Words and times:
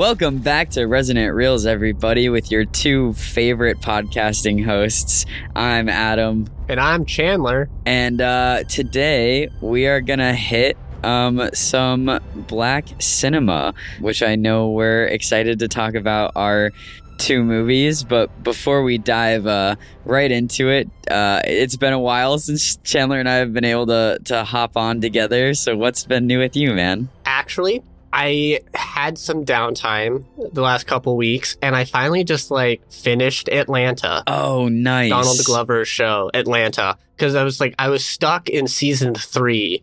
Welcome 0.00 0.38
back 0.38 0.70
to 0.70 0.86
Resonant 0.86 1.34
Reels, 1.34 1.66
everybody, 1.66 2.30
with 2.30 2.50
your 2.50 2.64
two 2.64 3.12
favorite 3.12 3.80
podcasting 3.80 4.64
hosts. 4.64 5.26
I'm 5.54 5.90
Adam. 5.90 6.46
And 6.70 6.80
I'm 6.80 7.04
Chandler. 7.04 7.68
And 7.84 8.18
uh, 8.22 8.64
today 8.64 9.50
we 9.60 9.86
are 9.88 10.00
going 10.00 10.20
to 10.20 10.32
hit 10.32 10.78
um, 11.04 11.50
some 11.52 12.18
black 12.34 12.88
cinema, 12.98 13.74
which 14.00 14.22
I 14.22 14.36
know 14.36 14.70
we're 14.70 15.04
excited 15.04 15.58
to 15.58 15.68
talk 15.68 15.92
about 15.92 16.32
our 16.34 16.70
two 17.18 17.44
movies. 17.44 18.02
But 18.02 18.42
before 18.42 18.82
we 18.82 18.96
dive 18.96 19.46
uh, 19.46 19.76
right 20.06 20.32
into 20.32 20.70
it, 20.70 20.88
uh, 21.10 21.42
it's 21.44 21.76
been 21.76 21.92
a 21.92 22.00
while 22.00 22.38
since 22.38 22.76
Chandler 22.76 23.20
and 23.20 23.28
I 23.28 23.34
have 23.34 23.52
been 23.52 23.66
able 23.66 23.84
to, 23.88 24.18
to 24.24 24.44
hop 24.44 24.78
on 24.78 25.02
together. 25.02 25.52
So, 25.52 25.76
what's 25.76 26.06
been 26.06 26.26
new 26.26 26.38
with 26.38 26.56
you, 26.56 26.72
man? 26.72 27.10
Actually, 27.26 27.82
I 28.12 28.60
had 28.74 29.18
some 29.18 29.44
downtime 29.44 30.24
the 30.52 30.62
last 30.62 30.86
couple 30.86 31.16
weeks, 31.16 31.56
and 31.62 31.76
I 31.76 31.84
finally 31.84 32.24
just 32.24 32.50
like 32.50 32.82
finished 32.90 33.48
Atlanta. 33.48 34.22
Oh, 34.26 34.68
nice! 34.68 35.10
Donald 35.10 35.38
Glover's 35.44 35.88
show, 35.88 36.30
Atlanta, 36.34 36.96
because 37.16 37.34
I 37.34 37.44
was 37.44 37.60
like 37.60 37.74
I 37.78 37.88
was 37.88 38.04
stuck 38.04 38.48
in 38.48 38.66
season 38.66 39.14
three 39.14 39.82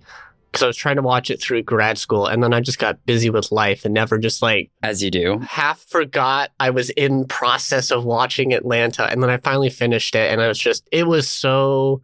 because 0.52 0.64
I 0.64 0.68
was 0.68 0.78
trying 0.78 0.96
to 0.98 1.02
watch 1.02 1.30
it 1.30 1.42
through 1.42 1.64
grad 1.64 1.98
school, 1.98 2.26
and 2.26 2.44
then 2.44 2.54
I 2.54 2.60
just 2.60 2.80
got 2.80 3.06
busy 3.06 3.30
with 3.30 3.52
life 3.52 3.86
and 3.86 3.94
never 3.94 4.18
just 4.18 4.42
like 4.42 4.72
as 4.84 5.02
you 5.02 5.12
do 5.12 5.40
half 5.40 5.80
forgot 5.80 6.52
I 6.60 6.72
was 6.72 6.90
in 6.92 7.26
process 7.26 7.92
of 7.92 8.04
watching 8.04 8.54
Atlanta, 8.54 9.06
and 9.06 9.24
then 9.24 9.30
I 9.30 9.38
finally 9.38 9.70
finished 9.70 10.16
it, 10.16 10.32
and 10.32 10.42
I 10.42 10.48
was 10.48 10.60
just 10.60 10.88
it 10.92 11.08
was 11.08 11.30
so 11.30 12.02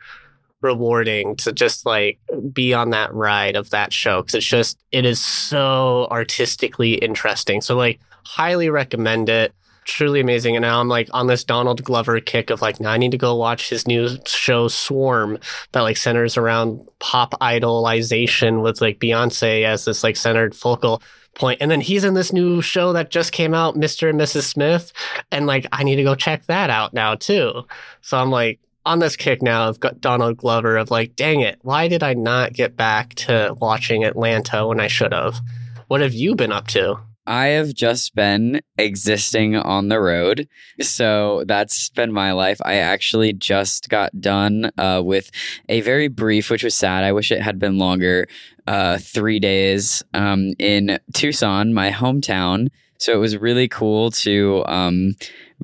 rewarding 0.64 1.36
to 1.38 1.52
just 1.52 1.86
like 1.86 2.20
be 2.52 2.74
on 2.74 2.92
that 2.92 3.14
ride 3.14 3.56
of 3.56 3.70
that 3.72 3.94
show 3.94 4.22
because 4.22 4.36
it's 4.36 4.46
just 4.46 4.80
it 4.92 5.06
is 5.06 5.20
so 5.20 6.08
artistically 6.10 6.94
interesting. 6.96 7.62
So 7.62 7.76
like 7.76 8.00
highly 8.26 8.70
recommend 8.70 9.30
it. 9.30 9.54
Truly 9.86 10.22
amazing. 10.22 10.56
And 10.56 10.64
now 10.64 10.80
i'm 10.80 10.88
like 10.88 11.10
on 11.12 11.28
this 11.28 11.44
donald 11.44 11.84
glover 11.84 12.20
kick 12.22 12.50
of 12.50 12.62
like 12.62 12.80
now 12.80 12.92
i 12.92 12.98
need 12.98 13.12
to 13.12 13.18
go 13.18 13.36
watch 13.36 13.70
his 13.70 13.86
new 13.86 14.08
show 14.26 14.70
swarm 14.70 15.38
that 15.74 15.82
like 15.82 15.98
centers 15.98 16.38
around 16.38 16.80
pop 17.00 17.34
idolization 17.42 18.64
with 18.64 18.80
like 18.80 19.00
beyonce 19.00 19.66
as 19.66 19.84
this 19.84 20.02
like 20.02 20.16
centered 20.16 20.56
focal 20.56 21.02
point. 21.36 21.60
And 21.62 21.70
then 21.70 21.82
he's 21.82 22.04
in 22.04 22.14
this 22.14 22.32
new 22.32 22.62
show 22.62 22.94
that 22.94 23.10
just 23.10 23.32
came 23.32 23.54
out 23.54 23.76
mr 23.76 24.10
and 24.10 24.20
mrs 24.20 24.44
smith. 24.44 24.94
And 25.32 25.46
like 25.48 25.66
i 25.72 25.84
need 25.84 25.98
to 25.98 26.04
go 26.04 26.16
check 26.16 26.46
that 26.46 26.70
out 26.70 26.94
now 26.94 27.16
too. 27.16 27.64
So 28.02 28.18
i'm 28.18 28.30
like 28.30 28.60
on 28.86 29.00
this 29.00 29.16
kick 29.16 29.42
now 29.42 29.70
of 29.70 29.80
got 29.80 30.02
Donald 30.02 30.38
Glover 30.38 30.78
of 30.78 30.92
like, 30.92 31.16
dang 31.16 31.42
it, 31.42 31.60
why 31.62 31.88
did 31.88 32.04
I 32.04 32.14
not 32.14 32.54
get 32.54 32.76
back 32.76 33.16
to 33.16 33.56
watching 33.60 34.04
Atlanta 34.04 34.68
when 34.68 34.80
I 34.80 34.88
should 34.88 35.14
have? 35.14 35.40
What 35.88 36.02
have 36.02 36.14
you 36.14 36.36
been 36.36 36.52
up 36.52 36.68
to? 36.68 37.00
I 37.26 37.48
have 37.48 37.74
just 37.74 38.16
been 38.16 38.62
existing 38.78 39.56
on 39.56 39.88
the 39.88 40.02
road. 40.02 40.48
So 40.82 41.46
that's 41.48 41.90
been 41.90 42.12
my 42.12 42.34
life. 42.34 42.60
I 42.66 42.76
actually 42.76 43.32
just 43.32 43.88
got 43.88 44.20
done 44.20 44.72
uh, 44.78 45.02
with 45.04 45.32
a 45.70 45.80
very 45.82 46.10
brief, 46.10 46.50
which 46.50 46.64
was 46.64 46.76
sad. 46.76 47.06
I 47.06 47.14
wish 47.14 47.32
it 47.32 47.42
had 47.42 47.60
been 47.60 47.78
longer, 47.78 48.28
uh, 48.68 48.98
three 48.98 49.40
days 49.40 50.04
um, 50.14 50.54
in 50.60 51.00
Tucson, 51.14 51.74
my 51.74 51.92
hometown. 51.92 52.68
So 52.98 53.14
it 53.14 53.18
was 53.18 53.38
really 53.38 53.68
cool 53.68 54.12
to 54.12 54.64
um, 54.66 55.16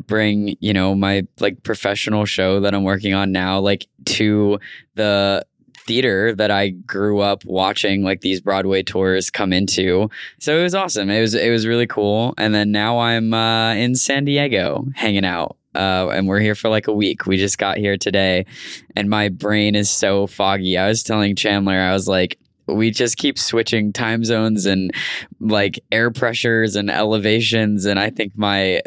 bring 0.08 0.56
you 0.60 0.74
know 0.74 0.96
my 0.96 1.26
like 1.40 1.62
professional 1.64 2.26
show 2.26 2.60
that 2.60 2.74
i'm 2.74 2.84
working 2.84 3.14
on 3.14 3.32
now 3.32 3.60
like 3.60 3.88
to 4.06 4.60
the 4.96 5.46
theater 5.86 6.36
that 6.36 6.52
i 6.52 6.70
grew 6.70 7.20
up 7.20 7.44
watching 7.46 8.04
like 8.04 8.22
these 8.22 8.42
broadway 8.42 8.84
tours 8.84 9.30
come 9.30 9.52
into 9.52 10.10
so 10.40 10.58
it 10.58 10.64
was 10.64 10.76
awesome 10.76 11.10
it 11.10 11.22
was 11.22 11.34
it 11.34 11.50
was 11.50 11.66
really 11.66 11.88
cool 11.88 12.34
and 12.38 12.54
then 12.54 12.72
now 12.72 13.00
i'm 13.00 13.34
uh, 13.34 13.74
in 13.74 13.96
san 13.96 14.26
diego 14.26 14.86
hanging 14.96 15.26
out 15.26 15.56
uh, 15.76 16.10
and 16.10 16.28
we're 16.28 16.40
here 16.40 16.56
for 16.56 16.68
like 16.68 16.88
a 16.88 16.92
week. 16.92 17.28
We 17.28 17.38
just 17.38 17.60
got 17.60 17.78
here 17.78 17.96
today, 17.96 18.48
and 18.96 19.08
my 19.08 19.30
brain 19.30 19.76
is 19.76 19.88
so 19.88 20.26
foggy. 20.26 20.80
I 20.80 20.88
was 20.88 21.04
telling 21.04 21.36
Chandler, 21.36 21.80
I 21.80 21.94
was 21.94 22.08
like, 22.08 22.40
we 22.76 22.92
just 22.92 23.18
keep 23.18 23.38
switching 23.38 23.94
time 23.94 24.24
zones 24.24 24.66
and 24.66 24.92
like 25.40 25.80
air 25.92 26.12
pressures 26.12 26.76
and 26.76 26.90
elevations 26.90 27.86
and 27.86 28.00
i 28.00 28.10
think 28.10 28.38
my 28.38 28.82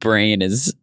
brain 0.00 0.42
is 0.42 0.74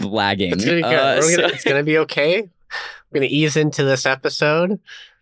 lagging. 0.00 0.52
It's 0.52 0.64
gonna, 0.64 0.86
uh, 0.86 1.20
so. 1.20 1.36
gonna, 1.36 1.48
it's 1.48 1.64
gonna 1.64 1.82
be 1.82 1.98
okay. 1.98 2.42
We're 2.42 3.20
gonna 3.20 3.26
ease 3.26 3.56
into 3.56 3.84
this 3.84 4.06
episode 4.06 4.80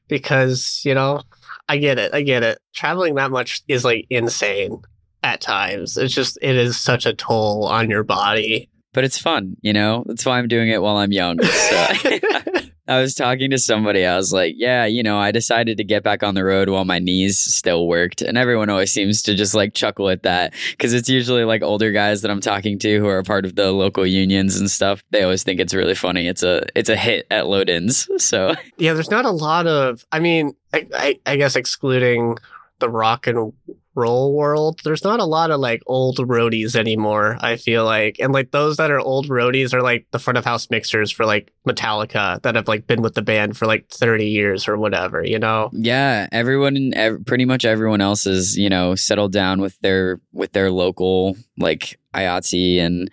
because 0.09 0.83
you 0.85 0.95
know 0.95 1.23
i 1.69 1.77
get 1.77 1.99
it. 1.99 2.15
I 2.15 2.23
get 2.23 2.43
it. 2.43 2.59
Traveling 2.75 3.15
that 3.17 3.31
much 3.31 3.63
is 3.69 3.85
like 3.85 4.07
insane 4.11 4.83
at 5.23 5.41
times. 5.41 5.97
It's 5.97 6.15
just 6.15 6.39
it 6.43 6.57
is 6.57 6.79
such 6.79 7.07
a 7.07 7.15
toll 7.15 7.67
on 7.67 7.91
your 7.91 8.05
body. 8.05 8.69
But 8.93 9.05
it's 9.05 9.19
fun 9.19 9.57
you 9.63 9.73
know? 9.73 10.05
That's 10.07 10.27
why 10.27 10.39
i'm 10.39 10.49
doing 10.49 10.69
it 10.69 10.83
while 10.83 10.97
i'm 10.97 11.13
young 11.13 11.41
so. 11.43 11.87
I 12.89 13.01
was 13.01 13.15
talking 13.15 13.51
to 13.51 13.59
somebody. 13.59 14.05
I 14.05 14.17
was 14.17 14.33
like, 14.33 14.55
yeah, 14.57 14.85
you 14.85 15.03
know, 15.03 15.19
I 15.19 15.31
decided 15.31 15.77
to 15.77 15.85
get 15.85 16.03
back 16.03 16.23
on 16.23 16.35
the 16.35 16.45
road 16.45 16.69
while 16.69 16.85
my 16.85 16.99
knees 16.99 17.39
still 17.39 17.87
worked. 17.87 18.23
And 18.23 18.37
everyone 18.37 18.69
always 18.69 18.91
seems 18.91 19.23
to 19.23 19.35
just 19.35 19.55
like 19.55 19.75
chuckle 19.75 20.09
at 20.09 20.25
that 20.25 20.55
because 20.73 20.93
it's 20.93 21.09
usually 21.09 21.45
like 21.45 21.63
older 21.63 21.93
guys 21.93 22.23
that 22.23 22.31
I'm 22.31 22.41
talking 22.41 22.79
to 22.81 22.99
who 22.99 23.07
are 23.07 23.23
part 23.23 23.45
of 23.45 23.55
the 23.55 23.71
local 23.73 24.07
unions 24.07 24.59
and 24.59 24.71
stuff. 24.71 25.05
They 25.11 25.23
always 25.23 25.43
think 25.43 25.61
it's 25.61 25.75
really 25.75 25.95
funny. 25.95 26.27
It's 26.27 26.43
a 26.43 26.67
it's 26.75 26.89
a 26.89 26.97
hit 26.97 27.27
at 27.31 27.47
load 27.47 27.69
ins. 27.69 28.09
So 28.21 28.55
yeah, 28.77 28.93
there's 28.93 29.11
not 29.11 29.25
a 29.25 29.31
lot 29.31 29.67
of. 29.67 30.05
I 30.13 30.21
mean, 30.21 30.55
I, 30.75 30.87
I, 30.95 31.21
I 31.27 31.37
guess 31.37 31.57
excluding 31.57 32.37
the 32.79 32.89
rock 32.89 33.27
and 33.27 33.53
roll 33.95 34.35
world, 34.35 34.81
there's 34.85 35.05
not 35.05 35.21
a 35.21 35.25
lot 35.25 35.51
of 35.51 35.61
like 35.61 35.83
old 35.87 36.19
roadies 36.19 36.77
anymore, 36.77 37.37
I 37.41 37.57
feel 37.57 37.85
like. 37.85 38.17
And 38.21 38.33
like 38.33 38.51
those 38.51 38.77
that 38.77 38.91
are 38.91 39.01
old 39.01 39.29
roadies 39.29 39.75
are 39.75 39.83
like 39.83 40.07
the 40.11 40.19
front 40.19 40.39
of 40.39 40.45
house 40.45 40.71
mixers 40.71 41.11
for 41.11 41.27
like 41.27 41.53
Metallica 41.67 42.41
that 42.43 42.55
have 42.55 42.69
like 42.69 42.87
been 42.87 43.03
with 43.03 43.15
the 43.15 43.23
band 43.23 43.57
for 43.57 43.67
like 43.67 43.89
30 43.89 44.27
years 44.27 44.69
or 44.69 44.77
whatever, 44.77 45.25
you 45.25 45.39
know? 45.39 45.71
Yeah, 45.73 46.29
everyone 46.33 46.93
ev- 46.95 47.25
pretty 47.27 47.45
much 47.45 47.65
everyone 47.65 48.01
else 48.01 48.27
is, 48.27 48.57
you 48.57 48.69
know, 48.69 48.95
settled 48.95 49.33
down 49.33 49.61
with 49.61 49.79
their 49.81 50.21
with 50.33 50.53
their 50.53 50.71
local 50.71 51.37
like 51.59 51.99
IATSE 52.15 52.81
and 52.81 53.11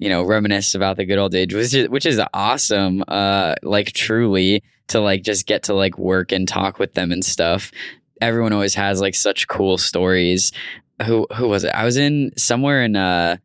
you 0.00 0.08
know, 0.08 0.22
reminisce 0.22 0.76
about 0.76 0.96
the 0.96 1.04
good 1.04 1.18
old 1.18 1.32
days, 1.32 1.52
which 1.52 1.74
is 1.74 1.88
which 1.88 2.06
is 2.06 2.20
awesome. 2.32 3.02
Uh 3.08 3.54
like 3.62 3.92
truly 3.92 4.62
to 4.88 5.00
like 5.00 5.22
just 5.22 5.46
get 5.46 5.64
to 5.64 5.74
like 5.74 5.98
work 5.98 6.32
and 6.32 6.48
talk 6.48 6.78
with 6.78 6.94
them 6.94 7.12
and 7.12 7.24
stuff 7.24 7.70
everyone 8.20 8.52
always 8.52 8.74
has 8.74 9.00
like 9.00 9.14
such 9.14 9.48
cool 9.48 9.78
stories. 9.78 10.52
Who 11.04 11.26
who 11.34 11.48
was 11.48 11.64
it? 11.64 11.74
I 11.74 11.84
was 11.84 11.96
in 11.96 12.32
somewhere 12.36 12.82
in 12.82 12.96
uh, 12.96 13.36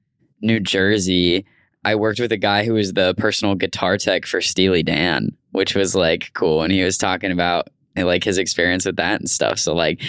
New 0.42 0.60
Jersey. 0.60 1.46
I 1.86 1.96
worked 1.96 2.20
with 2.20 2.32
a 2.32 2.38
guy 2.38 2.64
who 2.64 2.74
was 2.74 2.94
the 2.94 3.14
personal 3.16 3.56
guitar 3.56 3.98
tech 3.98 4.26
for 4.26 4.42
Steely 4.42 4.84
Dan, 4.84 5.36
which 5.52 5.76
was 5.76 5.96
like 5.96 6.32
cool. 6.34 6.62
And 6.64 6.72
he 6.72 6.84
was 6.84 6.98
talking 6.98 7.32
about 7.32 7.68
like 7.96 8.24
his 8.24 8.38
experience 8.38 8.86
with 8.86 8.96
that 8.96 9.20
and 9.20 9.30
stuff. 9.30 9.60
So 9.60 9.76
like 9.76 10.02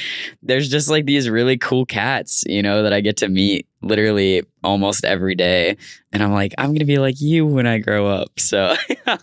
there's 0.42 0.70
just 0.70 0.88
like 0.88 1.04
these 1.04 1.28
really 1.28 1.58
cool 1.58 1.84
cats, 1.84 2.44
you 2.46 2.62
know, 2.62 2.82
that 2.82 2.92
I 2.92 3.00
get 3.00 3.18
to 3.18 3.28
meet 3.28 3.66
literally 3.82 4.42
almost 4.62 5.04
every 5.04 5.34
day. 5.34 5.76
And 6.12 6.22
I'm 6.22 6.32
like, 6.32 6.54
I'm 6.56 6.72
gonna 6.72 6.86
be 6.86 6.98
like 6.98 7.20
you 7.20 7.44
when 7.44 7.66
I 7.66 7.78
grow 7.78 8.06
up. 8.06 8.38
So 8.38 8.74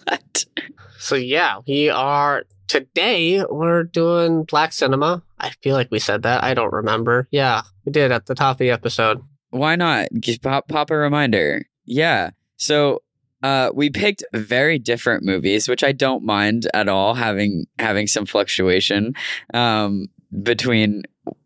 So 1.01 1.15
yeah, 1.15 1.57
we 1.67 1.89
are 1.89 2.43
today 2.67 3.43
we're 3.49 3.83
doing 3.83 4.43
black 4.43 4.71
cinema. 4.71 5.23
I 5.41 5.51
feel 5.61 5.75
like 5.75 5.89
we 5.91 5.99
said 5.99 6.23
that. 6.23 6.43
I 6.43 6.53
don't 6.53 6.71
remember. 6.71 7.27
Yeah, 7.31 7.63
we 7.85 7.91
did 7.91 8.11
at 8.11 8.27
the 8.27 8.35
top 8.35 8.55
of 8.55 8.59
the 8.59 8.69
episode. 8.69 9.21
Why 9.49 9.75
not? 9.75 10.07
Just 10.19 10.41
pop 10.41 10.67
pop 10.67 10.91
a 10.91 10.95
reminder. 10.95 11.65
Yeah. 11.85 12.29
So 12.57 13.01
uh, 13.43 13.71
we 13.73 13.89
picked 13.89 14.23
very 14.33 14.77
different 14.77 15.23
movies, 15.23 15.67
which 15.67 15.83
I 15.83 15.91
don't 15.91 16.23
mind 16.23 16.67
at 16.73 16.87
all 16.87 17.15
having 17.15 17.65
having 17.79 18.07
some 18.07 18.25
fluctuation 18.25 19.15
um, 19.53 20.07
between 20.43 21.03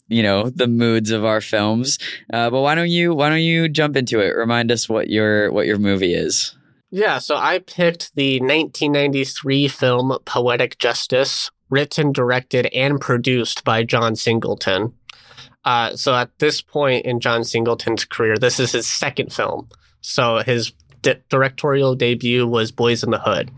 you 0.08 0.22
know 0.22 0.50
the 0.50 0.68
moods 0.68 1.12
of 1.12 1.26
our 1.26 1.42
films. 1.42 1.98
Uh, 2.32 2.50
but 2.50 2.62
why 2.62 2.76
don't 2.76 2.90
you 2.90 3.16
why 3.16 3.30
don't 3.30 3.42
you 3.42 3.70
jump 3.70 3.96
into 3.96 4.20
it? 4.20 4.36
Remind 4.36 4.72
us 4.72 4.90
what 4.90 5.10
your 5.10 5.52
what 5.52 5.66
your 5.66 5.80
movie 5.80 6.14
is. 6.14 6.56
Yeah, 6.92 7.18
so 7.18 7.36
I 7.36 7.60
picked 7.60 8.16
the 8.16 8.40
1993 8.40 9.68
film 9.68 10.18
Poetic 10.24 10.78
Justice, 10.78 11.50
written, 11.70 12.12
directed, 12.12 12.68
and 12.68 13.00
produced 13.00 13.64
by 13.64 13.84
John 13.84 14.16
Singleton. 14.16 14.94
Uh, 15.64 15.96
so 15.96 16.14
at 16.14 16.30
this 16.40 16.62
point 16.62 17.06
in 17.06 17.20
John 17.20 17.44
Singleton's 17.44 18.06
career, 18.06 18.38
this 18.38 18.60
is 18.60 18.72
his 18.72 18.88
second 18.88 19.34
film. 19.34 19.68
So 20.02 20.38
his 20.38 20.74
di- 21.02 21.22
directorial 21.30 21.96
debut 21.96 22.46
was 22.46 22.72
Boyz 22.72 23.04
n 23.04 23.12
the 23.12 23.20
Hood. 23.20 23.52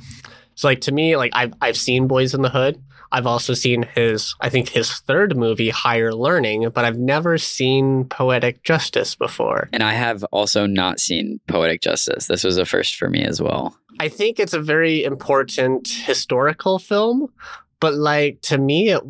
So 0.56 0.68
like 0.70 0.82
to 0.82 0.92
me, 0.92 1.18
like 1.18 1.32
I've 1.34 1.54
I've 1.62 1.78
seen 1.78 2.08
Boyz 2.08 2.34
n 2.34 2.42
the 2.42 2.50
Hood. 2.50 2.82
I've 3.12 3.28
also 3.28 3.54
seen 3.54 3.84
his, 3.96 4.36
I 4.42 4.50
think 4.50 4.68
his 4.68 4.92
third 4.92 5.38
movie, 5.38 5.70
Higher 5.70 6.14
Learning, 6.14 6.70
but 6.74 6.84
I've 6.84 6.98
never 6.98 7.38
seen 7.38 8.04
Poetic 8.06 8.64
Justice 8.64 9.16
before. 9.16 9.70
And 9.72 9.82
I 9.82 9.94
have 9.94 10.26
also 10.26 10.66
not 10.66 11.00
seen 11.00 11.40
Poetic 11.48 11.82
Justice. 11.82 12.28
This 12.28 12.44
was 12.44 12.58
a 12.58 12.66
first 12.66 12.98
for 12.98 13.10
me 13.10 13.24
as 13.24 13.42
well. 13.42 13.78
I 14.00 14.10
think 14.10 14.40
it's 14.40 14.54
a 14.54 14.60
very 14.60 15.06
important 15.06 15.88
historical 15.88 16.80
film, 16.80 17.32
but 17.80 17.94
like 17.94 18.42
to 18.44 18.58
me, 18.58 18.90
it, 18.90 19.04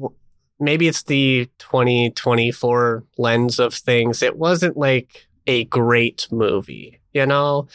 maybe 0.59 0.87
it's 0.87 1.03
the 1.03 1.49
2024 1.59 3.03
lens 3.17 3.59
of 3.59 3.73
things. 3.73 4.21
It 4.21 4.37
wasn't 4.37 4.77
like 4.77 5.27
a 5.45 5.65
great 5.65 6.27
movie. 6.31 6.99
You 7.13 7.25
know, 7.25 7.67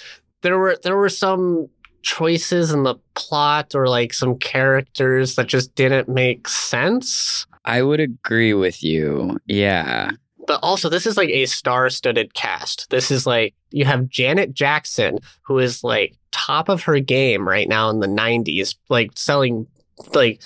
there 0.43 0.59
were 0.59 0.77
there 0.83 0.97
were 0.97 1.09
some 1.09 1.69
choices 2.03 2.73
in 2.73 2.83
the 2.83 2.97
plot 3.15 3.75
or 3.75 3.89
like 3.89 4.13
some 4.13 4.37
characters 4.37 5.37
that 5.37 5.47
just 5.47 5.75
didn't 5.75 6.09
make 6.09 6.49
sense. 6.49 7.47
I 7.65 7.83
would 7.83 8.01
agree 8.01 8.55
with 8.55 8.83
you. 8.83 9.39
Yeah. 9.47 10.11
But 10.47 10.59
also, 10.63 10.89
this 10.89 11.07
is 11.07 11.17
like 11.17 11.29
a 11.29 11.47
star 11.47 11.89
studded 11.89 12.35
cast. 12.35 12.91
This 12.91 13.13
is 13.13 13.27
like, 13.27 13.55
you 13.71 13.85
have 13.85 14.09
Janet 14.09 14.53
Jackson, 14.53 15.19
who 15.43 15.59
is 15.61 15.85
like 15.85 16.17
top 16.33 16.69
of 16.69 16.83
her 16.83 16.99
game 16.99 17.47
right 17.47 17.69
now 17.69 17.89
in 17.91 18.01
the 18.01 18.09
90s, 18.09 18.75
like 18.89 19.13
selling 19.15 19.67
like 20.15 20.43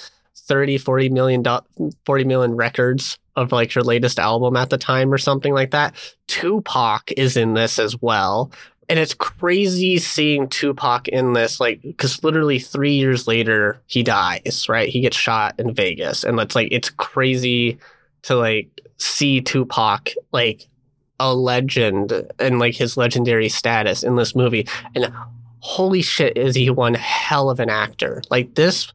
30, 0.46 0.78
40 0.78 1.08
million, 1.10 1.42
do- 1.42 1.92
40 2.04 2.24
million 2.24 2.56
records 2.56 3.18
of 3.36 3.52
like 3.52 3.72
her 3.72 3.82
latest 3.82 4.18
album 4.18 4.56
at 4.56 4.70
the 4.70 4.78
time 4.78 5.12
or 5.12 5.18
something 5.18 5.52
like 5.52 5.72
that. 5.72 5.94
Tupac 6.26 7.12
is 7.12 7.36
in 7.36 7.54
this 7.54 7.78
as 7.78 8.00
well. 8.00 8.50
And 8.88 8.98
it's 8.98 9.14
crazy 9.14 9.98
seeing 9.98 10.48
Tupac 10.48 11.08
in 11.08 11.32
this, 11.32 11.58
like, 11.58 11.82
because 11.82 12.22
literally 12.22 12.60
three 12.60 12.94
years 12.94 13.26
later, 13.26 13.80
he 13.86 14.04
dies, 14.04 14.66
right? 14.68 14.88
He 14.88 15.00
gets 15.00 15.16
shot 15.16 15.56
in 15.58 15.74
Vegas. 15.74 16.22
And 16.22 16.38
it's 16.38 16.54
like, 16.54 16.68
it's 16.70 16.90
crazy 16.90 17.78
to 18.22 18.36
like 18.36 18.68
see 18.96 19.40
Tupac, 19.40 20.10
like, 20.32 20.68
a 21.18 21.34
legend 21.34 22.12
and 22.38 22.58
like 22.58 22.74
his 22.74 22.96
legendary 22.96 23.48
status 23.48 24.02
in 24.02 24.16
this 24.16 24.36
movie. 24.36 24.68
And 24.94 25.12
holy 25.60 26.02
shit, 26.02 26.36
is 26.36 26.54
he 26.54 26.70
one 26.70 26.94
hell 26.94 27.50
of 27.50 27.58
an 27.58 27.70
actor? 27.70 28.22
Like, 28.30 28.54
this, 28.54 28.92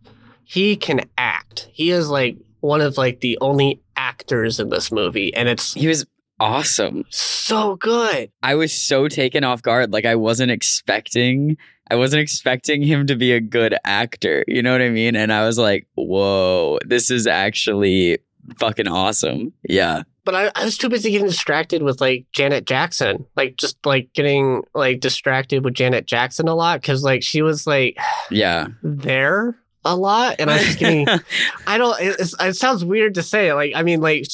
he 0.52 0.76
can 0.76 1.02
act. 1.18 1.70
He 1.72 1.92
is 1.92 2.10
like 2.10 2.36
one 2.60 2.82
of 2.82 2.98
like 2.98 3.22
the 3.22 3.38
only 3.40 3.82
actors 3.96 4.60
in 4.60 4.68
this 4.70 4.92
movie. 4.92 5.34
And 5.34 5.48
it's 5.48 5.74
He 5.74 5.88
was 5.88 6.06
awesome. 6.42 7.06
so 7.10 7.76
good. 7.78 8.30
I 8.44 8.56
was 8.56 8.74
so 8.74 9.08
taken 9.08 9.44
off 9.46 9.62
guard. 9.62 9.94
Like 9.94 10.06
I 10.06 10.16
wasn't 10.16 10.52
expecting 10.52 11.56
I 11.90 11.96
wasn't 11.96 12.22
expecting 12.22 12.82
him 12.82 13.08
to 13.08 13.16
be 13.16 13.32
a 13.34 13.40
good 13.42 13.76
actor. 13.86 14.44
You 14.48 14.62
know 14.62 14.72
what 14.72 14.82
I 14.82 14.90
mean? 14.90 15.16
And 15.16 15.32
I 15.34 15.46
was 15.46 15.58
like, 15.58 15.88
whoa, 15.96 16.80
this 16.86 17.12
is 17.12 17.28
actually 17.28 18.20
fucking 18.58 18.88
awesome. 18.88 19.54
Yeah. 19.68 20.04
but 20.26 20.36
I, 20.36 20.52
I 20.56 20.66
was 20.66 20.78
too 20.78 20.88
busy 20.90 21.12
getting 21.12 21.28
distracted 21.28 21.82
with 21.84 22.00
like 22.02 22.26
Janet 22.34 22.66
Jackson, 22.66 23.26
like 23.36 23.56
just 23.58 23.78
like 23.86 24.10
getting 24.14 24.64
like 24.76 25.00
distracted 25.00 25.64
with 25.64 25.74
Janet 25.76 26.06
Jackson 26.08 26.48
a 26.48 26.56
lot 26.56 26.82
because 26.82 27.04
like 27.04 27.24
she 27.24 27.42
was 27.42 27.66
like 27.68 27.98
Yeah. 28.30 28.68
there 28.84 29.58
a 29.84 29.96
lot, 29.96 30.36
and 30.40 30.50
I'm 30.50 30.64
just 30.64 30.80
getting 30.80 31.08
I 31.68 31.78
don't 31.78 32.00
it, 32.00 32.34
it 32.40 32.56
sounds 32.56 32.86
weird 32.86 33.16
to 33.16 33.24
say 33.24 33.54
like 33.54 33.74
I 33.76 33.84
mean 33.84 34.02
like 34.02 34.26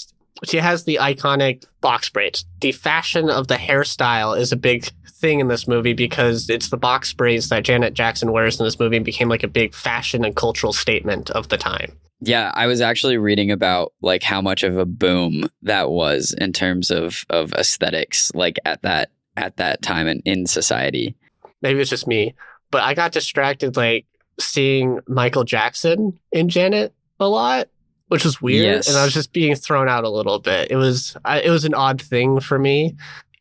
she 0.46 0.58
has 0.58 0.84
the 0.84 1.00
iconic 1.02 1.66
box 1.82 2.10
braids. 2.10 2.46
The 2.62 2.72
fashion 2.72 3.30
of 3.30 3.48
the 3.48 3.56
hairstyle 3.56 4.38
is 4.38 4.52
a 4.52 4.58
big 4.58 4.90
thing 5.10 5.40
in 5.40 5.48
this 5.48 5.68
movie 5.68 5.94
because 5.94 6.50
it's 6.50 6.70
the 6.70 6.78
box 6.78 7.12
braids 7.14 7.50
that 7.50 7.64
Janet 7.64 7.94
Jackson 7.94 8.32
wears 8.32 8.60
in 8.60 8.66
this 8.66 8.80
movie 8.80 8.98
and 8.98 9.06
became 9.06 9.30
like 9.30 9.44
a 9.44 9.48
big 9.48 9.74
fashion 9.74 10.24
and 10.24 10.36
cultural 10.36 10.74
statement 10.74 11.32
of 11.32 11.50
the 11.50 11.58
time. 11.58 11.98
Yeah, 12.20 12.52
I 12.54 12.68
was 12.68 12.82
actually 12.82 13.18
reading 13.18 13.52
about 13.52 13.94
like 14.02 14.24
how 14.24 14.42
much 14.42 14.64
of 14.64 14.78
a 14.78 14.86
boom 14.86 15.50
that 15.64 15.90
was 15.90 16.36
in 16.40 16.54
terms 16.54 16.90
of 16.92 17.24
of 17.30 17.54
aesthetics 17.54 18.32
like 18.34 18.58
at 18.66 18.82
that 18.84 19.10
at 19.36 19.58
that 19.58 19.82
time 19.82 20.08
in, 20.08 20.22
in 20.26 20.48
society. 20.48 21.16
maybe 21.62 21.80
it's 21.80 21.92
just 21.92 22.08
me, 22.08 22.34
but 22.72 22.82
I 22.82 22.96
got 22.96 23.12
distracted 23.12 23.78
like 23.78 24.06
seeing 24.40 25.00
Michael 25.08 25.44
Jackson 25.44 26.20
in 26.32 26.50
Janet 26.50 26.94
a 27.20 27.28
lot, 27.28 27.68
which 28.08 28.24
was 28.24 28.42
weird, 28.42 28.64
Yes. 28.66 28.88
and 28.88 28.98
I 28.98 29.04
was 29.04 29.14
just 29.14 29.34
being 29.34 29.56
thrown 29.56 29.90
out 29.90 30.04
a 30.04 30.10
little 30.10 30.40
bit. 30.40 30.70
It 30.72 30.76
was 30.78 31.16
I, 31.26 31.42
it 31.42 31.50
was 31.50 31.66
an 31.66 31.74
odd 31.74 32.02
thing 32.02 32.40
for 32.40 32.58
me, 32.60 32.96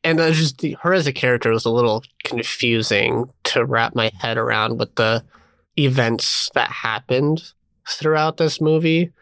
and 0.05 0.21
I 0.21 0.31
just 0.33 0.63
her 0.81 0.93
as 0.95 1.07
a 1.07 1.13
character 1.13 1.51
was 1.51 1.65
a 1.65 1.71
little 1.71 2.03
confusing 2.25 3.31
to 3.45 3.65
wrap 3.65 3.95
my 3.95 4.11
head 4.21 4.39
around 4.39 4.79
with 4.79 4.95
the 4.95 5.23
events 5.79 6.51
that 6.55 6.71
happened 6.71 7.53
throughout 7.89 8.37
this 8.39 8.61
movie. 8.61 9.13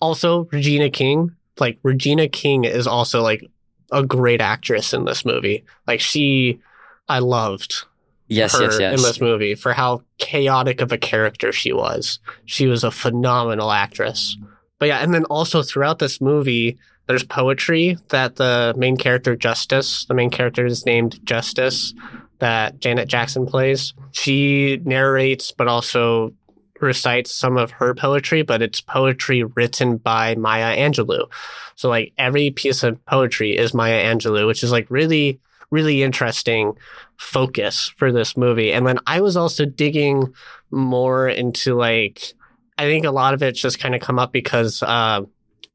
Also, 0.00 0.44
Regina 0.52 0.88
King, 0.90 1.34
like 1.58 1.78
Regina 1.82 2.28
King 2.28 2.64
is 2.64 2.86
also 2.86 3.22
like 3.22 3.44
a 3.90 4.04
great 4.04 4.40
actress 4.40 4.92
in 4.94 5.04
this 5.04 5.24
movie. 5.24 5.64
Like 5.86 6.00
she 6.00 6.60
I 7.08 7.18
loved 7.18 7.84
Yes, 8.30 8.56
yes, 8.60 8.78
yes. 8.78 8.98
in 8.98 9.02
this 9.02 9.20
movie 9.20 9.54
for 9.54 9.72
how 9.72 10.02
chaotic 10.18 10.80
of 10.80 10.92
a 10.92 10.98
character 10.98 11.52
she 11.52 11.72
was. 11.72 12.20
She 12.44 12.66
was 12.66 12.84
a 12.84 12.90
phenomenal 12.90 13.72
actress. 13.72 14.36
But 14.78 14.86
yeah, 14.88 14.98
and 14.98 15.12
then 15.12 15.24
also 15.24 15.62
throughout 15.62 15.98
this 15.98 16.20
movie, 16.20 16.78
there's 17.06 17.24
poetry 17.24 17.98
that 18.10 18.36
the 18.36 18.72
main 18.76 18.96
character 18.96 19.34
Justice, 19.34 20.04
the 20.06 20.14
main 20.14 20.30
character 20.30 20.64
is 20.64 20.86
named 20.86 21.18
Justice, 21.26 21.92
that 22.38 22.78
Janet 22.78 23.08
Jackson 23.08 23.46
plays. 23.46 23.94
She 24.12 24.80
narrates, 24.84 25.50
but 25.50 25.66
also 25.66 26.32
recites 26.80 27.32
some 27.32 27.56
of 27.56 27.72
her 27.72 27.94
poetry, 27.94 28.42
but 28.42 28.62
it's 28.62 28.80
poetry 28.80 29.42
written 29.42 29.96
by 29.96 30.34
Maya 30.36 30.76
Angelou. 30.76 31.28
So 31.74 31.88
like 31.88 32.12
every 32.16 32.50
piece 32.50 32.82
of 32.82 33.04
poetry 33.06 33.56
is 33.56 33.74
Maya 33.74 34.04
Angelou, 34.04 34.46
which 34.46 34.62
is 34.62 34.72
like 34.72 34.90
really, 34.90 35.40
really 35.70 36.02
interesting 36.02 36.74
focus 37.16 37.92
for 37.96 38.12
this 38.12 38.36
movie. 38.36 38.72
And 38.72 38.86
then 38.86 38.98
I 39.06 39.20
was 39.20 39.36
also 39.36 39.64
digging 39.64 40.32
more 40.70 41.28
into 41.28 41.74
like 41.74 42.34
I 42.78 42.84
think 42.84 43.04
a 43.04 43.10
lot 43.10 43.34
of 43.34 43.42
it's 43.42 43.60
just 43.60 43.78
kind 43.78 43.94
of 43.94 44.00
come 44.00 44.18
up 44.18 44.32
because 44.32 44.82
uh, 44.82 45.20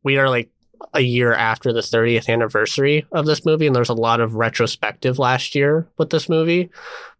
we 0.03 0.17
are 0.17 0.27
like 0.27 0.49
a 0.95 1.01
year 1.01 1.33
after 1.33 1.71
the 1.71 1.81
30th 1.81 2.29
anniversary 2.29 3.05
of 3.11 3.27
this 3.27 3.45
movie, 3.45 3.67
and 3.67 3.75
there's 3.75 3.89
a 3.89 3.93
lot 3.93 4.21
of 4.21 4.33
retrospective 4.33 5.19
last 5.19 5.53
year 5.53 5.87
with 5.97 6.09
this 6.09 6.29
movie. 6.29 6.69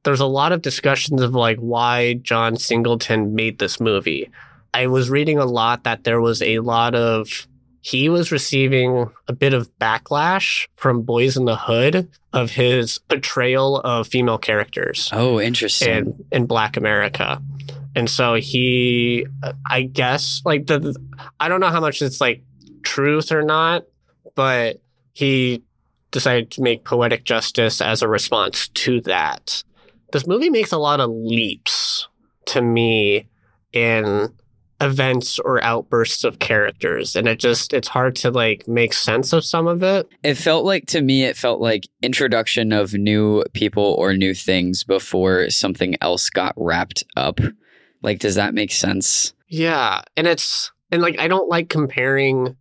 There's 0.03 0.21
a 0.21 0.25
lot 0.25 0.51
of 0.51 0.63
discussions 0.63 1.21
of 1.21 1.35
like 1.35 1.57
why 1.57 2.15
John 2.15 2.55
Singleton 2.57 3.35
made 3.35 3.59
this 3.59 3.79
movie. 3.79 4.31
I 4.73 4.87
was 4.87 5.09
reading 5.09 5.37
a 5.37 5.45
lot 5.45 5.83
that 5.83 6.03
there 6.03 6.19
was 6.19 6.41
a 6.41 6.59
lot 6.59 6.95
of 6.95 7.47
he 7.85 8.09
was 8.09 8.31
receiving 8.31 9.11
a 9.27 9.33
bit 9.33 9.53
of 9.53 9.69
backlash 9.77 10.67
from 10.75 11.03
Boyz 11.03 11.37
n 11.37 11.45
the 11.45 11.55
Hood 11.55 12.09
of 12.33 12.49
his 12.49 12.97
portrayal 12.97 13.79
of 13.81 14.07
female 14.07 14.39
characters 14.39 15.11
oh, 15.13 15.39
interesting. 15.39 15.89
in 15.89 16.25
in 16.31 16.45
Black 16.47 16.77
America. 16.77 17.39
And 17.95 18.09
so 18.09 18.33
he, 18.33 19.27
I 19.69 19.83
guess, 19.83 20.41
like 20.43 20.65
the, 20.65 20.95
I 21.39 21.47
don't 21.47 21.59
know 21.59 21.69
how 21.69 21.79
much 21.79 22.01
it's 22.01 22.19
like 22.19 22.41
truth 22.81 23.31
or 23.31 23.43
not, 23.43 23.85
but 24.33 24.81
he 25.13 25.61
decided 26.09 26.49
to 26.51 26.63
make 26.63 26.85
poetic 26.85 27.23
justice 27.23 27.81
as 27.81 28.01
a 28.01 28.07
response 28.07 28.67
to 28.69 28.99
that. 29.01 29.63
This 30.11 30.25
movie 30.25 30.49
makes 30.49 30.71
a 30.71 30.79
lot 30.79 30.99
of 30.99 31.11
leaps 31.11 32.07
to 32.47 32.63
me 32.63 33.27
in 33.73 34.33
events 34.81 35.39
or 35.39 35.63
outbursts 35.63 36.25
of 36.25 36.39
characters 36.39 37.15
and 37.15 37.29
it 37.29 37.39
just 37.39 37.73
it's 37.73 37.87
hard 37.87 38.13
to 38.13 38.29
like 38.29 38.67
make 38.67 38.93
sense 38.93 39.31
of 39.31 39.45
some 39.45 39.67
of 39.67 39.81
it 39.81 40.05
it 40.21 40.35
felt 40.35 40.65
like 40.65 40.85
to 40.85 41.01
me 41.01 41.23
it 41.23 41.37
felt 41.37 41.61
like 41.61 41.87
introduction 42.01 42.73
of 42.73 42.93
new 42.93 43.43
people 43.53 43.95
or 43.97 44.13
new 44.13 44.33
things 44.33 44.83
before 44.83 45.49
something 45.49 45.95
else 46.01 46.29
got 46.29 46.53
wrapped 46.57 47.03
up. 47.15 47.39
Like 48.01 48.19
does 48.19 48.35
that 48.35 48.53
make 48.53 48.71
sense? 48.71 49.33
Yeah, 49.47 50.01
and 50.15 50.27
it's 50.27 50.71
and 50.91 51.01
like 51.01 51.19
I 51.19 51.27
don't 51.27 51.49
like 51.49 51.69
comparing 51.69 52.55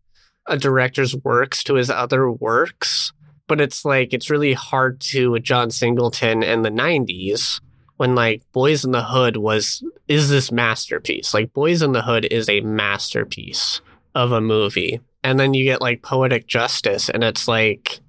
a 0.47 0.57
director's 0.57 1.17
works 1.17 1.63
to 1.65 1.75
his 1.75 1.91
other 1.91 2.31
works, 2.31 3.13
but 3.49 3.61
it's 3.61 3.85
like 3.85 4.13
it's 4.13 4.31
really 4.31 4.55
hard 4.55 5.01
to 5.01 5.33
with 5.33 5.43
John 5.43 5.71
Singleton 5.71 6.43
in 6.43 6.63
the 6.63 6.71
90s 6.71 7.61
when 7.97 8.15
like 8.15 8.43
Boyz 8.55 8.85
n 8.85 8.93
the 8.93 9.03
Hood 9.03 9.37
was 9.37 9.83
is 10.09 10.29
this 10.29 10.51
masterpiece. 10.51 11.35
Like 11.35 11.53
Boyz 11.53 11.83
n 11.83 11.93
the 11.93 12.03
Hood 12.03 12.27
is 12.27 12.49
a 12.49 12.61
masterpiece 12.61 13.81
of 14.15 14.33
a 14.33 14.41
movie. 14.41 15.01
And 15.23 15.41
then 15.41 15.55
you 15.55 15.65
get 15.65 15.81
like 15.81 16.03
Poetic 16.03 16.47
Justice 16.47 17.09
and 17.09 17.25
it's 17.25 17.49
like 17.49 18.01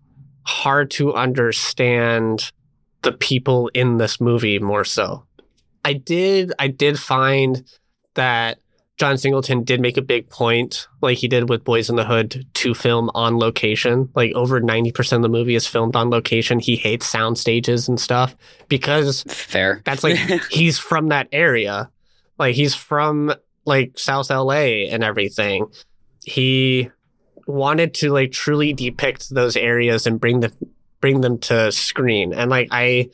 hard 0.43 0.91
to 0.91 1.13
understand 1.13 2.51
the 3.01 3.11
people 3.11 3.69
in 3.73 3.97
this 3.97 4.19
movie 4.19 4.59
more 4.59 4.83
so. 4.83 5.23
I 5.83 5.93
did 5.93 6.51
I 6.59 6.67
did 6.67 6.99
find 6.99 7.63
that 8.15 8.59
John 8.97 9.17
Singleton 9.17 9.63
did 9.65 9.81
make 9.81 9.97
a 9.97 10.01
big 10.01 10.29
point, 10.29 10.87
like 11.01 11.17
he 11.17 11.27
did 11.27 11.49
with 11.49 11.65
Boyz 11.65 11.89
n 11.89 11.97
the 11.97 12.05
Hood, 12.05 12.45
to 12.53 12.73
film 12.73 13.11
on 13.13 13.37
location. 13.37 14.09
Like 14.15 14.31
over 14.33 14.61
90% 14.61 15.17
of 15.17 15.21
the 15.21 15.29
movie 15.29 15.55
is 15.55 15.67
filmed 15.67 15.97
on 15.97 16.09
location. 16.09 16.59
He 16.59 16.77
hates 16.77 17.05
sound 17.05 17.37
stages 17.37 17.89
and 17.89 17.99
stuff 17.99 18.35
because 18.69 19.23
Fair. 19.23 19.81
that's 19.83 20.03
like 20.03 20.17
he's 20.49 20.79
from 20.79 21.09
that 21.09 21.27
area. 21.33 21.89
Like 22.39 22.55
he's 22.55 22.73
from 22.73 23.33
like 23.65 23.99
South 23.99 24.29
LA 24.29 24.87
and 24.89 25.03
everything. 25.03 25.67
He 26.23 26.89
wanted 27.47 27.95
to 27.95 28.11
like 28.11 28.31
truly 28.31 28.71
depict 28.71 29.29
those 29.29 29.57
areas 29.57 30.07
and 30.07 30.21
bring 30.21 30.39
the 30.39 30.53
bring 31.01 31.19
them 31.19 31.37
to 31.39 31.69
screen. 31.73 32.33
And 32.33 32.49
like 32.49 32.69
I 32.71 33.09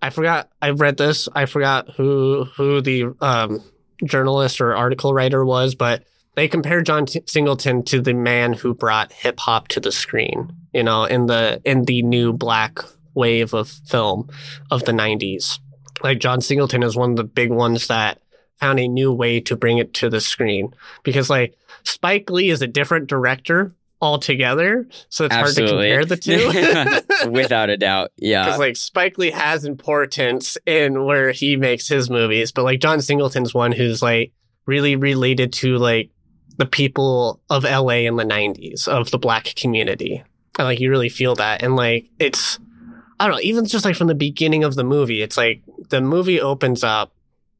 I 0.00 0.08
forgot 0.08 0.48
I 0.62 0.70
read 0.70 0.96
this. 0.96 1.28
I 1.34 1.44
forgot 1.44 1.90
who 1.90 2.46
who 2.56 2.80
the 2.80 3.14
um 3.20 3.62
journalist 4.04 4.60
or 4.60 4.74
article 4.74 5.12
writer 5.12 5.44
was, 5.44 5.74
but 5.74 6.04
they 6.34 6.48
compared 6.48 6.86
John 6.86 7.06
T- 7.06 7.22
Singleton 7.26 7.82
to 7.84 8.00
the 8.00 8.14
man 8.14 8.52
who 8.52 8.74
brought 8.74 9.12
hip 9.12 9.38
hop 9.40 9.68
to 9.68 9.80
the 9.80 9.92
screen. 9.92 10.52
You 10.72 10.84
know, 10.84 11.04
in 11.04 11.26
the 11.26 11.60
in 11.64 11.84
the 11.84 12.02
new 12.02 12.32
black 12.32 12.78
wave 13.14 13.54
of 13.54 13.68
film 13.68 14.28
of 14.70 14.84
the 14.84 14.92
90s. 14.92 15.58
Like 16.02 16.20
John 16.20 16.40
Singleton 16.40 16.82
is 16.82 16.96
one 16.96 17.10
of 17.10 17.16
the 17.16 17.24
big 17.24 17.50
ones 17.50 17.88
that 17.88 18.20
found 18.58 18.78
a 18.78 18.88
new 18.88 19.12
way 19.12 19.40
to 19.40 19.56
bring 19.56 19.78
it 19.78 19.94
to 19.94 20.10
the 20.10 20.20
screen 20.20 20.74
because 21.02 21.30
like 21.30 21.56
Spike 21.84 22.30
Lee 22.30 22.50
is 22.50 22.62
a 22.62 22.66
different 22.66 23.08
director 23.08 23.74
altogether, 24.00 24.88
so 25.08 25.24
it's 25.24 25.34
Absolutely. 25.34 25.90
hard 25.90 26.08
to 26.08 26.16
compare 26.16 27.02
the 27.02 27.24
two. 27.24 27.30
Without 27.30 27.70
a 27.70 27.76
doubt. 27.76 28.12
Yeah. 28.16 28.44
Because 28.44 28.58
like 28.58 28.76
Spike 28.76 29.18
Lee 29.18 29.30
has 29.30 29.64
importance 29.64 30.56
in 30.66 31.04
where 31.04 31.32
he 31.32 31.56
makes 31.56 31.88
his 31.88 32.10
movies, 32.10 32.52
but 32.52 32.64
like 32.64 32.80
John 32.80 33.00
Singleton's 33.00 33.54
one 33.54 33.72
who's 33.72 34.02
like 34.02 34.32
really 34.66 34.96
related 34.96 35.52
to 35.54 35.76
like 35.76 36.10
the 36.56 36.66
people 36.66 37.40
of 37.50 37.64
LA 37.64 38.04
in 38.06 38.16
the 38.16 38.24
90s 38.24 38.86
of 38.86 39.10
the 39.10 39.18
black 39.18 39.54
community. 39.56 40.22
And 40.58 40.66
like 40.66 40.80
you 40.80 40.90
really 40.90 41.08
feel 41.08 41.34
that. 41.36 41.62
And 41.62 41.76
like 41.76 42.06
it's 42.18 42.58
I 43.18 43.26
don't 43.26 43.36
know, 43.36 43.42
even 43.42 43.66
just 43.66 43.84
like 43.84 43.96
from 43.96 44.06
the 44.06 44.14
beginning 44.14 44.64
of 44.64 44.76
the 44.76 44.84
movie, 44.84 45.20
it's 45.20 45.36
like 45.36 45.62
the 45.90 46.00
movie 46.00 46.40
opens 46.40 46.82
up, 46.82 47.12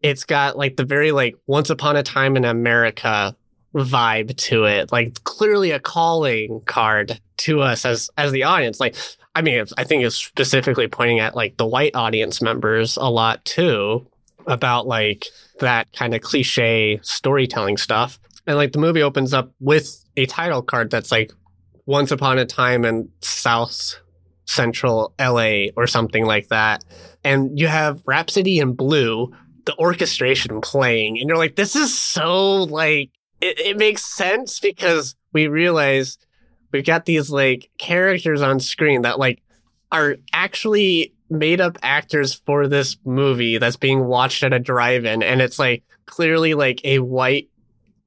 it's 0.02 0.25
got 0.25 0.56
like 0.56 0.76
the 0.76 0.85
very 0.85 1.12
like 1.12 1.37
once 1.47 1.68
upon 1.68 1.97
a 1.97 2.02
time 2.02 2.37
in 2.37 2.44
America 2.44 3.37
vibe 3.75 4.37
to 4.37 4.65
it. 4.65 4.93
Like 4.93 5.23
clearly 5.25 5.71
a 5.71 5.81
calling 5.81 6.62
card 6.67 7.21
to 7.39 7.61
us 7.61 7.85
as 7.85 8.11
as 8.17 8.33
the 8.33 8.45
audience. 8.45 8.81
Like 8.81 8.97
I 9.35 9.43
mean, 9.43 9.65
I 9.79 9.85
think 9.85 10.05
it's 10.05 10.17
specifically 10.17 10.89
pointing 10.89 11.21
at 11.21 11.37
like 11.37 11.57
the 11.57 11.67
white 11.67 11.95
audience 11.95 12.43
members 12.43 12.97
a 12.97 13.11
lot 13.11 13.45
too 13.45 14.07
about 14.47 14.87
like 14.87 15.27
that 15.61 15.93
kind 15.93 16.15
of 16.15 16.21
cliche 16.21 16.99
storytelling 17.03 17.77
stuff. 17.77 18.19
And 18.47 18.57
like 18.57 18.73
the 18.73 18.79
movie 18.79 19.03
opens 19.03 19.33
up 19.33 19.53
with 19.61 20.05
a 20.17 20.27
title 20.27 20.62
card 20.62 20.91
that's 20.91 21.12
like 21.12 21.33
once 21.87 22.11
upon 22.11 22.39
a 22.39 22.47
time 22.47 22.85
in 22.85 23.09
South 23.21 23.97
Central 24.47 25.15
LA 25.21 25.67
or 25.77 25.87
something 25.87 26.25
like 26.25 26.49
that. 26.49 26.85
And 27.23 27.59
you 27.59 27.69
have 27.69 28.03
Rhapsody 28.07 28.59
in 28.59 28.73
Blue, 28.73 29.33
the 29.67 29.77
orchestration 29.79 30.61
playing, 30.61 31.19
and 31.19 31.29
you're 31.29 31.39
like, 31.39 31.57
this 31.57 31.77
is 31.77 31.97
so 31.97 32.65
like 32.65 33.11
it, 33.40 33.59
it 33.61 33.76
makes 33.76 34.04
sense 34.04 34.61
because 34.61 35.14
we 35.32 35.49
realize 35.49 36.18
we've 36.73 36.85
got 36.85 37.04
these 37.04 37.30
like 37.30 37.70
characters 37.78 38.42
on 38.42 38.61
screen 38.61 39.02
that 39.02 39.18
like 39.18 39.42
are 39.92 40.16
actually 40.32 41.14
made 41.28 41.61
up 41.61 41.78
actors 41.82 42.35
for 42.35 42.66
this 42.66 42.97
movie 43.04 43.59
that's 43.59 43.76
being 43.76 44.04
watched 44.04 44.42
at 44.42 44.52
a 44.52 44.59
drive-in. 44.59 45.23
And 45.23 45.40
it's 45.40 45.59
like 45.59 45.85
clearly 46.06 46.54
like 46.54 46.80
a 46.85 46.99
white 46.99 47.49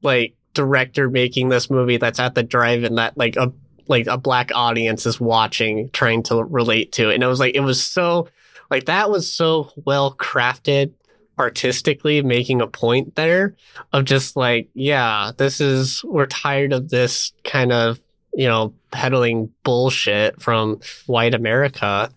like 0.01 0.35
director 0.53 1.09
making 1.09 1.49
this 1.49 1.69
movie 1.69 1.97
that's 1.97 2.19
at 2.19 2.35
the 2.35 2.43
drive-in 2.43 2.95
that 2.95 3.17
like 3.17 3.35
a 3.37 3.51
like 3.87 4.07
a 4.07 4.17
black 4.17 4.51
audience 4.53 5.05
is 5.05 5.19
watching 5.19 5.89
trying 5.91 6.23
to 6.23 6.43
relate 6.43 6.91
to. 6.93 7.09
And 7.09 7.23
it 7.23 7.27
was 7.27 7.39
like 7.39 7.55
it 7.55 7.61
was 7.61 7.83
so 7.83 8.27
like 8.69 8.85
that 8.85 9.09
was 9.09 9.33
so 9.33 9.71
well 9.85 10.15
crafted 10.15 10.93
artistically 11.39 12.21
making 12.21 12.61
a 12.61 12.67
point 12.67 13.15
there 13.15 13.55
of 13.91 14.05
just 14.05 14.35
like 14.35 14.69
yeah 14.73 15.31
this 15.37 15.59
is 15.59 16.03
we're 16.03 16.27
tired 16.27 16.71
of 16.71 16.89
this 16.89 17.33
kind 17.43 17.71
of 17.71 17.99
you 18.33 18.47
know 18.47 18.73
peddling 18.91 19.51
bullshit 19.63 20.39
from 20.41 20.79
white 21.07 21.33
america 21.33 22.11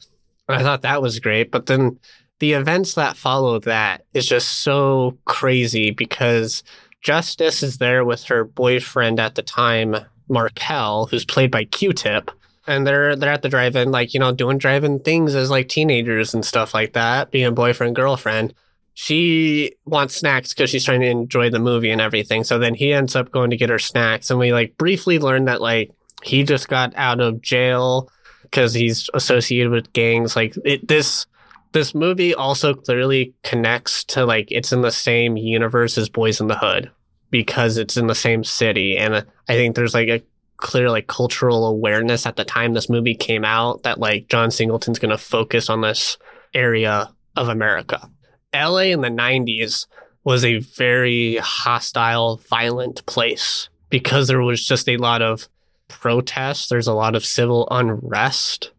I 0.48 0.62
thought 0.62 0.82
that 0.82 1.02
was 1.02 1.20
great. 1.20 1.50
But 1.50 1.66
then 1.66 1.98
the 2.38 2.52
events 2.52 2.94
that 2.94 3.16
follow 3.16 3.58
that 3.60 4.04
is 4.14 4.26
just 4.26 4.62
so 4.62 5.16
crazy 5.24 5.90
because 5.90 6.62
Justice 7.00 7.62
is 7.62 7.78
there 7.78 8.04
with 8.04 8.24
her 8.24 8.44
boyfriend 8.44 9.20
at 9.20 9.34
the 9.34 9.42
time, 9.42 9.96
Markel, 10.28 11.06
who's 11.06 11.24
played 11.24 11.50
by 11.50 11.64
Q-Tip. 11.64 12.30
And 12.68 12.84
they're 12.84 13.14
they're 13.14 13.32
at 13.32 13.42
the 13.42 13.48
drive-in, 13.48 13.92
like, 13.92 14.12
you 14.12 14.18
know, 14.18 14.32
doing 14.32 14.58
drive-in 14.58 15.00
things 15.00 15.36
as 15.36 15.50
like 15.50 15.68
teenagers 15.68 16.34
and 16.34 16.44
stuff 16.44 16.74
like 16.74 16.94
that, 16.94 17.30
being 17.30 17.54
boyfriend, 17.54 17.94
girlfriend. 17.94 18.54
She 18.98 19.76
wants 19.84 20.16
snacks 20.16 20.54
because 20.54 20.70
she's 20.70 20.84
trying 20.84 21.02
to 21.02 21.06
enjoy 21.06 21.50
the 21.50 21.58
movie 21.58 21.90
and 21.90 22.00
everything. 22.00 22.44
So 22.44 22.58
then 22.58 22.72
he 22.72 22.94
ends 22.94 23.14
up 23.14 23.30
going 23.30 23.50
to 23.50 23.56
get 23.56 23.68
her 23.68 23.78
snacks. 23.78 24.30
And 24.30 24.38
we 24.38 24.54
like 24.54 24.78
briefly 24.78 25.18
learn 25.18 25.44
that 25.44 25.60
like 25.60 25.90
he 26.22 26.44
just 26.44 26.66
got 26.66 26.94
out 26.96 27.20
of 27.20 27.42
jail 27.42 28.10
because 28.42 28.72
he's 28.72 29.10
associated 29.12 29.70
with 29.70 29.92
gangs. 29.92 30.34
Like 30.34 30.54
it, 30.64 30.88
this, 30.88 31.26
this 31.72 31.94
movie 31.94 32.34
also 32.34 32.72
clearly 32.72 33.34
connects 33.42 34.02
to 34.04 34.24
like 34.24 34.50
it's 34.50 34.72
in 34.72 34.80
the 34.80 34.90
same 34.90 35.36
universe 35.36 35.98
as 35.98 36.08
Boyz 36.08 36.40
n 36.40 36.46
the 36.46 36.56
Hood 36.56 36.90
because 37.30 37.76
it's 37.76 37.98
in 37.98 38.06
the 38.06 38.14
same 38.14 38.44
city, 38.44 38.96
and 38.96 39.14
I 39.14 39.54
think 39.56 39.76
there's 39.76 39.92
like 39.92 40.08
a 40.08 40.22
clear 40.56 40.88
like 40.88 41.06
cultural 41.06 41.66
awareness 41.66 42.24
at 42.24 42.36
the 42.36 42.46
time 42.46 42.72
this 42.72 42.88
movie 42.88 43.14
came 43.14 43.44
out 43.44 43.82
that 43.82 43.98
like 43.98 44.28
John 44.28 44.50
Singleton's 44.50 44.98
going 44.98 45.10
to 45.10 45.18
focus 45.18 45.68
on 45.68 45.82
this 45.82 46.16
area 46.54 47.12
of 47.36 47.48
America. 47.48 48.08
LA 48.56 48.92
in 48.92 49.00
the 49.00 49.08
90s 49.08 49.86
was 50.24 50.44
a 50.44 50.58
very 50.58 51.36
hostile, 51.36 52.40
violent 52.48 53.04
place 53.06 53.68
because 53.90 54.28
there 54.28 54.42
was 54.42 54.64
just 54.64 54.88
a 54.88 54.96
lot 54.96 55.22
of 55.22 55.48
protests, 55.88 56.68
there's 56.68 56.88
a 56.88 56.92
lot 56.92 57.14
of 57.14 57.24
civil 57.24 57.68
unrest, 57.70 58.72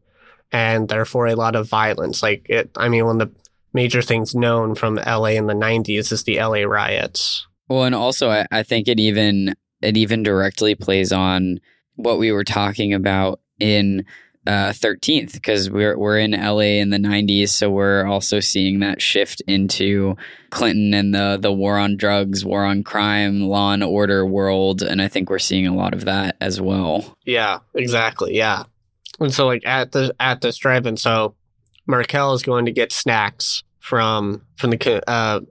and 0.51 0.89
therefore 0.89 1.27
a 1.27 1.35
lot 1.35 1.55
of 1.55 1.69
violence. 1.69 2.21
Like 2.21 2.45
it, 2.49 2.69
I 2.75 2.89
mean, 2.89 3.05
one 3.05 3.21
of 3.21 3.29
the 3.29 3.39
major 3.73 4.01
things 4.01 4.35
known 4.35 4.75
from 4.75 4.95
LA 4.95 5.31
in 5.31 5.47
the 5.47 5.53
90s 5.53 6.11
is 6.11 6.23
the 6.23 6.37
LA 6.37 6.63
riots. 6.63 7.47
Well, 7.69 7.83
and 7.83 7.95
also 7.95 8.29
I, 8.29 8.45
I 8.51 8.63
think 8.63 8.87
it 8.87 8.99
even 8.99 9.55
it 9.81 9.97
even 9.97 10.23
directly 10.23 10.75
plays 10.75 11.11
on 11.11 11.59
what 11.95 12.19
we 12.19 12.31
were 12.31 12.43
talking 12.43 12.93
about 12.93 13.39
in 13.59 14.05
uh, 14.47 14.71
13th 14.71 15.33
because 15.33 15.69
we're 15.69 15.97
we're 15.97 16.17
in 16.17 16.31
LA 16.31 16.79
in 16.79 16.89
the 16.89 16.97
90s 16.97 17.49
so 17.49 17.69
we're 17.69 18.05
also 18.05 18.39
seeing 18.39 18.79
that 18.79 19.01
shift 19.01 19.41
into 19.47 20.15
Clinton 20.49 20.93
and 20.93 21.13
the 21.13 21.37
the 21.39 21.51
war 21.51 21.77
on 21.77 21.97
drugs, 21.97 22.45
war 22.45 22.63
on 22.63 22.83
crime, 22.83 23.41
law 23.41 23.73
and 23.73 23.83
order 23.83 24.25
world 24.25 24.81
and 24.81 25.01
I 25.01 25.09
think 25.09 25.29
we're 25.29 25.39
seeing 25.39 25.67
a 25.67 25.75
lot 25.75 25.93
of 25.93 26.05
that 26.05 26.37
as 26.39 26.61
well. 26.61 27.17
Yeah, 27.25 27.59
exactly. 27.73 28.35
Yeah. 28.35 28.63
And 29.19 29.33
so 29.33 29.45
like 29.45 29.65
at 29.65 29.91
the 29.91 30.15
at 30.19 30.41
this 30.41 30.57
drive-in 30.57 30.97
so 30.97 31.35
Markel 31.85 32.33
is 32.33 32.43
going 32.43 32.65
to 32.65 32.71
get 32.71 32.91
snacks 32.91 33.63
from 33.79 34.43
from 34.55 34.69
the 34.69 35.09
uh 35.09 35.41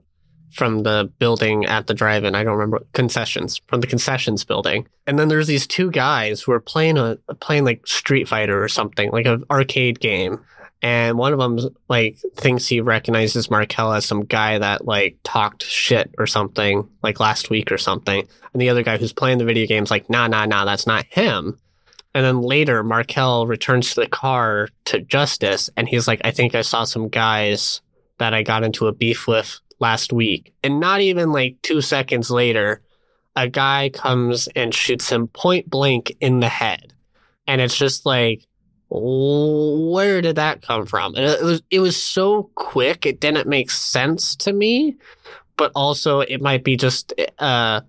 from 0.51 0.83
the 0.83 1.11
building 1.19 1.65
at 1.65 1.87
the 1.87 1.93
drive-in. 1.93 2.35
I 2.35 2.43
don't 2.43 2.57
remember 2.57 2.85
concessions 2.93 3.61
from 3.67 3.81
the 3.81 3.87
concessions 3.87 4.43
building. 4.43 4.87
And 5.05 5.19
then 5.19 5.27
there's 5.27 5.47
these 5.47 5.67
two 5.67 5.91
guys 5.91 6.41
who 6.41 6.51
are 6.51 6.59
playing 6.59 6.97
a 6.97 7.17
playing 7.39 7.65
like 7.65 7.85
Street 7.85 8.27
Fighter 8.27 8.63
or 8.63 8.67
something, 8.67 9.11
like 9.11 9.25
an 9.25 9.43
arcade 9.51 9.99
game. 9.99 10.39
And 10.81 11.17
one 11.17 11.33
of 11.33 11.39
them 11.39 11.59
like 11.89 12.19
thinks 12.35 12.67
he 12.67 12.81
recognizes 12.81 13.49
Markel 13.49 13.93
as 13.93 14.05
some 14.05 14.25
guy 14.25 14.59
that 14.59 14.85
like 14.85 15.17
talked 15.23 15.63
shit 15.63 16.13
or 16.17 16.27
something 16.27 16.87
like 17.01 17.19
last 17.19 17.49
week 17.49 17.71
or 17.71 17.77
something. 17.77 18.27
And 18.53 18.61
the 18.61 18.69
other 18.69 18.83
guy 18.83 18.97
who's 18.97 19.13
playing 19.13 19.39
the 19.39 19.45
video 19.45 19.65
game's 19.65 19.91
like, 19.91 20.09
nah, 20.09 20.27
nah, 20.27 20.45
nah, 20.45 20.65
that's 20.65 20.87
not 20.87 21.05
him. 21.09 21.59
And 22.13 22.25
then 22.25 22.41
later, 22.41 22.83
Markel 22.83 23.45
returns 23.45 23.93
to 23.93 24.01
the 24.01 24.07
car 24.07 24.69
to 24.85 25.01
Justice, 25.01 25.69
and 25.77 25.87
he's 25.87 26.07
like, 26.07 26.21
I 26.23 26.31
think 26.31 26.55
I 26.55 26.61
saw 26.61 26.83
some 26.83 27.09
guys 27.09 27.81
that 28.17 28.33
I 28.33 28.41
got 28.41 28.63
into 28.63 28.87
a 28.87 28.91
beef 28.91 29.27
with 29.27 29.59
last 29.79 30.11
week. 30.13 30.53
And 30.63 30.79
not 30.79 31.01
even 31.01 31.31
like 31.31 31.57
two 31.61 31.81
seconds 31.81 32.29
later, 32.29 32.81
a 33.35 33.47
guy 33.47 33.91
comes 33.93 34.47
and 34.55 34.73
shoots 34.73 35.11
him 35.11 35.27
point 35.27 35.69
blank 35.69 36.15
in 36.19 36.39
the 36.39 36.49
head. 36.49 36.93
And 37.45 37.61
it's 37.61 37.77
just 37.77 38.05
like, 38.05 38.45
where 38.89 40.21
did 40.21 40.37
that 40.37 40.61
come 40.61 40.85
from? 40.85 41.15
And 41.15 41.25
it 41.25 41.43
was 41.43 41.61
it 41.69 41.79
was 41.79 42.01
so 42.01 42.49
quick, 42.55 43.05
it 43.05 43.19
didn't 43.19 43.47
make 43.47 43.69
sense 43.69 44.35
to 44.37 44.53
me. 44.53 44.97
But 45.57 45.71
also, 45.75 46.21
it 46.21 46.41
might 46.41 46.63
be 46.63 46.77
just 46.77 47.13
uh, 47.39 47.81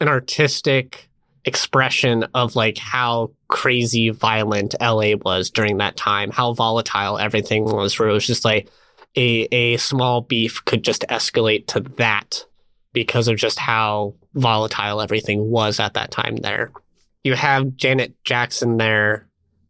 an 0.00 0.08
artistic 0.08 1.08
expression 1.44 2.24
of 2.34 2.56
like 2.56 2.78
how 2.78 3.30
crazy 3.48 4.10
violent 4.10 4.74
LA 4.80 5.14
was 5.20 5.50
during 5.50 5.78
that 5.78 5.96
time, 5.96 6.30
how 6.30 6.54
volatile 6.54 7.18
everything 7.18 7.64
was. 7.64 7.98
Where 7.98 8.08
it 8.08 8.12
was 8.12 8.26
just 8.26 8.44
like 8.44 8.68
a 9.16 9.48
a 9.52 9.76
small 9.76 10.20
beef 10.20 10.64
could 10.64 10.82
just 10.82 11.04
escalate 11.08 11.66
to 11.68 11.80
that 11.96 12.44
because 12.92 13.28
of 13.28 13.36
just 13.36 13.58
how 13.58 14.14
volatile 14.34 15.00
everything 15.00 15.50
was 15.50 15.80
at 15.80 15.94
that 15.94 16.10
time 16.10 16.36
there. 16.36 16.72
You 17.24 17.34
have 17.34 17.76
Janet 17.76 18.14
Jackson 18.24 18.76
there 18.76 19.28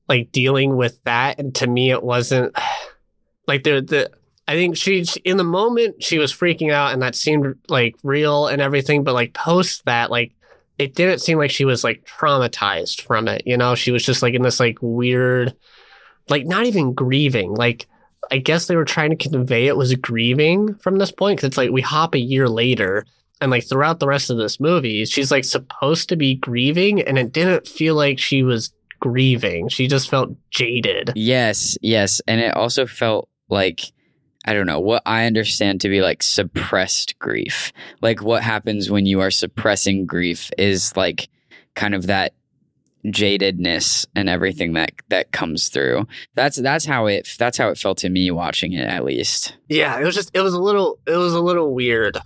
like 0.09 0.33
dealing 0.33 0.77
with 0.77 1.03
that 1.05 1.39
and 1.39 1.55
to 1.55 1.67
me 1.67 1.91
it 1.91 2.03
wasn't 2.03 2.57
like 3.47 3.63
the 3.65 3.81
the 3.81 4.11
I 4.49 4.55
think 4.55 4.77
she 4.77 5.05
in 5.25 5.37
the 5.37 5.45
moment 5.45 6.03
she 6.03 6.19
was 6.19 6.33
freaking 6.33 6.73
out 6.73 6.93
and 6.93 7.03
that 7.03 7.15
seemed 7.15 7.57
like 7.69 7.97
real 8.03 8.49
and 8.49 8.61
everything 8.61 9.05
but 9.05 9.15
like 9.15 9.35
post 9.35 9.85
that 9.87 10.11
like 10.11 10.33
it 10.79 10.95
didn't 10.95 11.21
seem 11.21 11.39
like 11.39 11.51
she 11.51 11.65
was 11.65 11.85
like 11.85 12.05
traumatized 12.05 13.03
from 13.03 13.29
it 13.29 13.43
you 13.47 13.57
know 13.57 13.75
she 13.75 13.93
was 13.93 14.05
just 14.05 14.23
like 14.23 14.35
in 14.35 14.43
this 14.43 14.61
like 14.61 14.79
weird 14.81 15.55
like 16.29 16.45
not 16.45 16.67
even 16.67 16.93
grieving 16.93 17.55
like 17.55 17.87
I 18.31 18.39
guess 18.39 18.67
they 18.67 18.77
were 18.77 18.85
trying 18.85 19.11
to 19.11 19.17
convey 19.17 19.67
it 19.67 19.77
was 19.77 19.95
grieving 19.95 20.75
from 20.77 20.97
this 20.97 21.13
point 21.13 21.39
because 21.39 21.49
it's 21.49 21.57
like 21.57 21.71
we 21.71 21.81
hop 21.81 22.15
a 22.15 22.21
year 22.21 22.49
later 22.49 23.05
and 23.41 23.51
like 23.51 23.67
throughout 23.67 23.99
the 23.99 24.07
rest 24.07 24.31
of 24.31 24.37
this 24.37 24.61
movie, 24.61 25.05
she's 25.05 25.31
like 25.31 25.45
supposed 25.45 26.09
to 26.09 26.17
be 26.17 26.37
grieving 26.37 27.03
and 27.03 27.19
it 27.19 27.33
didn't 27.33 27.67
feel 27.67 27.97
like 27.97 28.19
she 28.19 28.43
was 28.43 28.73
grieving. 29.01 29.69
She 29.69 29.89
just 29.89 30.09
felt 30.09 30.31
jaded. 30.51 31.11
Yes, 31.17 31.77
yes. 31.83 32.21
And 32.29 32.41
it 32.41 32.57
also 32.57 32.87
felt 32.87 33.29
like 33.49 33.81
I 34.45 34.55
don't 34.55 34.67
know 34.67 34.81
what 34.81 35.03
I 35.07 35.27
understand 35.27 35.81
to 35.81 35.89
be 35.89 36.03
like 36.03 36.23
suppressed 36.23 37.19
grief. 37.19 37.73
Like 38.01 38.23
what 38.23 38.43
happens 38.43 38.91
when 38.91 39.07
you 39.07 39.21
are 39.21 39.31
suppressing 39.31 40.07
grief 40.07 40.51
is 40.57 40.97
like 40.97 41.29
kind 41.75 41.95
of 41.95 42.07
that 42.07 42.35
jadedness 43.07 44.07
and 44.15 44.29
everything 44.29 44.75
that 44.75 44.93
that 45.09 45.33
comes 45.33 45.69
through. 45.69 46.07
That's 46.35 46.57
that's 46.57 46.85
how 46.85 47.07
it 47.07 47.29
that's 47.39 47.59
how 47.59 47.69
it 47.69 47.79
felt 47.79 47.99
to 47.99 48.09
me 48.09 48.31
watching 48.31 48.73
it 48.73 48.87
at 48.87 49.05
least. 49.05 49.57
Yeah, 49.69 49.99
it 49.99 50.05
was 50.05 50.15
just 50.15 50.31
it 50.35 50.41
was 50.41 50.55
a 50.55 50.61
little 50.61 50.99
it 51.07 51.17
was 51.17 51.35
a 51.35 51.41
little 51.41 51.75
weird. 51.75 52.19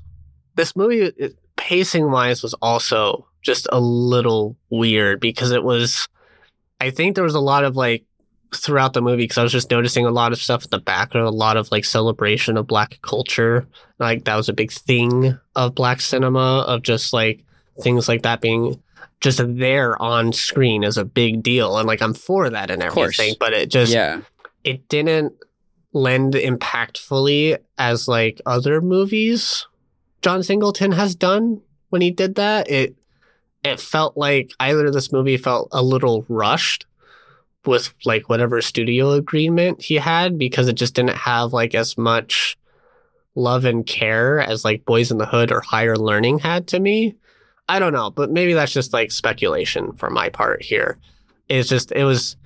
This 0.55 0.77
movie 0.77 1.13
pacing 1.57 2.11
wise 2.11 2.43
was 2.43 2.55
also 2.55 3.27
just 3.43 3.67
a 3.73 3.81
little 3.81 4.57
weird 4.71 5.21
because 5.21 5.51
it 5.51 5.63
was 5.63 6.09
I 6.81 6.91
think 6.91 7.15
there 7.15 7.25
was 7.25 7.35
a 7.35 7.41
lot 7.41 7.65
of 7.65 7.77
like 7.77 8.05
throughout 8.55 8.93
the 8.93 9.03
movie 9.03 9.25
because 9.25 9.39
I 9.39 9.43
was 9.43 9.53
just 9.53 9.71
noticing 9.71 10.07
a 10.07 10.11
lot 10.11 10.33
of 10.33 10.39
stuff 10.39 10.65
in 10.65 10.71
the 10.71 10.79
background, 10.79 11.27
a 11.27 11.31
lot 11.31 11.57
of 11.57 11.71
like 11.71 11.85
celebration 11.85 12.57
of 12.57 12.67
black 12.67 12.99
culture. 13.03 13.67
Like 13.99 14.25
that 14.25 14.37
was 14.37 14.49
a 14.49 14.55
big 14.55 14.73
thing 14.73 15.39
of 15.55 15.75
black 15.75 16.01
cinema, 16.01 16.65
of 16.67 16.83
just 16.83 17.13
like 17.13 17.45
things 17.81 18.09
like 18.09 18.23
that 18.23 18.41
being 18.41 18.83
just 19.21 19.41
there 19.45 20.01
on 20.01 20.33
screen 20.33 20.85
is 20.85 20.97
a 20.99 21.05
big 21.05 21.43
deal. 21.43 21.79
And 21.79 21.87
like 21.87 22.03
I'm 22.03 22.15
for 22.15 22.51
that 22.51 22.71
and 22.71 22.83
everything, 22.83 23.35
but 23.41 23.53
it 23.53 23.71
just 23.71 23.93
Yeah. 23.93 24.21
it 24.65 24.89
didn't 24.89 25.35
lend 25.93 26.35
impactfully 26.35 27.59
as 27.79 28.07
like 28.07 28.41
other 28.45 28.81
movies 28.81 29.67
John 30.23 30.43
Singleton 30.43 30.93
has 30.93 31.15
done 31.15 31.61
when 31.91 32.03
he 32.03 32.11
did 32.11 32.35
that. 32.35 32.69
It 32.71 32.97
it 33.65 33.81
felt 33.81 34.17
like 34.17 34.53
either 34.61 34.91
this 34.91 35.13
movie 35.13 35.37
felt 35.37 35.69
a 35.73 35.83
little 35.83 36.25
rushed 36.29 36.87
with 37.65 37.93
like 38.05 38.29
whatever 38.29 38.61
studio 38.61 39.13
agreement 39.13 39.83
he 39.83 39.97
had 39.97 40.39
because 40.39 40.69
it 40.69 40.75
just 40.75 40.95
didn't 40.95 41.17
have 41.17 41.53
like 41.53 41.75
as 41.75 41.97
much 41.99 42.57
love 43.35 43.65
and 43.65 43.87
care 43.87 44.41
as 44.41 44.65
like 44.65 44.85
Boyz 44.85 45.11
n 45.11 45.19
the 45.19 45.27
Hood 45.27 45.53
or 45.53 45.61
Higher 45.61 45.97
Learning 45.97 46.39
had 46.39 46.67
to 46.69 46.81
me. 46.81 47.15
I 47.69 47.79
don't 47.79 47.93
know, 47.93 48.11
but 48.11 48.31
maybe 48.31 48.53
that's 48.53 48.73
just 48.73 48.93
like 48.93 49.11
speculation 49.11 49.93
for 49.95 50.11
my 50.11 50.29
part 50.29 50.63
here. 50.63 50.99
It's 51.49 51.69
just 51.69 51.93
it 51.93 52.05
was 52.05 52.37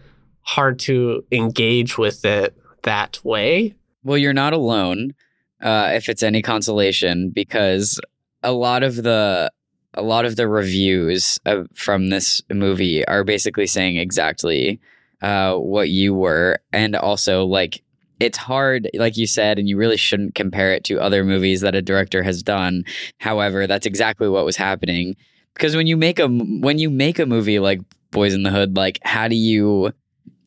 hard 0.43 0.79
to 0.81 1.25
engage 1.31 1.99
with 1.99 2.25
it 2.25 2.57
that 2.83 3.23
way. 3.25 3.75
Well, 4.03 4.17
you're 4.19 4.33
not 4.33 4.55
alone, 4.55 5.15
uh, 5.61 5.91
if 5.93 6.09
it's 6.09 6.23
any 6.23 6.41
consolation, 6.41 7.31
because 7.31 8.01
a 8.43 8.53
lot 8.53 8.83
of 8.83 8.97
the 8.97 9.51
a 9.95 10.03
lot 10.03 10.25
of 10.25 10.37
the 10.37 10.49
reviews 10.49 11.39
of, 11.45 11.69
from 11.75 12.11
this 12.11 12.41
movie 12.51 13.07
are 13.07 13.25
basically 13.25 13.67
saying 13.67 13.97
exactly 13.97 14.81
uh, 15.21 15.55
what 15.57 15.91
you 15.91 16.15
were, 16.15 16.59
and 16.73 16.97
also 16.97 17.45
like 17.45 17.83
it's 18.21 18.37
hard, 18.37 18.89
like 18.95 19.17
you 19.17 19.27
said, 19.27 19.59
and 19.59 19.69
you 19.69 19.77
really 19.77 19.97
shouldn't 19.97 20.35
compare 20.35 20.73
it 20.73 20.85
to 20.85 21.01
other 21.01 21.25
movies 21.25 21.63
that 21.63 21.75
a 21.75 21.83
director 21.83 22.23
has 22.23 22.43
done. 22.43 22.85
However, 23.19 23.67
that's 23.67 23.87
exactly 23.87 24.29
what 24.29 24.45
was 24.45 24.57
happening. 24.57 25.17
Because 25.55 25.75
when 25.75 25.87
you 25.87 25.97
make 25.97 26.19
a 26.19 26.29
when 26.29 26.79
you 26.79 26.91
make 26.91 27.19
a 27.19 27.27
movie 27.27 27.59
like 27.59 27.81
Boyz 28.13 28.35
n 28.35 28.43
the 28.43 28.51
Hood, 28.51 28.77
like 28.77 29.01
how 29.03 29.27
do 29.27 29.35
you 29.35 29.93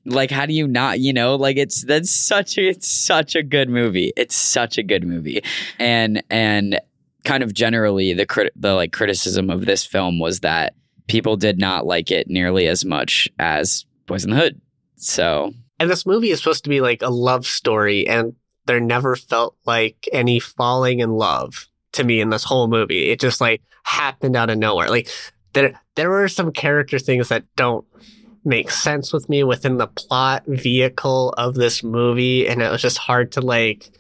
like 0.06 0.32
how 0.32 0.46
do 0.46 0.54
you 0.54 0.68
not 0.68 1.00
you 1.00 1.14
know 1.14 1.36
like 1.36 1.58
it's 1.58 1.86
that's 1.86 2.12
such 2.12 2.58
a 2.58 2.68
it's 2.70 2.88
such 2.88 3.36
a 3.36 3.44
good 3.44 3.70
movie. 3.70 4.14
It's 4.16 4.36
such 4.36 4.78
a 4.78 4.84
good 4.84 5.04
movie. 5.04 5.42
And 5.80 6.24
and 6.30 6.80
kind 7.26 7.42
of 7.44 7.54
generally 7.54 8.14
the 8.14 8.26
crit 8.26 8.54
the 8.56 8.74
like 8.74 8.94
criticism 8.94 9.50
of 9.50 9.66
this 9.66 9.86
film 9.86 10.20
was 10.20 10.42
that 10.42 10.76
people 11.08 11.38
did 11.38 11.58
not 11.58 11.86
like 11.86 12.12
it 12.12 12.30
nearly 12.30 12.68
as 12.68 12.86
much 12.86 13.30
as 13.40 13.86
Boyz 14.08 14.26
n 14.26 14.32
the 14.32 14.38
Hood. 14.38 14.62
So 14.96 15.54
And 15.84 15.92
this 15.92 16.06
movie 16.06 16.30
is 16.30 16.40
supposed 16.40 16.64
to 16.64 16.70
be 16.70 16.80
like 16.80 17.02
a 17.02 17.10
love 17.10 17.46
story, 17.46 18.08
and 18.08 18.36
there 18.68 18.80
never 18.80 19.18
felt 19.18 19.58
like 19.66 20.08
any 20.14 20.40
falling 20.40 21.02
in 21.02 21.10
love 21.10 21.68
to 21.92 22.06
me 22.06 22.22
in 22.22 22.30
this 22.30 22.46
whole 22.46 22.70
movie. 22.70 23.10
It 23.10 23.20
just 23.20 23.42
like 23.42 23.62
happened 23.84 24.38
out 24.38 24.50
of 24.50 24.58
nowhere. 24.58 24.88
Like 24.88 25.10
there 25.52 25.78
there 25.96 26.10
were 26.10 26.30
some 26.30 26.54
character 26.54 27.00
things 27.00 27.28
that 27.28 27.44
don't 27.58 27.86
make 28.46 28.72
sense 28.72 29.12
with 29.12 29.28
me 29.28 29.44
within 29.44 29.76
the 29.76 29.88
plot 29.88 30.44
vehicle 30.48 31.32
of 31.32 31.56
this 31.56 31.84
movie, 31.84 32.48
and 32.48 32.62
it 32.62 32.72
was 32.72 32.82
just 32.82 32.98
hard 32.98 33.34
to 33.34 33.42
like 33.42 33.92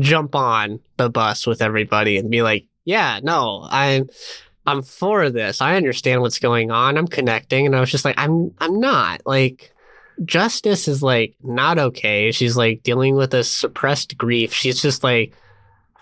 jump 0.00 0.34
on 0.34 0.80
the 0.98 1.08
bus 1.08 1.46
with 1.46 1.62
everybody 1.62 2.18
and 2.18 2.30
be 2.30 2.42
like, 2.42 2.66
yeah, 2.84 3.20
no, 3.22 3.66
I'm 3.70 4.10
I'm 4.66 4.82
for 4.82 5.30
this. 5.30 5.62
I 5.62 5.76
understand 5.76 6.20
what's 6.20 6.38
going 6.38 6.70
on. 6.70 6.98
I'm 6.98 7.08
connecting. 7.08 7.64
And 7.64 7.74
I 7.74 7.80
was 7.80 7.90
just 7.90 8.04
like, 8.04 8.18
I'm 8.18 8.52
I'm 8.58 8.80
not. 8.80 9.22
Like 9.24 9.71
Justice 10.24 10.88
is 10.88 11.02
like 11.02 11.34
not 11.42 11.78
okay. 11.78 12.32
She's 12.32 12.56
like 12.56 12.82
dealing 12.82 13.16
with 13.16 13.34
a 13.34 13.44
suppressed 13.44 14.16
grief. 14.16 14.52
She's 14.52 14.80
just 14.80 15.02
like 15.02 15.34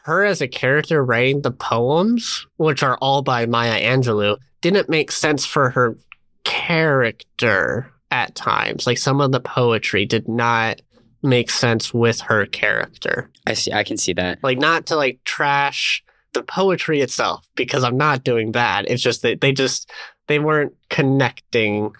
her 0.04 0.24
as 0.24 0.40
a 0.40 0.48
character 0.48 1.04
writing 1.04 1.42
the 1.42 1.50
poems, 1.50 2.46
which 2.56 2.82
are 2.82 2.96
all 2.96 3.22
by 3.22 3.46
Maya 3.46 3.80
Angelou, 3.80 4.36
didn't 4.60 4.88
make 4.88 5.12
sense 5.12 5.46
for 5.46 5.70
her 5.70 5.96
character 6.44 7.92
at 8.10 8.34
times. 8.34 8.86
Like 8.86 8.98
some 8.98 9.20
of 9.20 9.32
the 9.32 9.40
poetry 9.40 10.04
did 10.06 10.28
not 10.28 10.80
make 11.22 11.50
sense 11.50 11.92
with 11.92 12.20
her 12.20 12.46
character. 12.46 13.30
I 13.46 13.54
see 13.54 13.72
I 13.72 13.84
can 13.84 13.96
see 13.96 14.12
that 14.14 14.42
Like 14.42 14.58
not 14.58 14.86
to 14.86 14.96
like 14.96 15.20
trash 15.24 16.02
the 16.32 16.42
poetry 16.42 17.00
itself 17.00 17.46
because 17.56 17.84
I'm 17.84 17.96
not 17.96 18.24
doing 18.24 18.52
that. 18.52 18.88
It's 18.88 19.02
just 19.02 19.22
that 19.22 19.40
they 19.40 19.52
just 19.52 19.90
they 20.28 20.38
weren't 20.38 20.74
connecting. 20.88 21.92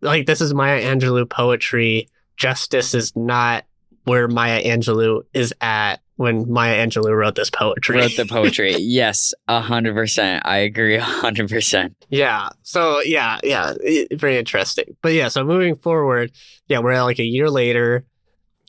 Like 0.00 0.26
this 0.26 0.40
is 0.40 0.52
Maya 0.54 0.82
Angelou 0.82 1.28
poetry. 1.28 2.08
Justice 2.36 2.94
is 2.94 3.14
not 3.16 3.64
where 4.04 4.28
Maya 4.28 4.62
Angelou 4.62 5.22
is 5.32 5.54
at 5.60 6.00
when 6.16 6.50
Maya 6.50 6.86
Angelou 6.86 7.16
wrote 7.16 7.34
this 7.34 7.50
poetry. 7.50 7.96
wrote 7.96 8.16
the 8.16 8.26
poetry 8.26 8.74
yes 8.78 9.34
a 9.48 9.60
hundred 9.60 9.94
percent 9.94 10.44
I 10.46 10.58
agree 10.58 10.96
a 10.96 11.02
hundred 11.02 11.48
percent 11.48 11.96
Yeah. 12.08 12.50
So 12.62 13.00
yeah, 13.00 13.38
yeah, 13.42 13.74
very 14.12 14.38
interesting. 14.38 14.96
But 15.02 15.12
yeah, 15.14 15.28
so 15.28 15.42
moving 15.44 15.74
forward, 15.76 16.30
yeah, 16.68 16.78
we're 16.80 17.02
like 17.02 17.18
a 17.18 17.24
year 17.24 17.50
later, 17.50 18.04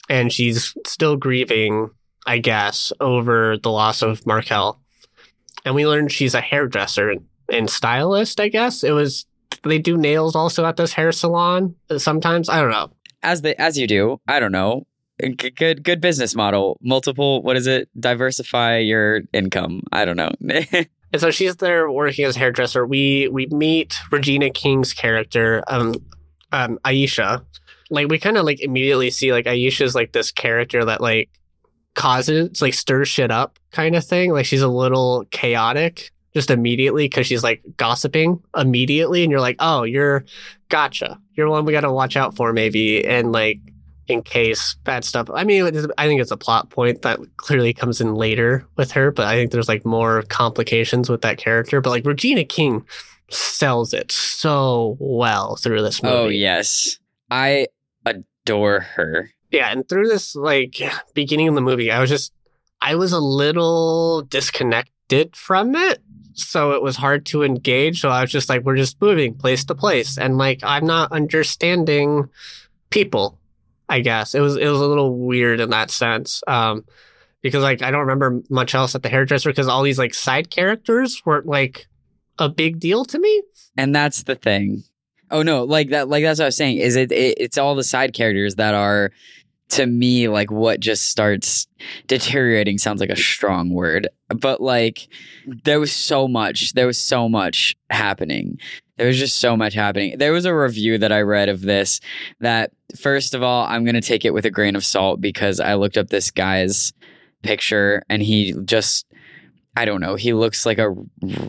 and 0.10 0.32
she's 0.32 0.74
still 0.88 1.18
grieving, 1.18 1.90
I 2.26 2.38
guess, 2.40 2.92
over 3.00 3.58
the 3.58 3.72
loss 3.72 4.02
of 4.02 4.26
Markel, 4.26 4.80
and 5.66 5.76
we 5.76 5.86
learned 5.86 6.12
she's 6.12 6.34
a 6.34 6.42
hairdresser 6.42 7.16
and 7.50 7.70
stylist. 7.70 8.40
I 8.40 8.48
guess 8.48 8.84
it 8.84 8.92
was. 8.92 9.26
They 9.66 9.80
do 9.80 9.98
nails 9.98 10.36
also 10.36 10.66
at 10.66 10.78
this 10.78 10.94
hair 10.94 11.12
salon 11.12 11.76
sometimes. 11.98 12.48
I 12.50 12.62
don't 12.62 12.72
know. 12.72 12.92
as 13.24 13.42
the 13.42 13.60
as 13.60 13.78
you 13.78 13.88
do 13.88 14.20
I 14.28 14.40
don't 14.40 14.52
know 14.52 14.86
G- 15.22 15.50
good 15.50 15.84
good 15.84 16.00
business 16.02 16.36
model 16.36 16.78
multiple 16.82 17.42
what 17.42 17.56
is 17.58 17.66
it 17.68 17.90
diversify 18.00 18.78
your 18.78 19.22
income 19.34 19.82
I 19.92 20.06
don't 20.06 20.18
know 20.18 20.32
And 21.14 21.22
so 21.22 21.32
she's 21.32 21.56
there 21.58 21.90
working 21.90 22.26
as 22.26 22.36
a 22.36 22.40
hairdresser. 22.40 22.86
We 22.86 23.30
we 23.30 23.46
meet 23.48 23.96
Regina 24.12 24.50
King's 24.50 24.92
character, 24.92 25.64
um, 25.70 25.94
um, 26.52 26.78
Iesha. 26.84 27.46
Like 27.90 28.10
we 28.10 28.20
kind 28.20 28.36
of 28.38 28.44
like 28.44 28.60
immediately 28.62 29.10
see 29.12 29.32
like 29.32 29.46
Iesha's 29.46 29.96
like 29.96 30.12
this 30.12 30.32
character 30.32 30.84
that 30.84 31.00
like 31.00 31.30
causes 31.94 32.62
like 32.62 32.74
stirs 32.74 33.08
shit 33.08 33.32
up 33.32 33.60
kind 33.72 33.96
of 33.96 34.04
thing. 34.04 34.34
Like 34.34 34.46
she's 34.46 34.62
a 34.62 34.68
little 34.68 35.24
chaotic 35.32 36.12
just 36.36 36.52
immediately 36.52 37.06
because 37.06 37.26
she's 37.26 37.44
like 37.44 37.64
gossiping 37.78 38.44
immediately, 38.56 39.24
and 39.24 39.32
you're 39.32 39.42
like, 39.42 39.56
oh, 39.60 39.84
you're 39.84 40.26
gotcha. 40.70 41.20
You're 41.34 41.50
one 41.50 41.66
we 41.66 41.72
got 41.72 41.82
to 41.82 41.92
watch 41.92 42.16
out 42.16 42.36
for 42.36 42.54
maybe, 42.54 43.04
and 43.04 43.32
like 43.32 43.60
in 44.08 44.22
case 44.22 44.76
bad 44.84 45.04
stuff. 45.04 45.30
I 45.34 45.44
mean, 45.44 45.66
is- 45.74 45.88
I 45.98 46.08
think 46.08 46.22
it's 46.22 46.32
a 46.32 46.38
plot 46.38 46.70
point 46.70 47.02
that 47.02 47.20
clearly 47.38 47.74
comes 47.74 48.02
in 48.02 48.14
later 48.14 48.68
with 48.76 48.92
her, 48.92 49.10
but 49.12 49.26
I 49.26 49.36
think 49.36 49.52
there's 49.52 49.68
like 49.70 49.86
more 49.86 50.22
complications 50.24 51.10
with 51.10 51.22
that 51.22 51.38
character. 51.38 51.82
But 51.82 51.90
like 51.90 52.06
Regina 52.06 52.44
King 52.44 52.86
sells 53.32 53.94
it 53.94 54.12
so 54.12 54.98
well 55.00 55.56
through 55.56 55.82
this 55.82 56.00
oh, 56.04 56.08
movie. 56.08 56.18
oh 56.18 56.28
yes 56.28 57.00
I 57.32 57.68
adore 58.06 58.82
her 58.82 59.32
Yeah, 59.50 59.72
and 59.72 59.88
through 59.90 60.10
this 60.10 60.36
like 60.36 60.80
beginning 61.16 61.48
of 61.48 61.56
the 61.56 61.62
movie, 61.62 61.90
I 61.90 62.00
was 62.00 62.10
just 62.10 62.32
I 62.82 62.94
was 62.96 63.14
a 63.14 63.20
little 63.20 64.22
disconnected 64.22 65.36
from 65.36 65.76
it. 65.76 66.04
So 66.36 66.72
it 66.72 66.82
was 66.82 66.96
hard 66.96 67.26
to 67.28 67.44
engage. 67.44 68.02
So 68.02 68.10
I 68.10 68.22
was 68.22 68.32
just 68.32 68.50
like, 68.50 68.64
we're 68.64 68.76
just 68.76 69.02
moving 69.02 69.34
place 69.34 69.64
to 69.66 69.76
place. 69.76 70.18
And 70.18 70.38
like 70.38 70.60
I'm 70.64 70.86
not 70.86 71.12
understanding 71.12 72.30
people, 72.90 73.40
I 73.90 74.02
guess. 74.02 74.36
It 74.36 74.42
was 74.42 74.58
it 74.58 74.68
was 74.68 74.82
a 74.82 74.86
little 74.86 75.18
weird 75.18 75.60
in 75.60 75.70
that 75.72 75.92
sense. 75.92 76.44
Um 76.48 76.86
because 77.42 77.64
like 77.64 77.82
I 77.82 77.92
don't 77.92 78.08
remember 78.08 78.42
much 78.50 78.74
else 78.74 78.96
at 78.96 79.04
the 79.04 79.10
hairdresser 79.10 79.50
because 79.50 79.68
all 79.68 79.84
these 79.84 80.00
like 80.00 80.14
side 80.14 80.50
characters 80.50 81.22
weren't 81.26 81.46
like 81.46 81.88
a 82.40 82.50
big 82.50 82.80
deal 82.80 83.06
to 83.06 83.20
me. 83.20 83.42
and 83.78 83.96
that's 83.96 84.24
the 84.24 84.36
thing 84.36 84.84
oh 85.32 85.42
no 85.42 85.64
like 85.64 85.90
that 85.90 86.08
like 86.10 86.24
that's 86.24 86.40
what 86.40 86.46
I 86.46 86.48
was 86.48 86.58
saying 86.58 86.78
is 86.78 86.96
it, 86.96 87.12
it 87.12 87.38
it's 87.40 87.58
all 87.58 87.76
the 87.76 87.84
side 87.84 88.14
characters 88.14 88.56
that 88.56 88.74
are 88.74 89.12
to 89.70 89.86
me 89.86 90.28
like 90.28 90.52
what 90.52 90.80
just 90.80 91.08
starts 91.08 91.68
deteriorating 92.08 92.78
sounds 92.78 93.02
like 93.02 93.10
a 93.10 93.16
strong 93.16 93.72
word 93.72 94.08
but 94.28 94.62
like 94.62 95.08
there 95.64 95.80
was 95.80 95.92
so 95.92 96.28
much 96.28 96.74
there 96.74 96.88
was 96.88 96.98
so 96.98 97.28
much 97.28 97.76
happening 97.90 98.58
there 98.98 99.08
was 99.08 99.18
just 99.18 99.40
so 99.40 99.58
much 99.58 99.74
happening. 99.74 100.18
There 100.18 100.32
was 100.32 100.46
a 100.46 100.56
review 100.56 100.98
that 101.00 101.12
I 101.12 101.22
read 101.22 101.50
of 101.50 101.62
this 101.62 102.00
that 102.40 102.72
first 102.98 103.34
of 103.34 103.44
all, 103.44 103.66
I'm 103.66 103.84
going 103.84 103.96
to 103.96 104.02
take 104.02 104.26
it 104.26 104.34
with 104.34 104.46
a 104.46 104.52
grain 104.52 104.76
of 104.76 104.86
salt 104.86 105.20
because 105.20 105.60
I 105.60 105.76
looked 105.76 105.98
up 105.98 106.10
this 106.10 106.32
guy's 106.32 106.94
picture 107.44 108.04
and 108.10 108.22
he 108.22 108.54
just 108.66 109.06
I 109.78 109.84
don't 109.84 110.00
know, 110.00 110.16
he 110.16 110.32
looks 110.32 110.66
like 110.66 110.78
a 110.78 110.96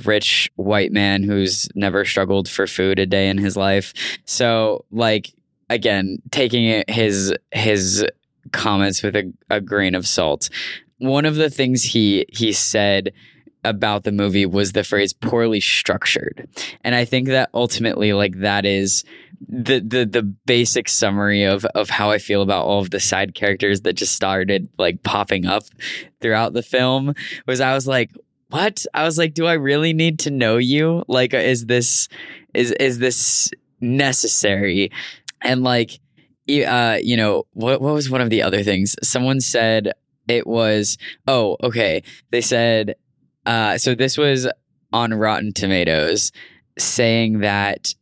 rich 0.04 0.50
white 0.56 0.90
man 0.90 1.22
who's 1.22 1.68
never 1.76 2.04
struggled 2.04 2.48
for 2.48 2.66
food 2.66 2.98
a 2.98 3.06
day 3.06 3.28
in 3.28 3.38
his 3.38 3.56
life. 3.56 3.94
So, 4.24 4.84
like 4.90 5.32
again, 5.68 6.18
taking 6.30 6.84
his 6.88 7.34
his 7.52 8.04
comments 8.52 9.02
with 9.02 9.16
a, 9.16 9.32
a 9.50 9.60
grain 9.60 9.94
of 9.94 10.06
salt. 10.06 10.48
One 10.98 11.24
of 11.24 11.36
the 11.36 11.50
things 11.50 11.82
he 11.82 12.26
he 12.28 12.52
said 12.52 13.12
about 13.64 14.04
the 14.04 14.12
movie 14.12 14.46
was 14.46 14.72
the 14.72 14.84
phrase 14.84 15.12
poorly 15.12 15.60
structured. 15.60 16.48
And 16.84 16.94
I 16.94 17.04
think 17.04 17.28
that 17.28 17.50
ultimately 17.52 18.12
like 18.12 18.38
that 18.38 18.64
is 18.64 19.04
the 19.48 19.80
the 19.80 20.06
the 20.06 20.22
basic 20.22 20.88
summary 20.88 21.44
of 21.44 21.64
of 21.66 21.90
how 21.90 22.10
I 22.10 22.18
feel 22.18 22.42
about 22.42 22.64
all 22.64 22.80
of 22.80 22.90
the 22.90 23.00
side 23.00 23.34
characters 23.34 23.82
that 23.82 23.94
just 23.94 24.14
started 24.14 24.68
like 24.78 25.02
popping 25.02 25.46
up 25.46 25.64
throughout 26.20 26.52
the 26.52 26.62
film 26.62 27.14
was 27.46 27.60
I 27.60 27.74
was 27.74 27.86
like 27.86 28.10
what? 28.48 28.86
I 28.94 29.02
was 29.02 29.18
like 29.18 29.34
do 29.34 29.46
I 29.46 29.54
really 29.54 29.92
need 29.92 30.20
to 30.20 30.30
know 30.30 30.56
you? 30.56 31.04
Like 31.08 31.34
is 31.34 31.66
this 31.66 32.08
is 32.54 32.72
is 32.72 32.98
this 32.98 33.50
necessary? 33.80 34.90
And 35.42 35.62
like 35.62 36.00
uh 36.48 36.98
you 37.02 37.16
know 37.16 37.44
what 37.52 37.80
what 37.80 37.94
was 37.94 38.10
one 38.10 38.20
of 38.20 38.30
the 38.30 38.42
other 38.42 38.62
things? 38.62 38.94
Someone 39.02 39.40
said 39.40 39.92
it 40.28 40.46
was 40.46 40.98
oh 41.26 41.56
okay 41.62 42.02
they 42.30 42.40
said 42.40 42.96
uh, 43.46 43.78
so 43.78 43.94
this 43.94 44.18
was 44.18 44.48
on 44.92 45.14
Rotten 45.14 45.52
Tomatoes 45.52 46.32
saying 46.78 47.40
that 47.40 47.94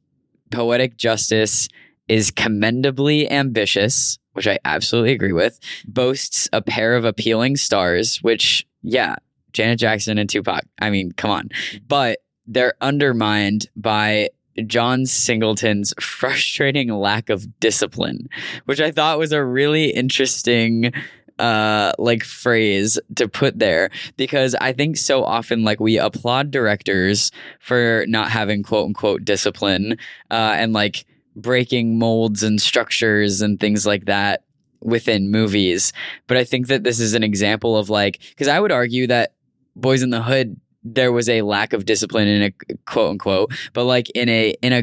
poetic 0.51 0.97
justice 0.97 1.69
is 2.09 2.31
commendably 2.31 3.31
ambitious, 3.31 4.19
which 4.33 4.49
I 4.49 4.59
absolutely 4.65 5.13
agree 5.13 5.33
with, 5.33 5.61
boasts 5.87 6.49
a 6.53 6.63
pair 6.63 6.97
of 6.97 7.05
appealing 7.05 7.57
stars, 7.57 8.19
which, 8.23 8.67
yeah, 8.83 9.17
Janet 9.53 9.79
Jackson 9.79 10.19
and 10.19 10.29
Tupac. 10.29 10.65
I 10.81 10.91
mean, 10.91 11.13
come 11.13 11.31
on. 11.31 11.51
But 11.87 12.19
they're 12.47 12.75
undermined 12.81 13.69
by 13.77 14.31
John 14.67 15.07
Singleton's 15.07 15.95
frustrating 16.01 16.89
lack 16.91 17.31
of 17.31 17.61
discipline, 17.61 18.29
which 18.67 18.81
I 18.81 18.91
thought 18.91 19.19
was 19.19 19.33
a 19.33 19.45
really 19.45 19.91
interesting 19.91 20.93
uh 21.41 21.93
like 21.99 22.23
phrase 22.23 22.99
to 23.17 23.29
put 23.29 23.59
there. 23.59 23.91
Because 24.17 24.55
I 24.57 24.73
think 24.73 24.97
so 24.97 25.25
often 25.25 25.65
like 25.65 25.81
we 25.81 25.99
applaud 25.99 26.51
directors 26.53 27.33
for 27.59 28.05
not 28.07 28.31
having 28.31 28.63
quote 28.63 28.87
unquote 28.87 29.25
discipline 29.25 29.99
uh 30.31 30.55
and 30.57 30.73
like 30.73 31.05
breaking 31.35 31.99
molds 31.99 32.45
and 32.45 32.63
structures 32.63 33.41
and 33.41 33.59
things 33.59 33.85
like 33.85 34.05
that 34.05 34.45
within 34.81 35.31
movies. 35.31 35.93
But 36.29 36.37
I 36.37 36.45
think 36.45 36.69
that 36.69 36.85
this 36.85 37.01
is 37.01 37.15
an 37.15 37.25
example 37.25 37.77
of 37.77 37.91
like 37.91 38.21
cuz 38.37 38.47
I 38.47 38.61
would 38.61 38.73
argue 38.73 39.09
that 39.09 39.35
Boyz 39.77 40.05
n 40.05 40.11
the 40.11 40.23
Hood 40.23 40.61
there 40.85 41.13
was 41.13 41.29
a 41.29 41.43
lack 41.43 41.73
of 41.73 41.87
discipline 41.87 42.29
in 42.29 42.43
a 42.43 42.75
quote 42.87 43.11
unquote 43.11 43.53
but 43.73 43.85
like 43.85 44.11
in 44.11 44.29
a 44.29 44.55
in 44.63 44.73
a 44.73 44.83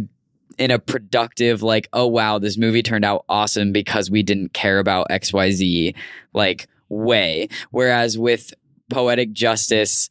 in 0.57 0.71
a 0.71 0.79
productive 0.79 1.63
like 1.63 1.87
oh 1.93 2.07
wow 2.07 2.39
this 2.39 2.57
movie 2.57 2.83
turned 2.83 3.05
out 3.05 3.23
awesome 3.29 3.71
because 3.71 4.11
we 4.11 4.23
didn't 4.23 4.53
care 4.53 4.79
about 4.79 5.07
xyz 5.09 5.93
like 6.33 6.67
way. 6.91 7.47
Whereas 7.71 8.17
with 8.17 8.53
poetic 8.89 9.31
justice 9.31 10.09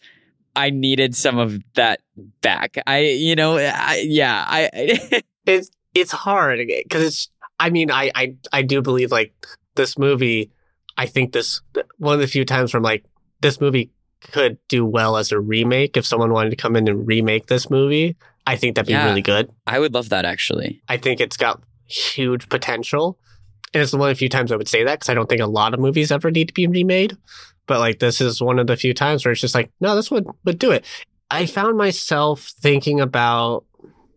i 0.57 0.71
needed 0.71 1.15
some 1.15 1.39
of 1.39 1.61
that 1.75 2.01
back. 2.41 2.77
I 2.87 3.01
you 3.01 3.37
know 3.37 3.59
I, 3.59 4.03
yeah 4.07 4.45
i 4.49 4.71
it's 5.47 5.71
it's 5.95 6.13
hard 6.13 6.59
because 6.67 7.05
it's 7.05 7.29
i 7.59 7.69
mean 7.69 7.91
I, 7.91 8.11
I 8.15 8.35
i 8.53 8.63
do 8.63 8.81
believe 8.81 9.13
like 9.13 9.35
this 9.75 9.99
movie 9.99 10.51
i 10.97 11.05
think 11.07 11.33
this 11.33 11.61
one 11.99 12.15
of 12.15 12.21
the 12.21 12.27
few 12.27 12.47
times 12.47 12.71
from 12.71 12.83
like 12.83 13.05
this 13.43 13.61
movie 13.61 13.91
could 14.21 14.59
do 14.69 14.85
well 14.85 15.17
as 15.17 15.33
a 15.33 15.41
remake 15.41 15.97
if 15.97 16.05
someone 16.07 16.33
wanted 16.33 16.51
to 16.51 16.57
come 16.57 16.77
in 16.77 16.89
and 16.89 17.07
remake 17.07 17.47
this 17.47 17.71
movie 17.71 18.17
I 18.47 18.57
think 18.57 18.75
that'd 18.75 18.87
be 18.87 18.93
Yeah. 18.93 19.07
really 19.07 19.23
good. 19.23 19.51
i 19.67 19.79
would 19.79 19.95
love 19.95 20.09
that 20.11 20.25
actually 20.25 20.83
I 20.89 20.97
think 20.97 21.21
it's 21.21 21.37
got 21.37 21.63
huge 21.87 22.49
potential. 22.49 23.19
And 23.73 23.83
it's 23.83 23.93
the 23.93 23.99
one 23.99 24.11
of 24.11 24.17
the 24.17 24.19
few 24.19 24.29
times 24.29 24.51
I 24.53 24.57
would 24.57 24.69
say 24.69 24.83
that 24.85 24.99
because 24.99 25.09
I 25.09 25.15
don't 25.15 25.29
think 25.29 25.41
a 25.41 25.47
lot 25.47 25.75
of 25.75 25.81
movies 25.81 26.11
ever 26.11 26.31
need 26.31 26.49
to 26.49 26.55
be 26.55 26.67
remade. 26.67 27.17
But 27.67 27.79
like 27.81 27.99
this 28.01 28.21
is 28.21 28.41
one 28.43 28.59
of 28.59 28.67
the 28.67 28.77
few 28.77 28.93
times 28.95 29.25
where 29.25 29.31
it's 29.33 29.41
just 29.41 29.55
like, 29.55 29.71
no, 29.81 29.95
this 29.95 30.11
would 30.11 30.27
would 30.45 30.59
do 30.59 30.71
it. 30.73 30.85
I 31.31 31.47
found 31.47 31.77
myself 31.79 32.51
thinking 32.61 33.01
about 33.01 33.65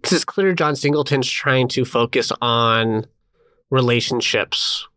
this 0.02 0.12
is 0.12 0.26
clear 0.26 0.54
John 0.54 0.76
Singleton's 0.76 1.30
trying 1.30 1.68
to 1.70 1.86
focus 1.86 2.32
on 2.42 3.06
relationships 3.70 4.88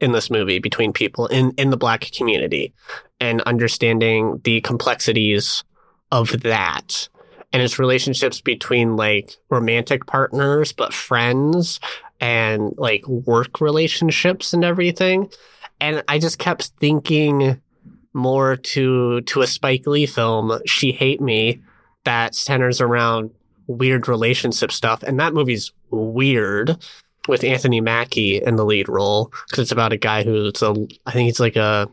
in 0.00 0.12
this 0.12 0.30
movie 0.30 0.58
between 0.58 0.92
people 0.92 1.26
in, 1.28 1.52
in 1.52 1.70
the 1.70 1.76
black 1.76 2.10
community 2.12 2.72
and 3.20 3.40
understanding 3.42 4.40
the 4.44 4.60
complexities 4.60 5.64
of 6.12 6.42
that 6.42 7.08
and 7.52 7.62
it's 7.62 7.78
relationships 7.78 8.40
between 8.40 8.96
like 8.96 9.36
romantic 9.48 10.06
partners 10.06 10.72
but 10.72 10.92
friends 10.92 11.80
and 12.20 12.74
like 12.76 13.06
work 13.08 13.60
relationships 13.60 14.52
and 14.52 14.64
everything. 14.64 15.30
And 15.80 16.02
i 16.08 16.18
just 16.18 16.38
kept 16.38 16.72
thinking 16.80 17.60
more 18.12 18.56
to 18.56 19.20
to 19.22 19.42
a 19.42 19.46
spike 19.46 19.86
lee 19.86 20.06
film 20.06 20.58
she 20.66 20.92
hate 20.92 21.20
me 21.20 21.62
that 22.04 22.34
centers 22.34 22.80
around 22.80 23.30
weird 23.66 24.08
relationship 24.08 24.72
stuff. 24.72 25.02
And 25.02 25.18
that 25.20 25.34
movie's 25.34 25.72
weird 25.90 26.76
with 27.28 27.44
anthony 27.44 27.80
mackie 27.80 28.42
in 28.42 28.56
the 28.56 28.64
lead 28.64 28.88
role 28.88 29.32
because 29.46 29.60
it's 29.60 29.72
about 29.72 29.92
a 29.92 29.96
guy 29.96 30.22
who's 30.22 30.62
a 30.62 30.86
i 31.06 31.12
think 31.12 31.26
he's 31.26 31.40
like 31.40 31.56
a 31.56 31.88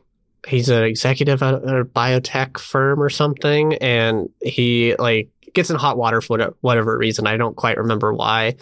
he's 0.48 0.70
an 0.70 0.84
executive 0.84 1.42
at 1.42 1.56
a 1.56 1.86
biotech 1.86 2.60
firm 2.60 3.02
or 3.02 3.10
something 3.10 3.76
and 3.76 4.30
he 4.42 4.96
like 4.98 5.30
gets 5.54 5.70
in 5.70 5.76
hot 5.76 5.98
water 5.98 6.22
for 6.22 6.54
whatever, 6.62 6.98
reason. 6.98 7.28
I 7.28 7.38
don't 7.38 7.56
quite 7.56 7.78
remember 7.78 8.14
why 8.14 8.56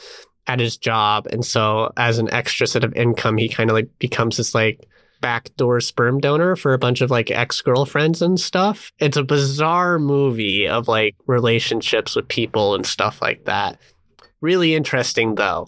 at 0.48 0.60
his 0.60 0.78
job. 0.78 1.28
And 1.28 1.46
so 1.46 1.92
as 1.98 2.18
an 2.18 2.32
extra 2.32 2.68
set 2.68 2.84
of 2.84 2.94
income 2.96 3.38
he 3.38 3.50
kind 3.50 3.70
of 3.70 3.76
like 3.76 3.90
becomes 4.00 4.38
this 4.38 4.54
like 4.54 4.88
backdoor 5.22 5.80
sperm 5.82 6.20
donor 6.20 6.56
for 6.56 6.74
a 6.74 6.80
bunch 6.80 7.02
of 7.02 7.12
like 7.12 7.30
ex-girlfriends 7.30 8.22
and 8.22 8.40
stuff. 8.40 8.92
It's 9.00 9.18
a 9.18 9.24
bizarre 9.24 10.00
movie 10.00 10.68
of 10.68 10.88
like 10.88 11.16
relationships 11.28 12.16
with 12.16 12.28
people 12.28 12.76
and 12.76 12.86
stuff 12.86 13.22
like 13.22 13.46
that. 13.46 13.80
Really 14.42 14.76
interesting 14.76 15.36
though 15.36 15.68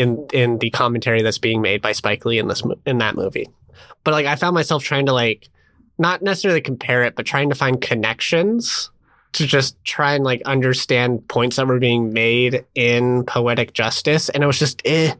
in 0.00 0.26
in 0.32 0.58
the 0.58 0.70
commentary 0.70 1.22
that's 1.22 1.38
being 1.38 1.60
made 1.60 1.82
by 1.82 1.92
Spike 1.92 2.24
Lee 2.24 2.38
in 2.38 2.48
this 2.48 2.62
in 2.86 2.98
that 2.98 3.14
movie 3.14 3.48
but 4.04 4.12
like 4.12 4.26
I 4.26 4.36
found 4.36 4.54
myself 4.54 4.82
trying 4.82 5.06
to 5.06 5.12
like 5.12 5.48
not 5.98 6.22
necessarily 6.22 6.60
compare 6.60 7.02
it, 7.02 7.14
but 7.14 7.26
trying 7.26 7.50
to 7.50 7.54
find 7.54 7.80
connections 7.80 8.90
to 9.32 9.46
just 9.46 9.82
try 9.84 10.14
and 10.14 10.24
like 10.24 10.42
understand 10.42 11.26
points 11.28 11.56
that 11.56 11.66
were 11.66 11.78
being 11.78 12.12
made 12.12 12.64
in 12.74 13.24
poetic 13.24 13.74
justice. 13.74 14.28
And 14.30 14.42
it 14.42 14.46
was 14.46 14.58
just 14.58 14.82
eh, 14.84 15.14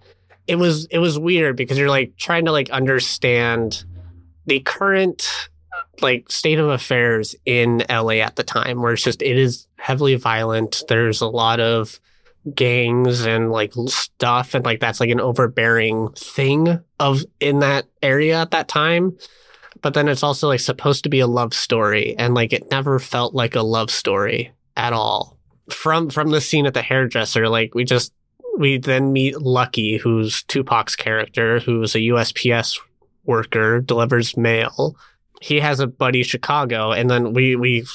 it 0.47 0.57
was 0.57 0.87
it 0.87 0.99
was 0.99 1.19
weird 1.19 1.57
because 1.57 1.79
you're 1.79 1.91
like 1.91 2.17
trying 2.17 2.47
to 2.47 2.53
like 2.53 2.71
understand 2.71 3.85
the 4.47 4.61
current 4.61 5.51
like 6.01 6.33
state 6.33 6.59
of 6.59 6.69
affairs 6.69 7.37
in 7.45 7.85
LA 7.91 8.15
at 8.15 8.37
the 8.37 8.43
time 8.43 8.81
where 8.81 8.95
it's 8.95 9.03
just 9.03 9.23
it 9.23 9.37
is 9.37 9.67
heavily 9.77 10.15
violent. 10.15 10.83
There's 10.89 11.21
a 11.21 11.29
lot 11.29 11.61
of 11.61 12.01
gangs 12.55 13.27
and 13.27 13.51
like 13.51 13.73
stuff 13.87 14.55
and 14.55 14.65
like 14.65 14.81
that's 14.81 15.01
like 15.01 15.11
an 15.11 15.21
overbearing 15.21 16.09
thing 16.17 16.81
of 16.99 17.23
in 17.39 17.61
that 17.61 17.87
area 18.03 18.41
at 18.41 18.51
that 18.51 18.69
time. 18.69 19.17
But 19.83 19.95
then 19.95 20.09
it's 20.09 20.23
also 20.23 20.49
like 20.49 20.61
supposed 20.61 21.05
to 21.05 21.11
be 21.11 21.21
a 21.21 21.27
love 21.27 21.55
story 21.55 22.15
and 22.19 22.35
like 22.35 22.53
it 22.53 22.71
never 22.71 22.99
felt 22.99 23.35
like 23.35 23.55
a 23.55 23.63
love 23.63 23.91
story 23.91 24.53
at 24.77 24.93
all. 24.93 25.39
From 25.71 26.11
from 26.11 26.31
the 26.31 26.41
scene 26.41 26.67
at 26.67 26.75
the 26.75 26.83
hairdresser 26.83 27.49
like 27.49 27.75
we 27.75 27.85
just 27.85 28.13
we 28.59 28.79
then 28.79 29.13
meet 29.13 29.41
lucky 29.41 29.97
who's 29.97 30.43
tupac's 30.45 30.97
character 30.97 31.61
who's 31.61 31.95
a 31.95 32.01
usps 32.01 32.81
worker 33.25 33.81
delivers 33.81 34.37
mail 34.37 34.97
he 35.41 35.59
has 35.59 35.81
a 35.81 35.87
buddy 35.87 36.23
Chicago, 36.23 36.93
and 36.93 37.09
then 37.09 37.33
we 37.33 37.57
we 37.57 37.87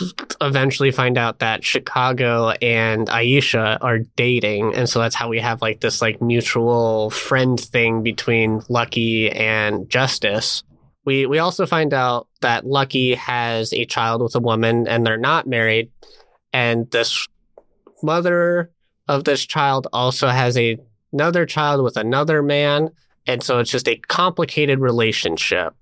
eventually 0.41 0.89
find 0.91 1.15
out 1.15 1.39
that 1.39 1.63
Chicago 1.63 2.49
and 2.49 3.07
Iesha 3.07 3.77
are 3.81 3.99
dating, 3.99 4.73
and 4.73 4.89
so 4.89 4.99
that's 4.99 5.13
how 5.13 5.29
we 5.29 5.39
have 5.39 5.61
like 5.61 5.79
this 5.79 6.01
like 6.01 6.19
mutual 6.21 7.11
friend 7.11 7.59
thing 7.59 8.01
between 8.01 8.63
Lucky 8.67 9.31
and 9.31 9.87
Justice. 9.87 10.63
We 11.05 11.27
we 11.27 11.37
also 11.37 11.67
find 11.67 11.93
out 11.93 12.27
that 12.41 12.65
Lucky 12.65 13.13
has 13.13 13.71
a 13.73 13.85
child 13.85 14.23
with 14.23 14.33
a 14.33 14.39
woman, 14.39 14.87
and 14.87 15.05
they're 15.05 15.15
not 15.15 15.45
married, 15.45 15.91
and 16.51 16.89
this 16.89 17.27
mother 18.01 18.71
of 19.07 19.23
this 19.23 19.45
child 19.45 19.87
also 19.93 20.29
has 20.29 20.57
a 20.57 20.79
another 21.13 21.45
child 21.45 21.83
with 21.83 21.95
another 21.95 22.41
man, 22.41 22.89
and 23.27 23.43
so 23.43 23.59
it's 23.59 23.69
just 23.69 23.87
a 23.87 23.97
complicated 23.97 24.79
relationship 24.79 25.75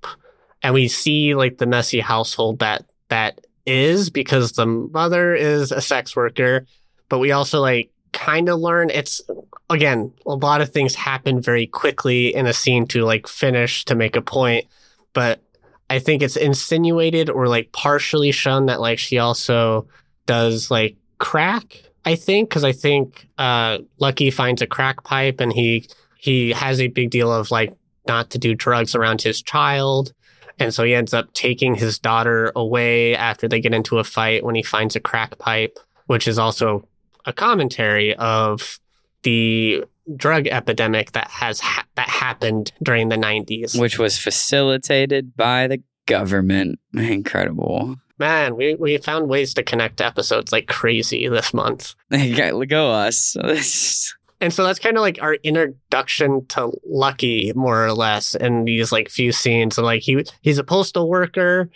and 0.63 0.73
we 0.73 0.87
see 0.87 1.35
like 1.35 1.57
the 1.57 1.65
messy 1.65 1.99
household 1.99 2.59
that 2.59 2.85
that 3.09 3.41
is 3.65 4.09
because 4.09 4.53
the 4.53 4.65
mother 4.65 5.35
is 5.35 5.71
a 5.71 5.81
sex 5.81 6.15
worker. 6.15 6.65
But 7.09 7.19
we 7.19 7.31
also 7.31 7.61
like 7.61 7.91
kind 8.11 8.47
of 8.47 8.59
learn 8.59 8.89
it's 8.89 9.21
again 9.69 10.13
a 10.25 10.35
lot 10.35 10.61
of 10.61 10.69
things 10.69 10.95
happen 10.95 11.41
very 11.41 11.67
quickly 11.67 12.33
in 12.33 12.45
a 12.45 12.53
scene 12.53 12.87
to 12.87 13.03
like 13.03 13.27
finish 13.27 13.85
to 13.85 13.95
make 13.95 14.15
a 14.15 14.21
point. 14.21 14.65
But 15.13 15.41
i 15.89 15.99
think 15.99 16.21
it's 16.21 16.35
insinuated 16.35 17.29
or 17.29 17.47
like 17.47 17.71
partially 17.71 18.31
shown 18.31 18.65
that 18.65 18.81
like 18.81 18.99
she 18.99 19.19
also 19.19 19.87
does 20.25 20.71
like 20.71 20.95
crack 21.19 21.83
i 22.05 22.15
think 22.15 22.49
because 22.49 22.63
i 22.63 22.71
think 22.71 23.27
uh 23.37 23.77
lucky 23.99 24.31
finds 24.31 24.61
a 24.61 24.67
crack 24.67 25.03
pipe 25.03 25.39
and 25.39 25.53
he 25.53 25.87
he 26.17 26.51
has 26.51 26.79
a 26.79 26.87
big 26.87 27.09
deal 27.09 27.31
of 27.31 27.51
like 27.51 27.73
not 28.07 28.29
to 28.29 28.39
do 28.39 28.55
drugs 28.55 28.95
around 28.95 29.21
his 29.21 29.41
child 29.41 30.13
and 30.59 30.73
so 30.73 30.83
he 30.83 30.93
ends 30.93 31.13
up 31.13 31.33
taking 31.33 31.75
his 31.75 31.99
daughter 31.99 32.51
away 32.55 33.15
after 33.15 33.47
they 33.47 33.59
get 33.59 33.73
into 33.73 33.99
a 33.99 34.03
fight 34.03 34.43
when 34.43 34.55
he 34.55 34.63
finds 34.63 34.95
a 34.95 34.99
crack 34.99 35.37
pipe 35.39 35.77
which 36.07 36.27
is 36.27 36.37
also 36.37 36.87
a 37.25 37.33
commentary 37.33 38.15
of 38.15 38.79
the 39.23 39.83
drug 40.15 40.47
epidemic 40.47 41.13
that 41.13 41.29
has 41.29 41.59
ha- 41.59 41.85
that 41.95 42.09
happened 42.09 42.71
during 42.81 43.09
the 43.09 43.15
90s. 43.15 43.79
which 43.79 43.97
was 43.97 44.17
facilitated 44.17 45.35
by 45.35 45.67
the 45.67 45.81
government. 46.05 46.79
Incredible. 46.93 47.95
Man, 48.19 48.55
we, 48.55 48.75
we 48.75 48.97
found 48.97 49.27
ways 49.27 49.53
to 49.55 49.63
connect 49.63 50.01
episodes 50.01 50.51
like 50.51 50.67
crazy 50.67 51.27
this 51.27 51.53
month. 51.53 51.95
Go 52.11 52.91
us. 52.91 53.35
And 54.43 54.53
so 54.53 54.65
that's 54.65 54.77
kind 54.77 54.97
of 54.97 55.01
like 55.01 55.19
our 55.21 55.35
introduction 55.35 56.45
to 56.47 56.73
Lucky, 56.85 57.53
more 57.55 57.85
or 57.85 57.93
less, 57.93 58.35
in 58.35 58.65
these 58.65 58.91
like 58.91 59.07
few 59.09 59.31
scenes. 59.31 59.77
So 59.77 59.83
like 59.83 60.01
he 60.01 60.21
he's 60.41 60.57
a 60.57 60.65
postal 60.65 61.07
worker. 61.07 61.69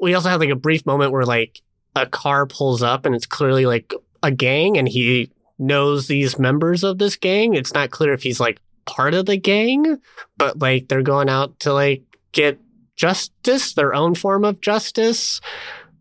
We 0.00 0.14
also 0.14 0.28
have 0.28 0.40
like 0.40 0.50
a 0.50 0.56
brief 0.56 0.84
moment 0.84 1.12
where 1.12 1.24
like 1.24 1.62
a 1.94 2.06
car 2.06 2.46
pulls 2.46 2.82
up 2.82 3.06
and 3.06 3.14
it's 3.14 3.26
clearly 3.26 3.64
like 3.64 3.94
a 4.24 4.32
gang 4.32 4.76
and 4.76 4.88
he 4.88 5.30
knows 5.60 6.08
these 6.08 6.36
members 6.36 6.82
of 6.82 6.98
this 6.98 7.14
gang. 7.14 7.54
It's 7.54 7.74
not 7.74 7.92
clear 7.92 8.12
if 8.12 8.24
he's 8.24 8.40
like 8.40 8.58
part 8.86 9.14
of 9.14 9.26
the 9.26 9.36
gang, 9.36 10.00
but 10.36 10.58
like 10.58 10.88
they're 10.88 11.02
going 11.02 11.28
out 11.28 11.60
to 11.60 11.72
like 11.72 12.02
get 12.32 12.58
justice, 12.96 13.74
their 13.74 13.94
own 13.94 14.16
form 14.16 14.44
of 14.44 14.60
justice. 14.60 15.40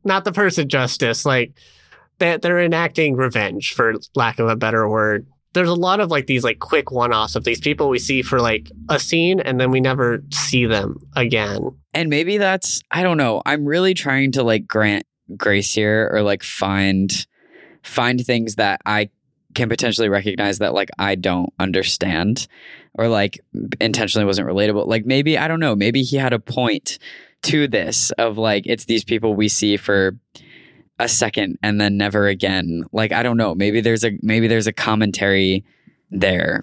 Not 0.03 0.23
the 0.23 0.31
person 0.31 0.69
justice, 0.69 1.23
like 1.23 1.53
that 2.17 2.41
they're 2.41 2.59
enacting 2.59 3.15
revenge 3.15 3.75
for 3.75 3.93
lack 4.15 4.39
of 4.39 4.49
a 4.49 4.55
better 4.55 4.89
word. 4.89 5.27
There's 5.53 5.69
a 5.69 5.73
lot 5.73 5.99
of 5.99 6.12
like 6.12 6.27
these 6.27 6.43
like 6.43 6.59
quick 6.59 6.91
one-offs 6.91 7.35
of 7.35 7.43
these 7.43 7.59
people 7.59 7.89
we 7.89 7.99
see 7.99 8.21
for 8.21 8.39
like 8.39 8.71
a 8.89 8.99
scene 8.99 9.39
and 9.39 9.59
then 9.59 9.71
we 9.71 9.79
never 9.81 10.23
see 10.31 10.65
them 10.65 10.97
again. 11.15 11.59
and 11.93 12.09
maybe 12.09 12.38
that's 12.38 12.81
I 12.91 13.03
don't 13.03 13.17
know. 13.17 13.41
I'm 13.45 13.65
really 13.65 13.93
trying 13.93 14.31
to 14.33 14.43
like 14.43 14.67
grant 14.67 15.05
grace 15.38 15.73
here 15.73 16.09
or 16.13 16.21
like 16.21 16.43
find 16.43 17.25
find 17.83 18.23
things 18.23 18.55
that 18.55 18.81
I 18.85 19.09
can 19.55 19.69
potentially 19.69 20.09
recognize 20.09 20.59
that 20.59 20.73
like 20.73 20.89
I 20.99 21.15
don't 21.15 21.51
understand 21.59 22.47
or 22.93 23.07
like 23.07 23.39
intentionally 23.81 24.25
wasn't 24.25 24.47
relatable. 24.47 24.85
Like 24.88 25.05
maybe 25.05 25.38
I 25.38 25.47
don't 25.47 25.59
know, 25.59 25.75
maybe 25.75 26.03
he 26.03 26.17
had 26.17 26.33
a 26.33 26.39
point 26.39 26.99
to 27.43 27.67
this 27.67 28.12
of 28.12 28.38
like 28.38 28.63
it's 28.67 28.85
these 28.85 29.03
people 29.03 29.33
we 29.33 29.47
see 29.47 29.77
for 29.77 30.15
a 30.99 31.07
second 31.07 31.57
and 31.63 31.79
then 31.79 31.97
never 31.97 32.27
again. 32.27 32.83
Like 32.91 33.12
I 33.12 33.23
don't 33.23 33.38
know, 33.38 33.55
maybe 33.55 33.81
there's 33.81 34.03
a 34.03 34.12
maybe 34.21 34.47
there's 34.47 34.67
a 34.67 34.73
commentary 34.73 35.63
there. 36.12 36.62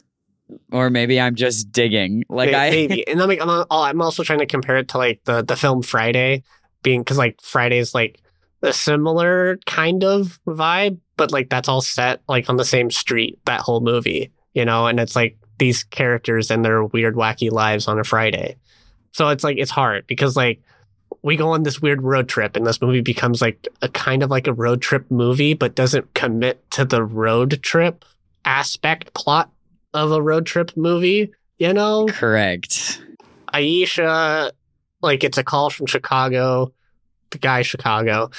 Or 0.71 0.91
maybe 0.91 1.21
I'm 1.21 1.35
just 1.35 1.73
digging. 1.73 2.23
Like 2.29 2.53
May- 2.53 2.69
I 2.69 2.71
maybe, 2.71 3.09
and 3.09 3.21
I'm 3.21 3.29
like, 3.29 3.41
I'm, 3.41 3.65
I'm 3.69 4.01
also 4.01 4.23
trying 4.23 4.39
to 4.39 4.47
compare 4.47 4.77
it 4.77 4.89
to 4.89 4.99
like 4.99 5.25
the 5.25 5.43
the 5.43 5.57
film 5.57 5.83
Friday, 5.83 6.45
being 6.83 7.01
because 7.01 7.19
like 7.19 7.41
Friday 7.41 7.79
is 7.79 7.95
like 7.95 8.21
a 8.63 8.73
similar 8.73 9.59
kind 9.67 10.05
of 10.05 10.39
vibe, 10.47 10.99
but 11.17 11.33
like 11.33 11.49
that's 11.49 11.69
all 11.69 11.81
set 11.81 12.21
like 12.29 12.49
on 12.49 12.57
the 12.57 12.65
same 12.65 12.91
street. 12.91 13.41
That 13.47 13.61
whole 13.61 13.81
movie, 13.81 14.31
you 14.55 14.65
know, 14.65 14.87
and 14.87 15.01
it's 15.01 15.17
like 15.17 15.37
these 15.59 15.83
characters 15.83 16.51
and 16.51 16.65
their 16.65 16.85
weird, 16.85 17.15
wacky 17.17 17.51
lives 17.51 17.89
on 17.89 17.99
a 17.99 18.05
Friday. 18.05 18.57
So 19.13 19.29
it's 19.31 19.43
like 19.43 19.57
it's 19.57 19.71
hard 19.71 20.07
because 20.07 20.37
like 20.37 20.61
we 21.27 21.35
go 21.35 21.49
on 21.49 21.65
this 21.65 21.83
weird 21.83 22.03
road 22.03 22.29
trip, 22.29 22.55
and 22.55 22.65
this 22.65 22.81
movie 22.81 23.01
becomes 23.01 23.43
like 23.43 23.67
a 23.83 23.89
kind 23.89 24.23
of 24.23 24.31
like 24.31 24.47
a 24.47 24.53
road 24.53 24.81
trip 24.81 25.11
movie, 25.11 25.55
but 25.55 25.75
doesn't 25.75 26.15
commit 26.15 26.71
to 26.71 26.85
the 26.85 27.03
road 27.03 27.61
trip 27.65 28.05
aspect 28.45 29.13
plot 29.13 29.51
of 29.93 30.13
a 30.13 30.23
road 30.23 30.47
trip 30.47 30.71
movie. 30.77 31.33
You 31.59 31.73
know, 31.73 32.07
correct. 32.07 33.03
Iesha, 33.53 34.53
like 35.03 35.25
it's 35.25 35.37
a 35.37 35.43
call 35.43 35.69
from 35.69 35.87
Chicago, 35.87 36.73
the 37.31 37.39
guy 37.39 37.63
Chicago, 37.63 38.31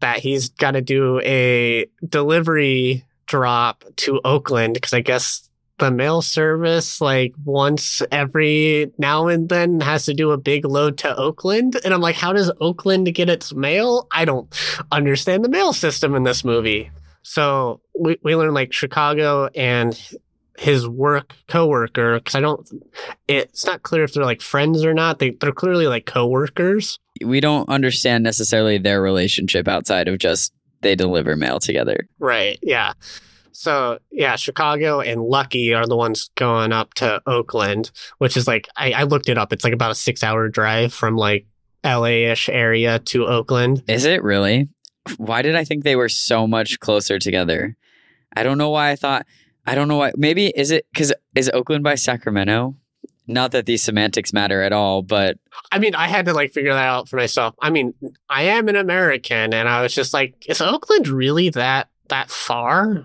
that 0.00 0.18
he's 0.18 0.48
got 0.48 0.72
to 0.72 0.80
do 0.80 1.20
a 1.20 1.86
delivery 2.04 3.04
drop 3.26 3.84
to 3.98 4.20
Oakland 4.24 4.74
because 4.74 4.92
I 4.92 5.00
guess 5.00 5.48
the 5.78 5.90
mail 5.90 6.22
service, 6.22 7.00
like 7.00 7.34
once 7.44 8.02
every 8.10 8.92
now 8.98 9.26
and 9.28 9.48
then, 9.48 9.80
has 9.80 10.04
to 10.06 10.14
do 10.14 10.30
a 10.30 10.38
big 10.38 10.64
load 10.64 10.98
to 10.98 11.16
Oakland. 11.16 11.80
And 11.84 11.92
I'm 11.92 12.00
like, 12.00 12.16
how 12.16 12.32
does 12.32 12.52
Oakland 12.60 13.12
get 13.14 13.28
its 13.28 13.54
mail? 13.54 14.06
I 14.12 14.24
don't 14.24 14.52
understand 14.92 15.44
the 15.44 15.48
mail 15.48 15.72
system 15.72 16.14
in 16.14 16.22
this 16.22 16.44
movie. 16.44 16.90
So 17.22 17.80
we, 17.98 18.18
we 18.22 18.36
learn 18.36 18.54
like 18.54 18.72
Chicago 18.72 19.48
and 19.54 19.98
his 20.58 20.86
work 20.88 21.34
coworker 21.48 22.18
because 22.18 22.34
I 22.34 22.40
don't. 22.40 22.68
It's 23.26 23.64
not 23.64 23.82
clear 23.82 24.04
if 24.04 24.12
they're 24.12 24.24
like 24.24 24.40
friends 24.40 24.84
or 24.84 24.94
not. 24.94 25.18
They 25.18 25.30
they're 25.30 25.52
clearly 25.52 25.86
like 25.86 26.06
coworkers. 26.06 26.98
we 27.24 27.40
don't 27.40 27.68
understand 27.68 28.22
necessarily 28.24 28.78
their 28.78 29.02
relationship 29.02 29.66
outside 29.66 30.08
of 30.08 30.18
just 30.18 30.52
they 30.82 30.94
deliver 30.94 31.36
mail 31.36 31.58
together. 31.58 32.08
Right. 32.18 32.58
Yeah. 32.62 32.92
So 33.52 33.98
yeah, 34.10 34.36
Chicago 34.36 35.00
and 35.00 35.22
Lucky 35.22 35.74
are 35.74 35.86
the 35.86 35.96
ones 35.96 36.30
going 36.36 36.72
up 36.72 36.94
to 36.94 37.22
Oakland, 37.26 37.90
which 38.18 38.36
is 38.36 38.46
like 38.46 38.68
I, 38.76 38.92
I 38.92 39.02
looked 39.04 39.28
it 39.28 39.38
up. 39.38 39.52
It's 39.52 39.64
like 39.64 39.72
about 39.72 39.90
a 39.90 39.96
six 39.96 40.22
hour 40.22 40.48
drive 40.48 40.92
from 40.92 41.16
like 41.16 41.46
LA 41.84 42.30
ish 42.30 42.48
area 42.48 42.98
to 42.98 43.26
Oakland. 43.26 43.82
Is 43.88 44.04
it 44.04 44.22
really? 44.22 44.68
Why 45.16 45.42
did 45.42 45.56
I 45.56 45.64
think 45.64 45.84
they 45.84 45.96
were 45.96 46.08
so 46.08 46.46
much 46.46 46.80
closer 46.80 47.18
together? 47.18 47.76
I 48.36 48.42
don't 48.42 48.58
know 48.58 48.70
why 48.70 48.90
I 48.90 48.96
thought. 48.96 49.26
I 49.66 49.74
don't 49.74 49.88
know 49.88 49.98
why. 49.98 50.12
Maybe 50.16 50.46
is 50.46 50.70
it 50.70 50.86
because 50.92 51.12
is 51.34 51.50
Oakland 51.52 51.84
by 51.84 51.94
Sacramento? 51.94 52.76
Not 53.28 53.52
that 53.52 53.66
these 53.66 53.82
semantics 53.82 54.32
matter 54.32 54.62
at 54.62 54.72
all, 54.72 55.02
but 55.02 55.38
I 55.70 55.78
mean, 55.78 55.94
I 55.94 56.08
had 56.08 56.26
to 56.26 56.32
like 56.32 56.52
figure 56.52 56.72
that 56.72 56.86
out 56.86 57.08
for 57.08 57.16
myself. 57.16 57.54
I 57.60 57.70
mean, 57.70 57.94
I 58.28 58.44
am 58.44 58.68
an 58.68 58.76
American, 58.76 59.54
and 59.54 59.68
I 59.68 59.82
was 59.82 59.94
just 59.94 60.12
like, 60.12 60.34
is 60.48 60.60
Oakland 60.60 61.06
really 61.08 61.50
that 61.50 61.88
that 62.08 62.30
far? 62.30 63.04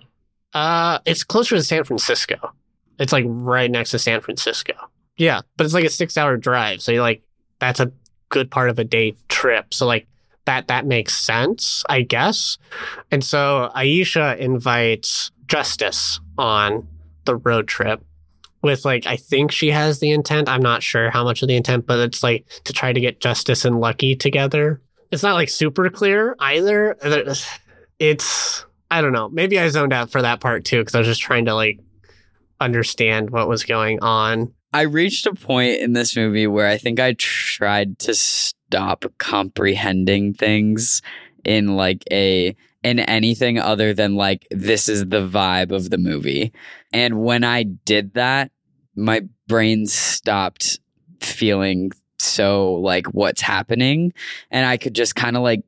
Uh, 0.54 1.00
it's 1.06 1.24
closer 1.24 1.56
to 1.56 1.64
San 1.64 1.84
Francisco. 1.84 2.54
It's 3.00 3.14
like 3.14 3.26
right 3.28 3.70
next 3.70 3.92
to 3.92 4.00
San 4.00 4.22
Francisco. 4.22 4.74
Yeah, 5.18 5.42
but 5.56 5.66
it's 5.66 5.74
like 5.74 5.86
a 5.86 5.90
six 5.90 6.18
hour 6.18 6.38
drive. 6.38 6.82
So 6.82 6.94
like 6.94 7.24
that's 7.60 7.80
a 7.80 7.92
good 8.30 8.52
part 8.52 8.70
of 8.70 8.80
a 8.80 8.84
day 8.84 9.16
trip. 9.30 9.74
So 9.74 9.86
like 9.86 10.08
that 10.46 10.68
that 10.68 10.86
makes 10.86 11.16
sense, 11.16 11.84
I 11.90 12.02
guess. 12.02 12.58
And 13.12 13.24
so 13.24 13.72
Iesha 13.76 14.38
invites 14.38 15.32
Justice 15.48 16.20
on 16.38 16.88
the 17.26 17.36
road 17.36 17.68
trip 17.68 18.04
with 18.62 18.86
like 18.86 19.06
I 19.06 19.18
think 19.18 19.52
she 19.52 19.72
has 19.72 20.00
the 20.00 20.12
intent. 20.12 20.50
I'm 20.50 20.62
not 20.62 20.84
sure 20.84 21.10
how 21.10 21.24
much 21.24 21.42
of 21.42 21.48
the 21.48 21.56
intent, 21.56 21.86
but 21.86 22.00
it's 22.00 22.24
like 22.24 22.46
to 22.66 22.74
try 22.74 22.94
to 22.94 23.00
get 23.00 23.20
Justice 23.20 23.66
and 23.66 23.80
Lucky 23.80 24.16
together. 24.16 24.82
It's 25.12 25.24
not 25.24 25.36
like 25.36 25.50
super 25.50 25.90
clear 25.90 26.36
either. 26.40 26.98
It's 28.00 28.66
I 28.90 29.02
don't 29.02 29.14
know. 29.14 29.30
Maybe 29.30 29.60
I 29.60 29.68
zoned 29.70 29.94
out 29.94 30.12
for 30.12 30.22
that 30.22 30.40
part 30.40 30.66
too 30.66 30.80
because 30.80 30.96
I 30.96 31.00
was 31.00 31.08
just 31.08 31.22
trying 31.22 31.46
to 31.46 31.56
like 31.56 31.80
understand 32.60 33.30
what 33.30 33.48
was 33.48 33.64
going 33.64 34.00
on. 34.02 34.54
I 34.74 34.82
reached 34.82 35.26
a 35.26 35.34
point 35.34 35.80
in 35.80 35.94
this 35.94 36.16
movie 36.16 36.48
where 36.48 36.68
I 36.68 36.78
think 36.78 37.00
I 37.00 37.14
tried 37.14 38.00
to 38.00 38.14
stop 38.14 39.06
comprehending 39.18 40.34
things 40.34 41.02
in 41.44 41.76
like 41.76 42.04
a 42.12 42.56
in 42.84 43.00
anything 43.00 43.60
other 43.60 43.94
than 43.94 44.16
like 44.16 44.48
this 44.52 44.88
is 44.88 45.02
the 45.06 45.28
vibe 45.28 45.72
of 45.72 45.90
the 45.90 45.98
movie. 45.98 46.54
And 46.94 47.24
when 47.24 47.44
I 47.44 47.64
did 47.64 48.14
that, 48.14 48.52
my 48.96 49.22
brain 49.48 49.86
stopped 49.86 50.80
feeling 51.22 51.92
so 52.20 52.74
like 52.74 53.08
what's 53.08 53.42
happening 53.42 54.12
and 54.52 54.66
I 54.66 54.78
could 54.78 54.96
just 54.96 55.16
kind 55.16 55.38
of 55.38 55.44
like 55.44 55.62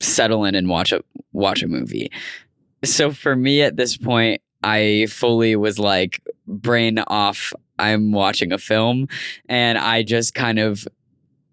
settle 0.00 0.44
in 0.44 0.54
and 0.54 0.68
watch 0.68 0.92
a 0.92 1.02
watch 1.32 1.62
a 1.62 1.68
movie. 1.68 2.10
So 2.84 3.10
for 3.10 3.34
me 3.34 3.62
at 3.62 3.76
this 3.76 3.96
point, 3.96 4.40
I 4.62 5.06
fully 5.10 5.56
was 5.56 5.78
like 5.78 6.22
brain 6.46 6.98
off. 6.98 7.52
I'm 7.78 8.12
watching 8.12 8.52
a 8.52 8.58
film 8.58 9.08
and 9.48 9.78
I 9.78 10.02
just 10.02 10.34
kind 10.34 10.58
of 10.58 10.86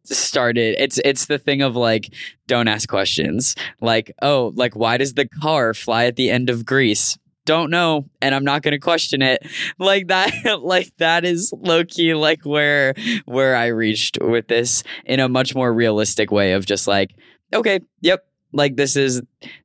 started 0.06 0.76
it's 0.80 1.00
it's 1.06 1.28
the 1.28 1.38
thing 1.38 1.62
of 1.62 1.76
like 1.76 2.14
don't 2.48 2.68
ask 2.68 2.90
questions. 2.90 3.56
Like, 3.82 4.14
oh, 4.22 4.52
like 4.56 4.76
why 4.76 4.98
does 4.98 5.14
the 5.14 5.28
car 5.28 5.74
fly 5.74 6.06
at 6.06 6.16
the 6.16 6.30
end 6.30 6.50
of 6.50 6.66
Grease? 6.66 7.18
Don't 7.46 7.70
know 7.70 8.06
and 8.22 8.34
I'm 8.34 8.46
not 8.46 8.62
going 8.62 8.72
to 8.72 8.80
question 8.80 9.22
it. 9.22 9.46
Like 9.80 10.08
that 10.08 10.32
like 10.62 10.92
that 10.98 11.26
is 11.26 11.54
low 11.58 11.84
key 11.84 12.14
like 12.14 12.46
where 12.46 12.94
where 13.26 13.56
I 13.56 13.68
reached 13.68 14.18
with 14.22 14.48
this 14.48 14.84
in 15.06 15.20
a 15.20 15.30
much 15.30 15.56
more 15.56 15.74
realistic 15.74 16.32
way 16.32 16.54
of 16.54 16.66
just 16.66 16.88
like 16.88 17.16
okay, 17.54 17.82
yep, 18.02 18.26
Like 18.54 18.76
this 18.76 18.96
is 18.96 19.22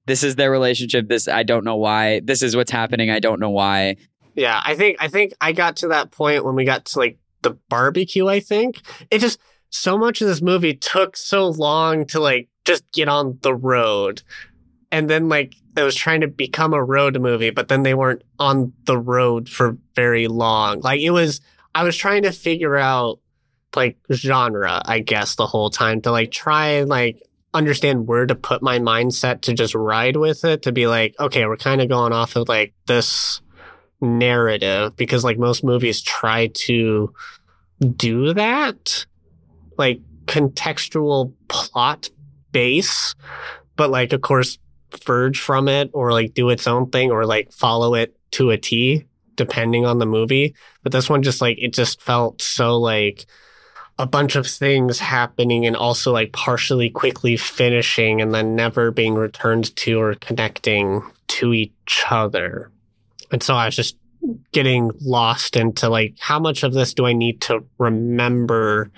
this 0.07 0.23
is 0.23 0.37
their 0.37 0.51
relationship. 0.51 1.09
This 1.09 1.29
I 1.29 1.43
don't 1.43 1.65
know 1.65 1.77
why. 1.77 2.21
This 2.21 2.43
is 2.43 2.57
what's 2.57 2.71
happening. 2.71 3.11
I 3.11 3.21
don't 3.21 3.41
know 3.41 3.51
why. 3.51 3.97
Yeah, 4.35 4.61
I 4.65 4.75
think 4.75 4.97
I 5.01 5.09
think 5.09 5.35
I 5.41 5.53
got 5.53 5.77
to 5.79 5.89
that 5.89 6.11
point 6.11 6.45
when 6.45 6.55
we 6.55 6.65
got 6.65 6.87
to 6.87 6.99
like 6.99 7.19
the 7.43 7.59
barbecue. 7.69 8.27
I 8.27 8.41
think 8.41 8.81
it 9.11 9.19
just 9.19 9.39
so 9.71 9.99
much 9.99 10.21
of 10.21 10.29
this 10.29 10.41
movie 10.41 10.75
took 10.75 11.17
so 11.17 11.49
long 11.49 12.07
to 12.07 12.21
like 12.21 12.49
just 12.65 12.91
get 12.93 13.09
on 13.09 13.39
the 13.43 13.55
road, 13.55 14.23
and 14.91 15.09
then 15.09 15.29
like 15.29 15.55
it 15.79 15.83
was 15.83 15.95
trying 15.95 16.21
to 16.23 16.29
become 16.29 16.75
a 16.75 16.83
road 16.83 17.21
movie, 17.21 17.51
but 17.51 17.69
then 17.69 17.83
they 17.83 17.95
weren't 17.95 18.23
on 18.39 18.73
the 18.85 18.99
road 18.99 19.49
for 19.49 19.77
very 19.95 20.27
long. 20.27 20.81
Like 20.81 21.01
it 21.01 21.11
was, 21.11 21.41
I 21.75 21.85
was 21.85 21.97
trying 21.97 22.25
to 22.25 22.33
figure 22.33 22.77
out 22.77 23.21
like 23.77 23.97
genre, 24.13 24.83
I 24.85 25.01
guess, 25.01 25.37
the 25.37 25.47
whole 25.47 25.71
time 25.71 26.01
to 26.03 26.11
like 26.11 26.33
try 26.33 26.69
and 26.69 26.89
like 26.89 27.23
understand 27.55 28.07
where 28.07 28.27
to 28.27 28.35
put 28.35 28.63
my 28.63 28.79
mindset 28.79 29.41
to 29.43 29.55
just 29.55 29.75
ride 29.75 30.17
with 30.17 30.45
it 30.45 30.63
to 30.63 30.73
be 30.73 30.87
like, 30.87 31.15
okay, 31.19 31.47
we're 31.47 31.57
kind 31.57 31.81
of 31.81 31.89
going 31.89 32.13
off 32.13 32.37
of 32.37 32.49
like 32.49 32.75
this 32.87 33.41
narrative 34.01 34.95
because 34.97 35.25
like 35.25 35.39
most 35.39 35.65
movies 35.65 36.03
try 36.03 36.49
to 36.49 37.13
do 37.97 38.35
that, 38.35 39.07
like 39.77 40.01
contextual 40.27 41.33
plot 41.49 42.11
base, 42.53 43.15
but 43.77 43.91
like, 43.91 44.13
of 44.13 44.21
course, 44.21 44.59
verge 45.05 45.41
from 45.41 45.69
it 45.69 45.91
or 45.93 46.13
like 46.13 46.35
do 46.35 46.51
its 46.51 46.67
own 46.67 46.91
thing 46.91 47.11
or 47.11 47.25
like 47.25 47.53
follow 47.53 47.95
it 47.95 48.15
to 48.33 48.51
a 48.51 48.59
T 48.59 49.05
depending 49.37 49.87
on 49.87 49.99
the 49.99 50.07
movie. 50.07 50.55
But 50.83 50.93
this 50.93 51.09
one 51.09 51.23
just 51.23 51.41
like, 51.41 51.57
it 51.59 51.73
just 51.73 52.03
felt 52.03 52.43
so 52.43 52.79
like, 52.79 53.25
a 53.99 54.07
bunch 54.07 54.37
of 54.37 54.47
things 54.47 55.01
happening 55.01 55.67
and 55.67 55.77
also 55.77 56.13
like 56.13 56.33
partially 56.33 56.89
quickly 56.89 57.37
finishing 57.37 58.21
and 58.21 58.33
then 58.33 58.55
never 58.55 58.91
being 58.91 59.15
returned 59.15 59.75
to 59.77 60.01
or 60.01 60.15
connecting 60.15 61.03
to 61.27 61.53
each 61.53 62.05
other. 62.09 62.71
And 63.33 63.43
so 63.43 63.55
I 63.55 63.67
was 63.67 63.77
just 63.77 63.97
getting 64.53 64.91
lost 65.01 65.57
into 65.57 65.89
like 65.89 66.15
how 66.19 66.39
much 66.39 66.63
of 66.63 66.73
this 66.73 66.95
do 66.95 67.07
I 67.07 67.13
need 67.13 67.41
to 67.43 67.65
remember 67.79 68.91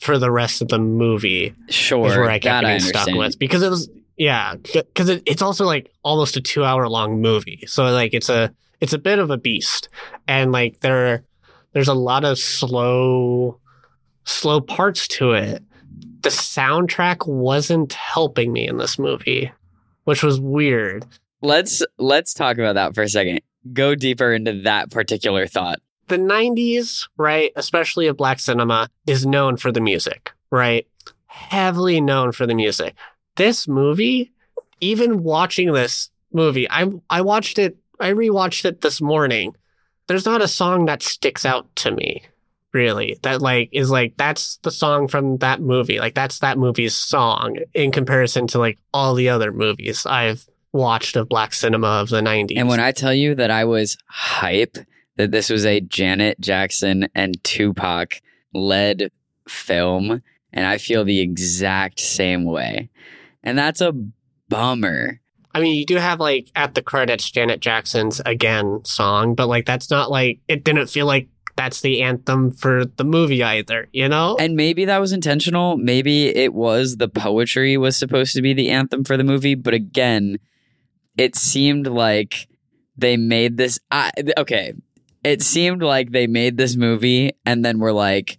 for 0.00 0.18
the 0.18 0.30
rest 0.30 0.62
of 0.62 0.68
the 0.68 0.78
movie? 0.78 1.54
Sure, 1.68 2.06
is 2.06 2.16
where 2.16 2.30
I 2.30 2.38
kept 2.38 2.62
that 2.62 2.64
I 2.64 2.78
stuck 2.78 3.08
with 3.08 3.38
because 3.38 3.62
it 3.62 3.70
was 3.70 3.88
yeah 4.16 4.54
because 4.54 5.08
it, 5.08 5.22
it's 5.26 5.42
also 5.42 5.66
like 5.66 5.90
almost 6.02 6.36
a 6.36 6.40
two 6.40 6.64
hour 6.64 6.88
long 6.88 7.20
movie, 7.20 7.64
so 7.66 7.84
like 7.84 8.14
it's 8.14 8.28
a 8.28 8.52
it's 8.80 8.92
a 8.92 8.98
bit 8.98 9.18
of 9.18 9.30
a 9.30 9.36
beast, 9.36 9.88
and 10.28 10.52
like 10.52 10.80
there 10.80 11.24
there's 11.72 11.88
a 11.88 11.94
lot 11.94 12.24
of 12.24 12.38
slow 12.38 13.58
slow 14.26 14.60
parts 14.60 15.08
to 15.08 15.32
it. 15.32 15.62
The 16.22 16.28
soundtrack 16.28 17.26
wasn't 17.26 17.92
helping 17.94 18.52
me 18.52 18.68
in 18.68 18.76
this 18.76 18.98
movie, 18.98 19.52
which 20.04 20.22
was 20.22 20.40
weird. 20.40 21.06
Let's 21.40 21.82
let's 21.98 22.34
talk 22.34 22.58
about 22.58 22.74
that 22.74 22.94
for 22.94 23.02
a 23.02 23.08
second. 23.08 23.40
Go 23.72 23.94
deeper 23.94 24.32
into 24.32 24.62
that 24.62 24.90
particular 24.90 25.46
thought. 25.46 25.80
The 26.08 26.18
90s, 26.18 27.08
right, 27.16 27.50
especially 27.56 28.06
of 28.06 28.16
black 28.16 28.38
cinema, 28.38 28.88
is 29.06 29.26
known 29.26 29.56
for 29.56 29.72
the 29.72 29.80
music, 29.80 30.32
right? 30.50 30.86
Heavily 31.26 32.00
known 32.00 32.32
for 32.32 32.46
the 32.46 32.54
music. 32.54 32.94
This 33.36 33.66
movie, 33.66 34.32
even 34.80 35.22
watching 35.24 35.72
this 35.72 36.10
movie, 36.32 36.68
I 36.70 36.90
I 37.10 37.22
watched 37.22 37.58
it, 37.58 37.76
I 38.00 38.12
rewatched 38.12 38.64
it 38.64 38.80
this 38.80 39.00
morning. 39.00 39.54
There's 40.06 40.26
not 40.26 40.42
a 40.42 40.48
song 40.48 40.86
that 40.86 41.02
sticks 41.02 41.44
out 41.44 41.74
to 41.76 41.90
me 41.90 42.22
really 42.74 43.16
that 43.22 43.40
like 43.40 43.68
is 43.72 43.90
like 43.90 44.14
that's 44.16 44.58
the 44.62 44.70
song 44.70 45.08
from 45.08 45.38
that 45.38 45.60
movie 45.60 45.98
like 45.98 46.14
that's 46.14 46.40
that 46.40 46.58
movie's 46.58 46.94
song 46.94 47.56
in 47.74 47.90
comparison 47.90 48.46
to 48.46 48.58
like 48.58 48.78
all 48.92 49.14
the 49.14 49.28
other 49.28 49.50
movies 49.52 50.04
i've 50.06 50.46
watched 50.72 51.16
of 51.16 51.28
black 51.28 51.54
cinema 51.54 51.86
of 51.86 52.10
the 52.10 52.20
90s 52.20 52.52
And 52.56 52.68
when 52.68 52.80
I 52.80 52.92
tell 52.92 53.14
you 53.14 53.34
that 53.36 53.50
I 53.50 53.64
was 53.64 53.96
hype 54.08 54.76
that 55.16 55.30
this 55.30 55.48
was 55.48 55.64
a 55.64 55.80
Janet 55.80 56.38
Jackson 56.38 57.08
and 57.14 57.42
Tupac 57.42 58.20
led 58.52 59.10
film, 59.48 60.22
and 60.52 60.66
I 60.66 60.76
feel 60.76 61.02
the 61.04 61.20
exact 61.20 61.98
same 62.00 62.44
way. 62.44 62.90
And 63.42 63.56
that's 63.56 63.80
a 63.80 63.94
bummer. 64.50 65.20
i 65.54 65.60
mean 65.60 65.76
you 65.76 65.86
do 65.86 65.96
have 65.96 66.20
like 66.20 66.48
at 66.54 66.74
the 66.74 66.82
credits 66.82 67.30
janet 67.30 67.60
jackson's 67.60 68.20
again 68.26 68.80
song 68.84 69.34
but 69.34 69.46
like 69.48 69.64
that's 69.64 69.90
not 69.90 70.10
like 70.10 70.40
it 70.46 70.62
didn't 70.62 70.88
feel 70.88 71.06
like 71.06 71.26
that's 71.56 71.80
the 71.80 72.02
anthem 72.02 72.50
for 72.50 72.84
the 72.84 73.04
movie 73.04 73.42
either 73.42 73.88
you 73.92 74.08
know 74.08 74.36
And 74.38 74.56
maybe 74.56 74.84
that 74.84 74.98
was 74.98 75.12
intentional. 75.12 75.76
Maybe 75.76 76.28
it 76.28 76.54
was 76.54 76.96
the 76.96 77.08
poetry 77.08 77.76
was 77.76 77.96
supposed 77.96 78.34
to 78.34 78.42
be 78.42 78.52
the 78.54 78.70
anthem 78.70 79.04
for 79.04 79.16
the 79.16 79.24
movie. 79.24 79.54
But 79.54 79.74
again, 79.74 80.38
it 81.16 81.36
seemed 81.36 81.86
like 81.86 82.48
they 82.96 83.16
made 83.16 83.56
this. 83.56 83.78
I, 83.90 84.10
okay. 84.38 84.74
It 85.24 85.42
seemed 85.42 85.82
like 85.82 86.12
they 86.12 86.26
made 86.26 86.56
this 86.56 86.76
movie 86.76 87.32
and 87.44 87.64
then 87.64 87.78
were 87.78 87.92
like, 87.92 88.38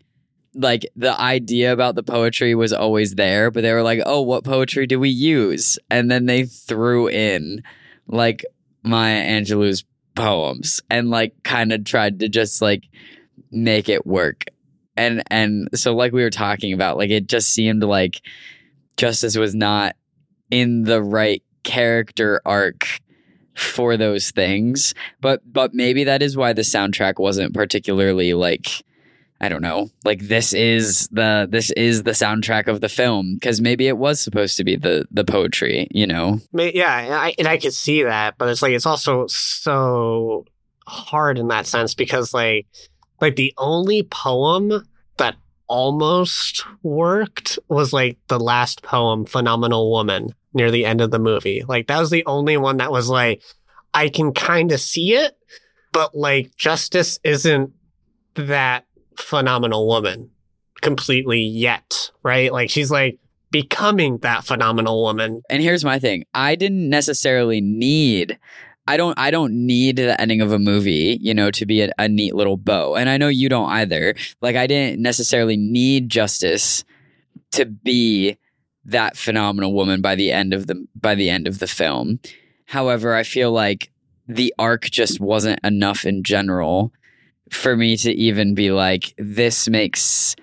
like 0.53 0.85
the 0.95 1.19
idea 1.19 1.73
about 1.73 1.95
the 1.95 2.03
poetry 2.03 2.55
was 2.55 2.71
always 2.71 3.15
there, 3.15 3.51
but 3.51 3.61
they 3.61 3.73
were 3.73 3.83
like, 3.83 4.01
oh, 4.05 4.21
what 4.21 4.43
poetry 4.43 4.87
do 4.87 4.99
we 4.99 5.09
use? 5.09 5.77
And 5.89 6.09
then 6.09 6.25
they 6.25 6.45
threw 6.45 7.09
in 7.09 7.61
like 8.07 8.45
Maya 8.83 9.21
Angelou's 9.21 9.83
poems 10.17 10.81
and 10.89 11.09
like 11.09 11.33
kind 11.43 11.71
of 11.71 11.85
tried 11.85 12.19
to 12.19 12.27
just 12.27 12.61
like 12.61 12.83
make 13.51 13.87
it 13.87 14.05
work. 14.05 14.45
And 14.97 15.23
and 15.29 15.69
so 15.75 15.95
like 15.95 16.11
we 16.11 16.23
were 16.23 16.29
talking 16.29 16.73
about 16.73 16.97
like 16.97 17.11
it 17.11 17.27
just 17.27 17.53
seemed 17.53 17.83
like 17.83 18.21
justice 18.97 19.37
was 19.37 19.55
not 19.55 19.95
in 20.49 20.83
the 20.83 21.01
right 21.01 21.43
character 21.63 22.41
arc 22.45 22.99
for 23.55 23.95
those 23.95 24.31
things. 24.31 24.93
But 25.21 25.41
but 25.51 25.73
maybe 25.73 26.03
that 26.05 26.21
is 26.21 26.35
why 26.35 26.53
the 26.53 26.63
soundtrack 26.63 27.19
wasn't 27.19 27.53
particularly 27.53 28.33
like 28.33 28.83
i 29.41 29.49
don't 29.49 29.61
know 29.61 29.89
like 30.03 30.21
this 30.21 30.53
is 30.53 31.07
the 31.11 31.47
this 31.49 31.71
is 31.71 32.03
the 32.03 32.11
soundtrack 32.11 32.67
of 32.67 32.81
the 32.81 32.89
film 32.89 33.35
because 33.35 33.61
maybe 33.61 33.87
it 33.87 33.97
was 33.97 34.19
supposed 34.19 34.57
to 34.57 34.63
be 34.63 34.75
the 34.75 35.05
the 35.11 35.23
poetry 35.23 35.87
you 35.91 36.07
know 36.07 36.39
yeah, 36.77 36.99
and 36.99 37.13
I, 37.13 37.35
and 37.37 37.47
I 37.47 37.57
could 37.57 37.73
see 37.73 38.03
that, 38.03 38.37
but 38.37 38.49
it's 38.49 38.61
like 38.61 38.73
it's 38.73 38.85
also 38.85 39.27
so 39.27 40.45
hard 40.85 41.37
in 41.37 41.49
that 41.49 41.67
sense 41.67 41.93
because 41.93 42.33
like 42.33 42.67
like 43.19 43.35
the 43.35 43.53
only 43.57 44.03
poem 44.03 44.87
that 45.17 45.35
almost 45.67 46.63
worked 46.83 47.59
was 47.67 47.93
like 47.93 48.17
the 48.27 48.39
last 48.39 48.83
poem, 48.83 49.25
"Phenomenal 49.25 49.91
Woman," 49.91 50.29
near 50.53 50.71
the 50.71 50.85
end 50.85 51.01
of 51.01 51.11
the 51.11 51.19
movie. 51.19 51.63
Like 51.67 51.87
that 51.87 51.99
was 51.99 52.09
the 52.09 52.25
only 52.25 52.57
one 52.57 52.77
that 52.77 52.91
was 52.91 53.09
like 53.09 53.41
I 53.93 54.09
can 54.09 54.33
kind 54.33 54.71
of 54.71 54.79
see 54.79 55.13
it, 55.13 55.37
but 55.91 56.15
like 56.15 56.55
justice 56.57 57.19
isn't 57.23 57.73
that 58.35 58.85
phenomenal 59.17 59.87
woman 59.87 60.29
completely 60.81 61.41
yet, 61.41 62.11
right? 62.23 62.51
Like 62.51 62.69
she's 62.69 62.91
like 62.91 63.19
becoming 63.51 64.17
that 64.19 64.45
phenomenal 64.45 65.01
woman. 65.01 65.41
And 65.49 65.61
here's 65.61 65.85
my 65.85 65.99
thing. 65.99 66.25
I 66.33 66.55
didn't 66.55 66.89
necessarily 66.89 67.61
need 67.61 68.37
i 68.89 68.95
don't 68.95 69.19
i 69.19 69.29
don't 69.29 69.53
need 69.53 69.97
the 69.97 70.19
ending 70.19 70.39
of 70.39 70.53
a 70.53 70.59
movie 70.59 71.17
you 71.19 71.33
know 71.33 71.51
to 71.51 71.65
be 71.65 71.81
a, 71.81 71.91
a 71.97 72.07
neat 72.07 72.33
little 72.35 72.57
bow. 72.57 72.95
And 72.95 73.09
i 73.09 73.17
know 73.17 73.27
you 73.27 73.49
don't 73.49 73.69
either. 73.69 74.15
Like 74.41 74.55
i 74.55 74.65
didn't 74.65 75.01
necessarily 75.01 75.57
need 75.57 76.09
justice 76.09 76.83
to 77.51 77.65
be 77.65 78.37
that 78.85 79.17
phenomenal 79.17 79.73
woman 79.73 80.01
by 80.01 80.15
the 80.15 80.31
end 80.31 80.53
of 80.53 80.67
the 80.67 80.87
by 80.95 81.15
the 81.15 81.29
end 81.29 81.47
of 81.47 81.59
the 81.59 81.67
film. 81.67 82.19
However 82.65 83.13
i 83.13 83.23
feel 83.23 83.51
like 83.51 83.91
the 84.27 84.53
arc 84.57 84.83
just 84.83 85.19
wasn't 85.19 85.59
enough 85.63 86.05
in 86.05 86.23
general 86.23 86.91
for 87.51 87.75
me 87.75 87.97
to 87.97 88.11
even 88.11 88.55
be 88.55 88.71
like 88.71 89.13
this 89.17 89.67
makes 89.67 90.35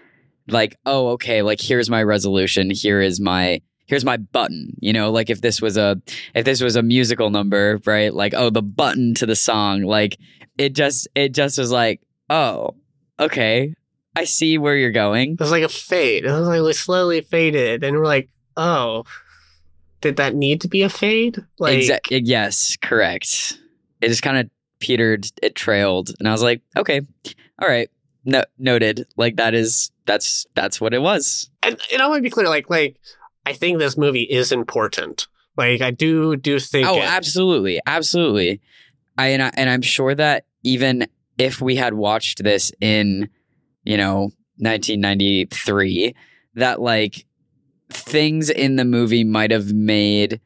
like 0.49 0.77
oh 0.87 1.09
okay 1.09 1.43
like 1.43 1.61
here's 1.61 1.89
my 1.89 2.03
resolution 2.03 2.71
here 2.71 3.01
is 3.01 3.21
my 3.21 3.61
here's 3.87 4.05
my 4.05 4.17
button 4.17 4.75
you 4.81 4.93
know? 4.93 5.11
Like 5.11 5.31
if 5.31 5.41
this 5.41 5.61
was 5.63 5.77
a 5.77 6.01
if 6.35 6.45
this 6.45 6.61
was 6.61 6.77
a 6.77 6.83
musical 6.83 7.31
number 7.31 7.81
right? 7.87 8.13
Like 8.13 8.35
oh 8.35 8.51
the 8.51 8.63
button 8.63 9.15
to 9.15 9.27
the 9.27 9.37
song. 9.37 9.83
Like 9.83 10.19
it 10.59 10.75
just 10.75 11.09
it 11.15 11.35
just 11.35 11.59
was 11.59 11.71
like 11.71 12.01
oh 12.31 12.75
okay 13.21 13.75
i 14.17 14.25
see 14.25 14.59
where 14.59 14.77
you're 14.77 14.91
going. 14.91 15.33
It 15.33 15.41
was 15.41 15.51
like 15.51 15.63
a 15.63 15.69
fade. 15.69 16.25
It 16.25 16.31
was 16.31 16.47
like 16.47 16.63
we 16.63 16.73
slowly 16.73 17.21
faded, 17.21 17.83
and 17.85 17.97
we're 17.97 18.07
like, 18.07 18.29
oh, 18.57 19.05
did 20.01 20.17
that 20.17 20.35
need 20.35 20.61
to 20.63 20.69
be 20.69 20.83
a 20.83 20.89
fade? 20.89 21.39
Like, 21.59 21.79
Exa- 21.79 22.01
yes 22.25 22.77
correct. 22.81 23.59
It 24.01 24.09
just 24.09 24.23
kind 24.23 24.39
of 24.39 24.51
petered 24.81 25.27
it 25.43 25.55
trailed 25.55 26.11
and 26.19 26.29
i 26.29 26.33
was 26.33 26.43
like 26.43 26.63
okay 26.77 27.01
all 27.61 27.69
right 27.69 27.91
no, 28.27 28.43
noted 28.59 29.07
like 29.17 29.37
that 29.37 29.55
is 29.55 29.91
that's 30.07 30.47
that's 30.55 30.81
what 30.81 30.95
it 30.95 31.03
was 31.03 31.51
and, 31.65 31.81
and 31.93 32.03
I 32.03 32.07
want 32.07 32.19
to 32.19 32.23
be 32.23 32.31
clear, 32.31 32.49
like, 32.49 32.69
like 32.69 32.97
I 33.47 33.53
think 33.53 33.79
this 33.79 33.97
movie 33.97 34.23
is 34.23 34.53
important. 34.53 35.27
Like, 35.57 35.81
I 35.81 35.91
do 35.91 36.37
do 36.37 36.59
think. 36.59 36.87
Oh, 36.87 36.97
it. 36.97 37.05
absolutely, 37.05 37.81
absolutely. 37.87 38.61
I 39.17 39.29
and 39.29 39.43
I, 39.43 39.51
and 39.55 39.71
I'm 39.71 39.83
sure 39.83 40.15
that 40.15 40.47
even 40.63 41.07
if 41.39 41.61
we 41.61 41.77
had 41.77 41.95
watched 41.95 42.43
this 42.43 42.73
in, 42.81 43.29
you 43.85 43.97
know, 43.97 44.31
1993, 44.59 46.15
that 46.55 46.81
like 46.81 47.25
things 47.91 48.51
in 48.51 48.77
the 48.77 48.85
movie 48.85 49.25
might 49.25 49.51
have 49.51 49.73
made 49.73 50.41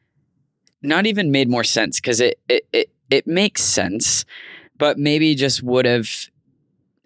not 0.81 1.07
even 1.07 1.31
made 1.31 1.49
more 1.49 1.63
sense 1.63 1.99
because 1.99 2.21
it, 2.21 2.39
it 2.47 2.67
it 2.71 2.91
it 3.09 3.27
makes 3.27 3.63
sense, 3.63 4.25
but 4.77 4.97
maybe 4.97 5.35
just 5.35 5.63
would 5.63 5.85
have. 5.85 6.09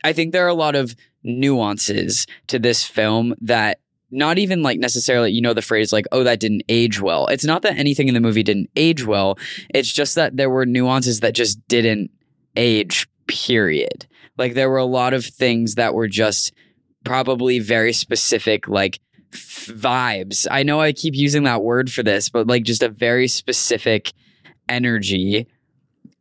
I 0.04 0.14
think 0.14 0.32
there 0.32 0.46
are 0.46 0.50
a 0.50 0.54
lot 0.54 0.76
of 0.76 0.96
nuances 1.24 2.28
to 2.48 2.60
this 2.60 2.84
film 2.84 3.34
that 3.42 3.80
not 4.14 4.38
even 4.38 4.62
like 4.62 4.80
necessarily 4.80 5.32
you 5.32 5.42
know 5.42 5.54
the 5.54 5.62
phrase 5.62 5.92
like 5.92 6.06
oh 6.12 6.24
that 6.24 6.40
didn't 6.40 6.64
age 6.70 7.02
well 7.02 7.28
it's 7.28 7.46
not 7.46 7.64
that 7.64 7.78
anything 7.78 8.08
in 8.08 8.14
the 8.14 8.20
movie 8.20 8.44
didn't 8.44 8.70
age 8.76 9.06
well 9.06 9.38
it's 9.74 9.92
just 9.92 10.16
that 10.16 10.38
there 10.38 10.50
were 10.50 10.66
nuances 10.66 11.22
that 11.22 11.34
just 11.34 11.66
didn't 11.68 12.12
age 12.56 13.08
period 13.28 14.06
like 14.38 14.54
there 14.54 14.70
were 14.70 14.78
a 14.78 14.86
lot 14.86 15.14
of 15.14 15.26
things 15.26 15.76
that 15.76 15.94
were 15.94 16.08
just 16.08 16.54
probably 17.04 17.58
very 17.60 17.92
specific 17.92 18.68
like 18.68 19.00
f- 19.34 19.72
vibes 19.72 20.46
i 20.52 20.62
know 20.62 20.80
i 20.80 20.92
keep 20.92 21.16
using 21.16 21.44
that 21.44 21.64
word 21.64 21.92
for 21.92 22.04
this 22.04 22.30
but 22.30 22.46
like 22.46 22.64
just 22.64 22.84
a 22.84 22.90
very 22.90 23.28
specific 23.28 24.14
energy 24.70 25.48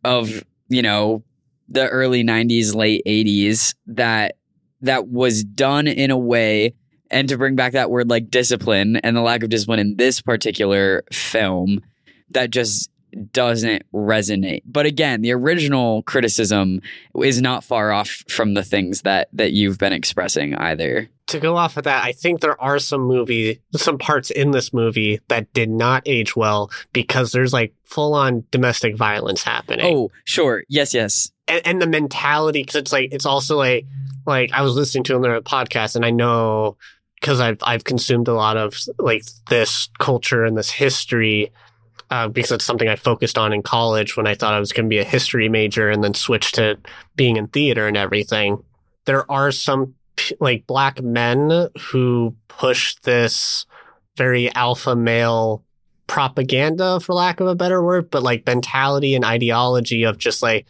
of 0.05 0.45
you 0.69 0.83
know 0.83 1.23
the 1.69 1.89
early 1.89 2.23
90s 2.23 2.75
late 2.75 3.03
80s 3.07 3.75
that 3.87 4.37
that 4.81 5.09
was 5.09 5.45
done 5.45 5.87
in 5.87 6.11
a 6.11 6.19
way 6.19 6.75
and 7.11 7.29
to 7.29 7.39
bring 7.39 7.57
back 7.57 7.73
that 7.73 7.91
word 7.91 8.11
like 8.11 8.31
discipline 8.31 8.97
and 8.97 9.17
the 9.17 9.21
lack 9.21 9.43
of 9.43 9.51
discipline 9.51 9.79
in 9.79 9.97
this 9.97 10.21
particular 10.21 11.05
film 11.13 11.81
that 12.31 12.51
just 12.51 12.91
doesn't 13.33 13.85
resonate. 13.93 14.63
But 14.65 14.87
again, 14.87 15.23
the 15.23 15.33
original 15.33 16.03
criticism 16.03 16.81
is 17.23 17.41
not 17.41 17.65
far 17.65 17.93
off 17.93 18.25
from 18.29 18.55
the 18.55 18.63
things 18.63 19.03
that 19.03 19.29
that 19.33 19.53
you've 19.53 19.79
been 19.79 19.93
expressing 19.93 20.55
either. 20.55 21.09
To 21.29 21.41
go 21.41 21.57
off 21.57 21.77
of 21.77 21.85
that, 21.85 22.05
I 22.05 22.13
think 22.13 22.41
there 22.41 22.61
are 22.61 22.79
some 22.79 23.03
movie, 23.03 23.61
some 23.77 23.97
parts 23.97 24.31
in 24.31 24.51
this 24.51 24.73
movie 24.73 25.21
that 25.29 25.53
did 25.53 25.71
not 25.71 26.03
age 26.05 26.37
well 26.37 26.71
because 26.93 27.33
there's 27.33 27.53
like 27.53 27.75
full 27.85 28.15
on 28.15 28.45
domestic 28.51 28.97
violence 28.97 29.43
happening. 29.43 29.87
Oh, 29.87 30.11
sure. 30.25 30.65
Yes, 30.69 30.93
yes. 30.93 31.31
And, 31.49 31.67
and 31.67 31.83
the 31.83 31.87
mentality, 31.87 32.63
because 32.63 32.77
it's 32.77 32.93
like, 32.93 33.13
it's 33.13 33.25
also 33.25 33.57
like, 33.57 33.87
like 34.27 34.53
I 34.53 34.63
was 34.63 34.75
listening 34.75 35.05
to 35.05 35.17
another 35.17 35.41
podcast 35.41 35.97
and 35.97 36.05
I 36.05 36.11
know 36.11 36.77
because 37.23 37.41
I've 37.41 37.59
I've 37.63 37.85
consumed 37.85 38.29
a 38.29 38.35
lot 38.35 38.57
of 38.57 38.77
like 38.99 39.23
this 39.49 39.89
culture 39.99 40.45
and 40.45 40.59
this 40.59 40.71
history 40.71 41.53
uh, 42.13 42.29
because 42.29 42.53
it's 42.53 42.65
something 42.65 42.89
I 42.89 42.97
focused 42.97 43.39
on 43.39 43.53
in 43.53 43.63
college 43.63 44.17
when 44.17 44.27
I 44.27 44.35
thought 44.35 44.55
I 44.55 44.61
was 44.61 44.73
going 44.73 44.85
to 44.85 44.91
be 44.91 44.99
a 44.99 45.05
history 45.05 45.49
major 45.49 45.89
and 45.89 46.05
then 46.05 46.15
switched 46.15 46.57
to 46.57 46.79
being 47.17 47.37
in 47.37 47.49
theater 47.49 47.89
and 47.89 47.97
everything. 47.97 48.63
There 49.07 49.31
are 49.31 49.51
some 49.51 49.95
like 50.39 50.67
black 50.67 51.03
men 51.03 51.69
who 51.81 52.37
push 52.49 52.97
this 52.97 53.65
very 54.17 54.55
alpha 54.55 54.95
male 54.95 55.65
propaganda, 56.07 57.01
for 57.01 57.15
lack 57.15 57.41
of 57.41 57.47
a 57.47 57.55
better 57.55 57.83
word, 57.83 58.11
but 58.11 58.23
like 58.23 58.47
mentality 58.47 59.15
and 59.15 59.25
ideology 59.25 60.03
of 60.03 60.19
just 60.19 60.43
like 60.43 60.67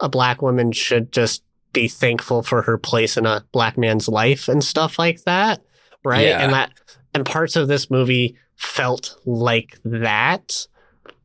a 0.00 0.08
black 0.08 0.40
woman 0.40 0.72
should 0.72 1.12
just 1.12 1.42
be 1.74 1.88
thankful 1.88 2.42
for 2.42 2.62
her 2.62 2.78
place 2.78 3.18
in 3.18 3.26
a 3.26 3.44
black 3.52 3.76
man's 3.76 4.08
life 4.08 4.48
and 4.48 4.64
stuff 4.64 4.98
like 4.98 5.22
that 5.24 5.60
right? 6.06 6.26
Yeah. 6.26 6.38
And 6.38 6.52
that 6.52 6.72
and 7.14 7.26
parts 7.26 7.56
of 7.56 7.68
this 7.68 7.90
movie 7.90 8.36
felt 8.56 9.18
like 9.26 9.78
that, 9.84 10.66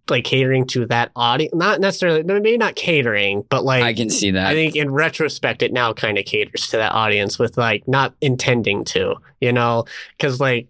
like 0.10 0.24
catering 0.24 0.66
to 0.68 0.86
that 0.88 1.12
audience. 1.16 1.54
Not 1.56 1.80
necessarily, 1.80 2.24
maybe 2.24 2.58
not 2.58 2.76
catering, 2.76 3.43
but 3.49 3.64
like 3.64 3.84
I 3.84 3.93
can 3.93 4.10
see 4.10 4.32
that. 4.32 4.47
I 4.47 4.54
think 4.54 4.76
in 4.76 4.91
retrospect, 4.91 5.62
it 5.62 5.72
now 5.72 5.93
kind 5.93 6.18
of 6.18 6.26
caters 6.26 6.68
to 6.70 6.78
that 6.78 6.93
audience 6.93 7.39
with 7.39 7.58
like 7.58 7.88
not 7.88 8.14
intending 8.22 8.84
to, 8.86 9.16
you 9.39 9.54
know, 9.54 9.86
because 10.18 10.39
like 10.39 10.68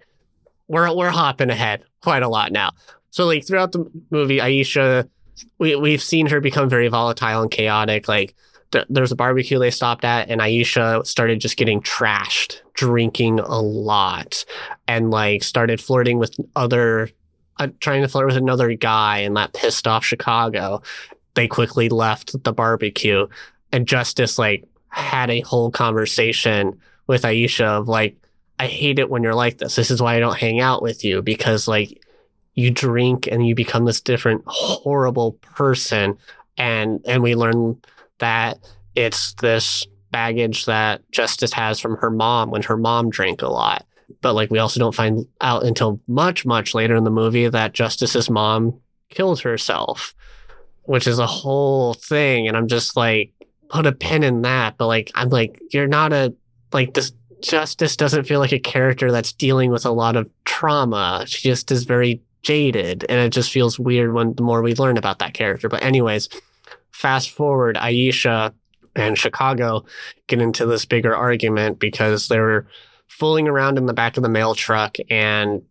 we're 0.68 0.94
we're 0.96 1.10
hopping 1.10 1.50
ahead 1.50 1.84
quite 2.02 2.24
a 2.24 2.30
lot 2.30 2.52
now. 2.52 2.72
So 3.10 3.26
like 3.26 3.46
throughout 3.46 3.72
the 3.72 3.90
movie, 4.10 4.38
Iesha, 4.38 5.08
we 5.58 5.76
we've 5.76 6.04
seen 6.04 6.28
her 6.28 6.40
become 6.40 6.70
very 6.70 6.88
volatile 6.88 7.42
and 7.42 7.52
chaotic, 7.52 8.08
like 8.08 8.36
th- 8.72 8.86
there's 8.90 9.12
a 9.12 9.16
barbecue 9.16 9.60
they 9.60 9.72
stopped 9.72 10.04
at, 10.04 10.30
and 10.30 10.42
Iesha 10.42 11.06
started 11.06 11.40
just 11.40 11.58
getting 11.58 11.82
trashed, 11.82 12.62
drinking 12.74 13.40
a 13.40 13.60
lot, 13.60 14.46
and 14.88 15.12
like 15.12 15.44
started 15.44 15.80
flirting 15.82 16.18
with 16.20 16.36
other, 16.56 17.10
trying 17.68 18.01
to 18.01 18.07
flirt 18.07 18.28
with 18.28 18.38
another 18.38 18.74
guy, 18.74 19.20
and 19.20 19.38
that 19.38 19.53
pissed 19.53 19.88
off 19.88 20.05
Chicago. 20.05 20.82
They 21.34 21.47
quickly 21.47 21.89
left 21.89 22.43
the 22.43 22.53
barbecue, 22.53 23.28
and 23.72 23.88
Justice 23.88 24.38
like 24.38 24.66
had 24.89 25.30
a 25.30 25.41
whole 25.41 25.72
conversation 25.72 26.80
with 27.07 27.24
Iesha 27.24 27.66
of 27.66 27.88
like, 27.88 28.16
I 28.59 28.68
hate 28.68 28.99
it 28.99 29.09
when 29.09 29.24
you're 29.24 29.36
like 29.36 29.57
this. 29.57 29.76
This 29.76 29.89
is 29.89 30.01
why 30.01 30.16
I 30.16 30.20
don't 30.20 30.38
hang 30.38 30.59
out 30.59 30.82
with 30.82 31.03
you 31.03 31.22
because 31.22 31.68
like 31.68 32.01
you 32.53 32.70
drink 32.70 33.28
and 33.28 33.47
you 33.47 33.55
become 33.55 33.86
this 33.86 34.01
different 34.01 34.43
horrible 34.45 35.34
person 35.55 36.18
and 36.57 37.03
and 37.07 37.24
we 37.24 37.36
learn 37.36 37.82
that 38.20 38.59
it's 38.95 39.34
this 39.36 39.88
baggage 40.12 40.66
that 40.66 41.09
Justice 41.12 41.53
has 41.53 41.80
from 41.80 41.97
her 41.97 42.12
mom 42.12 42.51
when 42.51 42.62
her 42.64 42.78
mom 42.78 43.09
drank 43.09 43.41
a 43.41 43.47
lot. 43.47 43.86
But 44.22 44.34
like 44.34 44.51
we 44.51 44.59
also 44.59 44.80
don't 44.80 44.95
find 44.95 45.26
out 45.39 45.64
until 45.64 45.99
much, 46.07 46.45
much 46.45 46.74
later 46.74 46.95
in 46.95 47.03
the 47.03 47.12
movie 47.12 47.47
that 47.47 47.74
Justice's 47.74 48.30
mom 48.30 48.80
killed 49.09 49.41
herself, 49.41 50.16
which 50.84 51.07
is 51.07 51.20
a 51.20 51.28
whole 51.28 51.93
thing. 51.93 52.47
And 52.47 52.57
I'm 52.57 52.68
just 52.68 52.97
like, 52.97 53.34
put 53.70 53.86
a 53.86 53.91
pin 53.91 54.24
in 54.24 54.41
that. 54.41 54.78
But 54.78 54.88
like, 54.88 55.12
I'm 55.16 55.30
like, 55.30 55.62
you're 55.72 55.88
not 55.88 56.14
a, 56.14 56.34
like, 56.74 56.93
this 56.93 57.14
Justice 57.41 57.95
doesn't 57.95 58.26
feel 58.26 58.39
like 58.39 58.51
a 58.51 58.59
character 58.59 59.12
that's 59.12 59.34
dealing 59.34 59.72
with 59.72 59.86
a 59.86 59.91
lot 59.91 60.16
of 60.16 60.30
trauma. 60.45 61.24
She 61.28 61.49
just 61.49 61.72
is 61.72 61.86
very 61.86 62.22
jaded. 62.43 63.05
And 63.09 63.20
it 63.20 63.30
just 63.30 63.51
feels 63.51 63.80
weird 63.80 64.14
when 64.14 64.36
the 64.36 64.43
more 64.43 64.62
we 64.62 64.76
learn 64.76 64.97
about 64.97 65.20
that 65.20 65.34
character. 65.34 65.68
But, 65.68 65.84
anyways, 65.84 66.30
fast 66.91 67.32
forward, 67.32 67.78
Iesha 67.78 68.53
and 68.95 69.18
Chicago 69.18 69.86
get 70.28 70.41
into 70.41 70.66
this 70.66 70.86
bigger 70.86 71.16
argument 71.16 71.80
because 71.80 72.28
they 72.28 72.39
were 72.39 72.68
fooling 73.18 73.47
around 73.47 73.78
in 73.78 73.86
the 73.86 73.93
back 73.93 74.18
of 74.18 74.24
the 74.24 74.30
mail 74.30 74.55
truck 74.55 74.97
and 75.09 75.62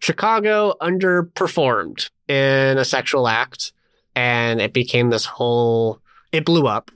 Chicago 0.00 0.74
underperformed 0.80 2.10
in 2.28 2.78
a 2.78 2.84
sexual 2.84 3.28
act 3.28 3.72
and 4.14 4.60
it 4.60 4.72
became 4.72 5.10
this 5.10 5.24
whole 5.24 6.00
it 6.32 6.44
blew 6.44 6.66
up 6.66 6.90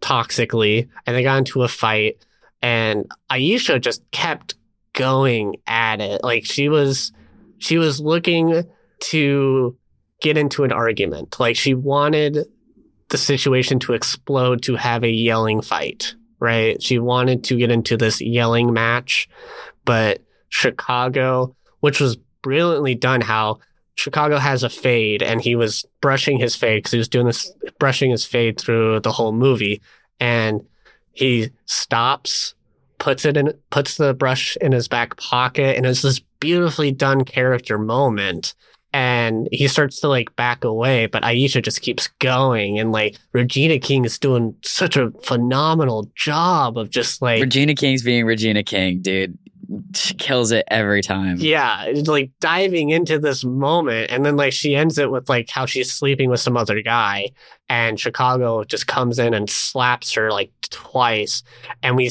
toxically 0.00 0.88
and 1.06 1.16
they 1.16 1.22
got 1.22 1.38
into 1.38 1.62
a 1.62 1.68
fight 1.68 2.24
and 2.62 3.10
Iesha 3.30 3.80
just 3.80 4.08
kept 4.10 4.54
going 4.92 5.56
at 5.66 6.00
it. 6.00 6.22
Like 6.22 6.44
she 6.44 6.68
was 6.68 7.12
she 7.58 7.78
was 7.78 8.00
looking 8.00 8.64
to 9.04 9.76
get 10.20 10.36
into 10.36 10.64
an 10.64 10.72
argument. 10.72 11.38
Like 11.40 11.56
she 11.56 11.74
wanted 11.74 12.38
the 13.08 13.18
situation 13.18 13.78
to 13.80 13.92
explode 13.92 14.62
to 14.62 14.76
have 14.76 15.02
a 15.02 15.10
yelling 15.10 15.62
fight, 15.62 16.14
right? 16.40 16.82
She 16.82 16.98
wanted 16.98 17.44
to 17.44 17.56
get 17.56 17.70
into 17.70 17.96
this 17.96 18.20
yelling 18.20 18.72
match, 18.72 19.28
but 19.84 20.22
Chicago, 20.48 21.54
which 21.80 22.00
was 22.00 22.16
brilliantly 22.42 22.94
done, 22.94 23.20
how 23.20 23.60
Chicago 23.94 24.38
has 24.38 24.62
a 24.62 24.70
fade 24.70 25.22
and 25.22 25.42
he 25.42 25.54
was 25.54 25.84
brushing 26.00 26.38
his 26.38 26.56
fade 26.56 26.78
because 26.78 26.92
he 26.92 26.98
was 26.98 27.08
doing 27.08 27.26
this, 27.26 27.52
brushing 27.78 28.10
his 28.10 28.24
fade 28.24 28.58
through 28.58 29.00
the 29.00 29.12
whole 29.12 29.32
movie. 29.32 29.80
And 30.18 30.66
he 31.12 31.50
stops, 31.66 32.54
puts 32.98 33.24
it 33.24 33.36
in, 33.36 33.52
puts 33.70 33.96
the 33.96 34.14
brush 34.14 34.56
in 34.60 34.72
his 34.72 34.88
back 34.88 35.16
pocket, 35.16 35.76
and 35.76 35.84
it's 35.84 36.02
this 36.02 36.20
beautifully 36.40 36.92
done 36.92 37.24
character 37.24 37.78
moment 37.78 38.54
and 38.92 39.48
he 39.52 39.68
starts 39.68 40.00
to 40.00 40.08
like 40.08 40.34
back 40.36 40.64
away, 40.64 41.06
but 41.06 41.22
Iesha 41.22 41.62
just 41.62 41.82
keeps 41.82 42.08
going. 42.18 42.78
And 42.78 42.92
like 42.92 43.16
Regina 43.32 43.78
King 43.78 44.04
is 44.04 44.18
doing 44.18 44.54
such 44.62 44.96
a 44.96 45.10
phenomenal 45.22 46.10
job 46.14 46.76
of 46.76 46.90
just 46.90 47.22
like 47.22 47.40
Regina 47.40 47.74
King's 47.74 48.02
being 48.02 48.24
Regina 48.24 48.62
King, 48.62 49.00
dude. 49.00 49.38
She 49.94 50.14
kills 50.14 50.50
it 50.50 50.64
every 50.68 51.00
time. 51.00 51.36
Yeah, 51.38 51.92
like 52.06 52.32
diving 52.40 52.90
into 52.90 53.20
this 53.20 53.44
moment, 53.44 54.10
and 54.10 54.26
then 54.26 54.34
like 54.34 54.52
she 54.52 54.74
ends 54.74 54.98
it 54.98 55.12
with 55.12 55.28
like 55.28 55.48
how 55.48 55.64
she's 55.64 55.92
sleeping 55.92 56.28
with 56.28 56.40
some 56.40 56.56
other 56.56 56.82
guy, 56.82 57.30
and 57.68 58.00
Chicago 58.00 58.64
just 58.64 58.88
comes 58.88 59.20
in 59.20 59.32
and 59.32 59.48
slaps 59.48 60.12
her 60.14 60.32
like 60.32 60.50
twice, 60.70 61.44
and 61.84 61.94
we 61.94 62.10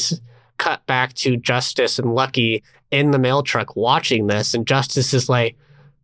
cut 0.57 0.85
back 0.85 1.13
to 1.15 1.35
Justice 1.35 1.99
and 1.99 2.15
Lucky 2.15 2.63
in 2.91 3.11
the 3.11 3.19
mail 3.19 3.43
truck 3.43 3.75
watching 3.75 4.27
this, 4.27 4.53
and 4.53 4.65
Justice 4.65 5.13
is 5.13 5.27
like 5.27 5.57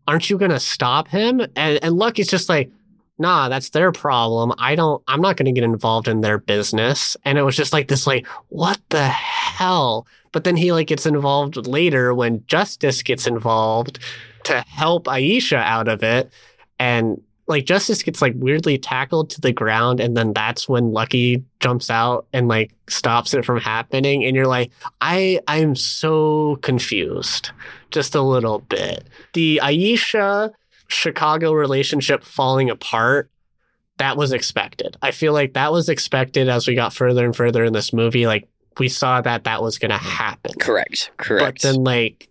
aren't 0.07 0.29
you 0.29 0.37
going 0.37 0.51
to 0.51 0.59
stop 0.59 1.07
him? 1.07 1.41
And, 1.55 1.83
and 1.83 1.95
Lucky's 1.95 2.27
just 2.27 2.49
like, 2.49 2.71
nah, 3.17 3.49
that's 3.49 3.69
their 3.69 3.91
problem. 3.91 4.53
I 4.57 4.75
don't, 4.75 5.01
I'm 5.07 5.21
not 5.21 5.37
going 5.37 5.45
to 5.45 5.51
get 5.51 5.63
involved 5.63 6.07
in 6.07 6.21
their 6.21 6.37
business. 6.37 7.15
And 7.23 7.37
it 7.37 7.43
was 7.43 7.55
just 7.55 7.73
like 7.73 7.87
this, 7.87 8.05
like, 8.05 8.27
what 8.49 8.79
the 8.89 9.07
hell? 9.07 10.05
But 10.31 10.43
then 10.43 10.57
he 10.57 10.73
like 10.73 10.87
gets 10.87 11.05
involved 11.05 11.67
later 11.67 12.13
when 12.13 12.43
Justice 12.47 13.01
gets 13.01 13.25
involved 13.25 13.99
to 14.43 14.61
help 14.67 15.05
Iesha 15.05 15.57
out 15.57 15.87
of 15.87 16.03
it. 16.03 16.31
And 16.77 17.21
like 17.47 17.65
Justice 17.65 18.01
gets 18.01 18.21
like 18.21 18.33
weirdly 18.35 18.77
tackled 18.77 19.29
to 19.31 19.41
the 19.41 19.51
ground, 19.51 19.99
and 19.99 20.17
then 20.17 20.33
that's 20.33 20.67
when 20.67 20.91
Lucky 20.91 21.43
jumps 21.59 21.89
out 21.89 22.25
and 22.33 22.47
like 22.47 22.73
stops 22.87 23.33
it 23.33 23.45
from 23.45 23.59
happening. 23.59 24.25
And 24.25 24.35
you're 24.35 24.47
like, 24.47 24.71
I 25.01 25.39
I'm 25.47 25.75
so 25.75 26.57
confused, 26.61 27.51
just 27.91 28.15
a 28.15 28.21
little 28.21 28.59
bit. 28.59 29.05
The 29.33 29.59
Iesha 29.63 30.51
Chicago 30.87 31.53
relationship 31.53 32.23
falling 32.23 32.69
apart, 32.69 33.29
that 33.97 34.17
was 34.17 34.31
expected. 34.31 34.97
I 35.01 35.11
feel 35.11 35.33
like 35.33 35.53
that 35.53 35.71
was 35.71 35.87
expected 35.87 36.49
as 36.49 36.67
we 36.67 36.75
got 36.75 36.93
further 36.93 37.25
and 37.25 37.35
further 37.35 37.63
in 37.63 37.73
this 37.73 37.93
movie. 37.93 38.27
Like 38.27 38.47
we 38.79 38.89
saw 38.89 39.21
that 39.21 39.43
that 39.45 39.61
was 39.61 39.77
going 39.77 39.91
to 39.91 39.97
happen. 39.97 40.53
Correct. 40.59 41.11
Correct. 41.17 41.61
But 41.61 41.67
then 41.67 41.83
like 41.83 42.27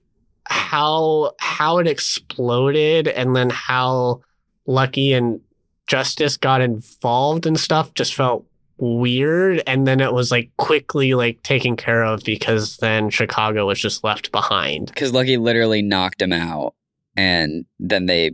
how 0.47 1.33
how 1.39 1.79
it 1.79 1.87
exploded 1.87 3.09
and 3.09 3.35
then 3.35 3.49
how 3.51 4.21
Lucky 4.67 5.12
and 5.12 5.41
Justice 5.87 6.37
got 6.37 6.61
involved 6.61 7.47
and 7.47 7.59
stuff 7.59 7.93
just 7.95 8.15
felt 8.15 8.47
weird 8.79 9.62
and 9.67 9.87
then 9.87 10.01
it 10.01 10.12
was 10.12 10.31
like 10.31 10.51
quickly 10.57 11.15
like 11.15 11.43
taken 11.43 11.77
care 11.77 12.03
of 12.03 12.25
because 12.25 12.77
then 12.79 13.09
Chicago 13.11 13.67
was 13.67 13.81
just 13.81 14.03
left 14.03 14.33
behind. 14.33 14.87
Because 14.87 15.12
Lucky 15.12 15.37
literally 15.37 15.83
knocked 15.83 16.23
him 16.23 16.33
out 16.33 16.75
and 17.17 17.67
then 17.79 18.07
they 18.07 18.33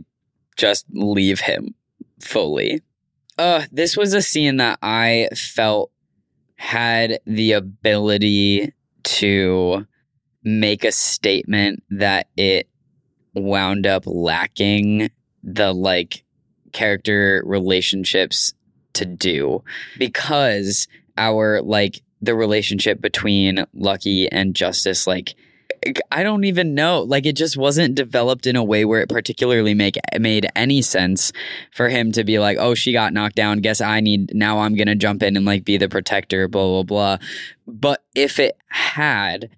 just 0.57 0.85
leave 0.91 1.41
him 1.41 1.75
fully. 2.19 2.81
Uh, 3.37 3.63
this 3.71 3.97
was 3.97 4.13
a 4.13 4.21
scene 4.21 4.57
that 4.57 4.79
I 4.81 5.29
felt 5.35 5.91
had 6.55 7.19
the 7.25 7.53
ability 7.53 8.73
to 9.03 9.87
make 10.43 10.83
a 10.83 10.91
statement 10.91 11.83
that 11.89 12.27
it 12.37 12.69
wound 13.33 13.87
up 13.87 14.03
lacking 14.05 15.09
the 15.43 15.73
like 15.73 16.23
character 16.71 17.43
relationships 17.45 18.53
to 18.93 19.05
do 19.05 19.63
because 19.97 20.87
our 21.17 21.61
like 21.61 22.01
the 22.21 22.35
relationship 22.35 23.01
between 23.01 23.65
Lucky 23.73 24.31
and 24.31 24.55
Justice 24.55 25.07
like 25.07 25.35
I 26.11 26.21
don't 26.21 26.43
even 26.43 26.75
know. 26.75 27.01
Like 27.01 27.25
it 27.25 27.35
just 27.35 27.57
wasn't 27.57 27.95
developed 27.95 28.45
in 28.45 28.55
a 28.55 28.63
way 28.63 28.85
where 28.85 29.01
it 29.01 29.09
particularly 29.09 29.73
make 29.73 29.97
made 30.19 30.47
any 30.55 30.81
sense 30.83 31.31
for 31.71 31.89
him 31.89 32.11
to 32.11 32.23
be 32.23 32.37
like, 32.37 32.57
"Oh, 32.59 32.75
she 32.75 32.93
got 32.93 33.13
knocked 33.13 33.35
down. 33.35 33.61
Guess 33.61 33.81
I 33.81 33.99
need 33.99 34.35
now 34.35 34.59
I'm 34.59 34.75
going 34.75 34.87
to 34.87 34.95
jump 34.95 35.23
in 35.23 35.35
and 35.35 35.45
like 35.45 35.65
be 35.65 35.77
the 35.77 35.89
protector, 35.89 36.47
blah 36.47 36.67
blah 36.67 36.83
blah." 36.83 37.17
But 37.65 38.03
if 38.13 38.37
it 38.37 38.57
had, 38.67 39.49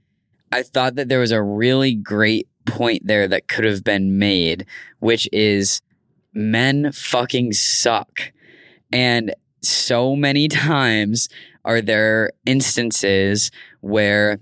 I 0.49 0.63
thought 0.63 0.95
that 0.95 1.09
there 1.09 1.19
was 1.19 1.31
a 1.31 1.41
really 1.41 1.93
great 1.93 2.47
point 2.65 3.05
there 3.05 3.27
that 3.27 3.47
could 3.47 3.65
have 3.65 3.83
been 3.83 4.17
made, 4.17 4.65
which 4.99 5.27
is 5.31 5.81
men 6.33 6.91
fucking 6.91 7.53
suck. 7.53 8.31
And 8.91 9.33
so 9.61 10.15
many 10.15 10.47
times 10.49 11.29
are 11.65 11.81
there 11.81 12.31
instances 12.45 13.51
where 13.81 14.39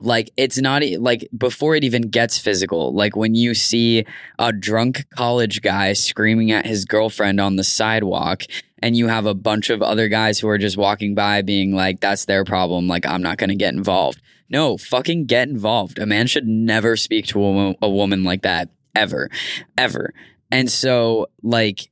like 0.00 0.30
it's 0.36 0.58
not 0.58 0.82
like 0.98 1.28
before 1.36 1.76
it 1.76 1.84
even 1.84 2.02
gets 2.02 2.36
physical 2.36 2.92
like 2.92 3.14
when 3.14 3.34
you 3.34 3.54
see 3.54 4.04
a 4.38 4.52
drunk 4.52 5.04
college 5.14 5.62
guy 5.62 5.92
screaming 5.92 6.50
at 6.50 6.66
his 6.66 6.84
girlfriend 6.84 7.40
on 7.40 7.54
the 7.54 7.62
sidewalk 7.64 8.42
and 8.80 8.96
you 8.96 9.06
have 9.06 9.26
a 9.26 9.34
bunch 9.34 9.70
of 9.70 9.80
other 9.80 10.08
guys 10.08 10.40
who 10.40 10.48
are 10.48 10.58
just 10.58 10.76
walking 10.76 11.14
by 11.14 11.40
being 11.40 11.72
like 11.72 12.00
that's 12.00 12.24
their 12.24 12.44
problem 12.44 12.88
like 12.88 13.06
i'm 13.06 13.22
not 13.22 13.38
going 13.38 13.50
to 13.50 13.56
get 13.56 13.74
involved 13.74 14.20
no 14.52 14.76
fucking 14.76 15.26
get 15.26 15.48
involved 15.48 15.98
a 15.98 16.06
man 16.06 16.26
should 16.26 16.46
never 16.46 16.96
speak 16.96 17.26
to 17.26 17.42
a, 17.42 17.52
wo- 17.52 17.74
a 17.82 17.88
woman 17.88 18.22
like 18.22 18.42
that 18.42 18.68
ever 18.94 19.28
ever 19.76 20.12
and 20.50 20.70
so 20.70 21.26
like 21.42 21.90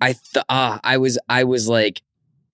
i 0.00 0.12
th- 0.12 0.44
ah, 0.48 0.80
i 0.84 0.98
was 0.98 1.18
i 1.28 1.44
was 1.44 1.68
like 1.68 2.02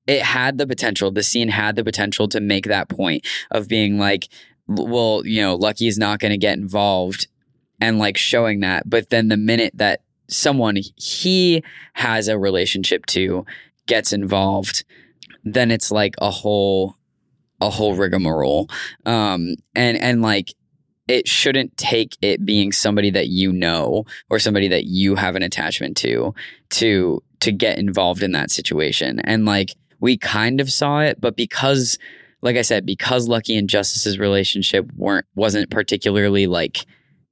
it 0.07 0.23
had 0.23 0.59
the 0.59 0.67
potential 0.67 1.11
the 1.11 1.23
scene 1.23 1.49
had 1.49 1.77
the 1.77 1.85
potential 1.85 2.29
to 2.29 2.41
make 2.41 2.67
that 2.67 2.89
point 2.89 3.27
of 3.51 3.69
being 3.69 3.99
like 3.99 4.29
well, 4.71 5.27
you 5.27 5.43
know, 5.43 5.57
Lucky 5.57 5.89
is 5.89 5.99
not 5.99 6.21
going 6.21 6.31
to 6.31 6.39
get 6.39 6.57
involved 6.57 7.27
and 7.81 7.99
like 7.99 8.17
showing 8.17 8.61
that. 8.61 8.89
But 8.89 9.11
then 9.11 9.29
the 9.29 9.37
minute 9.37 9.73
that 9.77 10.03
someone 10.29 10.79
he 10.97 11.65
has 11.95 12.29
a 12.29 12.39
relationship 12.39 13.07
to 13.07 13.45
gets 13.87 14.13
involved, 14.13 14.85
then 15.43 15.71
it's 15.71 15.91
like 15.91 16.15
a 16.19 16.31
whole 16.31 16.97
a 17.61 17.71
whole 17.71 17.95
rigmarole. 17.95 18.69
Um 19.07 19.57
and 19.75 19.97
and 19.99 20.23
like 20.23 20.49
it 21.09 21.27
shouldn't 21.27 21.77
take 21.77 22.17
it 22.23 22.45
being 22.45 22.71
somebody 22.71 23.11
that 23.11 23.27
you 23.27 23.53
know 23.53 24.05
or 24.29 24.39
somebody 24.39 24.69
that 24.69 24.85
you 24.85 25.17
have 25.17 25.35
an 25.35 25.43
attachment 25.43 25.97
to 25.97 26.33
to 26.71 27.23
to 27.41 27.51
get 27.51 27.79
involved 27.79 28.23
in 28.23 28.33
that 28.33 28.51
situation. 28.51 29.19
And 29.21 29.45
like 29.45 29.75
we 29.99 30.17
kind 30.17 30.61
of 30.61 30.71
saw 30.71 31.01
it, 31.01 31.21
but 31.21 31.37
because 31.37 31.99
like 32.43 32.57
I 32.57 32.63
said, 32.63 32.87
because 32.87 33.29
Lucky 33.29 33.57
and 33.57 33.69
Justice's 33.69 34.19
relationship 34.19 34.91
weren't 34.97 35.27
wasn't 35.35 35.71
particularly 35.71 36.47
like 36.47 36.87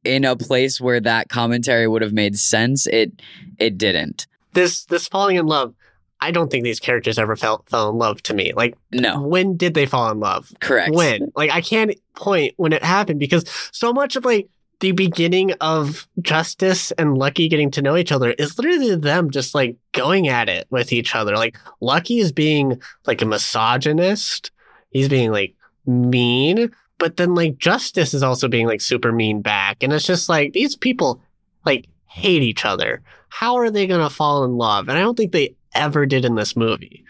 in 0.04 0.24
a 0.24 0.36
place 0.36 0.80
where 0.80 1.00
that 1.00 1.28
commentary 1.28 1.86
would 1.86 2.02
have 2.02 2.12
made 2.12 2.38
sense, 2.38 2.86
it 2.86 3.12
it 3.58 3.78
didn't. 3.78 4.26
This 4.54 4.84
this 4.86 5.08
falling 5.08 5.36
in 5.36 5.46
love, 5.46 5.74
I 6.20 6.30
don't 6.30 6.50
think 6.50 6.64
these 6.64 6.80
characters 6.80 7.18
ever 7.18 7.36
felt 7.36 7.68
fell 7.68 7.90
in 7.90 7.96
love 7.96 8.22
to 8.24 8.34
me. 8.34 8.52
Like 8.54 8.76
No, 8.92 9.22
when 9.22 9.56
did 9.56 9.74
they 9.74 9.86
fall 9.86 10.10
in 10.10 10.20
love? 10.20 10.52
correct. 10.60 10.94
When? 10.94 11.30
Like 11.36 11.50
I 11.50 11.60
can't 11.60 11.94
point 12.14 12.54
when 12.56 12.72
it 12.72 12.82
happened 12.82 13.20
because 13.20 13.44
so 13.72 13.92
much 13.92 14.16
of 14.16 14.24
like 14.24 14.48
the 14.80 14.92
beginning 14.92 15.52
of 15.60 16.06
Justice 16.20 16.92
and 16.92 17.18
Lucky 17.18 17.48
getting 17.48 17.70
to 17.72 17.82
know 17.82 17.96
each 17.96 18.12
other 18.12 18.30
is 18.32 18.58
literally 18.58 18.94
them 18.94 19.30
just 19.30 19.54
like 19.54 19.76
going 19.92 20.28
at 20.28 20.48
it 20.48 20.66
with 20.70 20.92
each 20.92 21.14
other. 21.16 21.36
Like 21.36 21.56
Lucky 21.80 22.18
is 22.18 22.30
being 22.32 22.80
like 23.06 23.20
a 23.22 23.26
misogynist. 23.26 24.50
He's 24.90 25.08
being 25.08 25.32
like 25.32 25.54
mean, 25.86 26.70
but 26.98 27.16
then 27.16 27.34
like 27.34 27.58
Justice 27.58 28.14
is 28.14 28.22
also 28.22 28.48
being 28.48 28.66
like 28.66 28.80
super 28.80 29.12
mean 29.12 29.42
back. 29.42 29.82
And 29.82 29.92
it's 29.92 30.06
just 30.06 30.28
like 30.28 30.52
these 30.52 30.76
people 30.76 31.20
like 31.66 31.86
hate 32.06 32.42
each 32.42 32.64
other. 32.64 33.02
How 33.30 33.56
are 33.56 33.70
they 33.70 33.86
going 33.86 34.00
to 34.00 34.14
fall 34.14 34.44
in 34.44 34.56
love? 34.56 34.88
And 34.88 34.96
I 34.96 35.00
don't 35.00 35.16
think 35.16 35.32
they 35.32 35.54
ever 35.78 36.06
did 36.06 36.24
in 36.24 36.34
this 36.34 36.56
movie. 36.56 37.04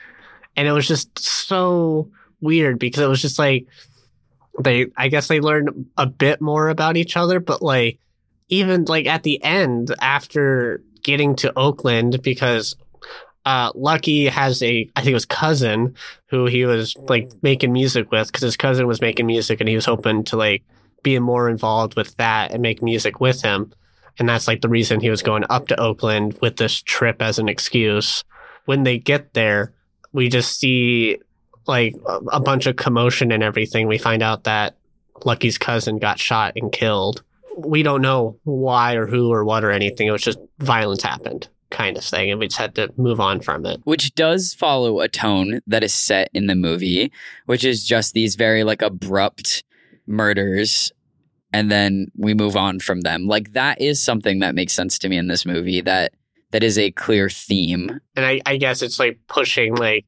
And 0.56 0.68
it 0.68 0.72
was 0.72 0.86
just 0.86 1.18
so 1.18 2.10
weird 2.40 2.78
because 2.78 3.02
it 3.02 3.08
was 3.08 3.22
just 3.22 3.38
like 3.38 3.66
they 4.60 4.86
I 4.96 5.08
guess 5.08 5.28
they 5.28 5.40
learned 5.40 5.86
a 5.96 6.06
bit 6.06 6.40
more 6.40 6.68
about 6.68 6.96
each 6.96 7.16
other, 7.16 7.40
but 7.40 7.62
like 7.62 7.98
even 8.48 8.84
like 8.84 9.06
at 9.06 9.22
the 9.22 9.42
end 9.42 9.94
after 10.00 10.82
getting 11.02 11.36
to 11.36 11.56
Oakland 11.56 12.22
because 12.22 12.76
uh 13.44 13.70
Lucky 13.74 14.26
has 14.26 14.62
a 14.62 14.88
I 14.96 15.00
think 15.00 15.10
it 15.10 15.14
was 15.14 15.24
cousin 15.24 15.94
who 16.26 16.46
he 16.46 16.64
was 16.64 16.96
like 17.08 17.30
making 17.42 17.72
music 17.72 18.10
with 18.10 18.28
because 18.28 18.42
his 18.42 18.56
cousin 18.56 18.86
was 18.86 19.00
making 19.00 19.26
music 19.26 19.60
and 19.60 19.68
he 19.68 19.76
was 19.76 19.86
hoping 19.86 20.24
to 20.24 20.36
like 20.36 20.64
be 21.02 21.18
more 21.18 21.48
involved 21.48 21.96
with 21.96 22.16
that 22.16 22.50
and 22.50 22.62
make 22.62 22.82
music 22.82 23.20
with 23.20 23.42
him. 23.42 23.72
And 24.18 24.28
that's 24.28 24.48
like 24.48 24.60
the 24.60 24.68
reason 24.68 25.00
he 25.00 25.10
was 25.10 25.22
going 25.22 25.44
up 25.48 25.68
to 25.68 25.80
Oakland 25.80 26.36
with 26.42 26.56
this 26.56 26.82
trip 26.82 27.22
as 27.22 27.38
an 27.38 27.48
excuse. 27.48 28.24
When 28.68 28.82
they 28.82 28.98
get 28.98 29.32
there, 29.32 29.72
we 30.12 30.28
just 30.28 30.60
see 30.60 31.16
like 31.66 31.94
a, 32.30 32.38
bunch 32.38 32.66
of 32.66 32.76
commotion 32.76 33.32
and 33.32 33.42
everything. 33.42 33.86
We 33.86 33.96
find 33.96 34.22
out 34.22 34.44
that 34.44 34.76
Lucky's 35.24 35.56
cousin 35.56 35.98
got 35.98 36.18
shot 36.18 36.52
and 36.54 36.70
killed. 36.70 37.22
We 37.56 37.82
don't 37.82 38.02
know 38.02 38.38
why 38.44 38.96
or 38.96 39.06
who 39.06 39.32
or 39.32 39.42
what 39.42 39.64
or 39.64 39.70
anything. 39.70 40.06
It 40.06 40.10
was 40.10 40.20
just 40.20 40.38
violence 40.58 41.02
happened 41.02 41.48
kind 41.70 41.96
of 41.96 42.04
thing. 42.04 42.30
And 42.30 42.38
we 42.38 42.48
just 42.48 42.58
had 42.58 42.74
to 42.74 42.92
move 42.98 43.20
on 43.20 43.40
from 43.40 43.64
it. 43.64 43.80
which 43.84 44.14
does 44.14 44.52
follow 44.52 45.00
a 45.00 45.08
tone 45.08 45.60
that 45.66 45.82
is 45.82 45.94
set 45.94 46.28
in 46.34 46.46
the 46.46 46.54
movie, 46.54 47.10
which 47.46 47.64
is 47.64 47.82
just 47.82 48.12
these 48.12 48.34
very 48.34 48.64
like 48.64 48.82
abrupt 48.82 49.64
murders 50.06 50.92
and 51.54 51.70
then 51.70 52.08
we 52.18 52.34
move 52.34 52.54
on 52.54 52.80
from 52.80 53.00
them. 53.00 53.26
Like 53.26 53.54
that 53.54 53.80
is 53.80 54.02
something 54.02 54.40
that 54.40 54.54
makes 54.54 54.74
sense 54.74 54.98
to 54.98 55.08
me 55.08 55.16
in 55.16 55.28
this 55.28 55.46
movie 55.46 55.80
that 55.80 56.12
that 56.50 56.62
is 56.62 56.78
a 56.78 56.90
clear 56.90 57.28
theme. 57.28 58.00
And 58.16 58.26
I, 58.26 58.40
I 58.46 58.56
guess 58.56 58.82
it's 58.82 58.98
like 58.98 59.20
pushing 59.28 59.74
like 59.74 60.06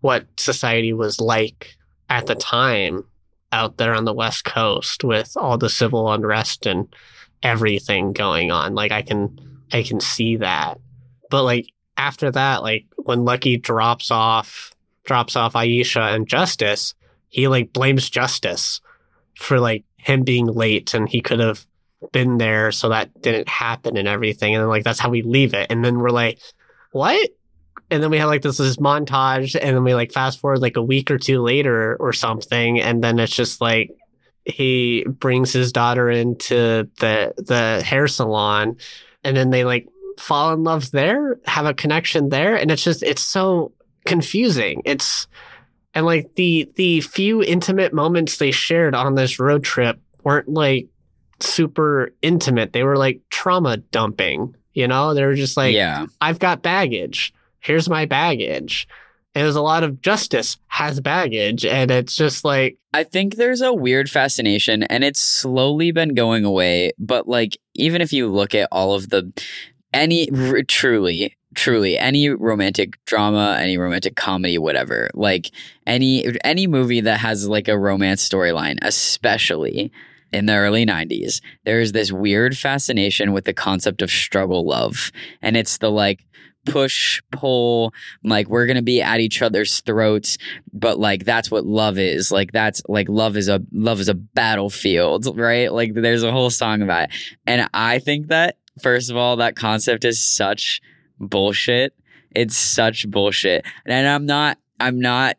what 0.00 0.26
society 0.38 0.92
was 0.92 1.20
like 1.20 1.76
at 2.08 2.26
the 2.26 2.34
time 2.34 3.04
out 3.52 3.76
there 3.76 3.94
on 3.94 4.04
the 4.04 4.14
West 4.14 4.44
Coast 4.44 5.04
with 5.04 5.32
all 5.36 5.58
the 5.58 5.70
civil 5.70 6.12
unrest 6.12 6.66
and 6.66 6.94
everything 7.42 8.12
going 8.12 8.50
on. 8.50 8.74
Like 8.74 8.92
I 8.92 9.02
can 9.02 9.38
I 9.72 9.82
can 9.82 10.00
see 10.00 10.36
that. 10.36 10.78
But 11.30 11.44
like 11.44 11.66
after 11.96 12.30
that, 12.30 12.62
like 12.62 12.86
when 12.96 13.24
Lucky 13.24 13.56
drops 13.56 14.10
off 14.10 14.72
drops 15.04 15.36
off 15.36 15.54
Iesha 15.54 16.14
and 16.14 16.28
Justice, 16.28 16.94
he 17.28 17.48
like 17.48 17.72
blames 17.72 18.10
Justice 18.10 18.80
for 19.36 19.60
like 19.60 19.84
him 19.96 20.22
being 20.22 20.46
late 20.46 20.94
and 20.94 21.08
he 21.08 21.20
could 21.20 21.40
have 21.40 21.66
been 22.12 22.38
there 22.38 22.72
so 22.72 22.90
that 22.90 23.20
didn't 23.20 23.48
happen 23.48 23.96
and 23.96 24.08
everything. 24.08 24.54
And 24.54 24.62
then 24.62 24.68
like 24.68 24.84
that's 24.84 25.00
how 25.00 25.10
we 25.10 25.22
leave 25.22 25.54
it. 25.54 25.70
And 25.70 25.84
then 25.84 25.98
we're 25.98 26.10
like, 26.10 26.38
what? 26.92 27.30
And 27.90 28.02
then 28.02 28.10
we 28.10 28.18
have 28.18 28.28
like 28.28 28.42
this, 28.42 28.58
this 28.58 28.78
montage, 28.78 29.54
and 29.54 29.76
then 29.76 29.84
we 29.84 29.94
like 29.94 30.12
fast 30.12 30.40
forward 30.40 30.60
like 30.60 30.76
a 30.76 30.82
week 30.82 31.10
or 31.10 31.18
two 31.18 31.40
later 31.40 31.96
or 31.96 32.12
something, 32.12 32.80
and 32.80 33.02
then 33.02 33.18
it's 33.20 33.34
just 33.34 33.60
like 33.60 33.90
he 34.44 35.04
brings 35.08 35.52
his 35.52 35.70
daughter 35.72 36.10
into 36.10 36.88
the 36.98 37.32
the 37.36 37.82
hair 37.84 38.08
salon, 38.08 38.78
and 39.22 39.36
then 39.36 39.50
they 39.50 39.64
like 39.64 39.86
fall 40.18 40.52
in 40.52 40.64
love 40.64 40.90
there, 40.90 41.38
have 41.44 41.66
a 41.66 41.74
connection 41.74 42.28
there, 42.28 42.56
and 42.56 42.72
it's 42.72 42.82
just 42.82 43.04
it's 43.04 43.22
so 43.22 43.72
confusing. 44.04 44.82
It's 44.84 45.28
and 45.94 46.06
like 46.06 46.34
the 46.34 46.68
the 46.74 47.02
few 47.02 47.42
intimate 47.42 47.92
moments 47.92 48.38
they 48.38 48.50
shared 48.50 48.94
on 48.94 49.14
this 49.14 49.38
road 49.38 49.62
trip 49.62 50.00
weren't 50.24 50.48
like 50.48 50.88
super 51.40 52.12
intimate. 52.22 52.72
They 52.72 52.82
were 52.82 52.96
like 52.96 53.20
trauma 53.30 53.78
dumping, 53.78 54.54
You 54.76 54.86
know, 54.86 55.14
they 55.14 55.24
were 55.24 55.34
just 55.34 55.56
like, 55.56 55.74
yeah. 55.74 56.04
I've 56.20 56.38
got 56.38 56.60
baggage. 56.62 57.32
Here's 57.60 57.88
my 57.88 58.04
baggage. 58.04 58.86
And 59.34 59.42
there's 59.42 59.56
a 59.56 59.62
lot 59.62 59.82
of 59.82 60.02
justice 60.02 60.58
has 60.66 61.00
baggage. 61.00 61.64
And 61.64 61.90
it's 61.90 62.14
just 62.14 62.44
like, 62.44 62.76
I 62.92 63.02
think 63.02 63.36
there's 63.36 63.62
a 63.62 63.72
weird 63.72 64.10
fascination 64.10 64.82
and 64.84 65.02
it's 65.02 65.20
slowly 65.20 65.92
been 65.92 66.14
going 66.14 66.44
away. 66.44 66.92
But 66.98 67.26
like, 67.26 67.56
even 67.74 68.02
if 68.02 68.12
you 68.12 68.28
look 68.28 68.54
at 68.54 68.68
all 68.70 68.94
of 68.94 69.08
the, 69.08 69.32
any 69.94 70.30
r- 70.30 70.62
truly, 70.62 71.34
truly, 71.54 71.98
any 71.98 72.28
romantic 72.28 73.02
drama, 73.06 73.56
any 73.58 73.78
romantic 73.78 74.14
comedy, 74.14 74.58
whatever, 74.58 75.08
like 75.14 75.50
any, 75.86 76.36
any 76.44 76.66
movie 76.66 77.00
that 77.00 77.20
has 77.20 77.48
like 77.48 77.68
a 77.68 77.78
romance 77.78 78.26
storyline, 78.28 78.76
especially 78.82 79.90
in 80.32 80.46
the 80.46 80.54
early 80.54 80.84
90s, 80.84 81.40
there's 81.64 81.92
this 81.92 82.12
weird 82.12 82.56
fascination 82.56 83.32
with 83.32 83.44
the 83.44 83.52
concept 83.52 84.02
of 84.02 84.10
struggle 84.10 84.66
love. 84.66 85.10
And 85.42 85.56
it's 85.56 85.78
the 85.78 85.90
like, 85.90 86.24
push 86.66 87.22
pull 87.30 87.94
like 88.24 88.48
we're 88.48 88.66
gonna 88.66 88.82
be 88.82 89.00
at 89.00 89.20
each 89.20 89.40
other's 89.40 89.80
throats 89.80 90.36
but 90.72 90.98
like 90.98 91.24
that's 91.24 91.50
what 91.50 91.64
love 91.64 91.96
is. 91.96 92.30
Like 92.30 92.52
that's 92.52 92.82
like 92.88 93.08
love 93.08 93.36
is 93.36 93.48
a 93.48 93.62
love 93.72 94.00
is 94.00 94.08
a 94.08 94.14
battlefield 94.14 95.38
right? 95.38 95.72
Like 95.72 95.94
there's 95.94 96.24
a 96.24 96.32
whole 96.32 96.50
song 96.50 96.82
about 96.82 97.04
it. 97.04 97.10
And 97.46 97.68
i 97.72 97.98
think 97.98 98.28
that 98.28 98.58
first 98.82 99.10
of 99.10 99.16
all 99.16 99.36
that 99.36 99.56
concept 99.56 100.04
is 100.04 100.20
such 100.20 100.82
bullshit. 101.18 101.94
It's 102.34 102.56
such 102.56 103.08
bullshit. 103.08 103.64
And 103.86 104.06
i'm 104.06 104.26
not 104.26 104.58
i'm 104.80 105.00
not 105.00 105.36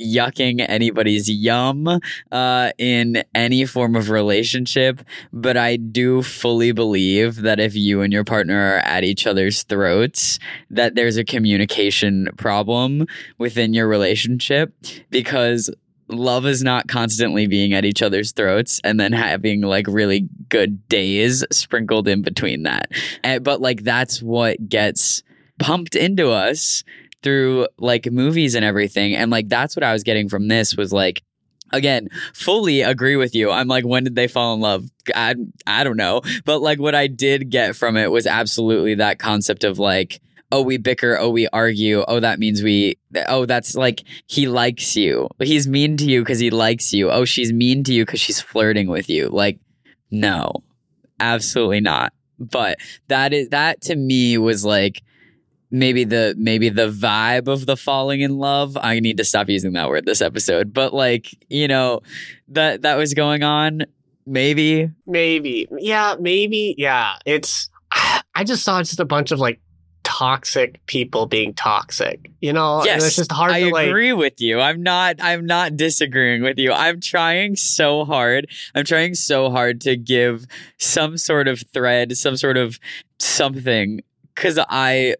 yucking 0.00 0.64
anybody's 0.68 1.28
yum 1.28 2.00
uh, 2.32 2.70
in 2.78 3.24
any 3.34 3.64
form 3.64 3.96
of 3.96 4.10
relationship, 4.10 5.02
but 5.32 5.56
I 5.56 5.76
do 5.76 6.22
fully 6.22 6.72
believe 6.72 7.42
that 7.42 7.60
if 7.60 7.74
you 7.74 8.02
and 8.02 8.12
your 8.12 8.24
partner 8.24 8.74
are 8.76 8.78
at 8.78 9.04
each 9.04 9.26
other's 9.26 9.62
throats, 9.62 10.38
that 10.70 10.94
there's 10.94 11.16
a 11.16 11.24
communication 11.24 12.28
problem 12.36 13.06
within 13.38 13.74
your 13.74 13.88
relationship 13.88 14.72
because 15.10 15.70
love 16.08 16.46
is 16.46 16.62
not 16.62 16.86
constantly 16.88 17.46
being 17.46 17.72
at 17.72 17.84
each 17.84 18.02
other's 18.02 18.32
throats 18.32 18.80
and 18.84 19.00
then 19.00 19.12
having 19.12 19.62
like 19.62 19.86
really 19.88 20.28
good 20.48 20.88
days 20.88 21.44
sprinkled 21.50 22.06
in 22.06 22.22
between 22.22 22.62
that. 22.62 22.90
And, 23.24 23.42
but 23.42 23.60
like 23.60 23.82
that's 23.82 24.22
what 24.22 24.68
gets 24.68 25.22
pumped 25.58 25.96
into 25.96 26.30
us 26.30 26.84
through 27.26 27.66
like 27.76 28.08
movies 28.12 28.54
and 28.54 28.64
everything. 28.64 29.16
And 29.16 29.32
like 29.32 29.48
that's 29.48 29.74
what 29.74 29.82
I 29.82 29.92
was 29.92 30.04
getting 30.04 30.28
from 30.28 30.46
this 30.46 30.76
was 30.76 30.92
like 30.92 31.24
again 31.72 32.08
fully 32.32 32.82
agree 32.82 33.16
with 33.16 33.34
you. 33.34 33.50
I'm 33.50 33.66
like 33.66 33.84
when 33.84 34.04
did 34.04 34.14
they 34.14 34.28
fall 34.28 34.54
in 34.54 34.60
love? 34.60 34.88
I 35.12 35.34
i 35.66 35.82
don't 35.82 35.96
know. 35.96 36.22
But 36.44 36.60
like 36.62 36.78
what 36.78 36.94
i 36.94 37.08
did 37.08 37.50
get 37.50 37.74
from 37.74 37.96
it 37.96 38.12
was 38.12 38.28
absolutely 38.28 38.94
that 38.94 39.18
concept 39.18 39.64
of 39.64 39.80
like 39.80 40.20
oh 40.52 40.62
we 40.62 40.76
bicker 40.76 41.18
oh 41.18 41.30
we 41.30 41.48
argue 41.48 42.04
oh 42.06 42.20
that 42.20 42.38
means 42.38 42.62
we 42.62 42.96
oh 43.26 43.44
that's 43.44 43.74
like 43.74 44.04
he 44.28 44.46
likes 44.46 44.94
you. 44.94 45.28
He's 45.42 45.66
mean 45.66 45.96
to 45.96 46.04
you 46.04 46.20
because 46.20 46.38
he 46.38 46.50
likes 46.50 46.92
you. 46.92 47.10
Oh 47.10 47.24
she's 47.24 47.52
mean 47.52 47.82
to 47.82 47.92
you 47.92 48.06
because 48.06 48.20
she's 48.20 48.40
flirting 48.40 48.86
with 48.86 49.10
you. 49.10 49.30
Like 49.30 49.58
no. 50.12 50.62
Absolutely 51.18 51.80
not. 51.80 52.12
But 52.38 52.78
that 53.08 53.32
is 53.32 53.48
that 53.48 53.80
to 53.82 53.96
me 53.96 54.38
was 54.38 54.64
like 54.64 55.02
maybe 55.78 56.04
the 56.04 56.34
maybe 56.38 56.68
the 56.68 56.90
vibe 56.90 57.48
of 57.48 57.66
the 57.66 57.76
falling 57.76 58.20
in 58.20 58.38
love 58.38 58.76
i 58.80 59.00
need 59.00 59.16
to 59.16 59.24
stop 59.24 59.48
using 59.48 59.72
that 59.72 59.88
word 59.88 60.04
this 60.06 60.20
episode 60.20 60.72
but 60.72 60.94
like 60.94 61.28
you 61.48 61.68
know 61.68 62.00
that 62.48 62.82
that 62.82 62.96
was 62.96 63.14
going 63.14 63.42
on 63.42 63.82
maybe 64.26 64.90
maybe. 65.06 65.68
Yeah, 65.78 66.16
maybe. 66.18 66.74
Yeah. 66.76 67.16
It's, 67.24 67.70
I 68.34 68.44
just 68.44 68.64
saw 68.64 68.82
just 68.82 69.00
a 69.00 69.04
bunch 69.04 69.30
of 69.30 69.38
like 69.38 69.60
toxic 70.02 70.84
people 70.86 71.26
being 71.26 71.54
toxic, 71.54 72.30
you 72.40 72.52
know? 72.52 72.78
And 72.78 72.86
yes 72.86 73.04
it's 73.04 73.16
just 73.16 73.32
hard 73.32 73.50
i 73.50 73.60
to 73.60 73.70
like, 73.70 73.88
agree 73.88 74.12
with 74.12 74.40
you 74.40 74.60
i'm 74.60 74.80
not 74.82 75.16
i'm 75.18 75.44
not 75.44 75.76
disagreeing 75.76 76.42
with 76.42 76.58
you 76.58 76.72
i'm 76.72 77.00
trying 77.00 77.56
so 77.56 78.04
hard 78.04 78.46
i'm 78.76 78.84
trying 78.84 79.14
so 79.14 79.50
hard 79.50 79.80
to 79.80 79.96
give 79.96 80.46
some 80.78 81.18
sort 81.18 81.48
of 81.48 81.64
thread 81.72 82.16
some 82.16 82.36
sort 82.36 82.56
of 82.56 82.78
something 83.18 84.00
because 84.34 84.60
i 84.70 85.16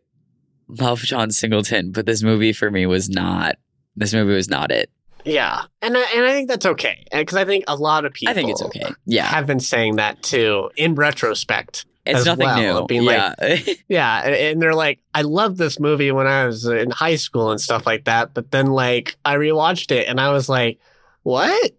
love 0.68 1.00
john 1.00 1.30
singleton 1.30 1.92
but 1.92 2.06
this 2.06 2.22
movie 2.22 2.52
for 2.52 2.70
me 2.70 2.86
was 2.86 3.08
not 3.08 3.56
this 3.96 4.12
movie 4.12 4.34
was 4.34 4.48
not 4.48 4.70
it 4.70 4.90
yeah. 5.26 5.64
And 5.82 5.96
I, 5.96 6.02
and 6.14 6.24
I 6.24 6.32
think 6.32 6.48
that's 6.48 6.66
okay. 6.66 7.04
Because 7.12 7.36
I 7.36 7.44
think 7.44 7.64
a 7.66 7.74
lot 7.74 8.04
of 8.04 8.12
people 8.12 8.30
i 8.30 8.34
think 8.34 8.50
it's 8.50 8.62
okay 8.62 8.92
yeah 9.04 9.26
have 9.26 9.46
been 9.46 9.60
saying 9.60 9.96
that 9.96 10.22
too 10.22 10.70
in 10.76 10.94
retrospect. 10.94 11.84
it's 12.06 12.24
nothing 12.24 12.46
well, 12.46 12.80
new 12.82 12.86
being 12.86 13.04
like, 13.04 13.34
yeah 13.40 13.74
Yeah, 13.88 14.22
and, 14.24 14.34
and 14.34 14.62
they're 14.62 14.74
like, 14.74 15.00
I 15.12 15.22
loved 15.22 15.58
this 15.58 15.80
movie 15.80 16.12
when 16.12 16.26
I 16.26 16.46
was 16.46 16.64
in 16.64 16.90
high 16.90 17.16
school 17.16 17.50
and 17.50 17.60
stuff 17.60 17.86
like 17.86 18.04
that. 18.04 18.34
But 18.34 18.52
then, 18.52 18.66
like, 18.66 19.16
I 19.24 19.34
rewatched 19.34 19.90
it 19.90 20.06
and 20.06 20.20
I 20.20 20.30
was 20.30 20.48
like, 20.48 20.78
what? 21.24 21.72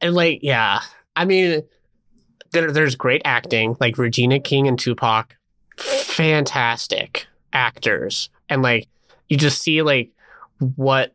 And 0.00 0.14
like, 0.14 0.40
yeah, 0.42 0.80
I 1.14 1.24
mean, 1.24 1.62
there, 2.50 2.72
there's 2.72 2.96
great 2.96 3.22
acting, 3.24 3.76
like 3.78 3.98
Regina 3.98 4.40
King 4.40 4.66
and 4.66 4.78
Tupac, 4.78 5.36
fantastic 5.76 7.28
actors, 7.52 8.30
and 8.48 8.62
like, 8.62 8.88
you 9.28 9.36
just 9.36 9.62
see 9.62 9.82
like 9.82 10.10
what 10.76 11.14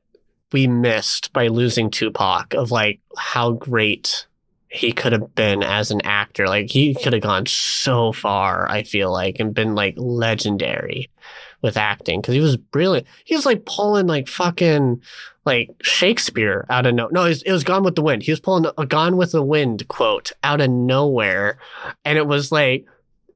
we 0.52 0.68
missed 0.68 1.34
by 1.34 1.48
losing 1.48 1.90
Tupac 1.90 2.54
of 2.54 2.72
like 2.72 3.00
how 3.18 3.52
great 3.52 4.28
he 4.70 4.92
could 4.92 5.12
have 5.12 5.36
been 5.36 5.62
as 5.64 5.92
an 5.92 6.02
actor. 6.02 6.48
Like 6.48 6.70
he 6.70 6.96
could 6.96 7.14
have 7.14 7.22
gone 7.22 7.46
so 7.46 8.12
far, 8.12 8.70
I 8.70 8.84
feel 8.84 9.12
like, 9.12 9.40
and 9.40 9.54
been 9.54 9.76
like 9.76 9.96
legendary 9.98 11.10
with 11.62 11.78
acting 11.78 12.22
because 12.22 12.34
he 12.34 12.42
was 12.42 12.58
brilliant. 12.58 13.08
He 13.24 13.36
was 13.36 13.46
like 13.46 13.66
pulling 13.66 14.08
like 14.08 14.28
fucking 14.28 15.02
like 15.46 15.70
Shakespeare 15.82 16.66
out 16.70 16.86
of 16.86 16.96
no. 16.96 17.08
No, 17.12 17.26
it 17.26 17.30
was, 17.30 17.44
it 17.44 17.52
was 17.52 17.64
Gone 17.64 17.84
with 17.84 17.96
the 17.96 18.02
Wind. 18.02 18.24
He 18.24 18.32
was 18.32 18.40
pulling 18.40 18.72
a 18.78 18.86
Gone 18.86 19.18
with 19.18 19.32
the 19.32 19.44
Wind 19.44 19.88
quote 19.88 20.32
out 20.44 20.62
of 20.62 20.70
nowhere, 20.70 21.58
and 22.04 22.18
it 22.18 22.28
was 22.28 22.52
like 22.52 22.86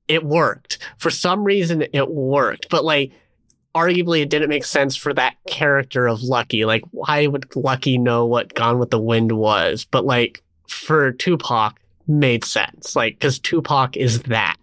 it 0.07 0.23
worked 0.23 0.77
for 0.97 1.09
some 1.09 1.43
reason. 1.43 1.85
It 1.93 2.09
worked, 2.09 2.69
but 2.69 2.83
like 2.83 3.11
arguably 3.75 4.21
it 4.21 4.29
didn't 4.29 4.49
make 4.49 4.65
sense 4.65 4.95
for 4.95 5.13
that 5.13 5.35
character 5.47 6.07
of 6.07 6.23
Lucky. 6.23 6.65
Like, 6.65 6.83
why 6.91 7.27
would 7.27 7.55
Lucky 7.55 7.97
know 7.97 8.25
what 8.25 8.53
Gone 8.55 8.79
with 8.79 8.89
the 8.89 8.99
Wind 8.99 9.33
was? 9.33 9.85
But 9.85 10.05
like 10.05 10.43
for 10.67 11.11
Tupac, 11.11 11.79
made 12.07 12.43
sense. 12.43 12.95
Like, 12.95 13.15
because 13.15 13.39
Tupac 13.39 13.97
is 13.97 14.23
that. 14.23 14.57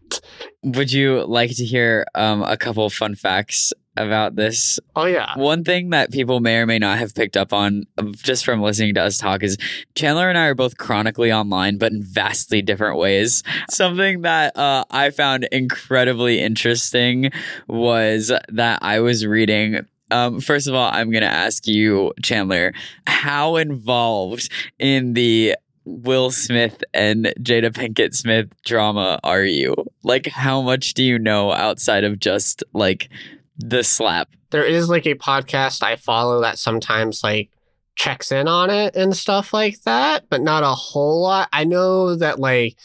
would 0.62 0.92
you 0.92 1.24
like 1.24 1.54
to 1.56 1.64
hear 1.64 2.06
um, 2.14 2.42
a 2.42 2.56
couple 2.56 2.88
fun 2.90 3.14
facts 3.14 3.72
about 3.96 4.36
this 4.36 4.78
Oh 4.96 5.06
yeah, 5.06 5.36
One 5.36 5.64
thing 5.64 5.90
that 5.90 6.12
people 6.12 6.40
may 6.40 6.56
or 6.58 6.66
may 6.66 6.78
not 6.78 6.98
have 6.98 7.14
picked 7.14 7.36
up 7.36 7.52
on 7.52 7.84
just 8.12 8.44
from 8.44 8.62
listening 8.62 8.94
to 8.94 9.02
us 9.02 9.18
talk 9.18 9.42
is 9.42 9.56
Chandler 9.94 10.28
and 10.28 10.38
I 10.38 10.46
are 10.46 10.54
both 10.54 10.76
chronically 10.78 11.32
online, 11.32 11.78
but 11.78 11.92
in 11.92 12.02
vastly 12.02 12.62
different 12.62 12.98
ways. 12.98 13.42
Something 13.70 14.22
that 14.22 14.56
uh, 14.56 14.84
I 14.90 15.10
found 15.10 15.44
incredibly 15.52 16.40
interesting 16.40 17.30
was 17.68 18.32
that 18.48 18.78
I 18.82 19.00
was 19.00 19.26
reading. 19.26 19.80
Um, 20.10 20.40
first 20.40 20.68
of 20.68 20.74
all, 20.74 20.90
I'm 20.92 21.10
going 21.10 21.22
to 21.22 21.28
ask 21.28 21.66
you, 21.66 22.12
Chandler, 22.22 22.72
how 23.06 23.56
involved 23.56 24.50
in 24.78 25.14
the 25.14 25.56
Will 25.86 26.30
Smith 26.30 26.82
and 26.94 27.26
Jada 27.40 27.70
Pinkett 27.70 28.14
Smith 28.14 28.48
drama 28.64 29.18
are 29.22 29.44
you? 29.44 29.74
Like, 30.02 30.26
how 30.26 30.62
much 30.62 30.94
do 30.94 31.02
you 31.02 31.18
know 31.18 31.52
outside 31.52 32.04
of 32.04 32.18
just 32.18 32.64
like 32.72 33.10
the 33.58 33.82
slap? 33.84 34.28
there 34.50 34.64
is 34.64 34.88
like 34.88 35.04
a 35.06 35.14
podcast 35.16 35.82
I 35.82 35.96
follow 35.96 36.40
that 36.42 36.58
sometimes 36.60 37.24
like 37.24 37.50
checks 37.96 38.30
in 38.30 38.46
on 38.46 38.70
it 38.70 38.94
and 38.94 39.16
stuff 39.16 39.52
like 39.52 39.82
that, 39.82 40.28
but 40.30 40.42
not 40.42 40.62
a 40.62 40.68
whole 40.68 41.22
lot. 41.22 41.48
I 41.52 41.64
know 41.64 42.14
that 42.16 42.38
like 42.38 42.76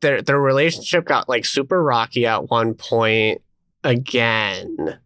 their 0.00 0.22
their 0.22 0.40
relationship 0.40 1.04
got 1.04 1.28
like 1.28 1.44
super 1.44 1.82
rocky 1.82 2.24
at 2.26 2.48
one 2.50 2.72
point 2.74 3.42
again. 3.82 4.98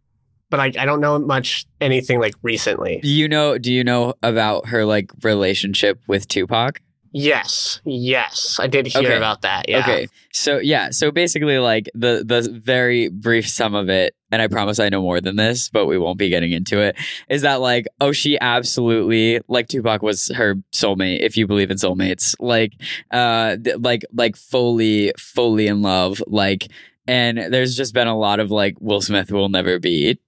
But 0.51 0.61
I, 0.61 0.67
I 0.67 0.87
don't 0.87 1.01
know 1.01 1.19
much 1.19 1.67
anything 1.81 2.21
like 2.21 2.35
recently. 2.43 3.01
You 3.03 3.29
know? 3.29 3.59
Do 3.59 3.71
you 3.73 3.85
know 3.85 4.15
about 4.23 4.69
her 4.69 4.85
like 4.85 5.11
relationship 5.23 6.01
with 6.07 6.27
Tupac? 6.29 6.81
Yes, 7.13 7.81
yes, 7.85 8.59
I 8.61 8.67
did 8.67 8.87
hear 8.87 9.03
Okay. 9.03 9.17
about 9.17 9.43
that. 9.43 9.69
Yeah. 9.69 9.81
Okay, 9.81 10.07
so 10.33 10.59
yeah, 10.59 10.91
so 10.91 11.11
basically, 11.11 11.59
like 11.59 11.89
the 11.95 12.23
the 12.25 12.49
very 12.63 13.09
brief 13.09 13.49
sum 13.49 13.75
of 13.75 13.89
it, 13.89 14.15
and 14.31 14.43
I 14.43 14.49
promise 14.49 14.79
I 14.79 14.89
know 14.89 15.03
more 15.03 15.21
than 15.21 15.37
this, 15.37 15.71
but 15.71 15.87
we 15.87 15.99
won't 15.99 16.19
be 16.19 16.29
getting 16.29 16.53
into 16.53 16.81
it. 16.81 16.97
Is 17.29 17.43
that 17.43 17.61
like, 17.61 17.87
oh, 18.01 18.13
she 18.13 18.39
absolutely 18.41 19.41
like 19.49 19.69
Tupac 19.69 20.03
was 20.03 20.29
her 20.35 20.57
soulmate, 20.73 21.21
if 21.21 21.37
you 21.37 21.47
believe 21.47 21.71
in 21.71 21.77
soulmates, 21.77 22.35
like, 22.41 22.73
uh, 23.11 23.57
th- 23.57 23.79
like 23.79 24.05
like 24.13 24.37
fully 24.37 25.13
fully 25.19 25.67
in 25.67 25.83
love, 25.83 26.23
like, 26.27 26.69
and 27.07 27.39
there's 27.39 27.77
just 27.77 27.95
been 27.95 28.09
a 28.09 28.19
lot 28.19 28.41
of 28.41 28.51
like 28.51 28.77
Will 28.81 29.01
Smith 29.01 29.31
will 29.31 29.49
never 29.49 29.79
be 29.79 30.19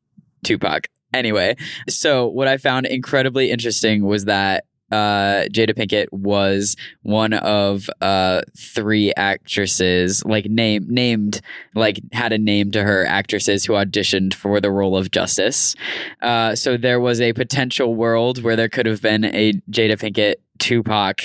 Tupac. 0.45 0.89
Anyway, 1.13 1.57
so 1.89 2.29
what 2.29 2.47
I 2.47 2.57
found 2.57 2.87
incredibly 2.87 3.51
interesting 3.51 4.05
was 4.05 4.27
that 4.27 4.65
uh, 4.91 5.47
Jada 5.51 5.75
Pinkett 5.75 6.07
was 6.13 6.77
one 7.03 7.33
of 7.33 7.89
uh, 8.01 8.43
three 8.57 9.13
actresses, 9.17 10.25
like 10.25 10.47
name 10.47 10.87
named, 10.89 11.41
like 11.75 12.01
had 12.13 12.33
a 12.33 12.39
name 12.39 12.71
to 12.73 12.83
her 12.83 13.07
actresses 13.07 13.65
who 13.65 13.75
auditioned 13.75 14.35
for 14.35 14.61
the 14.61 14.71
role 14.71 14.97
of 14.97 15.11
Justice. 15.11 15.77
Uh, 16.23 16.55
so 16.55 16.77
there 16.77 17.01
was 17.01 17.21
a 17.21 17.33
potential 17.33 17.95
world 17.95 18.43
where 18.43 18.57
there 18.57 18.69
could 18.69 18.87
have 18.87 19.03
been 19.03 19.25
a 19.25 19.53
Jada 19.71 19.99
Pinkett 19.99 20.37
Tupac 20.59 21.23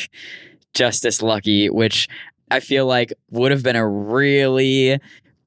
Justice 0.73 1.21
Lucky, 1.21 1.69
which 1.69 2.07
I 2.51 2.59
feel 2.59 2.85
like 2.85 3.13
would 3.31 3.51
have 3.51 3.63
been 3.63 3.75
a 3.75 3.87
really 3.87 4.99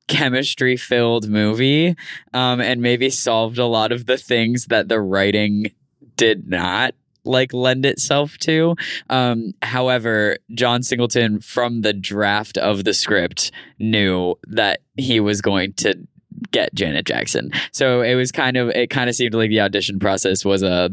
chemistry 0.08 0.76
filled 0.76 1.28
movie 1.28 1.94
um, 2.32 2.60
and 2.60 2.80
maybe 2.80 3.10
solved 3.10 3.58
a 3.58 3.66
lot 3.66 3.92
of 3.92 4.06
the 4.06 4.16
things 4.16 4.66
that 4.66 4.88
the 4.88 5.00
writing 5.00 5.70
did 6.16 6.48
not 6.48 6.94
like 7.24 7.52
lend 7.52 7.84
itself 7.86 8.38
to. 8.38 8.74
Um, 9.10 9.52
however, 9.62 10.38
John 10.54 10.82
Singleton 10.82 11.40
from 11.40 11.82
the 11.82 11.92
draft 11.92 12.56
of 12.58 12.84
the 12.84 12.94
script 12.94 13.50
knew 13.78 14.36
that 14.46 14.80
he 14.96 15.20
was 15.20 15.40
going 15.40 15.72
to 15.74 15.94
get 16.50 16.72
Janet 16.74 17.06
Jackson. 17.06 17.50
So 17.72 18.02
it 18.02 18.14
was 18.14 18.32
kind 18.32 18.56
of 18.56 18.68
it 18.70 18.90
kind 18.90 19.08
of 19.08 19.16
seemed 19.16 19.34
like 19.34 19.50
the 19.50 19.60
audition 19.60 19.98
process 19.98 20.44
was 20.44 20.62
a 20.62 20.90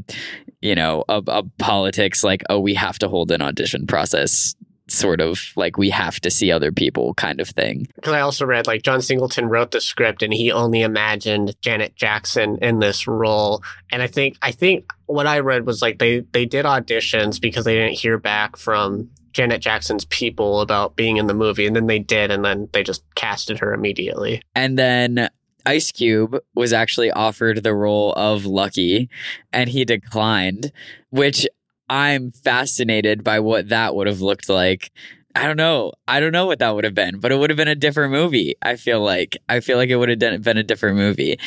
you 0.61 0.75
know 0.75 1.03
a, 1.09 1.21
a 1.27 1.43
politics 1.57 2.23
like 2.23 2.43
oh 2.49 2.59
we 2.59 2.73
have 2.73 2.97
to 2.99 3.07
hold 3.07 3.31
an 3.31 3.41
audition 3.41 3.85
process 3.85 4.55
sort 4.87 5.19
of 5.21 5.39
like 5.55 5.77
we 5.77 5.89
have 5.89 6.19
to 6.19 6.29
see 6.29 6.51
other 6.51 6.71
people 6.71 7.13
kind 7.15 7.39
of 7.39 7.49
thing. 7.49 7.87
Because 7.95 8.13
I 8.13 8.21
also 8.21 8.45
read 8.45 8.67
like 8.67 8.83
John 8.83 9.01
Singleton 9.01 9.49
wrote 9.49 9.71
the 9.71 9.81
script 9.81 10.21
and 10.21 10.33
he 10.33 10.51
only 10.51 10.81
imagined 10.81 11.55
Janet 11.61 11.95
Jackson 11.95 12.57
in 12.61 12.79
this 12.79 13.07
role. 13.07 13.63
And 13.91 14.01
I 14.01 14.07
think 14.07 14.37
I 14.41 14.51
think 14.51 14.91
what 15.07 15.27
I 15.27 15.39
read 15.39 15.65
was 15.65 15.81
like 15.81 15.99
they 15.99 16.19
they 16.31 16.45
did 16.45 16.65
auditions 16.65 17.41
because 17.41 17.65
they 17.65 17.75
didn't 17.75 17.97
hear 17.97 18.17
back 18.17 18.57
from 18.57 19.09
Janet 19.35 19.61
Jackson's 19.61 20.05
people 20.05 20.61
about 20.61 20.95
being 20.95 21.17
in 21.17 21.27
the 21.27 21.33
movie, 21.33 21.67
and 21.67 21.75
then 21.75 21.87
they 21.87 21.99
did, 21.99 22.31
and 22.31 22.45
then 22.45 22.69
they 22.71 22.83
just 22.83 23.03
casted 23.15 23.59
her 23.59 23.73
immediately. 23.73 24.41
And 24.55 24.79
then 24.79 25.29
Ice 25.65 25.91
Cube 25.91 26.37
was 26.53 26.71
actually 26.71 27.11
offered 27.11 27.61
the 27.61 27.73
role 27.73 28.13
of 28.13 28.45
Lucky, 28.45 29.09
and 29.51 29.69
he 29.69 29.83
declined, 29.83 30.71
which 31.09 31.45
I'm 31.89 32.31
fascinated 32.31 33.23
by 33.23 33.39
what 33.39 33.69
that 33.69 33.95
would 33.95 34.07
have 34.07 34.21
looked 34.21 34.49
like. 34.49 34.91
I 35.35 35.45
don't 35.45 35.57
know. 35.57 35.91
I 36.07 36.21
don't 36.21 36.31
know 36.31 36.45
what 36.45 36.59
that 36.59 36.73
would 36.73 36.85
have 36.85 36.95
been, 36.95 37.19
but 37.19 37.31
it 37.31 37.37
would 37.37 37.49
have 37.49 37.57
been 37.57 37.67
a 37.67 37.75
different 37.75 38.13
movie. 38.13 38.55
I 38.61 38.77
feel 38.77 39.01
like. 39.01 39.37
I 39.49 39.59
feel 39.59 39.77
like 39.77 39.89
it 39.89 39.97
would 39.97 40.09
have 40.09 40.43
been 40.43 40.57
a 40.57 40.63
different 40.63 40.97
movie. 40.97 41.37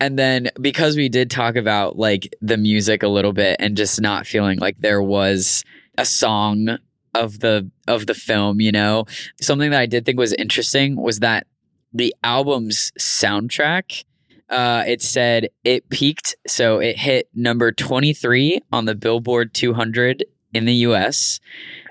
And 0.00 0.18
then 0.18 0.50
because 0.60 0.96
we 0.96 1.08
did 1.08 1.30
talk 1.30 1.56
about 1.56 1.96
like 1.96 2.34
the 2.40 2.56
music 2.56 3.02
a 3.02 3.08
little 3.08 3.32
bit 3.32 3.56
and 3.60 3.76
just 3.76 4.00
not 4.00 4.26
feeling 4.26 4.58
like 4.58 4.78
there 4.78 5.02
was 5.02 5.64
a 5.96 6.04
song 6.04 6.78
of 7.14 7.40
the 7.40 7.70
of 7.86 8.06
the 8.06 8.14
film, 8.14 8.60
you 8.60 8.72
know, 8.72 9.04
something 9.40 9.70
that 9.70 9.80
I 9.80 9.86
did 9.86 10.04
think 10.04 10.18
was 10.18 10.32
interesting 10.34 10.96
was 10.96 11.20
that 11.20 11.46
the 11.92 12.14
album's 12.22 12.92
soundtrack 12.98 14.04
uh, 14.50 14.84
it 14.86 15.02
said 15.02 15.48
it 15.64 15.88
peaked, 15.88 16.36
so 16.46 16.78
it 16.78 16.96
hit 16.96 17.28
number 17.34 17.72
23 17.72 18.60
on 18.72 18.84
the 18.84 18.94
Billboard 18.94 19.54
200 19.54 20.24
in 20.54 20.64
the 20.64 20.74
US. 20.74 21.40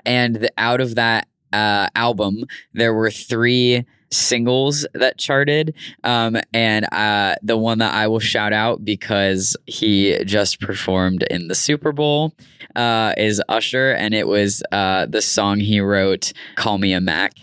And 0.04 0.36
the, 0.36 0.50
out 0.58 0.80
of 0.80 0.94
that 0.96 1.28
uh, 1.52 1.88
album, 1.94 2.44
there 2.72 2.94
were 2.94 3.10
three 3.10 3.84
singles 4.10 4.86
that 4.94 5.18
charted. 5.18 5.74
Um, 6.04 6.38
and 6.52 6.86
uh, 6.92 7.36
the 7.42 7.56
one 7.56 7.78
that 7.78 7.94
I 7.94 8.06
will 8.08 8.20
shout 8.20 8.52
out 8.52 8.84
because 8.84 9.56
he 9.66 10.22
just 10.24 10.60
performed 10.60 11.24
in 11.30 11.48
the 11.48 11.54
Super 11.54 11.92
Bowl 11.92 12.34
uh, 12.74 13.14
is 13.16 13.42
Usher, 13.48 13.92
and 13.92 14.14
it 14.14 14.26
was 14.26 14.62
uh, 14.72 15.06
the 15.06 15.22
song 15.22 15.60
he 15.60 15.80
wrote, 15.80 16.32
Call 16.56 16.78
Me 16.78 16.92
a 16.92 17.00
Mack. 17.00 17.34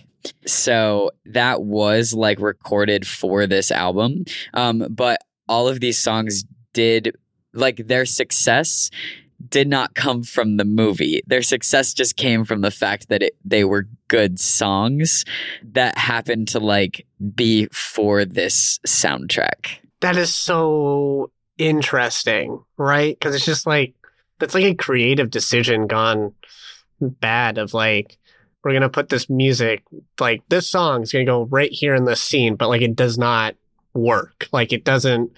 So 0.45 1.11
that 1.25 1.63
was 1.63 2.13
like 2.13 2.39
recorded 2.39 3.07
for 3.07 3.47
this 3.47 3.71
album. 3.71 4.25
Um, 4.53 4.87
but 4.89 5.21
all 5.47 5.67
of 5.67 5.79
these 5.79 5.97
songs 5.97 6.43
did 6.73 7.15
like 7.53 7.87
their 7.87 8.05
success 8.05 8.91
did 9.49 9.67
not 9.67 9.95
come 9.95 10.23
from 10.23 10.57
the 10.57 10.65
movie. 10.65 11.21
Their 11.27 11.41
success 11.41 11.93
just 11.93 12.15
came 12.15 12.45
from 12.45 12.61
the 12.61 12.71
fact 12.71 13.09
that 13.09 13.21
it, 13.21 13.35
they 13.43 13.63
were 13.63 13.87
good 14.07 14.39
songs 14.39 15.25
that 15.63 15.97
happened 15.97 16.47
to 16.49 16.59
like 16.59 17.05
be 17.35 17.67
for 17.67 18.25
this 18.25 18.79
soundtrack. 18.87 19.77
That 20.01 20.17
is 20.17 20.33
so 20.33 21.31
interesting, 21.57 22.63
right? 22.77 23.17
Because 23.17 23.35
it's 23.35 23.45
just 23.45 23.67
like 23.67 23.93
that's 24.39 24.53
like 24.53 24.63
a 24.63 24.75
creative 24.75 25.29
decision 25.29 25.87
gone 25.87 26.33
bad. 26.99 27.57
Of 27.57 27.73
like 27.73 28.17
we're 28.65 28.73
gonna 28.73 28.89
put 28.89 29.09
this 29.09 29.29
music 29.29 29.83
like 30.19 30.41
this 30.49 30.67
song 30.67 31.03
is 31.03 31.11
gonna 31.11 31.23
go 31.23 31.43
right 31.43 31.71
here 31.71 31.93
in 31.93 32.05
this 32.05 32.21
scene, 32.21 32.55
but 32.55 32.67
like 32.67 32.81
it 32.81 32.95
does 32.95 33.15
not 33.15 33.55
work. 33.93 34.47
Like 34.51 34.73
it 34.73 34.83
doesn't 34.83 35.31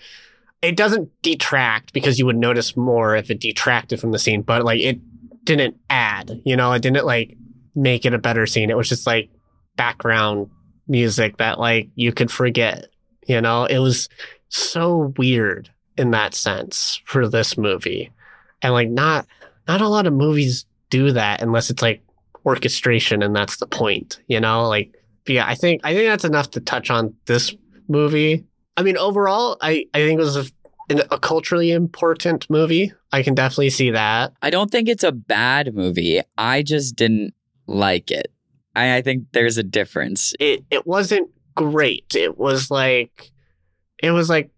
it 0.62 0.78
doesn't 0.78 1.12
detract 1.22 1.92
because 1.92 2.18
you 2.18 2.26
would 2.26 2.38
notice 2.38 2.78
more 2.78 3.18
if 3.18 3.30
it 3.30 3.42
detracted 3.42 4.00
from 4.00 4.12
the 4.12 4.18
scene, 4.18 4.44
but 4.44 4.64
like 4.64 4.80
it 4.80 5.00
didn't 5.44 5.76
add, 5.90 6.42
you 6.46 6.56
know, 6.56 6.72
it 6.72 6.82
didn't 6.82 7.06
like 7.06 7.36
make 7.76 8.06
it 8.06 8.14
a 8.14 8.18
better 8.18 8.46
scene. 8.46 8.70
It 8.70 8.78
was 8.78 8.88
just 8.88 9.06
like 9.06 9.30
background 9.76 10.50
music 10.88 11.36
that 11.38 11.60
like 11.60 11.90
you 11.96 12.14
could 12.14 12.32
forget, 12.32 12.88
you 13.28 13.42
know? 13.42 13.66
It 13.66 13.80
was 13.80 14.08
so 14.48 15.14
weird 15.18 15.70
in 15.98 16.12
that 16.12 16.34
sense 16.34 17.02
for 17.04 17.28
this 17.28 17.58
movie. 17.58 18.10
And 18.62 18.74
like 18.74 18.90
not 18.90 19.28
not 19.68 19.82
a 19.82 19.90
lot 19.90 20.08
of 20.08 20.14
movies 20.14 20.66
do 20.90 21.12
that 21.12 21.42
unless 21.42 21.70
it's 21.70 21.82
like 21.82 22.02
orchestration 22.48 23.22
and 23.22 23.36
that's 23.36 23.58
the 23.58 23.68
point, 23.68 24.20
you 24.28 24.40
know? 24.40 24.68
Like 24.68 24.96
yeah, 25.28 25.46
I 25.46 25.56
think 25.56 25.82
I 25.84 25.94
think 25.94 26.08
that's 26.08 26.26
enough 26.26 26.52
to 26.52 26.62
touch 26.62 26.90
on 26.90 27.14
this 27.26 27.54
movie. 27.88 28.46
I 28.78 28.84
mean, 28.84 28.98
overall, 28.98 29.58
I, 29.62 29.86
I 29.94 30.00
think 30.00 30.20
it 30.20 30.24
was 30.24 30.38
a, 30.38 30.46
a 31.12 31.20
culturally 31.20 31.72
important 31.72 32.50
movie. 32.50 32.94
I 33.12 33.24
can 33.24 33.34
definitely 33.34 33.72
see 33.72 33.92
that. 33.92 34.34
I 34.42 34.50
don't 34.50 34.72
think 34.72 34.88
it's 34.88 35.04
a 35.04 35.12
bad 35.12 35.74
movie. 35.74 36.22
I 36.38 36.64
just 36.64 36.96
didn't 36.96 37.34
like 37.66 38.12
it. 38.12 38.32
I, 38.76 38.98
I 38.98 39.02
think 39.02 39.26
there's 39.34 39.58
a 39.58 39.64
difference. 39.64 40.34
It 40.40 40.64
it 40.72 40.88
wasn't 40.88 41.30
great. 41.56 42.16
It 42.16 42.38
was 42.38 42.72
like 42.72 43.32
it 44.02 44.12
was 44.12 44.30
like 44.30 44.52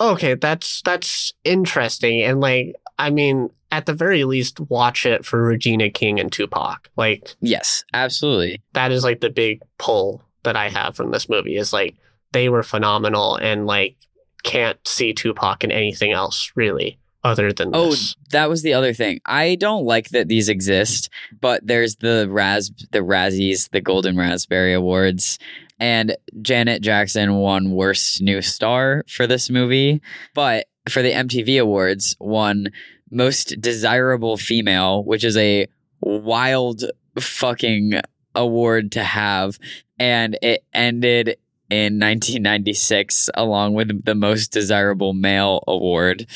okay, 0.00 0.34
that's 0.34 0.82
that's 0.82 1.34
interesting 1.44 2.22
and 2.22 2.40
like 2.40 2.74
I 2.98 3.10
mean, 3.10 3.50
at 3.70 3.86
the 3.86 3.94
very 3.94 4.24
least 4.24 4.60
watch 4.60 5.04
it 5.04 5.24
for 5.24 5.42
Regina 5.42 5.90
King 5.90 6.18
and 6.18 6.32
Tupac. 6.32 6.88
Like 6.96 7.34
Yes, 7.40 7.84
absolutely. 7.92 8.62
That 8.72 8.92
is 8.92 9.04
like 9.04 9.20
the 9.20 9.30
big 9.30 9.62
pull 9.78 10.22
that 10.44 10.56
I 10.56 10.68
have 10.68 10.96
from 10.96 11.10
this 11.10 11.28
movie 11.28 11.56
is 11.56 11.72
like 11.72 11.96
they 12.32 12.48
were 12.48 12.62
phenomenal 12.62 13.36
and 13.36 13.66
like 13.66 13.96
can't 14.42 14.78
see 14.86 15.12
Tupac 15.12 15.64
in 15.64 15.70
anything 15.70 16.12
else 16.12 16.52
really 16.54 16.98
other 17.24 17.52
than 17.52 17.72
this. 17.72 17.80
oh, 17.80 17.90
this. 17.90 18.16
that 18.30 18.48
was 18.48 18.62
the 18.62 18.74
other 18.74 18.94
thing. 18.94 19.20
I 19.26 19.56
don't 19.56 19.84
like 19.84 20.10
that 20.10 20.28
these 20.28 20.48
exist, 20.48 21.10
but 21.40 21.66
there's 21.66 21.96
the 21.96 22.28
Raz, 22.30 22.70
the 22.92 23.00
Razzies, 23.00 23.70
the 23.70 23.80
Golden 23.80 24.16
Raspberry 24.16 24.72
Awards, 24.72 25.38
and 25.80 26.16
Janet 26.40 26.82
Jackson 26.82 27.34
won 27.34 27.72
Worst 27.72 28.22
New 28.22 28.42
Star 28.42 29.04
for 29.08 29.26
this 29.26 29.50
movie, 29.50 30.00
but 30.34 30.66
for 30.88 31.02
the 31.02 31.12
MTV 31.12 31.60
Awards, 31.60 32.16
won 32.18 32.70
Most 33.10 33.60
Desirable 33.60 34.36
Female, 34.36 35.04
which 35.04 35.24
is 35.24 35.36
a 35.36 35.66
wild 36.00 36.84
fucking 37.18 38.00
award 38.34 38.92
to 38.92 39.02
have, 39.02 39.58
and 39.98 40.38
it 40.42 40.64
ended 40.72 41.36
in 41.70 41.98
1996, 41.98 43.28
along 43.34 43.74
with 43.74 44.04
the 44.04 44.14
Most 44.14 44.52
Desirable 44.52 45.12
Male 45.12 45.62
Award, 45.66 46.26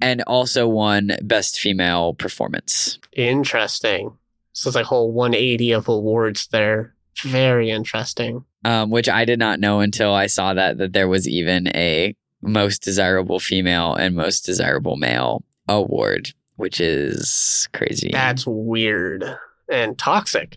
and 0.00 0.22
also 0.22 0.68
won 0.68 1.12
Best 1.22 1.58
Female 1.58 2.14
Performance. 2.14 2.98
Interesting. 3.12 4.16
So 4.52 4.68
it's 4.68 4.76
like 4.76 4.84
a 4.84 4.88
whole 4.88 5.12
180 5.12 5.72
of 5.72 5.88
awards 5.88 6.46
there. 6.48 6.94
Very 7.22 7.70
interesting. 7.70 8.44
Um, 8.64 8.90
which 8.90 9.08
I 9.08 9.24
did 9.24 9.38
not 9.38 9.60
know 9.60 9.80
until 9.80 10.12
I 10.12 10.26
saw 10.26 10.54
that 10.54 10.78
that 10.78 10.92
there 10.92 11.08
was 11.08 11.28
even 11.28 11.68
a 11.68 12.14
Most 12.42 12.82
Desirable 12.82 13.40
Female 13.40 13.94
and 13.94 14.14
Most 14.14 14.44
Desirable 14.44 14.96
Male 14.96 15.42
award, 15.68 16.32
which 16.56 16.80
is 16.80 17.68
crazy. 17.74 18.10
That's 18.12 18.46
weird 18.46 19.24
and 19.70 19.96
toxic. 19.98 20.56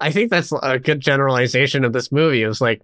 I 0.00 0.10
think 0.10 0.30
that's 0.30 0.52
a 0.62 0.78
good 0.78 1.00
generalization 1.00 1.84
of 1.84 1.92
this 1.92 2.10
movie. 2.10 2.42
It 2.42 2.48
was 2.48 2.60
like 2.60 2.82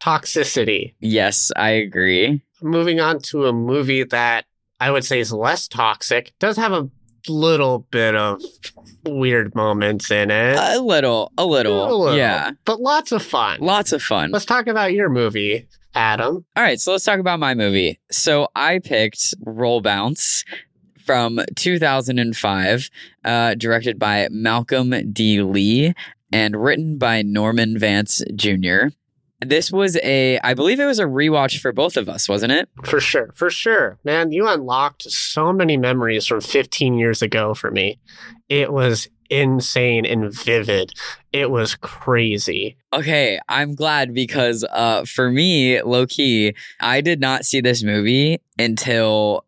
toxicity. 0.00 0.94
Yes, 1.00 1.50
I 1.56 1.70
agree. 1.70 2.42
Moving 2.62 3.00
on 3.00 3.20
to 3.30 3.46
a 3.46 3.52
movie 3.52 4.04
that 4.04 4.44
I 4.80 4.90
would 4.90 5.04
say 5.04 5.20
is 5.20 5.32
less 5.32 5.68
toxic, 5.68 6.32
does 6.38 6.56
have 6.56 6.72
a 6.72 6.88
little 7.28 7.80
bit 7.90 8.14
of 8.14 8.42
weird 9.04 9.54
moments 9.54 10.10
in 10.10 10.30
it. 10.30 10.56
A 10.58 10.80
little, 10.80 11.32
a 11.38 11.44
little, 11.46 11.92
A 11.92 11.94
little. 11.96 12.16
yeah, 12.16 12.50
but 12.64 12.80
lots 12.80 13.12
of 13.12 13.22
fun. 13.22 13.60
lots 13.60 13.92
of 13.92 14.02
fun. 14.02 14.30
Let's 14.30 14.44
talk 14.44 14.66
about 14.66 14.92
your 14.92 15.08
movie, 15.08 15.66
Adam. 15.94 16.44
All 16.56 16.62
right, 16.62 16.80
so 16.80 16.92
let's 16.92 17.04
talk 17.04 17.18
about 17.20 17.38
my 17.40 17.54
movie. 17.54 17.98
So 18.10 18.48
I 18.54 18.78
picked 18.80 19.34
Roll 19.44 19.80
Bounce 19.80 20.44
from 21.06 21.40
2005, 21.54 22.90
uh, 23.24 23.54
directed 23.54 23.98
by 23.98 24.28
Malcolm 24.30 25.12
D. 25.12 25.40
Lee 25.40 25.94
and 26.32 26.56
written 26.56 26.98
by 26.98 27.22
Norman 27.22 27.78
Vance 27.78 28.22
Jr. 28.34 28.88
This 29.40 29.70
was 29.70 29.96
a, 30.02 30.38
I 30.40 30.54
believe 30.54 30.80
it 30.80 30.86
was 30.86 30.98
a 30.98 31.04
rewatch 31.04 31.60
for 31.60 31.72
both 31.72 31.96
of 31.96 32.08
us, 32.08 32.28
wasn't 32.28 32.52
it? 32.52 32.68
For 32.84 33.00
sure. 33.00 33.30
For 33.34 33.50
sure. 33.50 33.98
Man, 34.02 34.32
you 34.32 34.48
unlocked 34.48 35.02
so 35.02 35.52
many 35.52 35.76
memories 35.76 36.26
from 36.26 36.40
15 36.40 36.94
years 36.94 37.22
ago 37.22 37.54
for 37.54 37.70
me. 37.70 38.00
It 38.48 38.72
was 38.72 39.08
insane 39.30 40.06
and 40.06 40.32
vivid. 40.32 40.92
It 41.32 41.50
was 41.50 41.74
crazy. 41.74 42.76
Okay, 42.92 43.38
I'm 43.48 43.74
glad 43.74 44.14
because 44.14 44.64
uh, 44.70 45.04
for 45.04 45.30
me, 45.30 45.82
low 45.82 46.06
key, 46.06 46.54
I 46.80 47.00
did 47.00 47.20
not 47.20 47.44
see 47.44 47.60
this 47.60 47.82
movie 47.82 48.40
until 48.58 49.44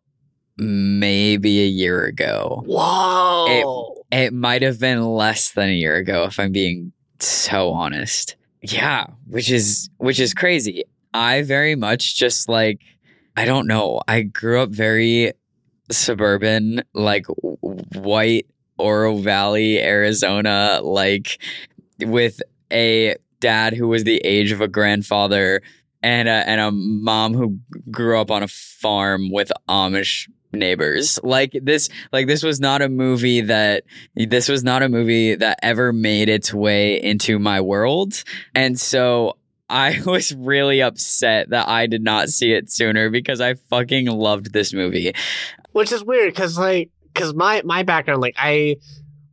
maybe 0.59 1.61
a 1.61 1.67
year 1.67 2.05
ago. 2.05 2.63
Whoa. 2.65 3.95
It 4.11 4.33
might 4.33 4.61
have 4.61 4.79
been 4.79 5.03
less 5.05 5.51
than 5.51 5.69
a 5.69 5.73
year 5.73 5.95
ago, 5.95 6.25
if 6.25 6.39
I'm 6.39 6.51
being 6.51 6.91
so 7.19 7.71
honest. 7.71 8.35
Yeah, 8.61 9.05
which 9.27 9.49
is 9.49 9.89
which 9.97 10.19
is 10.19 10.33
crazy. 10.33 10.83
I 11.13 11.43
very 11.43 11.75
much 11.75 12.15
just 12.15 12.49
like 12.49 12.81
I 13.37 13.45
don't 13.45 13.67
know. 13.67 14.01
I 14.07 14.23
grew 14.23 14.61
up 14.61 14.69
very 14.69 15.31
suburban, 15.91 16.83
like 16.93 17.25
white 17.95 18.47
Oro 18.77 19.15
Valley, 19.17 19.81
Arizona, 19.81 20.81
like 20.83 21.41
with 21.99 22.41
a 22.71 23.15
dad 23.39 23.73
who 23.73 23.87
was 23.87 24.03
the 24.03 24.17
age 24.25 24.51
of 24.51 24.61
a 24.61 24.67
grandfather 24.67 25.61
and 26.01 26.27
a, 26.27 26.47
and 26.47 26.61
a 26.61 26.71
mom 26.71 27.33
who 27.33 27.59
grew 27.91 28.19
up 28.19 28.31
on 28.31 28.43
a 28.43 28.47
farm 28.47 29.31
with 29.31 29.51
Amish 29.69 30.29
neighbors. 30.51 31.19
Like 31.23 31.57
this 31.61 31.89
like 32.11 32.27
this 32.27 32.43
was 32.43 32.59
not 32.59 32.81
a 32.81 32.89
movie 32.89 33.41
that 33.41 33.83
this 34.15 34.49
was 34.49 34.63
not 34.63 34.83
a 34.83 34.89
movie 34.89 35.35
that 35.35 35.59
ever 35.61 35.93
made 35.93 36.29
its 36.29 36.53
way 36.53 37.01
into 37.01 37.39
my 37.39 37.61
world. 37.61 38.23
And 38.55 38.79
so 38.79 39.37
I 39.69 40.01
was 40.05 40.33
really 40.35 40.81
upset 40.81 41.49
that 41.49 41.67
I 41.67 41.87
did 41.87 42.03
not 42.03 42.29
see 42.29 42.53
it 42.53 42.71
sooner 42.71 43.09
because 43.09 43.41
I 43.41 43.55
fucking 43.55 44.07
loved 44.07 44.53
this 44.53 44.73
movie. 44.73 45.13
Which 45.71 45.91
is 45.91 46.03
weird 46.03 46.35
cuz 46.35 46.57
like 46.57 46.89
cuz 47.13 47.33
my 47.33 47.61
my 47.63 47.83
background 47.83 48.21
like 48.21 48.35
I 48.37 48.77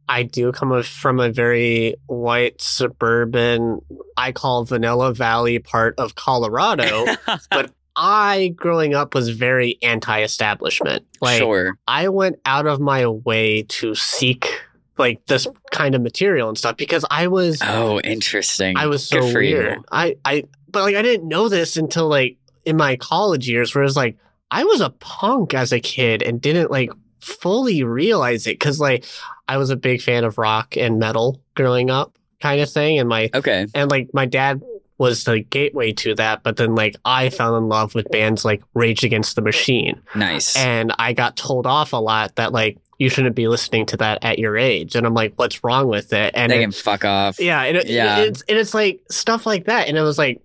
I 0.09 0.23
do 0.23 0.53
come 0.53 0.83
from 0.83 1.19
a 1.19 1.31
very 1.31 1.97
white 2.07 2.61
suburban 2.61 3.81
I 4.17 4.33
call 4.33 4.65
Vanilla 4.65 5.13
Valley 5.13 5.59
part 5.59 5.95
of 5.99 6.15
Colorado, 6.15 7.07
but 7.51 7.73
I 7.97 8.49
growing 8.49 8.95
up 8.95 9.15
was 9.15 9.31
very 9.31 9.79
anti-establishment. 9.83 11.05
Like 11.21 11.39
sure. 11.39 11.79
I 11.89 12.09
went 12.09 12.37
out 12.45 12.67
of 12.67 12.81
my 12.81 13.07
way 13.07 13.63
to 13.65 13.95
seek 13.95 14.61
like 14.99 15.25
this 15.27 15.47
kind 15.73 15.95
of 15.95 16.03
material 16.03 16.49
and 16.49 16.57
stuff 16.59 16.77
because 16.77 17.05
I 17.11 17.27
was 17.29 17.61
Oh, 17.63 18.01
interesting. 18.01 18.77
I 18.77 18.87
was 18.87 19.07
so 19.07 19.21
weird. 19.21 19.77
you. 19.79 19.85
I 19.91 20.17
I 20.25 20.45
but 20.71 20.83
like 20.83 20.97
I 20.97 21.03
didn't 21.03 21.29
know 21.29 21.49
this 21.49 21.77
until 21.77 22.09
like 22.09 22.37
in 22.65 22.77
my 22.77 22.97
college 22.97 23.49
years 23.49 23.75
where 23.75 23.85
it's 23.85 23.97
like 23.97 24.17
I 24.51 24.65
was 24.65 24.81
a 24.81 24.91
punk 24.91 25.55
as 25.55 25.73
a 25.73 25.81
kid 25.81 26.23
and 26.23 26.41
didn't 26.41 26.71
like 26.71 26.91
fully 27.21 27.83
realize 27.83 28.47
it 28.47 28.61
cuz 28.61 28.79
like 28.81 29.05
I 29.49 29.57
was 29.59 29.71
a 29.71 29.77
big 29.77 30.01
fan 30.03 30.25
of 30.25 30.39
rock 30.39 30.77
and 30.77 30.99
metal 30.99 31.41
growing 31.55 31.91
up 31.91 32.19
kind 32.41 32.61
of 32.61 32.71
thing 32.71 32.99
and 32.99 33.09
my 33.09 33.31
Okay. 33.35 33.67
and 33.75 33.91
like 33.91 34.09
my 34.13 34.27
dad 34.27 34.63
was 34.99 35.25
the 35.25 35.41
gateway 35.41 35.93
to 35.93 36.15
that 36.15 36.43
but 36.43 36.57
then 36.57 36.75
like 36.75 36.97
I 37.05 37.29
fell 37.31 37.57
in 37.57 37.69
love 37.69 37.95
with 37.95 38.09
bands 38.11 38.45
like 38.45 38.63
Rage 38.75 39.05
Against 39.05 39.37
the 39.37 39.43
Machine 39.43 40.01
Nice. 40.15 40.57
and 40.57 40.93
I 40.99 41.13
got 41.13 41.37
told 41.37 41.67
off 41.67 41.93
a 41.93 41.97
lot 41.99 42.37
that 42.37 42.53
like 42.53 42.79
you 42.99 43.11
shouldn't 43.11 43.37
be 43.37 43.47
listening 43.47 43.85
to 43.87 43.97
that 43.99 44.25
at 44.25 44.39
your 44.39 44.57
age 44.57 44.95
and 44.97 45.07
I'm 45.07 45.13
like 45.15 45.35
what's 45.37 45.63
wrong 45.63 45.87
with 45.89 46.13
it 46.15 46.33
and 46.35 46.51
they 46.51 46.59
it- 46.59 46.63
can 46.63 46.73
fuck 46.73 47.05
off. 47.05 47.39
yeah, 47.39 47.63
and 47.63 47.77
it, 47.77 47.87
Yeah. 47.89 48.19
it's 48.21 48.43
and 48.49 48.57
it's 48.59 48.73
like 48.73 49.01
stuff 49.11 49.45
like 49.45 49.67
that, 49.67 49.89
and 49.89 49.99
it 49.99 50.03
was 50.03 50.17
like, 50.17 50.41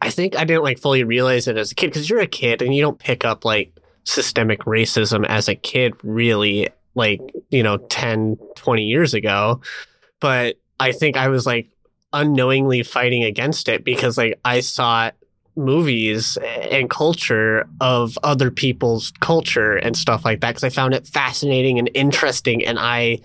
I 0.00 0.08
think 0.08 0.34
I 0.34 0.44
didn't 0.44 0.62
like 0.62 0.78
fully 0.78 1.04
realize 1.04 1.46
it 1.46 1.58
as 1.58 1.72
a 1.72 1.74
kid 1.74 1.88
because 1.88 2.08
you're 2.08 2.20
a 2.20 2.26
kid 2.26 2.62
and 2.62 2.74
you 2.74 2.80
don't 2.80 2.98
pick 2.98 3.26
up 3.26 3.44
like 3.44 3.74
systemic 4.04 4.60
racism 4.60 5.26
as 5.26 5.46
a 5.46 5.54
kid 5.54 5.92
really 6.02 6.68
like 6.94 7.20
you 7.50 7.62
know 7.62 7.76
10 7.76 8.38
20 8.56 8.82
years 8.82 9.12
ago 9.12 9.60
but 10.20 10.56
i 10.80 10.90
think 10.90 11.16
i 11.18 11.28
was 11.28 11.44
like 11.46 11.68
unknowingly 12.12 12.82
fighting 12.82 13.22
against 13.24 13.68
it 13.68 13.84
because 13.84 14.18
like 14.18 14.38
i 14.44 14.60
saw 14.60 15.10
movies 15.56 16.36
and 16.70 16.88
culture 16.90 17.68
of 17.80 18.18
other 18.22 18.50
people's 18.50 19.12
culture 19.20 19.76
and 19.76 19.96
stuff 19.96 20.24
like 20.24 20.40
that 20.40 20.50
because 20.50 20.64
i 20.64 20.68
found 20.68 20.94
it 20.94 21.06
fascinating 21.06 21.78
and 21.78 21.90
interesting 21.94 22.64
and 22.64 22.78
i 22.80 23.18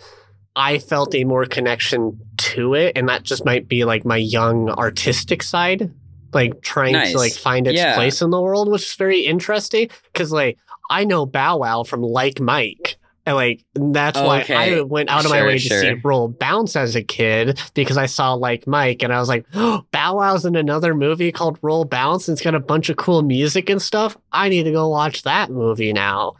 I 0.57 0.79
felt 0.79 1.13
a 1.13 1.25
more 1.25 1.45
connection 1.45 2.17
to 2.37 2.75
it, 2.75 2.93
and 2.95 3.09
that 3.09 3.23
just 3.23 3.43
might 3.43 3.67
be 3.67 3.83
like 3.83 4.05
my 4.05 4.15
young 4.15 4.69
artistic 4.69 5.43
side, 5.43 5.91
like 6.33 6.61
trying 6.61 6.93
Nice. 6.93 7.11
to 7.11 7.17
like 7.17 7.33
find 7.33 7.67
its 7.67 7.75
Yeah. 7.77 7.93
place 7.95 8.21
in 8.21 8.29
the 8.29 8.41
world, 8.41 8.71
which 8.71 8.83
is 8.85 8.93
very 8.93 9.19
interesting. 9.19 9.89
Because 10.13 10.31
like 10.31 10.57
I 10.89 11.03
know 11.03 11.25
Bow 11.25 11.57
Wow 11.57 11.83
from 11.83 12.01
Like 12.03 12.39
Mike, 12.39 12.95
and 13.25 13.35
like 13.35 13.63
that's 13.73 14.19
why 14.19 14.41
Okay. 14.41 14.77
I 14.77 14.81
went 14.81 15.09
out 15.09 15.25
of 15.25 15.31
my 15.31 15.37
Sure, 15.39 15.47
way 15.47 15.57
to 15.59 15.79
see. 15.81 15.93
Roll 16.03 16.27
Bounce 16.27 16.75
as 16.75 16.95
a 16.95 17.03
kid 17.03 17.59
because 17.73 17.97
I 17.97 18.05
saw 18.05 18.33
Like 18.33 18.67
Mike, 18.67 19.01
and 19.03 19.11
I 19.13 19.19
was 19.19 19.29
like, 19.29 19.45
oh, 19.53 19.83
Bow 19.91 20.15
Wow's 20.17 20.45
in 20.45 20.55
another 20.55 20.93
movie 20.95 21.31
called 21.31 21.57
Roll 21.61 21.85
Bounce, 21.85 22.27
and 22.27 22.35
it's 22.35 22.43
got 22.43 22.55
a 22.55 22.59
bunch 22.59 22.89
of 22.89 22.97
cool 22.97 23.21
music 23.23 23.69
and 23.69 23.81
stuff. 23.81 24.15
I 24.31 24.49
need 24.49 24.63
to 24.63 24.71
go 24.71 24.89
watch 24.89 25.23
that 25.23 25.49
movie 25.49 25.93
now. 25.93 26.35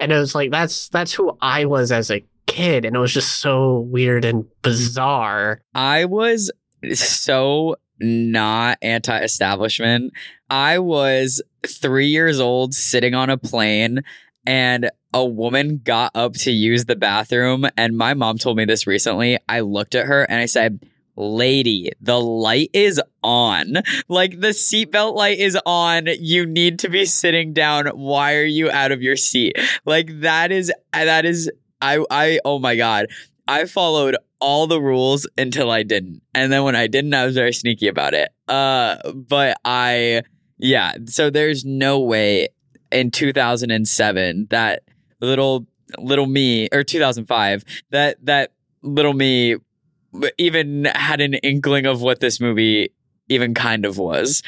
And 0.00 0.10
it 0.10 0.16
was 0.18 0.34
like 0.34 0.50
that's 0.50 0.88
that's 0.88 1.12
who 1.12 1.36
I 1.40 1.66
was 1.66 1.92
as 1.92 2.10
a 2.10 2.24
kid, 2.46 2.84
and 2.84 2.96
it 2.96 2.98
was 2.98 3.12
just 3.14 3.38
so 3.40 3.80
weird 3.80 4.24
and 4.24 4.44
bizarre. 4.62 5.60
I 5.74 6.04
was 6.06 6.50
so 6.92 7.76
not 8.00 8.76
anti 8.82 9.18
establishment. 9.20 10.12
I 10.50 10.78
was 10.80 11.40
three 11.66 12.08
years 12.08 12.40
old 12.40 12.74
sitting 12.74 13.14
on 13.14 13.30
a 13.30 13.38
plane 13.38 14.02
and 14.46 14.90
a 15.12 15.24
woman 15.24 15.80
got 15.82 16.12
up 16.14 16.34
to 16.34 16.50
use 16.50 16.84
the 16.84 16.96
bathroom. 16.96 17.66
And 17.76 17.96
my 17.96 18.14
mom 18.14 18.38
told 18.38 18.56
me 18.56 18.64
this 18.64 18.86
recently. 18.86 19.38
I 19.48 19.60
looked 19.60 19.94
at 19.94 20.06
her 20.06 20.24
and 20.24 20.40
I 20.40 20.46
said, 20.46 20.84
Lady, 21.16 21.92
the 22.00 22.20
light 22.20 22.70
is 22.72 23.00
on. 23.22 23.74
Like 24.08 24.40
the 24.40 24.48
seatbelt 24.48 25.14
light 25.14 25.38
is 25.38 25.56
on. 25.64 26.08
You 26.18 26.44
need 26.44 26.80
to 26.80 26.88
be 26.88 27.04
sitting 27.04 27.52
down. 27.52 27.86
Why 27.86 28.34
are 28.34 28.44
you 28.44 28.70
out 28.70 28.90
of 28.90 29.02
your 29.02 29.16
seat? 29.16 29.56
Like 29.84 30.20
that 30.20 30.50
is, 30.50 30.72
that 30.92 31.24
is, 31.24 31.50
I, 31.80 32.04
I, 32.10 32.40
oh 32.44 32.58
my 32.58 32.74
God. 32.74 33.06
I 33.46 33.66
followed 33.66 34.16
all 34.40 34.66
the 34.66 34.80
rules 34.80 35.28
until 35.38 35.70
I 35.70 35.84
didn't. 35.84 36.22
And 36.34 36.50
then 36.50 36.64
when 36.64 36.74
I 36.74 36.86
didn't, 36.86 37.14
I 37.14 37.24
was 37.24 37.34
very 37.34 37.52
sneaky 37.52 37.88
about 37.88 38.14
it. 38.14 38.30
Uh, 38.48 38.96
but 39.12 39.58
I, 39.64 40.22
yeah, 40.58 40.94
so 41.06 41.30
there's 41.30 41.64
no 41.64 42.00
way 42.00 42.48
in 42.94 43.10
2007 43.10 44.46
that 44.50 44.82
little, 45.20 45.66
little 45.98 46.26
me, 46.26 46.68
or 46.72 46.82
2005, 46.82 47.64
that, 47.90 48.16
that 48.24 48.52
little 48.82 49.12
me 49.12 49.56
even 50.38 50.84
had 50.84 51.20
an 51.20 51.34
inkling 51.34 51.86
of 51.86 52.00
what 52.00 52.20
this 52.20 52.40
movie 52.40 52.90
even 53.28 53.54
kind 53.54 53.84
of 53.86 53.98
was. 53.98 54.42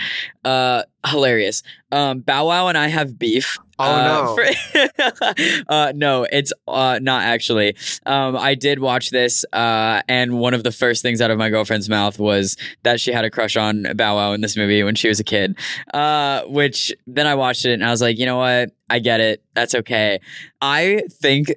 Uh, 0.44 0.82
hilarious. 1.06 1.62
Um, 1.92 2.20
Bow 2.20 2.46
Wow 2.48 2.68
and 2.68 2.76
I 2.76 2.88
have 2.88 3.18
beef. 3.18 3.56
Oh, 3.78 3.84
Uh, 3.84 4.04
no. 4.06 4.34
for- 4.36 5.64
uh, 5.68 5.92
no, 5.94 6.26
it's 6.30 6.52
uh, 6.66 6.98
not 7.02 7.22
actually. 7.24 7.76
Um, 8.06 8.36
I 8.36 8.54
did 8.54 8.78
watch 8.78 9.10
this, 9.10 9.44
uh, 9.52 10.02
and 10.08 10.38
one 10.38 10.54
of 10.54 10.62
the 10.64 10.72
first 10.72 11.02
things 11.02 11.20
out 11.20 11.30
of 11.30 11.38
my 11.38 11.50
girlfriend's 11.50 11.88
mouth 11.88 12.18
was 12.18 12.56
that 12.84 13.00
she 13.00 13.12
had 13.12 13.24
a 13.24 13.30
crush 13.30 13.56
on 13.56 13.84
Bow 13.96 14.16
Wow 14.16 14.32
in 14.32 14.40
this 14.40 14.56
movie 14.56 14.82
when 14.82 14.94
she 14.94 15.08
was 15.08 15.20
a 15.20 15.24
kid. 15.24 15.56
Uh, 15.92 16.42
which 16.44 16.92
then 17.06 17.26
I 17.26 17.34
watched 17.34 17.64
it 17.64 17.72
and 17.74 17.84
I 17.84 17.90
was 17.90 18.00
like, 18.02 18.18
you 18.18 18.26
know 18.26 18.38
what? 18.38 18.70
I 18.88 18.98
get 18.98 19.20
it. 19.20 19.42
That's 19.54 19.74
okay. 19.74 20.20
I 20.60 21.02
think 21.10 21.52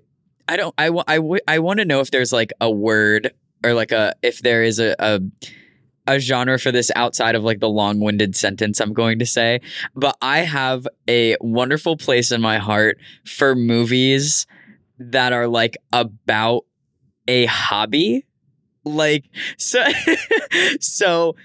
I 0.48 0.58
don't. 0.58 0.74
I 0.78 0.90
wa- 0.90 1.04
I, 1.08 1.16
w- 1.18 1.42
I 1.48 1.60
want 1.60 1.80
to 1.80 1.86
know 1.86 2.00
if 2.02 2.12
there's 2.12 2.34
like 2.34 2.52
a 2.60 2.70
word 2.72 3.32
or 3.64 3.74
like 3.74 3.92
a 3.92 4.14
if 4.22 4.40
there 4.42 4.64
is 4.64 4.80
a. 4.80 4.96
a 5.00 5.22
a 6.10 6.20
genre 6.20 6.57
for 6.57 6.72
this 6.72 6.91
outside 6.95 7.36
of 7.36 7.43
like 7.43 7.60
the 7.60 7.70
long-winded 7.70 8.36
sentence 8.36 8.80
I'm 8.80 8.93
going 8.93 9.20
to 9.20 9.26
say, 9.26 9.62
but 9.95 10.18
I 10.22 10.39
have 10.39 10.88
a 11.07 11.38
wonderful 11.39 11.95
place 11.97 12.32
in 12.32 12.41
my 12.41 12.57
heart 12.57 12.97
for 13.26 13.55
movies 13.55 14.47
that 14.97 15.32
are 15.34 15.47
like 15.47 15.78
about 15.93 16.66
a 17.28 17.45
hobby. 17.45 18.26
Like 18.84 19.26
so 19.57 19.84
so 20.82 21.36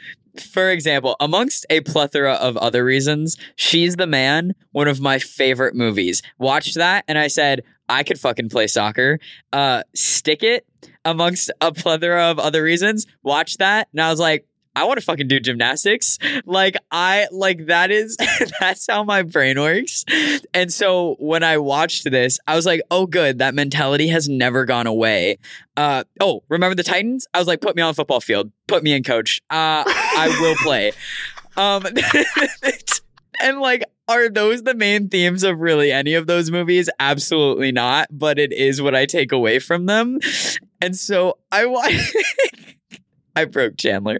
for 0.52 0.70
example, 0.70 1.14
amongst 1.20 1.64
a 1.70 1.80
plethora 1.82 2.32
of 2.32 2.56
other 2.56 2.84
reasons, 2.84 3.36
She's 3.54 3.96
the 3.96 4.06
Man, 4.06 4.54
one 4.72 4.88
of 4.88 5.00
my 5.00 5.18
favorite 5.18 5.76
movies. 5.76 6.22
Watched 6.38 6.74
that 6.76 7.04
and 7.06 7.18
I 7.18 7.28
said, 7.28 7.62
I 7.88 8.02
could 8.02 8.18
fucking 8.18 8.48
play 8.48 8.66
soccer. 8.66 9.20
Uh 9.52 9.82
Stick 9.94 10.42
It, 10.42 10.66
amongst 11.04 11.50
a 11.60 11.70
plethora 11.70 12.30
of 12.30 12.38
other 12.38 12.62
reasons, 12.62 13.06
Watch 13.22 13.58
that 13.58 13.88
and 13.92 14.00
I 14.00 14.10
was 14.10 14.20
like, 14.20 14.46
I 14.76 14.84
want 14.84 14.98
to 14.98 15.04
fucking 15.04 15.28
do 15.28 15.40
gymnastics. 15.40 16.18
Like 16.44 16.76
I 16.90 17.28
like 17.30 17.66
that 17.66 17.90
is 17.90 18.16
that's 18.60 18.86
how 18.88 19.04
my 19.04 19.22
brain 19.22 19.60
works. 19.60 20.04
And 20.52 20.72
so 20.72 21.16
when 21.18 21.42
I 21.42 21.58
watched 21.58 22.10
this, 22.10 22.38
I 22.46 22.56
was 22.56 22.66
like, 22.66 22.82
"Oh 22.90 23.06
good, 23.06 23.38
that 23.38 23.54
mentality 23.54 24.08
has 24.08 24.28
never 24.28 24.64
gone 24.64 24.86
away." 24.86 25.38
Uh 25.76 26.04
oh, 26.20 26.42
remember 26.48 26.74
the 26.74 26.82
Titans? 26.82 27.26
I 27.32 27.38
was 27.38 27.46
like, 27.46 27.60
"Put 27.60 27.76
me 27.76 27.82
on 27.82 27.94
football 27.94 28.20
field. 28.20 28.50
Put 28.66 28.82
me 28.82 28.92
in 28.92 29.02
coach. 29.02 29.40
Uh 29.50 29.84
I 29.86 30.36
will 30.40 30.56
play." 30.56 30.92
um 31.56 31.84
and 33.40 33.60
like 33.60 33.84
are 34.08 34.28
those 34.28 34.64
the 34.64 34.74
main 34.74 35.08
themes 35.08 35.42
of 35.42 35.60
really 35.60 35.90
any 35.90 36.14
of 36.14 36.26
those 36.26 36.50
movies? 36.50 36.90
Absolutely 37.00 37.72
not, 37.72 38.08
but 38.10 38.38
it 38.38 38.52
is 38.52 38.82
what 38.82 38.94
I 38.94 39.06
take 39.06 39.32
away 39.32 39.58
from 39.58 39.86
them. 39.86 40.18
And 40.80 40.94
so 40.94 41.38
I 41.50 41.64
watched 41.64 42.14
I 43.36 43.44
broke 43.44 43.76
Chandler. 43.76 44.18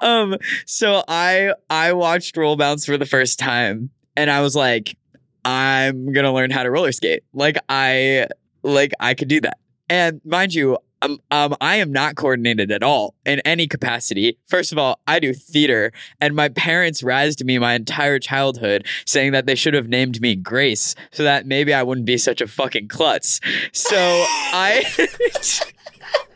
Um 0.00 0.36
so 0.66 1.02
I 1.08 1.54
I 1.70 1.92
watched 1.92 2.36
Roll 2.36 2.56
Bounce 2.56 2.86
for 2.86 2.96
the 2.96 3.06
first 3.06 3.38
time 3.38 3.90
and 4.16 4.30
I 4.30 4.40
was 4.40 4.54
like 4.56 4.96
I'm 5.44 6.12
going 6.12 6.24
to 6.24 6.30
learn 6.30 6.50
how 6.50 6.62
to 6.62 6.70
roller 6.70 6.92
skate. 6.92 7.24
Like 7.32 7.56
I 7.68 8.26
like 8.62 8.92
I 9.00 9.14
could 9.14 9.28
do 9.28 9.40
that. 9.40 9.58
And 9.88 10.20
mind 10.24 10.54
you, 10.54 10.78
um, 11.02 11.20
um, 11.32 11.56
I 11.60 11.76
am 11.76 11.92
not 11.92 12.14
coordinated 12.14 12.70
at 12.70 12.84
all 12.84 13.14
in 13.26 13.40
any 13.40 13.66
capacity. 13.66 14.38
First 14.46 14.70
of 14.70 14.78
all, 14.78 15.00
I 15.08 15.18
do 15.18 15.34
theater, 15.34 15.92
and 16.20 16.36
my 16.36 16.48
parents 16.48 17.02
razzed 17.02 17.44
me 17.44 17.58
my 17.58 17.74
entire 17.74 18.20
childhood, 18.20 18.86
saying 19.04 19.32
that 19.32 19.46
they 19.46 19.56
should 19.56 19.74
have 19.74 19.88
named 19.88 20.20
me 20.20 20.36
Grace 20.36 20.94
so 21.10 21.24
that 21.24 21.44
maybe 21.44 21.74
I 21.74 21.82
wouldn't 21.82 22.06
be 22.06 22.18
such 22.18 22.40
a 22.40 22.46
fucking 22.46 22.86
klutz. 22.86 23.40
So 23.72 23.96
I. 23.98 24.84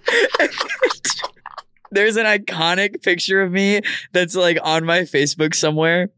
There's 1.97 2.18
an 2.18 2.26
iconic 2.26 3.03
picture 3.03 3.40
of 3.40 3.51
me 3.51 3.80
that's 4.12 4.36
like 4.36 4.59
on 4.62 4.84
my 4.84 5.01
Facebook 5.01 5.55
somewhere 5.55 6.11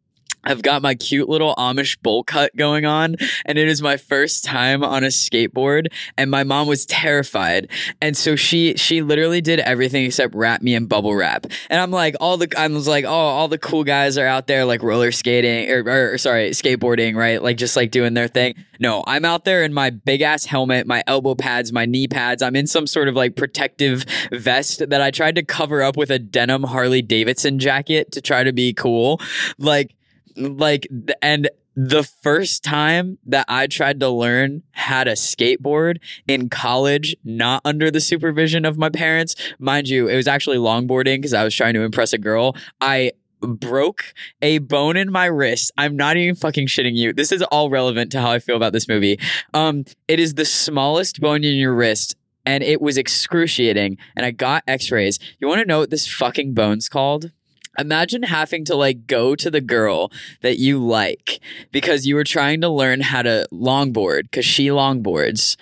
I've 0.44 0.62
got 0.62 0.82
my 0.82 0.94
cute 0.94 1.28
little 1.28 1.54
Amish 1.56 2.00
bowl 2.00 2.24
cut 2.24 2.54
going 2.56 2.84
on, 2.84 3.16
and 3.44 3.58
it 3.58 3.68
is 3.68 3.82
my 3.82 3.96
first 3.96 4.44
time 4.44 4.82
on 4.82 5.04
a 5.04 5.08
skateboard. 5.08 5.88
And 6.16 6.30
my 6.30 6.44
mom 6.44 6.68
was 6.68 6.86
terrified, 6.86 7.68
and 8.00 8.16
so 8.16 8.36
she 8.36 8.74
she 8.76 9.02
literally 9.02 9.40
did 9.40 9.60
everything 9.60 10.04
except 10.04 10.34
wrap 10.34 10.62
me 10.62 10.74
in 10.74 10.86
bubble 10.86 11.14
wrap. 11.14 11.46
And 11.70 11.80
I'm 11.80 11.90
like, 11.90 12.16
all 12.20 12.36
the 12.36 12.48
I 12.56 12.66
was 12.68 12.88
like, 12.88 13.04
oh, 13.04 13.08
all 13.08 13.48
the 13.48 13.58
cool 13.58 13.84
guys 13.84 14.18
are 14.18 14.26
out 14.26 14.46
there 14.46 14.64
like 14.64 14.82
roller 14.82 15.12
skating 15.12 15.70
or, 15.70 16.12
or 16.12 16.18
sorry, 16.18 16.50
skateboarding, 16.50 17.16
right? 17.16 17.42
Like 17.42 17.56
just 17.56 17.76
like 17.76 17.90
doing 17.90 18.14
their 18.14 18.28
thing. 18.28 18.54
No, 18.80 19.02
I'm 19.06 19.24
out 19.24 19.44
there 19.44 19.64
in 19.64 19.72
my 19.72 19.90
big 19.90 20.22
ass 20.22 20.44
helmet, 20.44 20.86
my 20.86 21.02
elbow 21.06 21.34
pads, 21.34 21.72
my 21.72 21.84
knee 21.84 22.06
pads. 22.06 22.42
I'm 22.42 22.54
in 22.54 22.66
some 22.66 22.86
sort 22.86 23.08
of 23.08 23.14
like 23.14 23.36
protective 23.36 24.04
vest 24.32 24.88
that 24.88 25.00
I 25.00 25.10
tried 25.10 25.34
to 25.34 25.42
cover 25.42 25.82
up 25.82 25.96
with 25.96 26.10
a 26.10 26.18
denim 26.18 26.62
Harley 26.62 27.02
Davidson 27.02 27.58
jacket 27.58 28.12
to 28.12 28.20
try 28.20 28.44
to 28.44 28.52
be 28.52 28.72
cool. 28.72 29.20
Like 29.58 29.94
like 30.38 30.86
and 31.22 31.50
the 31.80 32.02
first 32.02 32.64
time 32.64 33.18
that 33.26 33.46
I 33.48 33.68
tried 33.68 34.00
to 34.00 34.08
learn 34.08 34.64
how 34.72 35.04
to 35.04 35.12
skateboard 35.12 35.98
in 36.26 36.48
college, 36.48 37.14
not 37.22 37.62
under 37.64 37.88
the 37.88 38.00
supervision 38.00 38.64
of 38.64 38.76
my 38.76 38.90
parents, 38.90 39.36
mind 39.60 39.88
you, 39.88 40.08
it 40.08 40.16
was 40.16 40.26
actually 40.26 40.56
longboarding 40.56 41.18
because 41.18 41.34
I 41.34 41.44
was 41.44 41.54
trying 41.54 41.74
to 41.74 41.82
impress 41.82 42.12
a 42.12 42.18
girl. 42.18 42.56
I 42.80 43.12
broke 43.40 44.12
a 44.42 44.58
bone 44.58 44.96
in 44.96 45.12
my 45.12 45.26
wrist. 45.26 45.70
I'm 45.78 45.96
not 45.96 46.16
even 46.16 46.34
fucking 46.34 46.66
shitting 46.66 46.96
you. 46.96 47.12
This 47.12 47.30
is 47.30 47.42
all 47.42 47.70
relevant 47.70 48.10
to 48.12 48.20
how 48.20 48.32
I 48.32 48.40
feel 48.40 48.56
about 48.56 48.72
this 48.72 48.88
movie. 48.88 49.20
Um, 49.54 49.84
it 50.08 50.18
is 50.18 50.34
the 50.34 50.44
smallest 50.44 51.20
bone 51.20 51.44
in 51.44 51.54
your 51.54 51.74
wrist. 51.74 52.16
And 52.44 52.64
it 52.64 52.80
was 52.80 52.96
excruciating. 52.96 53.98
And 54.16 54.24
I 54.24 54.30
got 54.30 54.64
x 54.66 54.90
rays. 54.90 55.18
You 55.38 55.46
want 55.46 55.60
to 55.60 55.66
know 55.66 55.80
what 55.80 55.90
this 55.90 56.08
fucking 56.08 56.54
bone's 56.54 56.88
called? 56.88 57.30
Imagine 57.78 58.24
having 58.24 58.64
to 58.66 58.74
like 58.74 59.06
go 59.06 59.34
to 59.36 59.50
the 59.50 59.60
girl 59.60 60.10
that 60.42 60.58
you 60.58 60.84
like 60.84 61.40
because 61.70 62.06
you 62.06 62.14
were 62.14 62.24
trying 62.24 62.60
to 62.62 62.68
learn 62.68 63.00
how 63.00 63.22
to 63.22 63.46
longboard 63.52 64.22
because 64.22 64.44
she 64.44 64.66
longboards 64.66 65.56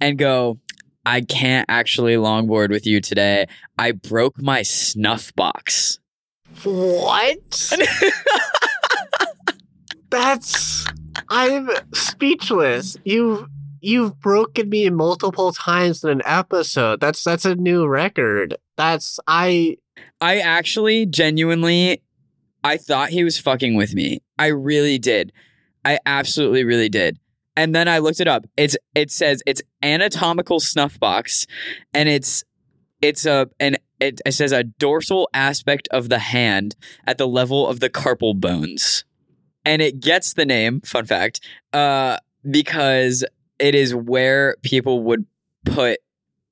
and 0.00 0.18
go, 0.18 0.58
I 1.04 1.22
can't 1.22 1.66
actually 1.68 2.14
longboard 2.14 2.70
with 2.70 2.86
you 2.86 3.00
today. 3.00 3.46
I 3.78 3.92
broke 3.92 4.40
my 4.40 4.62
snuff 4.62 5.34
box. 5.34 5.98
What? 6.62 7.72
That's 10.10 10.86
I'm 11.28 11.70
speechless. 11.94 12.98
You've 13.04 13.46
you've 13.82 14.18
broken 14.20 14.70
me 14.70 14.88
multiple 14.88 15.52
times 15.52 16.02
in 16.04 16.10
an 16.10 16.22
episode. 16.24 17.00
That's 17.00 17.22
that's 17.22 17.44
a 17.44 17.54
new 17.54 17.86
record. 17.86 18.56
That's 18.76 19.20
I 19.26 19.76
I 20.20 20.38
actually 20.38 21.04
genuinely 21.04 22.02
I 22.64 22.76
thought 22.76 23.10
he 23.10 23.24
was 23.24 23.38
fucking 23.38 23.74
with 23.74 23.94
me. 23.94 24.22
I 24.38 24.46
really 24.46 24.98
did. 24.98 25.32
I 25.84 25.98
absolutely 26.06 26.64
really 26.64 26.88
did. 26.88 27.18
And 27.56 27.74
then 27.74 27.88
I 27.88 27.98
looked 27.98 28.20
it 28.20 28.28
up. 28.28 28.46
It's 28.56 28.76
it 28.94 29.10
says 29.10 29.42
it's 29.44 29.60
anatomical 29.82 30.60
snuff 30.60 30.98
box 30.98 31.46
and 31.92 32.08
it's 32.08 32.44
it's 33.02 33.26
a 33.26 33.50
an 33.58 33.76
it, 34.00 34.20
it 34.24 34.32
says 34.32 34.52
a 34.52 34.64
dorsal 34.64 35.28
aspect 35.34 35.88
of 35.90 36.08
the 36.08 36.18
hand 36.18 36.76
at 37.06 37.18
the 37.18 37.28
level 37.28 37.68
of 37.68 37.80
the 37.80 37.90
carpal 37.90 38.40
bones. 38.40 39.04
And 39.64 39.80
it 39.80 40.00
gets 40.00 40.34
the 40.34 40.44
name, 40.44 40.80
fun 40.80 41.06
fact, 41.06 41.40
uh, 41.72 42.18
because 42.50 43.24
it 43.58 43.74
is 43.74 43.94
where 43.94 44.56
people 44.62 45.02
would 45.04 45.26
put 45.64 46.00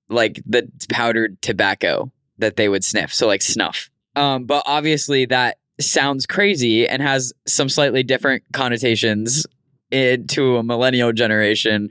like 0.09 0.42
the 0.46 0.68
powdered 0.88 1.40
tobacco 1.42 2.11
that 2.38 2.57
they 2.57 2.68
would 2.68 2.84
sniff. 2.84 3.12
So 3.12 3.26
like 3.26 3.42
snuff. 3.42 3.90
Um, 4.16 4.44
but 4.44 4.62
obviously 4.66 5.26
that 5.26 5.59
sounds 5.80 6.26
crazy 6.26 6.86
and 6.86 7.03
has 7.03 7.32
some 7.46 7.68
slightly 7.68 8.03
different 8.03 8.42
connotations 8.53 9.46
into 9.90 10.57
a 10.57 10.62
millennial 10.62 11.12
generation. 11.12 11.88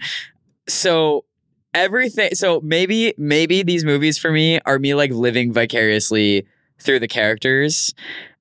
So 0.67 1.25
everything 1.73 2.33
so 2.33 2.59
maybe 2.61 3.13
maybe 3.17 3.61
these 3.61 3.85
movies 3.85 4.17
for 4.17 4.31
me 4.31 4.59
are 4.65 4.79
me 4.79 4.95
like 4.95 5.11
living 5.11 5.53
vicariously 5.53 6.43
through 6.79 6.99
the 6.99 7.07
characters 7.07 7.93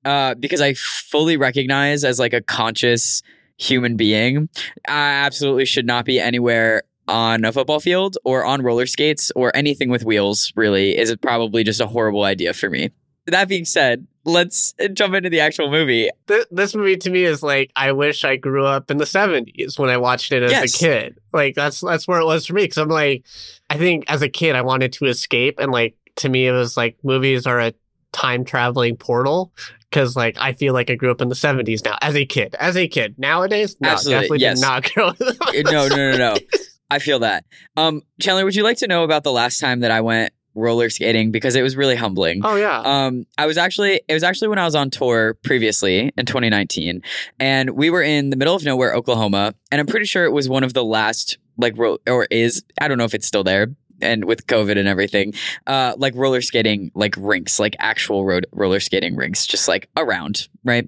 uh 0.06 0.34
because 0.34 0.62
I 0.62 0.72
fully 0.72 1.36
recognize 1.36 2.04
as 2.04 2.18
like 2.18 2.32
a 2.32 2.40
conscious 2.40 3.22
human 3.58 3.96
being 3.96 4.48
I 4.86 5.10
absolutely 5.26 5.66
should 5.66 5.86
not 5.86 6.04
be 6.04 6.18
anywhere 6.20 6.84
on 7.08 7.44
a 7.44 7.52
football 7.52 7.80
field 7.80 8.18
or 8.24 8.44
on 8.44 8.62
roller 8.62 8.86
skates 8.86 9.32
or 9.34 9.54
anything 9.56 9.88
with 9.88 10.04
wheels 10.04 10.52
really 10.54 10.96
is 10.96 11.10
it 11.10 11.20
probably 11.20 11.64
just 11.64 11.80
a 11.80 11.86
horrible 11.86 12.24
idea 12.24 12.52
for 12.54 12.70
me. 12.70 12.90
That 13.26 13.48
being 13.48 13.66
said, 13.66 14.06
let's 14.24 14.74
jump 14.94 15.14
into 15.14 15.28
the 15.28 15.40
actual 15.40 15.70
movie. 15.70 16.08
This 16.50 16.74
movie 16.74 16.96
to 16.98 17.10
me 17.10 17.24
is 17.24 17.42
like 17.42 17.70
I 17.74 17.92
wish 17.92 18.24
I 18.24 18.36
grew 18.36 18.64
up 18.64 18.90
in 18.90 18.98
the 18.98 19.04
70s 19.04 19.78
when 19.78 19.90
I 19.90 19.96
watched 19.96 20.32
it 20.32 20.42
as 20.42 20.50
yes. 20.50 20.74
a 20.74 20.78
kid. 20.78 21.18
Like 21.32 21.54
that's 21.54 21.80
that's 21.80 22.06
where 22.06 22.20
it 22.20 22.26
was 22.26 22.46
for 22.46 22.54
me 22.54 22.68
cuz 22.68 22.78
I'm 22.78 22.88
like 22.88 23.24
I 23.68 23.76
think 23.76 24.04
as 24.08 24.22
a 24.22 24.28
kid 24.28 24.54
I 24.54 24.62
wanted 24.62 24.92
to 24.94 25.06
escape 25.06 25.58
and 25.58 25.72
like 25.72 25.96
to 26.16 26.28
me 26.28 26.46
it 26.46 26.52
was 26.52 26.76
like 26.76 26.96
movies 27.02 27.46
are 27.46 27.60
a 27.60 27.74
time 28.12 28.44
traveling 28.44 28.96
portal 28.96 29.52
because 29.90 30.16
like 30.16 30.36
I 30.38 30.52
feel 30.52 30.74
like 30.74 30.90
I 30.90 30.94
grew 30.94 31.10
up 31.10 31.20
in 31.20 31.28
the 31.28 31.34
70s 31.34 31.84
now 31.84 31.96
as 32.00 32.14
a 32.16 32.26
kid. 32.26 32.54
As 32.58 32.76
a 32.76 32.88
kid. 32.88 33.14
Nowadays, 33.18 33.76
no, 33.80 33.90
Absolutely, 33.90 34.38
definitely 34.38 34.40
yes. 34.40 34.60
did 34.60 34.66
not 34.66 34.94
grow 34.94 35.06
up. 35.08 35.18
no, 35.72 35.88
no, 35.88 36.10
no, 36.12 36.16
no. 36.16 36.36
I 36.90 36.98
feel 36.98 37.18
that. 37.20 37.44
Um, 37.76 38.02
Chandler, 38.20 38.44
would 38.44 38.54
you 38.54 38.62
like 38.62 38.78
to 38.78 38.86
know 38.86 39.04
about 39.04 39.22
the 39.24 39.32
last 39.32 39.60
time 39.60 39.80
that 39.80 39.90
I 39.90 40.00
went 40.00 40.32
roller 40.58 40.90
skating 40.90 41.30
because 41.30 41.54
it 41.56 41.62
was 41.62 41.76
really 41.76 41.94
humbling. 41.96 42.40
Oh 42.44 42.56
yeah. 42.56 42.80
Um, 42.80 43.26
I 43.38 43.46
was 43.46 43.56
actually 43.56 44.00
it 44.08 44.14
was 44.14 44.22
actually 44.22 44.48
when 44.48 44.58
I 44.58 44.64
was 44.64 44.74
on 44.74 44.90
tour 44.90 45.34
previously 45.44 46.12
in 46.16 46.26
2019, 46.26 47.02
and 47.38 47.70
we 47.70 47.90
were 47.90 48.02
in 48.02 48.30
the 48.30 48.36
middle 48.36 48.54
of 48.54 48.64
nowhere, 48.64 48.94
Oklahoma, 48.94 49.54
and 49.70 49.80
I'm 49.80 49.86
pretty 49.86 50.06
sure 50.06 50.24
it 50.24 50.32
was 50.32 50.48
one 50.48 50.64
of 50.64 50.74
the 50.74 50.84
last 50.84 51.38
like 51.56 51.74
ro- 51.76 51.98
or 52.06 52.26
is 52.30 52.64
I 52.80 52.88
don't 52.88 52.98
know 52.98 53.04
if 53.04 53.14
it's 53.14 53.26
still 53.26 53.44
there. 53.44 53.68
And 54.00 54.24
with 54.24 54.46
COVID 54.46 54.78
and 54.78 54.86
everything, 54.86 55.34
uh, 55.66 55.94
like 55.96 56.14
roller 56.14 56.40
skating, 56.40 56.90
like 56.94 57.14
rinks, 57.18 57.58
like 57.58 57.74
actual 57.78 58.24
road 58.24 58.46
roller 58.52 58.80
skating 58.80 59.16
rinks, 59.16 59.46
just 59.46 59.68
like 59.68 59.88
around, 59.96 60.48
right? 60.64 60.86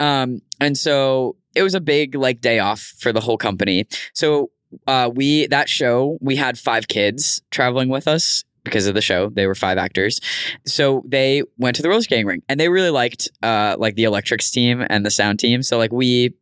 Um, 0.00 0.42
and 0.60 0.76
so 0.76 1.36
it 1.54 1.62
was 1.62 1.74
a 1.74 1.80
big 1.80 2.14
like 2.14 2.40
day 2.40 2.58
off 2.58 2.94
for 2.98 3.12
the 3.12 3.20
whole 3.20 3.36
company. 3.36 3.86
So 4.12 4.50
uh, 4.86 5.10
we 5.12 5.46
that 5.48 5.68
show 5.68 6.18
we 6.20 6.36
had 6.36 6.58
five 6.58 6.88
kids 6.88 7.42
traveling 7.50 7.88
with 7.88 8.06
us 8.06 8.44
because 8.64 8.86
of 8.86 8.94
the 8.94 9.00
show. 9.00 9.30
They 9.30 9.46
were 9.46 9.54
five 9.54 9.78
actors, 9.78 10.20
so 10.66 11.02
they 11.06 11.42
went 11.56 11.76
to 11.76 11.82
the 11.82 11.88
roller 11.88 12.02
skating 12.02 12.26
rink 12.26 12.44
and 12.48 12.60
they 12.60 12.68
really 12.68 12.90
liked 12.90 13.28
uh, 13.42 13.76
like 13.78 13.94
the 13.94 14.04
electrics 14.04 14.50
team 14.50 14.84
and 14.88 15.04
the 15.04 15.10
sound 15.10 15.40
team. 15.40 15.62
So 15.62 15.78
like 15.78 15.92
we, 15.92 16.34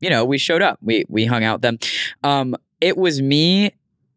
you 0.00 0.10
know, 0.10 0.24
we 0.24 0.38
showed 0.38 0.62
up. 0.62 0.78
We 0.80 1.04
we 1.08 1.26
hung 1.26 1.44
out 1.44 1.60
them. 1.60 1.78
Um, 2.22 2.56
it 2.80 2.96
was 2.96 3.22
me 3.22 3.72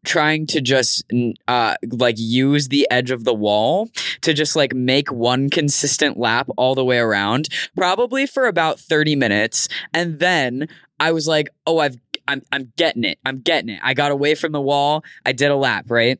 trying 0.06 0.48
to 0.48 0.62
just 0.62 1.04
uh 1.48 1.76
like 1.92 2.16
use 2.18 2.70
the 2.70 2.88
edge 2.90 3.12
of 3.12 3.24
the 3.24 3.34
wall 3.34 3.90
to 4.22 4.34
just 4.34 4.56
like 4.56 4.74
make 4.74 5.12
one 5.12 5.50
consistent 5.50 6.18
lap 6.18 6.48
all 6.58 6.76
the 6.76 6.86
way 6.86 6.98
around 6.98 7.50
probably 7.76 8.26
for 8.26 8.48
about 8.48 8.80
30 8.80 9.16
minutes 9.16 9.68
and 9.94 10.20
then 10.20 10.68
I 11.00 11.12
was 11.12 11.28
like 11.28 11.50
oh 11.68 11.80
I've 11.80 11.98
I'm 12.30 12.44
I'm 12.52 12.72
getting 12.78 13.04
it. 13.04 13.18
I'm 13.26 13.40
getting 13.42 13.70
it. 13.70 13.80
I 13.84 13.96
got 13.96 14.12
away 14.12 14.36
from 14.36 14.52
the 14.52 14.62
wall. 14.62 15.04
I 15.26 15.32
did 15.32 15.50
a 15.50 15.56
lap, 15.56 15.86
right? 15.90 16.20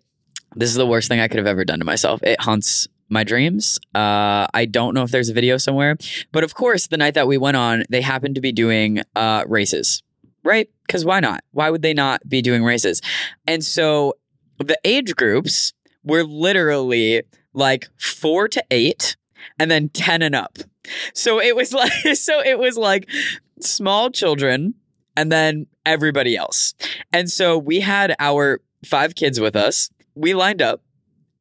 This 0.56 0.70
is 0.70 0.76
the 0.76 0.88
worst 0.88 1.08
thing 1.08 1.20
I 1.20 1.28
could 1.28 1.38
have 1.38 1.46
ever 1.46 1.64
done 1.64 1.80
to 1.80 1.86
myself. 1.86 2.22
It 2.24 2.42
haunts 2.42 2.88
my 3.10 3.24
dreams. 3.24 3.78
Uh, 3.94 4.48
I 4.54 4.66
don't 4.70 4.96
know 4.96 5.04
if 5.04 5.12
there's 5.12 5.30
a 5.30 5.34
video 5.34 5.58
somewhere, 5.58 5.98
but 6.32 6.44
of 6.44 6.56
course, 6.56 6.88
the 6.88 6.98
night 6.98 7.14
that 7.14 7.28
we 7.28 7.38
went 7.38 7.58
on, 7.58 7.84
they 7.90 8.02
happened 8.02 8.36
to 8.36 8.42
be 8.42 8.52
doing 8.52 9.02
uh, 9.16 9.46
races, 9.48 10.02
right? 10.44 10.70
Because 10.86 11.06
why 11.06 11.20
not? 11.20 11.44
Why 11.52 11.70
would 11.70 11.82
they 11.82 11.94
not 11.94 12.28
be 12.28 12.42
doing 12.42 12.64
races? 12.64 13.02
And 13.48 13.64
so 13.64 14.16
the 14.58 14.80
age 14.84 15.16
groups 15.16 15.74
were 16.04 16.24
literally 16.24 17.24
like 17.54 17.90
four 17.98 18.48
to 18.48 18.64
eight, 18.72 19.16
and 19.58 19.70
then 19.70 19.90
ten 19.90 20.22
and 20.22 20.36
up. 20.36 20.58
So 21.14 21.40
it 21.40 21.56
was 21.56 21.74
like, 21.74 21.92
so 22.16 22.42
it 22.42 22.60
was 22.60 22.78
like 22.78 23.10
small 23.60 24.10
children, 24.10 24.76
and 25.16 25.32
then 25.32 25.68
everybody 25.86 26.36
else. 26.36 26.74
And 27.12 27.30
so 27.30 27.58
we 27.58 27.80
had 27.80 28.16
our 28.20 28.62
five 28.86 29.16
kids 29.16 29.40
with 29.40 29.56
us. 29.56 29.90
We 30.16 30.34
lined 30.34 30.62
up, 30.62 30.82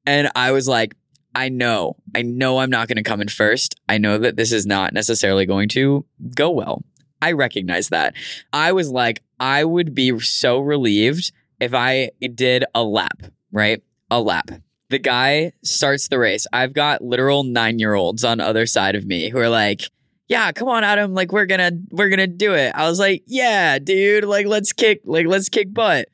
and 0.07 0.31
I 0.35 0.53
was 0.53 0.69
like, 0.69 0.95
I 1.35 1.49
know, 1.51 1.97
I 2.15 2.23
know 2.23 2.59
I'm 2.59 2.71
not 2.71 2.89
going 2.89 2.97
to 2.97 3.03
come 3.03 3.21
in 3.21 3.29
first. 3.29 3.79
I 3.89 3.99
know 3.99 4.19
that 4.19 4.37
this 4.37 4.51
is 4.51 4.67
not 4.67 4.93
necessarily 4.93 5.47
going 5.47 5.69
to 5.71 6.05
go 6.35 6.51
well. 6.51 6.83
I 7.21 7.33
recognize 7.33 7.89
that. 7.89 8.14
I 8.53 8.73
was 8.73 8.91
like, 8.91 9.23
I 9.41 9.64
would 9.64 9.95
be 9.95 10.19
so 10.21 10.61
relieved 10.61 11.33
if 11.61 11.75
I 11.75 12.11
did 12.35 12.64
a 12.75 12.83
lap, 12.83 13.23
right? 13.53 13.83
A 14.11 14.21
lap. 14.21 14.51
The 14.91 14.99
guy 14.99 15.53
starts 15.62 16.09
the 16.09 16.19
race. 16.19 16.47
I've 16.53 16.73
got 16.73 17.03
literal 17.03 17.45
nine 17.45 17.79
year 17.79 17.95
olds 17.95 18.25
on 18.25 18.41
other 18.41 18.66
side 18.66 18.95
of 18.95 19.05
me 19.05 19.29
who 19.29 19.39
are 19.39 19.51
like, 19.51 19.83
yeah, 20.29 20.53
come 20.53 20.69
on, 20.69 20.85
Adam. 20.85 21.14
Like 21.14 21.33
we're 21.33 21.47
gonna 21.47 21.73
we're 21.91 22.09
gonna 22.09 22.27
do 22.27 22.55
it. 22.55 22.73
I 22.75 22.89
was 22.89 22.99
like, 22.99 23.23
yeah, 23.27 23.79
dude. 23.79 24.25
Like 24.25 24.47
let's 24.47 24.73
kick 24.73 25.01
like 25.05 25.27
let's 25.27 25.49
kick 25.49 25.73
butt. 25.73 26.09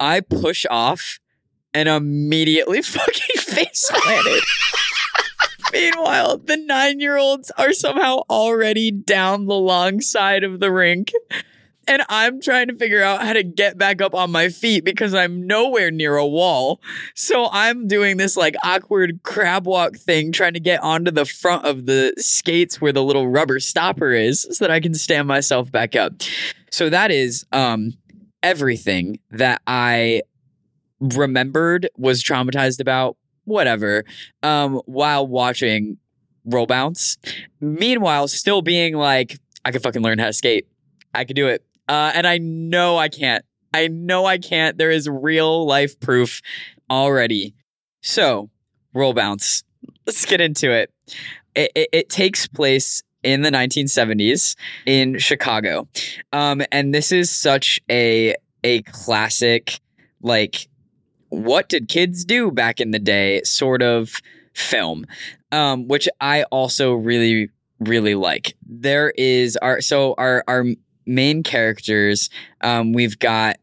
I 0.00 0.20
push 0.20 0.66
off 0.70 1.20
and 1.74 1.88
immediately 1.88 2.82
fucking 2.82 3.40
face 3.40 3.90
planted. 3.92 4.42
Meanwhile, 5.72 6.38
the 6.38 6.56
nine 6.56 7.00
year 7.00 7.16
olds 7.16 7.50
are 7.58 7.72
somehow 7.72 8.20
already 8.28 8.90
down 8.90 9.46
the 9.46 9.54
long 9.54 10.00
side 10.00 10.44
of 10.44 10.60
the 10.60 10.70
rink. 10.70 11.12
And 11.88 12.04
I'm 12.08 12.40
trying 12.40 12.68
to 12.68 12.76
figure 12.76 13.02
out 13.02 13.22
how 13.22 13.32
to 13.32 13.42
get 13.42 13.76
back 13.76 14.00
up 14.00 14.14
on 14.14 14.30
my 14.30 14.50
feet 14.50 14.84
because 14.84 15.14
I'm 15.14 15.46
nowhere 15.46 15.90
near 15.90 16.16
a 16.16 16.26
wall. 16.26 16.80
So 17.14 17.48
I'm 17.50 17.88
doing 17.88 18.18
this 18.18 18.36
like 18.36 18.54
awkward 18.62 19.22
crab 19.24 19.66
walk 19.66 19.96
thing, 19.96 20.30
trying 20.30 20.54
to 20.54 20.60
get 20.60 20.80
onto 20.82 21.10
the 21.10 21.24
front 21.24 21.64
of 21.64 21.86
the 21.86 22.14
skates 22.18 22.80
where 22.80 22.92
the 22.92 23.02
little 23.02 23.26
rubber 23.26 23.58
stopper 23.58 24.12
is 24.12 24.46
so 24.52 24.64
that 24.64 24.70
I 24.70 24.78
can 24.78 24.94
stand 24.94 25.26
myself 25.26 25.72
back 25.72 25.96
up. 25.96 26.12
So 26.70 26.88
that 26.88 27.10
is 27.10 27.44
um, 27.50 27.94
everything 28.44 29.18
that 29.32 29.60
I 29.66 30.22
remembered, 31.00 31.88
was 31.96 32.22
traumatized 32.22 32.80
about, 32.80 33.16
whatever, 33.44 34.04
um, 34.42 34.80
while 34.86 35.26
watching 35.26 35.98
Roll 36.44 36.66
Bounce. 36.66 37.18
Meanwhile, 37.60 38.28
still 38.28 38.62
being 38.62 38.94
like, 38.94 39.38
I 39.64 39.70
could 39.70 39.82
fucking 39.82 40.02
learn 40.02 40.18
how 40.18 40.26
to 40.26 40.32
skate. 40.32 40.66
I 41.14 41.24
could 41.24 41.36
do 41.36 41.48
it. 41.48 41.64
Uh, 41.88 42.12
and 42.14 42.26
I 42.26 42.38
know 42.38 42.98
I 42.98 43.08
can't. 43.08 43.44
I 43.74 43.88
know 43.88 44.26
I 44.26 44.38
can't. 44.38 44.76
There 44.76 44.90
is 44.90 45.08
real 45.08 45.66
life 45.66 45.98
proof 46.00 46.42
already. 46.90 47.54
So, 48.02 48.50
Roll 48.94 49.14
Bounce. 49.14 49.64
Let's 50.06 50.24
get 50.26 50.40
into 50.40 50.70
it. 50.70 50.92
It, 51.54 51.72
it, 51.74 51.88
it 51.92 52.08
takes 52.08 52.46
place 52.46 53.02
in 53.22 53.42
the 53.42 53.50
1970s 53.50 54.56
in 54.86 55.18
Chicago. 55.18 55.88
Um, 56.32 56.62
and 56.72 56.94
this 56.94 57.12
is 57.12 57.30
such 57.30 57.80
a 57.90 58.34
a 58.64 58.82
classic 58.82 59.80
like 60.22 60.68
what 61.32 61.68
did 61.68 61.88
kids 61.88 62.24
do 62.24 62.50
back 62.50 62.80
in 62.80 62.90
the 62.90 62.98
day 62.98 63.42
sort 63.42 63.82
of 63.82 64.20
film 64.54 65.06
um, 65.50 65.88
which 65.88 66.08
i 66.20 66.42
also 66.44 66.92
really 66.92 67.48
really 67.80 68.14
like 68.14 68.54
there 68.66 69.10
is 69.16 69.56
our 69.56 69.80
so 69.80 70.14
our 70.18 70.44
our 70.46 70.64
main 71.06 71.42
characters 71.42 72.28
um, 72.60 72.92
we've 72.92 73.18
got 73.18 73.56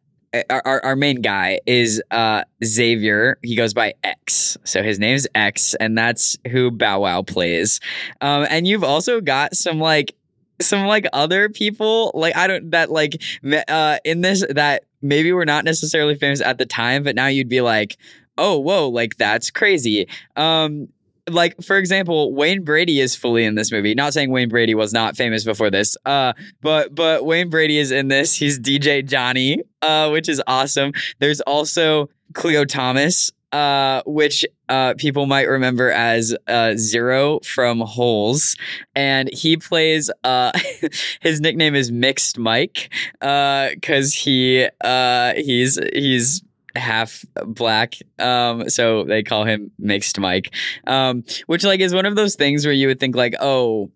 our, 0.49 0.83
our 0.83 0.95
main 0.95 1.21
guy 1.21 1.59
is 1.65 2.01
uh, 2.11 2.43
Xavier. 2.63 3.39
He 3.41 3.55
goes 3.55 3.73
by 3.73 3.93
X. 4.03 4.57
So 4.63 4.83
his 4.83 4.99
name's 4.99 5.27
X, 5.33 5.73
and 5.75 5.97
that's 5.97 6.37
who 6.51 6.69
Bow 6.71 7.01
Wow 7.01 7.23
plays. 7.23 7.79
Um, 8.21 8.45
and 8.49 8.67
you've 8.67 8.83
also 8.83 9.21
got 9.21 9.55
some 9.55 9.79
like 9.79 10.13
some 10.61 10.85
like 10.85 11.07
other 11.13 11.49
people 11.49 12.11
like 12.13 12.35
I 12.35 12.47
don't 12.47 12.71
that 12.71 12.91
like 12.91 13.21
uh 13.69 13.97
in 14.03 14.21
this 14.21 14.45
that 14.49 14.83
maybe 15.01 15.31
were 15.31 15.45
not 15.45 15.65
necessarily 15.65 16.15
famous 16.15 16.41
at 16.41 16.57
the 16.57 16.65
time, 16.65 17.03
but 17.03 17.15
now 17.15 17.27
you'd 17.27 17.49
be 17.49 17.61
like, 17.61 17.97
oh 18.37 18.57
whoa, 18.59 18.89
like 18.89 19.17
that's 19.17 19.51
crazy. 19.51 20.07
Um 20.35 20.89
like 21.29 21.61
for 21.61 21.77
example, 21.77 22.33
Wayne 22.33 22.63
Brady 22.63 22.99
is 22.99 23.15
fully 23.15 23.45
in 23.45 23.55
this 23.55 23.71
movie. 23.71 23.93
Not 23.93 24.13
saying 24.13 24.31
Wayne 24.31 24.49
Brady 24.49 24.75
was 24.75 24.93
not 24.93 25.15
famous 25.15 25.43
before 25.43 25.69
this, 25.69 25.95
uh, 26.05 26.33
but 26.61 26.93
but 26.93 27.25
Wayne 27.25 27.49
Brady 27.49 27.77
is 27.77 27.91
in 27.91 28.07
this. 28.07 28.35
He's 28.35 28.59
DJ 28.59 29.05
Johnny, 29.05 29.61
uh, 29.81 30.09
which 30.09 30.29
is 30.29 30.41
awesome. 30.47 30.91
There's 31.19 31.41
also 31.41 32.09
Khleo 32.33 32.67
Thomas, 32.67 33.31
uh, 33.51 34.01
which 34.05 34.45
uh, 34.69 34.93
people 34.97 35.25
might 35.25 35.49
remember 35.49 35.91
as 35.91 36.35
uh, 36.47 36.73
Zero 36.75 37.39
from 37.39 37.81
Holes, 37.81 38.55
and 38.95 39.29
he 39.33 39.57
plays. 39.57 40.09
Uh, 40.23 40.51
his 41.21 41.41
nickname 41.41 41.75
is 41.75 41.91
Mixed 41.91 42.37
Mike 42.37 42.93
because 43.19 44.15
uh, 44.15 44.19
he 44.19 44.67
uh, 44.81 45.33
he's 45.33 45.79
he's 45.93 46.43
half 46.75 47.25
black 47.45 47.95
um 48.19 48.69
so 48.69 49.03
they 49.03 49.23
call 49.23 49.43
him 49.43 49.71
mixed 49.79 50.19
mike 50.19 50.53
um 50.85 51.23
which 51.47 51.63
like 51.63 51.79
is 51.79 51.95
one 51.95 52.05
of 52.05 52.15
those 52.15 52.35
things 52.35 52.63
where 52.63 52.73
you 52.73 52.87
would 52.87 52.99
think 52.99 53.15
like 53.15 53.33
oh 53.41 53.89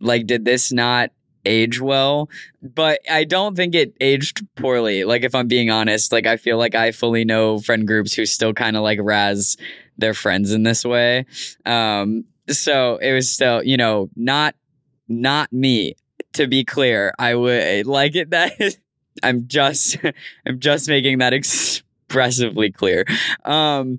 like 0.00 0.26
did 0.26 0.44
this 0.44 0.72
not 0.72 1.10
age 1.46 1.80
well, 1.80 2.28
but 2.62 3.00
I 3.10 3.24
don't 3.24 3.56
think 3.56 3.74
it 3.74 3.94
aged 4.00 4.46
poorly. 4.56 5.04
Like 5.04 5.24
if 5.24 5.34
I'm 5.34 5.48
being 5.48 5.70
honest, 5.70 6.12
like 6.12 6.26
I 6.26 6.36
feel 6.36 6.58
like 6.58 6.74
I 6.74 6.92
fully 6.92 7.24
know 7.24 7.58
friend 7.58 7.86
groups 7.86 8.14
who 8.14 8.26
still 8.26 8.52
kind 8.52 8.76
of 8.76 8.82
like 8.82 8.98
razz 9.02 9.56
their 9.98 10.14
friends 10.14 10.52
in 10.52 10.62
this 10.62 10.84
way. 10.84 11.26
Um, 11.64 12.24
so 12.48 12.96
it 12.96 13.12
was 13.12 13.30
still, 13.30 13.62
you 13.62 13.76
know, 13.76 14.10
not 14.16 14.54
not 15.08 15.52
me. 15.52 15.96
To 16.34 16.48
be 16.48 16.64
clear, 16.64 17.14
I 17.16 17.36
would 17.36 17.86
like 17.86 18.16
it 18.16 18.30
that 18.30 18.52
I'm 19.22 19.46
just 19.46 19.96
I'm 20.46 20.58
just 20.58 20.88
making 20.88 21.18
that 21.18 21.32
expressively 21.32 22.72
clear. 22.72 23.04
Um, 23.44 23.98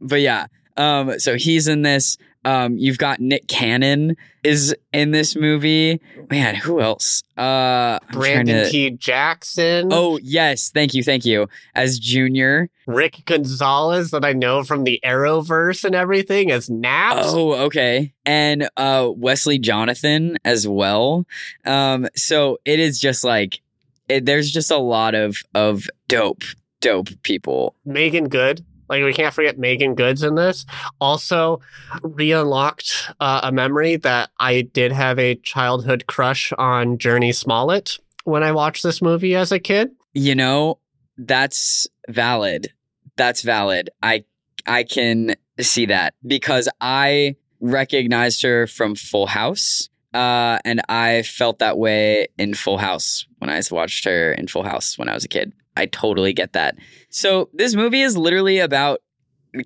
but 0.00 0.20
yeah, 0.20 0.46
um, 0.76 1.18
so 1.18 1.36
he's 1.36 1.68
in 1.68 1.82
this. 1.82 2.16
Um, 2.44 2.76
you've 2.76 2.98
got 2.98 3.20
Nick 3.20 3.48
Cannon 3.48 4.16
is 4.42 4.74
in 4.92 5.10
this 5.10 5.34
movie. 5.34 6.00
Man, 6.30 6.54
who 6.54 6.80
else? 6.80 7.22
Uh, 7.36 7.98
Brandon 8.12 8.64
to... 8.64 8.70
T. 8.70 8.90
Jackson. 8.90 9.88
Oh 9.90 10.18
yes, 10.22 10.70
thank 10.70 10.94
you, 10.94 11.02
thank 11.02 11.24
you. 11.24 11.48
As 11.74 11.98
Junior, 11.98 12.68
Rick 12.86 13.22
Gonzalez 13.24 14.10
that 14.10 14.24
I 14.24 14.32
know 14.32 14.62
from 14.62 14.84
the 14.84 15.00
Arrowverse 15.04 15.84
and 15.84 15.94
everything 15.94 16.50
as 16.50 16.68
Naps. 16.68 17.26
Oh, 17.28 17.54
okay, 17.66 18.12
and 18.26 18.68
uh, 18.76 19.10
Wesley 19.14 19.58
Jonathan 19.58 20.36
as 20.44 20.68
well. 20.68 21.26
Um, 21.64 22.06
so 22.14 22.58
it 22.64 22.78
is 22.78 23.00
just 23.00 23.24
like 23.24 23.60
it, 24.08 24.26
there's 24.26 24.50
just 24.50 24.70
a 24.70 24.76
lot 24.76 25.14
of 25.14 25.38
of 25.54 25.86
dope, 26.08 26.44
dope 26.80 27.08
people. 27.22 27.74
Meagan 27.84 28.28
Good. 28.28 28.64
Like 28.88 29.02
we 29.02 29.12
can't 29.12 29.34
forget 29.34 29.58
Meagan 29.58 29.94
Good's 29.94 30.22
in 30.22 30.34
this. 30.34 30.66
Also, 31.00 31.60
re-unlocked 32.02 33.10
uh, 33.20 33.40
a 33.44 33.52
memory 33.52 33.96
that 33.96 34.30
I 34.38 34.62
did 34.62 34.92
have 34.92 35.18
a 35.18 35.36
childhood 35.36 36.06
crush 36.06 36.52
on 36.58 36.98
Jurnee 36.98 37.34
Smollett 37.34 37.98
when 38.24 38.42
I 38.42 38.52
watched 38.52 38.82
this 38.82 39.00
movie 39.00 39.34
as 39.34 39.52
a 39.52 39.58
kid. 39.58 39.90
You 40.12 40.34
know, 40.34 40.78
that's 41.16 41.86
valid. 42.08 42.72
That's 43.16 43.42
valid. 43.42 43.90
I 44.02 44.24
I 44.66 44.84
can 44.84 45.34
see 45.60 45.86
that 45.86 46.14
because 46.26 46.68
I 46.80 47.36
recognized 47.60 48.42
her 48.42 48.66
from 48.66 48.94
Full 48.94 49.26
House. 49.26 49.88
Uh, 50.12 50.60
and 50.64 50.80
I 50.88 51.22
felt 51.22 51.58
that 51.58 51.76
way 51.76 52.28
in 52.38 52.54
Full 52.54 52.78
House 52.78 53.26
when 53.38 53.50
I 53.50 53.60
watched 53.72 54.04
her 54.04 54.32
in 54.32 54.46
Full 54.46 54.62
House 54.62 54.96
when 54.96 55.08
I 55.08 55.14
was 55.14 55.24
a 55.24 55.28
kid. 55.28 55.52
I 55.76 55.86
totally 55.86 56.32
get 56.32 56.52
that. 56.52 56.76
So 57.10 57.50
this 57.52 57.74
movie 57.74 58.02
is 58.02 58.16
literally 58.16 58.58
about 58.58 59.00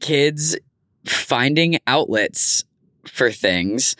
kids 0.00 0.56
finding 1.06 1.78
outlets 1.86 2.64
for 3.06 3.30
things 3.30 3.96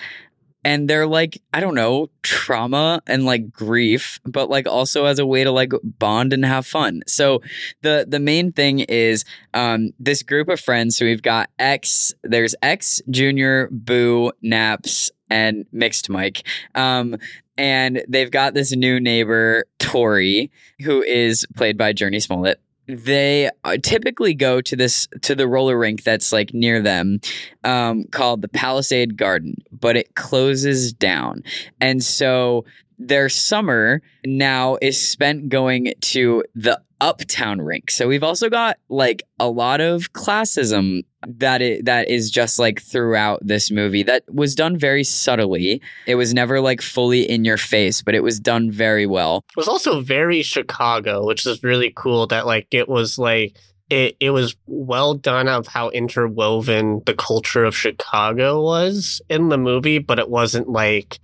and 0.65 0.89
they're 0.89 1.07
like 1.07 1.41
i 1.53 1.61
don't 1.61 1.75
know 1.75 2.09
trauma 2.23 3.01
and 3.07 3.25
like 3.25 3.51
grief 3.51 4.21
but 4.25 4.51
like 4.51 4.67
also 4.67 5.05
as 5.05 5.19
a 5.19 5.27
way 5.27 5.45
to 5.45 5.51
like 5.51 5.73
bond 5.83 6.33
and 6.33 6.45
have 6.45 6.67
fun. 6.67 7.03
So 7.07 7.43
the 7.83 8.07
the 8.09 8.21
main 8.21 8.53
thing 8.53 8.81
is 8.81 9.25
um 9.55 9.91
this 9.99 10.23
group 10.23 10.49
of 10.49 10.61
friends 10.61 10.97
so 10.97 11.05
we've 11.05 11.23
got 11.23 11.51
x 11.59 12.13
there's 12.23 12.55
x 12.63 13.01
junior 13.11 13.69
boo 13.71 14.33
naps 14.43 15.11
and 15.31 15.67
mixed 15.73 16.11
mike. 16.11 16.47
Um 16.75 17.17
and 17.57 18.05
they've 18.09 18.31
got 18.31 18.55
this 18.55 18.75
new 18.75 19.01
neighbor 19.01 19.65
tori 19.79 20.51
who 20.83 21.03
is 21.03 21.47
played 21.57 21.77
by 21.77 21.93
jurnee 21.93 22.23
smollett 22.23 22.61
they 22.89 23.51
uh, 23.65 23.77
typically 23.83 24.35
go 24.35 24.61
to 24.63 24.75
this 24.75 25.07
to 25.23 25.35
the 25.35 25.47
roller 25.47 25.79
rink 25.79 26.03
that's 26.03 26.33
like 26.33 26.55
near 26.55 26.81
them 26.81 27.21
um, 27.65 28.05
called 28.11 28.41
the 28.43 28.49
palisade 28.49 29.17
garden 29.17 29.55
but 29.81 29.97
it 29.97 30.15
closes 30.15 30.93
down. 30.93 31.43
And 31.81 32.03
so 32.03 32.65
their 32.99 33.29
summer 33.29 34.03
now 34.25 34.77
is 34.83 35.01
spent 35.01 35.49
going 35.49 35.95
to 36.01 36.45
the 36.55 36.81
uptown 37.01 37.61
rink. 37.61 37.91
So 37.91 38.09
we've 38.09 38.25
also 38.25 38.51
got 38.51 38.79
like 38.89 39.23
a 39.39 39.49
lot 39.49 39.81
of 39.81 40.13
classism 40.13 41.05
that 41.27 41.61
it, 41.63 41.85
that 41.85 42.09
is 42.09 42.31
just 42.31 42.59
like 42.59 42.81
throughout 42.81 43.41
this 43.45 43.71
movie 43.71 44.03
that 44.05 44.23
was 44.33 44.55
done 44.55 44.77
very 44.77 45.03
subtly 45.03 45.83
it 46.07 46.15
was 46.15 46.33
never 46.33 46.61
like 46.61 46.81
fully 46.81 47.29
in 47.29 47.45
your 47.45 47.57
face 47.57 48.03
but 48.03 48.15
it 48.15 48.23
was 48.23 48.39
done 48.39 48.71
very 48.71 49.07
well 49.07 49.45
It 49.51 49.57
was 49.57 49.69
also 49.69 50.01
very 50.01 50.43
Chicago, 50.43 51.27
which 51.27 51.45
is 51.47 51.63
really 51.63 51.93
cool 51.95 52.27
that 52.29 52.47
like 52.47 52.69
it 52.71 52.89
was 52.89 53.19
like 53.19 53.57
it, 53.91 54.17
it 54.21 54.31
was 54.31 54.55
well 54.67 55.15
done 55.15 55.49
of 55.49 55.67
how 55.67 55.89
interwoven 55.91 57.03
the 57.07 57.15
culture 57.15 57.65
of 57.65 57.75
Chicago 57.75 58.63
was 58.63 59.23
in 59.31 59.49
the 59.49 59.57
movie, 59.59 59.99
but 59.99 60.19
it 60.19 60.29
wasn't 60.29 60.69
like 60.69 61.19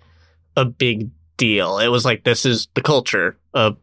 a 0.57 0.65
big 0.65 1.11
deal. 1.37 1.79
It 1.79 1.89
was 1.89 2.05
like 2.05 2.25
this 2.25 2.47
is 2.47 2.69
the 2.75 2.81
culture 2.83 3.37
of 3.53 3.77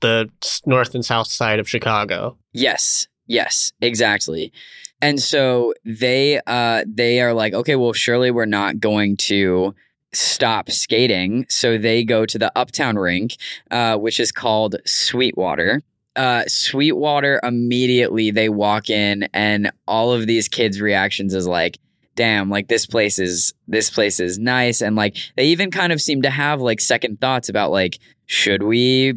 the 0.00 0.30
north 0.66 0.94
and 0.94 1.04
south 1.04 1.26
side 1.26 1.58
of 1.58 1.68
Chicago. 1.68 2.38
Yes, 2.52 3.08
yes, 3.26 3.72
exactly. 3.80 4.52
And 5.00 5.20
so 5.20 5.74
they 5.84 6.40
uh 6.46 6.84
they 6.86 7.20
are 7.20 7.32
like, 7.32 7.54
okay, 7.54 7.76
well 7.76 7.92
surely 7.92 8.30
we're 8.30 8.46
not 8.46 8.80
going 8.80 9.16
to 9.18 9.74
stop 10.12 10.70
skating. 10.70 11.46
So 11.48 11.78
they 11.78 12.04
go 12.04 12.26
to 12.26 12.38
the 12.38 12.50
Uptown 12.56 12.96
rink, 12.96 13.36
uh, 13.70 13.96
which 13.96 14.18
is 14.20 14.32
called 14.32 14.76
Sweetwater. 14.86 15.82
Uh, 16.16 16.44
Sweetwater 16.48 17.40
immediately 17.42 18.30
they 18.30 18.48
walk 18.48 18.90
in 18.90 19.28
and 19.32 19.70
all 19.86 20.12
of 20.12 20.26
these 20.26 20.48
kids' 20.48 20.80
reactions 20.80 21.32
is 21.32 21.46
like, 21.46 21.78
damn, 22.16 22.50
like 22.50 22.66
this 22.66 22.86
place 22.86 23.20
is 23.20 23.54
this 23.68 23.90
place 23.90 24.18
is 24.18 24.38
nice. 24.38 24.80
And 24.80 24.96
like 24.96 25.16
they 25.36 25.46
even 25.46 25.70
kind 25.70 25.92
of 25.92 26.00
seem 26.00 26.22
to 26.22 26.30
have 26.30 26.60
like 26.60 26.80
second 26.80 27.20
thoughts 27.20 27.48
about 27.48 27.70
like, 27.70 27.98
should 28.26 28.64
we 28.64 29.14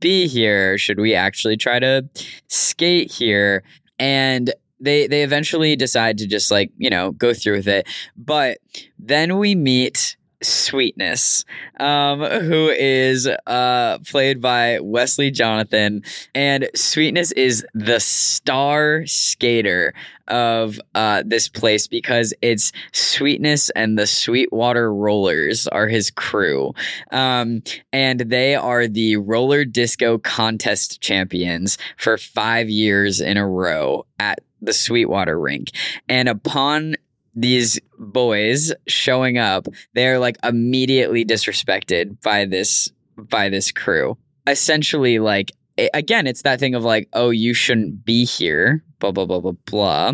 be 0.00 0.26
here? 0.26 0.76
Should 0.76 0.98
we 1.00 1.14
actually 1.14 1.56
try 1.56 1.78
to 1.78 2.06
skate 2.48 3.10
here? 3.10 3.62
And 3.98 4.52
they 4.80 5.06
they 5.06 5.22
eventually 5.22 5.76
decide 5.76 6.18
to 6.18 6.26
just 6.26 6.50
like, 6.50 6.70
you 6.76 6.90
know, 6.90 7.12
go 7.12 7.34
through 7.34 7.56
with 7.56 7.68
it. 7.68 7.86
But 8.16 8.58
then 8.98 9.38
we 9.38 9.54
meet 9.54 10.16
Sweetness, 10.42 11.44
um, 11.80 12.20
who 12.20 12.68
is 12.68 13.26
uh, 13.46 13.98
played 14.06 14.40
by 14.40 14.80
Wesley 14.80 15.30
Jonathan. 15.30 16.02
And 16.34 16.68
Sweetness 16.74 17.32
is 17.32 17.66
the 17.74 18.00
star 18.00 19.06
skater 19.06 19.94
of 20.28 20.78
uh, 20.94 21.22
this 21.24 21.48
place 21.48 21.86
because 21.86 22.34
it's 22.42 22.72
Sweetness 22.92 23.70
and 23.70 23.98
the 23.98 24.06
Sweetwater 24.06 24.92
Rollers 24.92 25.66
are 25.68 25.88
his 25.88 26.10
crew. 26.10 26.74
Um, 27.12 27.62
and 27.92 28.20
they 28.20 28.56
are 28.56 28.86
the 28.88 29.16
roller 29.16 29.64
disco 29.64 30.18
contest 30.18 31.00
champions 31.00 31.78
for 31.96 32.18
five 32.18 32.68
years 32.68 33.20
in 33.20 33.36
a 33.36 33.48
row 33.48 34.04
at 34.18 34.40
the 34.60 34.72
Sweetwater 34.72 35.38
rink. 35.38 35.70
And 36.08 36.28
upon 36.28 36.96
these 37.34 37.78
boys 37.98 38.72
showing 38.88 39.38
up, 39.38 39.68
they're 39.94 40.18
like 40.18 40.36
immediately 40.42 41.24
disrespected 41.24 42.20
by 42.22 42.46
this 42.46 42.90
by 43.16 43.48
this 43.48 43.70
crew. 43.70 44.16
Essentially, 44.46 45.18
like 45.18 45.52
again, 45.94 46.26
it's 46.26 46.42
that 46.42 46.58
thing 46.58 46.74
of 46.74 46.84
like, 46.84 47.08
oh, 47.12 47.30
you 47.30 47.54
shouldn't 47.54 48.04
be 48.04 48.24
here, 48.24 48.82
blah 48.98 49.12
blah 49.12 49.26
blah 49.26 49.40
blah 49.40 49.52
blah. 49.66 50.12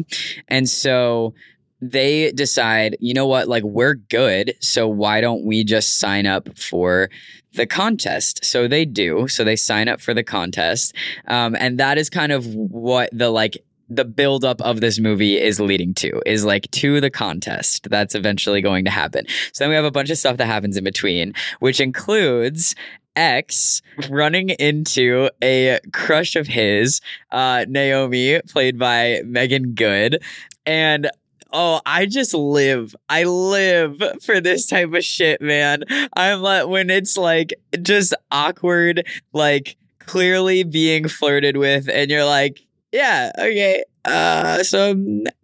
And 0.48 0.68
so 0.68 1.34
they 1.80 2.30
decide, 2.32 2.96
you 3.00 3.14
know 3.14 3.26
what, 3.26 3.48
like 3.48 3.64
we're 3.64 3.94
good, 3.94 4.54
so 4.60 4.86
why 4.88 5.20
don't 5.20 5.44
we 5.44 5.64
just 5.64 5.98
sign 5.98 6.26
up 6.26 6.56
for 6.56 7.10
the 7.54 7.66
contest? 7.66 8.44
So 8.44 8.68
they 8.68 8.84
do. 8.84 9.26
So 9.28 9.44
they 9.44 9.56
sign 9.56 9.88
up 9.88 10.00
for 10.00 10.14
the 10.14 10.24
contest, 10.24 10.94
um, 11.28 11.56
and 11.58 11.78
that 11.78 11.98
is 11.98 12.10
kind 12.10 12.32
of 12.32 12.46
what 12.46 13.10
the 13.12 13.30
like 13.30 13.64
the 13.96 14.04
buildup 14.04 14.60
of 14.60 14.80
this 14.80 14.98
movie 14.98 15.38
is 15.40 15.60
leading 15.60 15.94
to 15.94 16.20
is 16.26 16.44
like 16.44 16.70
to 16.72 17.00
the 17.00 17.10
contest 17.10 17.88
that's 17.90 18.14
eventually 18.14 18.60
going 18.60 18.84
to 18.84 18.90
happen. 18.90 19.26
So 19.52 19.64
then 19.64 19.70
we 19.70 19.74
have 19.74 19.84
a 19.84 19.90
bunch 19.90 20.10
of 20.10 20.18
stuff 20.18 20.36
that 20.38 20.46
happens 20.46 20.76
in 20.76 20.84
between, 20.84 21.34
which 21.60 21.80
includes 21.80 22.74
X 23.14 23.82
running 24.08 24.50
into 24.50 25.28
a 25.42 25.78
crush 25.92 26.36
of 26.36 26.46
his, 26.46 27.00
uh, 27.30 27.66
Naomi, 27.68 28.40
played 28.48 28.78
by 28.78 29.20
Meagan 29.24 29.74
Good. 29.74 30.22
And 30.64 31.10
Oh, 31.54 31.82
I 31.84 32.06
just 32.06 32.32
live. 32.32 32.96
I 33.10 33.24
live 33.24 34.02
for 34.22 34.40
this 34.40 34.66
type 34.66 34.94
of 34.94 35.04
shit, 35.04 35.42
man. 35.42 35.84
I'm 36.16 36.40
like, 36.40 36.66
when 36.66 36.88
it's 36.88 37.18
like 37.18 37.52
just 37.82 38.14
awkward, 38.30 39.06
like 39.34 39.76
clearly 39.98 40.62
being 40.62 41.08
flirted 41.08 41.58
with, 41.58 41.90
and 41.90 42.10
you're 42.10 42.24
like, 42.24 42.64
yeah, 42.92 43.32
okay. 43.38 43.84
Uh, 44.04 44.62
so 44.62 44.94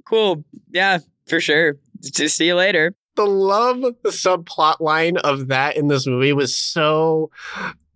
cool. 0.05 0.45
Yeah, 0.71 0.99
for 1.27 1.41
sure. 1.41 1.77
Just 2.01 2.37
see 2.37 2.47
you 2.47 2.55
later. 2.55 2.95
The 3.17 3.27
love 3.27 3.79
subplot 4.07 4.81
line 4.81 5.17
of 5.17 5.49
that 5.49 5.77
in 5.77 5.89
this 5.89 6.07
movie 6.07 6.33
was 6.33 6.55
so 6.55 7.31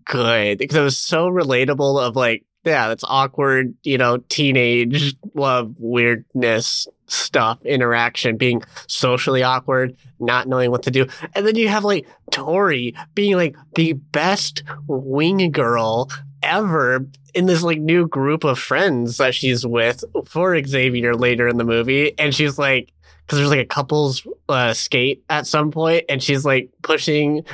good 0.04 0.58
because 0.58 0.76
it 0.76 0.82
was 0.82 0.98
so 0.98 1.28
relatable 1.28 2.00
of 2.04 2.16
like 2.16 2.44
yeah 2.64 2.88
that's 2.88 3.04
awkward 3.06 3.74
you 3.82 3.98
know 3.98 4.18
teenage 4.28 5.14
love 5.34 5.74
weirdness 5.78 6.88
stuff 7.06 7.64
interaction 7.64 8.36
being 8.36 8.62
socially 8.88 9.42
awkward 9.42 9.96
not 10.18 10.48
knowing 10.48 10.70
what 10.70 10.82
to 10.82 10.90
do 10.90 11.06
and 11.34 11.46
then 11.46 11.56
you 11.56 11.68
have 11.68 11.84
like 11.84 12.06
tori 12.30 12.94
being 13.14 13.36
like 13.36 13.56
the 13.74 13.92
best 13.92 14.62
wing 14.86 15.50
girl 15.50 16.10
ever 16.42 17.06
in 17.34 17.46
this 17.46 17.62
like 17.62 17.78
new 17.78 18.06
group 18.06 18.44
of 18.44 18.58
friends 18.58 19.16
that 19.18 19.34
she's 19.34 19.66
with 19.66 20.04
for 20.26 20.60
xavier 20.64 21.14
later 21.14 21.48
in 21.48 21.56
the 21.56 21.64
movie 21.64 22.18
and 22.18 22.34
she's 22.34 22.58
like 22.58 22.92
because 23.24 23.38
there's 23.38 23.50
like 23.50 23.60
a 23.60 23.64
couples 23.64 24.26
uh, 24.48 24.74
skate 24.74 25.24
at 25.30 25.46
some 25.46 25.70
point 25.70 26.04
and 26.08 26.22
she's 26.22 26.44
like 26.44 26.70
pushing 26.82 27.44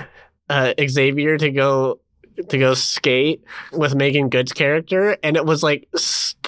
uh, 0.48 0.72
xavier 0.88 1.36
to 1.36 1.50
go 1.50 2.00
to 2.48 2.58
go 2.58 2.74
skate 2.74 3.42
with 3.72 3.94
Meagan 3.94 4.28
Good's 4.28 4.52
character, 4.52 5.16
and 5.22 5.36
it 5.36 5.44
was 5.44 5.62
like 5.62 5.88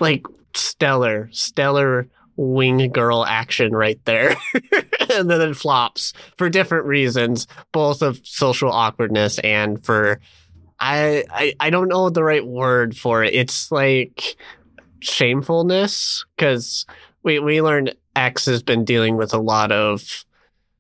like 0.00 0.24
stellar, 0.54 1.28
stellar 1.32 2.08
wing 2.36 2.90
girl 2.90 3.24
action 3.24 3.72
right 3.72 4.02
there, 4.04 4.36
and 5.10 5.28
then 5.28 5.40
it 5.40 5.56
flops 5.56 6.12
for 6.38 6.48
different 6.48 6.86
reasons, 6.86 7.46
both 7.72 8.02
of 8.02 8.20
social 8.24 8.70
awkwardness 8.70 9.38
and 9.40 9.84
for 9.84 10.20
I 10.80 11.24
I, 11.30 11.54
I 11.60 11.70
don't 11.70 11.88
know 11.88 12.10
the 12.10 12.24
right 12.24 12.46
word 12.46 12.96
for 12.96 13.22
it. 13.22 13.34
It's 13.34 13.70
like 13.70 14.36
shamefulness 15.00 16.24
because 16.36 16.86
we 17.22 17.38
we 17.38 17.62
learned 17.62 17.94
X 18.16 18.46
has 18.46 18.62
been 18.62 18.84
dealing 18.84 19.16
with 19.16 19.32
a 19.34 19.38
lot 19.38 19.72
of 19.72 20.24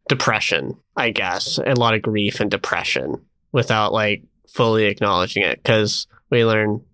depression, 0.08 0.76
I 0.96 1.10
guess, 1.10 1.58
a 1.58 1.74
lot 1.74 1.94
of 1.94 2.02
grief 2.02 2.40
and 2.40 2.50
depression 2.50 3.24
without 3.52 3.92
like 3.92 4.24
fully 4.48 4.86
acknowledging 4.86 5.44
it 5.44 5.62
because 5.62 6.06
we 6.30 6.44
learn 6.44 6.84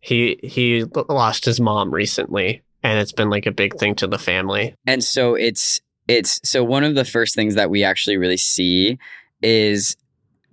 he 0.00 0.38
he 0.42 0.84
lost 1.08 1.44
his 1.44 1.60
mom 1.60 1.92
recently 1.92 2.62
and 2.82 2.98
it's 2.98 3.12
been 3.12 3.30
like 3.30 3.46
a 3.46 3.52
big 3.52 3.76
thing 3.76 3.94
to 3.96 4.06
the 4.06 4.18
family 4.18 4.74
And 4.86 5.02
so 5.02 5.34
it's 5.34 5.80
it's 6.06 6.40
so 6.44 6.62
one 6.62 6.84
of 6.84 6.94
the 6.94 7.04
first 7.04 7.34
things 7.34 7.54
that 7.54 7.70
we 7.70 7.82
actually 7.82 8.16
really 8.16 8.36
see 8.36 8.98
is 9.42 9.96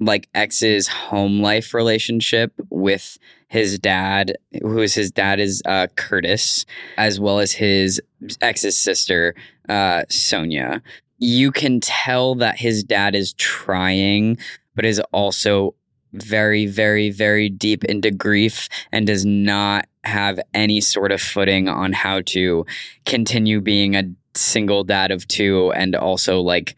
like 0.05 0.29
X's 0.33 0.87
home 0.87 1.41
life 1.41 1.73
relationship 1.73 2.53
with 2.69 3.17
his 3.47 3.77
dad, 3.77 4.35
who 4.61 4.79
is 4.79 4.93
his 4.93 5.11
dad 5.11 5.39
is 5.39 5.61
uh, 5.65 5.87
Curtis, 5.95 6.65
as 6.97 7.19
well 7.19 7.39
as 7.39 7.51
his 7.51 8.01
X's 8.41 8.77
sister, 8.77 9.35
uh, 9.69 10.03
Sonia. 10.09 10.81
You 11.19 11.51
can 11.51 11.79
tell 11.79 12.35
that 12.35 12.57
his 12.57 12.83
dad 12.83 13.15
is 13.15 13.33
trying, 13.33 14.37
but 14.75 14.85
is 14.85 14.99
also 15.11 15.75
very, 16.13 16.65
very, 16.65 17.09
very 17.09 17.49
deep 17.49 17.83
into 17.85 18.11
grief 18.11 18.69
and 18.91 19.07
does 19.07 19.25
not 19.25 19.87
have 20.03 20.39
any 20.53 20.81
sort 20.81 21.11
of 21.11 21.21
footing 21.21 21.69
on 21.69 21.93
how 21.93 22.21
to 22.21 22.65
continue 23.05 23.61
being 23.61 23.95
a 23.95 24.03
single 24.35 24.83
dad 24.83 25.11
of 25.11 25.27
two 25.27 25.71
and 25.73 25.95
also 25.95 26.41
like 26.41 26.75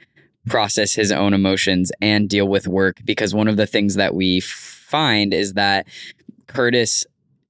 process 0.48 0.94
his 0.94 1.12
own 1.12 1.34
emotions 1.34 1.92
and 2.02 2.30
deal 2.30 2.48
with 2.48 2.68
work 2.68 2.98
because 3.04 3.34
one 3.34 3.48
of 3.48 3.58
the 3.58 3.68
things 3.68 3.96
that 3.96 4.14
we 4.14 4.40
find 4.40 5.34
is 5.34 5.54
that 5.54 5.88
Curtis 6.48 7.06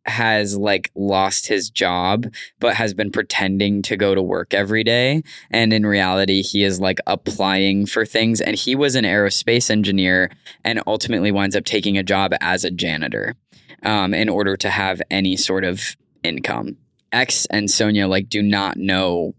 has 0.05 0.55
like 0.55 0.91
lost 0.95 1.47
his 1.47 1.69
job 1.69 2.27
but 2.59 2.75
has 2.75 2.93
been 2.93 3.11
pretending 3.11 3.81
to 3.81 3.97
go 3.97 4.13
to 4.13 4.21
work 4.21 4.53
every 4.53 4.83
day. 4.83 5.23
And 5.49 5.73
in 5.73 5.85
reality 5.85 6.41
he 6.41 6.63
is 6.63 6.79
like 6.79 6.99
applying 7.07 7.85
for 7.85 8.05
things. 8.05 8.39
And 8.39 8.55
he 8.55 8.75
was 8.75 8.95
an 8.95 9.03
aerospace 9.03 9.69
engineer 9.69 10.31
and 10.63 10.81
ultimately 10.85 11.31
winds 11.31 11.55
up 11.55 11.65
taking 11.65 11.97
a 11.97 12.03
job 12.03 12.33
as 12.39 12.63
a 12.63 12.71
janitor 12.71 13.35
um, 13.83 14.13
in 14.13 14.29
order 14.29 14.55
to 14.57 14.69
have 14.69 15.01
any 15.09 15.35
sort 15.37 15.63
of 15.63 15.95
income. 16.23 16.77
X 17.11 17.45
and 17.47 17.69
Sonia 17.69 18.07
like 18.07 18.29
do 18.29 18.41
not 18.41 18.77
know 18.77 19.33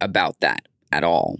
about 0.00 0.40
that 0.40 0.66
at 0.90 1.04
all. 1.04 1.38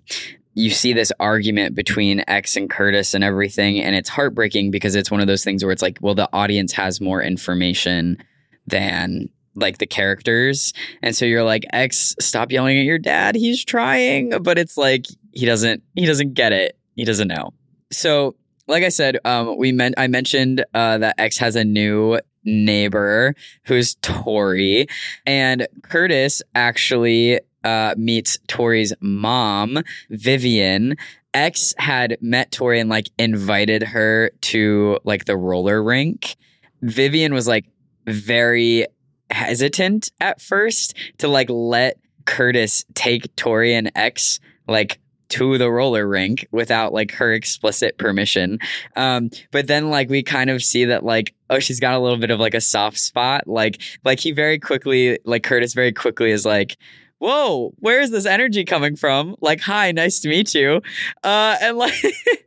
You 0.54 0.70
see 0.70 0.92
this 0.92 1.12
argument 1.20 1.74
between 1.74 2.24
X 2.26 2.56
and 2.56 2.68
Curtis 2.68 3.14
and 3.14 3.22
everything, 3.22 3.80
and 3.80 3.94
it's 3.94 4.08
heartbreaking 4.08 4.70
because 4.70 4.94
it's 4.94 5.10
one 5.10 5.20
of 5.20 5.26
those 5.26 5.44
things 5.44 5.64
where 5.64 5.72
it's 5.72 5.82
like, 5.82 5.98
well, 6.00 6.14
the 6.14 6.28
audience 6.32 6.72
has 6.72 7.00
more 7.00 7.22
information 7.22 8.18
than 8.66 9.28
like 9.54 9.78
the 9.78 9.86
characters. 9.86 10.72
And 11.02 11.14
so 11.14 11.24
you're 11.24 11.44
like, 11.44 11.64
X, 11.72 12.14
stop 12.20 12.50
yelling 12.52 12.78
at 12.78 12.84
your 12.84 12.98
dad. 12.98 13.34
He's 13.34 13.64
trying. 13.64 14.42
But 14.42 14.58
it's 14.58 14.76
like 14.76 15.06
he 15.32 15.46
doesn't 15.46 15.82
he 15.94 16.06
doesn't 16.06 16.34
get 16.34 16.52
it. 16.52 16.76
He 16.96 17.04
doesn't 17.04 17.28
know. 17.28 17.52
So 17.92 18.36
like 18.66 18.84
I 18.84 18.88
said, 18.88 19.18
um, 19.24 19.56
we 19.58 19.72
meant 19.72 19.96
I 19.98 20.06
mentioned 20.06 20.64
uh, 20.74 20.98
that 20.98 21.16
X 21.18 21.38
has 21.38 21.56
a 21.56 21.64
new 21.64 22.18
neighbor 22.44 23.34
who's 23.64 23.96
Tori, 23.96 24.86
and 25.26 25.66
Curtis 25.82 26.42
actually 26.54 27.40
uh, 27.64 27.94
meets 27.96 28.38
Tori's 28.46 28.92
mom, 29.00 29.78
Vivian. 30.10 30.96
X 31.32 31.74
had 31.78 32.16
met 32.20 32.50
Tori 32.50 32.80
and 32.80 32.90
like 32.90 33.08
invited 33.18 33.82
her 33.82 34.32
to 34.40 34.98
like 35.04 35.26
the 35.26 35.36
roller 35.36 35.82
rink. 35.82 36.36
Vivian 36.82 37.32
was 37.32 37.46
like 37.46 37.66
very 38.06 38.86
hesitant 39.30 40.10
at 40.20 40.40
first 40.40 40.94
to 41.18 41.28
like 41.28 41.48
let 41.48 41.98
Curtis 42.24 42.84
take 42.94 43.34
Tori 43.36 43.74
and 43.74 43.92
X 43.94 44.40
like 44.66 44.98
to 45.30 45.58
the 45.58 45.70
roller 45.70 46.06
rink 46.06 46.46
without 46.50 46.92
like 46.92 47.12
her 47.12 47.32
explicit 47.32 47.96
permission. 47.98 48.58
Um, 48.96 49.30
but 49.52 49.68
then 49.68 49.88
like 49.88 50.10
we 50.10 50.22
kind 50.22 50.50
of 50.50 50.62
see 50.62 50.86
that 50.86 51.04
like 51.04 51.34
oh 51.48 51.60
she's 51.60 51.80
got 51.80 51.94
a 51.94 52.00
little 52.00 52.18
bit 52.18 52.30
of 52.30 52.40
like 52.40 52.54
a 52.54 52.60
soft 52.60 52.98
spot. 52.98 53.46
Like 53.46 53.80
like 54.04 54.20
he 54.20 54.32
very 54.32 54.58
quickly 54.58 55.18
like 55.24 55.44
Curtis 55.44 55.72
very 55.72 55.92
quickly 55.92 56.30
is 56.30 56.44
like 56.44 56.76
whoa 57.20 57.72
where 57.78 58.00
is 58.00 58.10
this 58.10 58.26
energy 58.26 58.64
coming 58.64 58.96
from? 58.96 59.36
Like 59.40 59.60
hi 59.60 59.92
nice 59.92 60.20
to 60.20 60.28
meet 60.28 60.54
you. 60.54 60.82
Uh, 61.22 61.56
and 61.60 61.76
like 61.76 61.94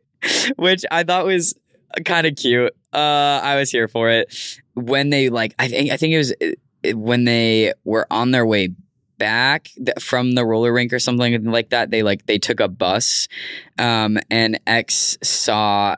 which 0.58 0.84
I 0.92 1.04
thought 1.04 1.26
was 1.26 1.54
kind 2.06 2.28
of 2.28 2.36
cute. 2.36 2.74
Uh, 2.92 3.40
I 3.44 3.56
was 3.56 3.72
here 3.72 3.88
for 3.88 4.10
it 4.10 4.34
when 4.74 5.10
they 5.10 5.30
like 5.30 5.56
I 5.58 5.68
think 5.68 5.92
I 5.92 5.98
think 5.98 6.14
it 6.14 6.18
was 6.18 6.34
when 6.94 7.24
they 7.24 7.74
were 7.84 8.06
on 8.12 8.32
their 8.32 8.46
way 8.46 8.70
back 9.18 9.70
from 10.00 10.34
the 10.34 10.46
roller 10.46 10.74
rink 10.74 10.92
or 10.92 11.00
something 11.00 11.46
like 11.46 11.70
that 11.70 11.92
they 11.92 12.04
like 12.04 12.26
they 12.26 12.38
took 12.38 12.60
a 12.60 12.68
bus 12.68 13.28
um, 13.80 14.18
and 14.30 14.60
x 14.68 15.18
saw 15.24 15.96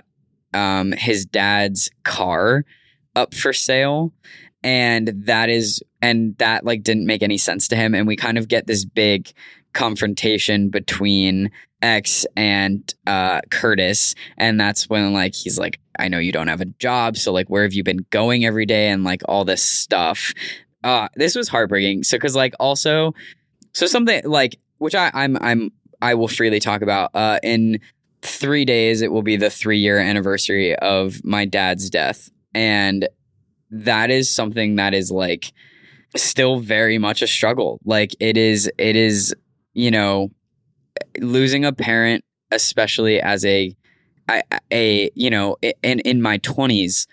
um, 0.54 0.92
his 0.92 1.26
dad's 1.26 1.90
car 2.04 2.66
up 3.16 3.34
for 3.34 3.54
sale 3.54 4.14
and 4.66 5.14
that 5.28 5.50
is 5.50 5.82
and 6.02 6.36
that 6.40 6.66
like 6.66 6.82
didn't 6.82 7.06
make 7.06 7.22
any 7.22 7.38
sense 7.38 7.68
to 7.70 7.76
him. 7.76 7.94
And 7.94 8.08
we 8.08 8.18
kind 8.18 8.38
of 8.38 8.48
get 8.48 8.66
this 8.66 8.84
big 8.84 9.32
confrontation 9.74 10.70
between 10.70 11.52
X 11.84 12.26
and 12.36 12.92
uh, 13.06 13.42
Curtis, 13.52 14.16
and 14.38 14.60
that's 14.60 14.90
when 14.90 15.14
like 15.14 15.36
he's 15.36 15.60
like, 15.60 15.80
I 16.00 16.08
know 16.08 16.18
you 16.18 16.32
don't 16.32 16.48
have 16.48 16.62
a 16.62 16.66
job, 16.66 17.16
so 17.16 17.32
like, 17.32 17.48
where 17.48 17.62
have 17.62 17.74
you 17.74 17.84
been 17.84 18.06
going 18.10 18.44
every 18.44 18.66
day, 18.66 18.90
and 18.90 19.04
like 19.04 19.22
all 19.30 19.46
this 19.46 19.62
stuff. 19.62 20.34
Uh, 20.84 21.08
this 21.16 21.36
was 21.36 21.48
heartbreaking. 21.48 22.04
So, 22.04 22.18
because 22.18 22.36
like 22.36 22.54
also, 22.60 23.14
so 23.74 23.86
something 23.86 24.22
like 24.26 24.58
which 24.80 24.96
I, 24.96 25.12
I'm 25.14 25.38
I'm 25.42 25.72
I 26.02 26.16
will 26.16 26.28
freely 26.28 26.60
talk 26.60 26.82
about. 26.82 27.12
Uh, 27.14 27.40
in 27.44 27.80
three 28.24 28.66
days, 28.66 29.04
it 29.04 29.12
will 29.12 29.22
be 29.22 29.36
the 29.36 29.52
three 29.52 29.78
year 29.78 30.00
anniversary 30.00 30.76
of 30.76 31.24
my 31.24 31.46
dad's 31.46 31.92
death, 31.92 32.32
and 32.56 33.08
that 33.84 34.12
is 34.12 34.30
something 34.30 34.76
that 34.76 34.94
is 34.94 35.12
like 35.12 35.52
still 36.16 36.60
very 36.60 36.98
much 36.98 37.22
a 37.22 37.28
struggle. 37.28 37.80
Like 37.86 38.16
it 38.20 38.38
is, 38.38 38.72
it 38.78 38.96
is, 38.96 39.36
you 39.74 39.92
know, 39.92 40.32
losing 41.20 41.66
a 41.66 41.74
parent, 41.74 42.24
especially 42.52 43.22
as 43.22 43.46
a, 43.46 43.76
a, 44.72 45.12
you 45.14 45.30
know, 45.30 45.58
in 45.84 46.00
in 46.00 46.22
my 46.22 46.38
twenties 46.38 47.08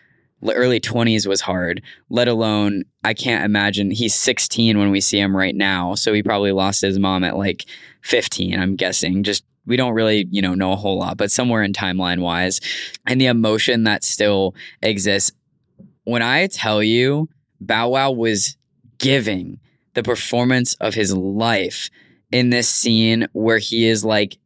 early 0.51 0.81
20s 0.81 1.27
was 1.27 1.41
hard, 1.41 1.83
let 2.11 2.27
alone 2.27 2.85
I 3.05 3.15
can't 3.15 3.45
imagine 3.45 3.91
he's 3.91 4.15
16 4.15 4.79
when 4.79 4.91
we 4.91 5.01
see 5.01 5.19
him 5.21 5.37
right 5.37 5.55
now. 5.55 5.95
So 5.95 6.13
he 6.13 6.23
probably 6.23 6.53
lost 6.53 6.83
his 6.83 6.99
mom 6.99 7.23
at 7.25 7.37
like 7.37 7.65
15, 8.03 8.59
I'm 8.59 8.77
guessing. 8.77 9.23
Just 9.23 9.45
we 9.67 9.77
don't 9.77 9.95
really, 9.95 10.27
you 10.31 10.43
know, 10.43 10.55
know 10.55 10.73
a 10.73 10.77
whole 10.77 10.99
lot, 10.99 11.17
but 11.17 11.31
somewhere 11.31 11.63
in 11.63 11.73
timeline 11.73 12.21
wise 12.21 12.61
and 13.07 13.21
the 13.21 13.27
emotion 13.27 13.85
that 13.85 14.03
still 14.03 14.55
exists. 14.83 15.31
When 16.05 16.23
I 16.23 16.47
tell 16.47 16.83
you 16.83 17.29
Bow 17.61 17.91
Wow 17.91 18.11
was 18.11 18.57
giving 18.99 19.61
the 19.95 20.03
performance 20.03 20.75
of 20.75 20.95
his 20.95 21.15
life 21.15 21.91
in 22.31 22.51
this 22.51 22.69
scene 22.69 23.29
where 23.33 23.59
he 23.59 23.87
is 23.87 24.05
like 24.05 24.39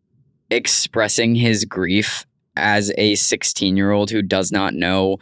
expressing 0.50 1.34
his 1.34 1.64
grief 1.64 2.26
as 2.56 2.92
a 2.98 3.14
16 3.14 3.76
year 3.76 3.92
old 3.92 4.10
who 4.10 4.22
does 4.22 4.50
not 4.50 4.74
know 4.74 5.18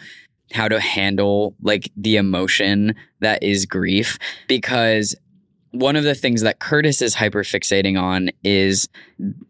how 0.52 0.68
to 0.68 0.80
handle 0.80 1.54
like 1.62 1.90
the 1.96 2.16
emotion 2.16 2.94
that 3.20 3.42
is 3.42 3.66
grief. 3.66 4.18
Because 4.48 5.14
one 5.72 5.96
of 5.96 6.04
the 6.04 6.14
things 6.14 6.42
that 6.42 6.60
Curtis 6.60 7.02
is 7.02 7.14
hyper 7.14 7.42
fixating 7.42 8.00
on 8.00 8.30
is 8.44 8.88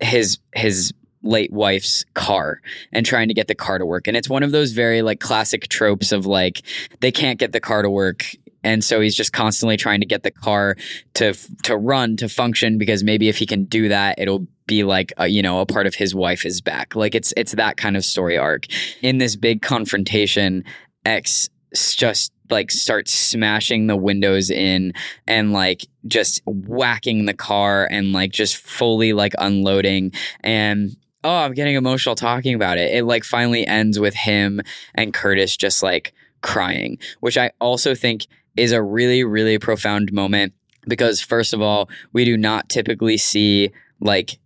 his 0.01 0.39
his 0.55 0.93
late 1.24 1.52
wife's 1.52 2.05
car 2.14 2.60
and 2.92 3.05
trying 3.05 3.28
to 3.28 3.34
get 3.34 3.48
the 3.48 3.55
car 3.55 3.78
to 3.78 3.86
work. 3.86 4.06
And 4.06 4.16
it's 4.16 4.28
one 4.28 4.42
of 4.42 4.52
those 4.52 4.72
very 4.72 5.02
like 5.02 5.20
classic 5.20 5.68
tropes 5.68 6.12
of 6.12 6.26
like 6.26 6.62
they 7.01 7.10
can't 7.10 7.38
get 7.38 7.52
the 7.52 7.60
car 7.60 7.82
to 7.82 7.90
work. 7.90 8.24
And 8.62 8.82
so 8.82 9.01
he's 9.01 9.16
just 9.16 9.32
constantly 9.32 9.76
trying 9.76 10.01
to 10.01 10.06
get 10.06 10.22
the 10.22 10.30
car 10.30 10.76
to 11.14 11.34
to 11.64 11.76
run 11.76 12.16
to 12.18 12.28
function 12.28 12.78
because 12.78 13.02
maybe 13.02 13.28
if 13.28 13.38
he 13.38 13.46
can 13.46 13.64
do 13.64 13.88
that 13.88 14.18
it'll 14.18 14.46
be 14.66 14.84
like 14.84 15.12
a, 15.18 15.26
you 15.26 15.42
know 15.42 15.60
a 15.60 15.66
part 15.66 15.86
of 15.86 15.94
his 15.94 16.14
wife 16.14 16.46
is 16.46 16.60
back. 16.60 16.94
Like 16.94 17.14
it's 17.14 17.34
it's 17.36 17.52
that 17.52 17.76
kind 17.76 17.96
of 17.96 18.05
story 18.05 18.38
arc. 18.38 18.66
In 19.02 19.18
this 19.18 19.36
big 19.36 19.62
confrontation 19.62 20.64
X 21.05 21.51
just 21.74 22.32
like 22.51 22.70
starts 22.70 23.12
smashing 23.12 23.86
the 23.86 23.96
windows 23.96 24.51
in 24.51 24.92
and 25.26 25.52
like 25.52 25.86
just 26.06 26.42
whacking 26.46 27.24
the 27.24 27.34
car 27.34 27.88
and 27.90 28.12
like 28.12 28.32
just 28.32 28.56
fully 28.56 29.12
like 29.12 29.32
unloading. 29.38 30.12
And 30.40 30.96
oh 31.24 31.36
i'm 31.38 31.55
getting 31.55 31.74
emotional 31.74 32.14
talking 32.14 32.55
about 32.55 32.78
it. 32.78 32.94
It 32.94 33.05
like 33.05 33.24
finally 33.24 33.66
ends 33.66 33.98
with 33.98 34.14
him 34.14 34.60
and 34.94 35.12
curtis 35.12 35.56
just 35.56 35.82
like 35.82 36.12
crying 36.42 36.98
which 37.20 37.38
i 37.38 37.51
also 37.60 37.94
think 37.94 38.26
is 38.56 38.70
a 38.70 38.82
really 38.82 39.24
really 39.24 39.59
profound 39.59 40.12
moment 40.12 40.52
because 40.86 41.20
first 41.20 41.55
of 41.55 41.60
all 41.60 41.88
we 42.12 42.24
do 42.24 42.36
not 42.36 42.68
typically 42.68 43.16
see 43.16 43.72
like 44.01 44.38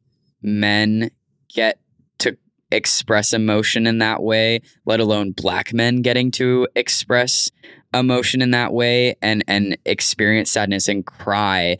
men 0.42 1.10
get 1.52 1.78
express 2.70 3.32
emotion 3.32 3.86
in 3.86 3.98
that 3.98 4.22
way, 4.22 4.60
let 4.84 5.00
alone 5.00 5.32
black 5.32 5.72
men 5.72 6.02
getting 6.02 6.30
to 6.32 6.68
express 6.74 7.50
emotion 7.94 8.42
in 8.42 8.50
that 8.50 8.72
way 8.72 9.16
and 9.22 9.42
and 9.48 9.78
experience 9.86 10.50
sadness 10.50 10.88
and 10.88 11.06
cry 11.06 11.76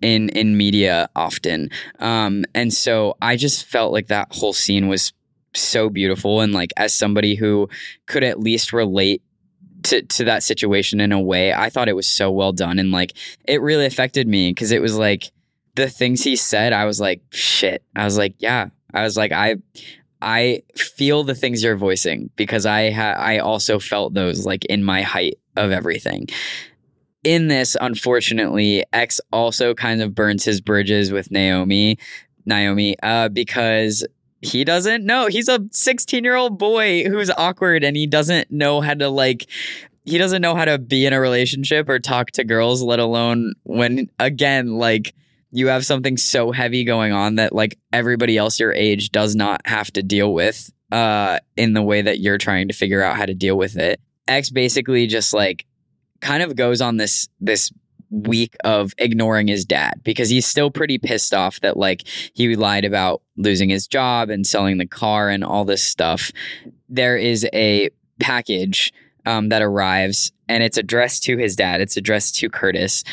in 0.00 0.28
in 0.28 0.56
media 0.56 1.08
often. 1.16 1.70
Um, 1.98 2.44
and 2.54 2.72
so 2.72 3.16
I 3.20 3.36
just 3.36 3.64
felt 3.64 3.92
like 3.92 4.08
that 4.08 4.28
whole 4.30 4.52
scene 4.52 4.88
was 4.88 5.12
so 5.56 5.88
beautiful 5.88 6.40
and 6.40 6.52
like 6.52 6.72
as 6.76 6.92
somebody 6.92 7.34
who 7.34 7.68
could 8.06 8.24
at 8.24 8.40
least 8.40 8.72
relate 8.72 9.22
to, 9.84 10.02
to 10.02 10.24
that 10.24 10.42
situation 10.42 11.00
in 11.00 11.12
a 11.12 11.20
way 11.20 11.52
i 11.52 11.70
thought 11.70 11.88
it 11.88 11.96
was 11.96 12.08
so 12.08 12.30
well 12.30 12.52
done 12.52 12.78
and 12.78 12.90
like 12.90 13.12
it 13.44 13.62
really 13.62 13.86
affected 13.86 14.26
me 14.26 14.50
because 14.50 14.72
it 14.72 14.82
was 14.82 14.96
like 14.96 15.30
the 15.74 15.88
things 15.88 16.24
he 16.24 16.36
said 16.36 16.72
i 16.72 16.84
was 16.84 17.00
like 17.00 17.22
shit 17.30 17.82
i 17.94 18.04
was 18.04 18.16
like 18.16 18.34
yeah 18.38 18.68
i 18.92 19.02
was 19.02 19.16
like 19.16 19.30
i 19.30 19.56
I 20.22 20.62
feel 20.76 21.24
the 21.24 21.34
things 21.34 21.62
you're 21.62 21.76
voicing 21.76 22.30
because 22.36 22.66
I 22.66 22.90
ha- 22.90 23.16
I 23.18 23.38
also 23.38 23.78
felt 23.78 24.14
those 24.14 24.46
like 24.46 24.64
in 24.66 24.82
my 24.82 25.02
height 25.02 25.38
of 25.56 25.70
everything. 25.70 26.28
In 27.22 27.48
this, 27.48 27.76
unfortunately, 27.80 28.84
X 28.92 29.20
also 29.32 29.74
kind 29.74 30.02
of 30.02 30.14
burns 30.14 30.44
his 30.44 30.60
bridges 30.60 31.10
with 31.10 31.30
Naomi, 31.30 31.98
Naomi, 32.44 32.96
uh, 33.02 33.28
because 33.28 34.06
he 34.42 34.64
doesn't 34.64 35.04
know. 35.04 35.26
He's 35.26 35.48
a 35.48 35.60
16 35.70 36.22
year 36.22 36.36
old 36.36 36.58
boy 36.58 37.04
who's 37.04 37.30
awkward 37.30 37.82
and 37.82 37.96
he 37.96 38.06
doesn't 38.06 38.50
know 38.50 38.80
how 38.80 38.94
to 38.94 39.08
like 39.08 39.48
he 40.04 40.18
doesn't 40.18 40.42
know 40.42 40.54
how 40.54 40.66
to 40.66 40.78
be 40.78 41.06
in 41.06 41.14
a 41.14 41.20
relationship 41.20 41.88
or 41.88 41.98
talk 41.98 42.30
to 42.32 42.44
girls, 42.44 42.82
let 42.82 42.98
alone 42.98 43.54
when 43.62 44.10
again, 44.18 44.74
like 44.74 45.14
you 45.54 45.68
have 45.68 45.86
something 45.86 46.16
so 46.16 46.50
heavy 46.50 46.82
going 46.84 47.12
on 47.12 47.36
that 47.36 47.54
like 47.54 47.78
everybody 47.92 48.36
else 48.36 48.58
your 48.58 48.72
age 48.72 49.10
does 49.10 49.36
not 49.36 49.64
have 49.66 49.90
to 49.92 50.02
deal 50.02 50.34
with 50.34 50.72
uh 50.90 51.38
in 51.56 51.74
the 51.74 51.82
way 51.82 52.02
that 52.02 52.18
you're 52.18 52.38
trying 52.38 52.66
to 52.68 52.74
figure 52.74 53.02
out 53.02 53.16
how 53.16 53.24
to 53.24 53.34
deal 53.34 53.56
with 53.56 53.76
it. 53.76 54.00
X 54.26 54.50
basically 54.50 55.06
just 55.06 55.32
like 55.32 55.64
kind 56.20 56.42
of 56.42 56.56
goes 56.56 56.80
on 56.80 56.96
this 56.96 57.28
this 57.40 57.72
week 58.10 58.56
of 58.64 58.94
ignoring 58.98 59.46
his 59.46 59.64
dad 59.64 60.00
because 60.02 60.28
he's 60.28 60.46
still 60.46 60.70
pretty 60.70 60.98
pissed 60.98 61.34
off 61.34 61.60
that 61.60 61.76
like 61.76 62.06
he 62.32 62.54
lied 62.56 62.84
about 62.84 63.22
losing 63.36 63.68
his 63.68 63.86
job 63.86 64.30
and 64.30 64.46
selling 64.46 64.78
the 64.78 64.86
car 64.86 65.28
and 65.28 65.44
all 65.44 65.64
this 65.64 65.82
stuff. 65.82 66.32
There 66.88 67.16
is 67.16 67.46
a 67.52 67.90
package 68.20 68.92
um, 69.26 69.48
that 69.50 69.62
arrives, 69.62 70.32
and 70.48 70.62
it's 70.62 70.76
addressed 70.76 71.24
to 71.24 71.36
his 71.36 71.56
dad. 71.56 71.80
It's 71.80 71.96
addressed 71.96 72.36
to 72.36 72.50
Curtis, 72.50 73.04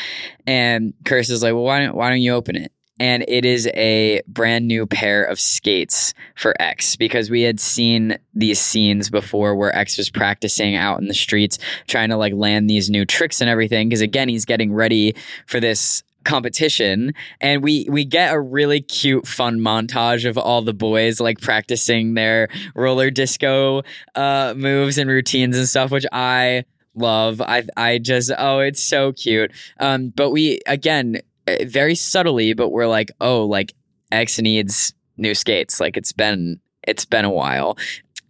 and 0.46 0.94
Curtis 1.04 1.30
is 1.30 1.42
like, 1.42 1.54
"Well, 1.54 1.64
why 1.64 1.80
don't 1.80 1.94
why 1.94 2.10
don't 2.10 2.22
you 2.22 2.34
open 2.34 2.56
it?" 2.56 2.72
And 3.00 3.24
it 3.26 3.44
is 3.44 3.66
a 3.74 4.22
brand 4.28 4.68
new 4.68 4.86
pair 4.86 5.24
of 5.24 5.40
skates 5.40 6.14
for 6.36 6.54
X 6.60 6.94
because 6.94 7.30
we 7.30 7.42
had 7.42 7.58
seen 7.58 8.16
these 8.34 8.60
scenes 8.60 9.10
before 9.10 9.56
where 9.56 9.74
X 9.74 9.98
was 9.98 10.10
practicing 10.10 10.76
out 10.76 11.00
in 11.00 11.08
the 11.08 11.14
streets, 11.14 11.58
trying 11.88 12.10
to 12.10 12.16
like 12.16 12.34
land 12.34 12.70
these 12.70 12.90
new 12.90 13.04
tricks 13.04 13.40
and 13.40 13.50
everything. 13.50 13.88
Because 13.88 14.02
again, 14.02 14.28
he's 14.28 14.44
getting 14.44 14.72
ready 14.72 15.16
for 15.46 15.58
this 15.58 16.04
competition 16.24 17.12
and 17.40 17.62
we 17.62 17.86
we 17.90 18.04
get 18.04 18.32
a 18.32 18.40
really 18.40 18.80
cute 18.80 19.26
fun 19.26 19.58
montage 19.58 20.28
of 20.28 20.38
all 20.38 20.62
the 20.62 20.74
boys 20.74 21.20
like 21.20 21.40
practicing 21.40 22.14
their 22.14 22.48
roller 22.74 23.10
disco 23.10 23.82
uh 24.14 24.54
moves 24.56 24.98
and 24.98 25.08
routines 25.10 25.56
and 25.56 25.68
stuff 25.68 25.90
which 25.90 26.06
i 26.12 26.64
love. 26.94 27.40
I 27.40 27.64
i 27.76 27.98
just 27.98 28.30
oh 28.38 28.60
it's 28.60 28.82
so 28.82 29.12
cute. 29.12 29.52
Um 29.78 30.10
but 30.10 30.30
we 30.30 30.60
again 30.66 31.20
eh, 31.46 31.64
very 31.64 31.94
subtly 31.94 32.52
but 32.54 32.70
we're 32.70 32.86
like 32.86 33.10
oh 33.20 33.44
like 33.44 33.74
x 34.10 34.38
needs 34.38 34.92
new 35.16 35.34
skates. 35.34 35.80
Like 35.80 35.96
it's 35.96 36.12
been 36.12 36.60
it's 36.82 37.04
been 37.04 37.24
a 37.24 37.30
while. 37.30 37.76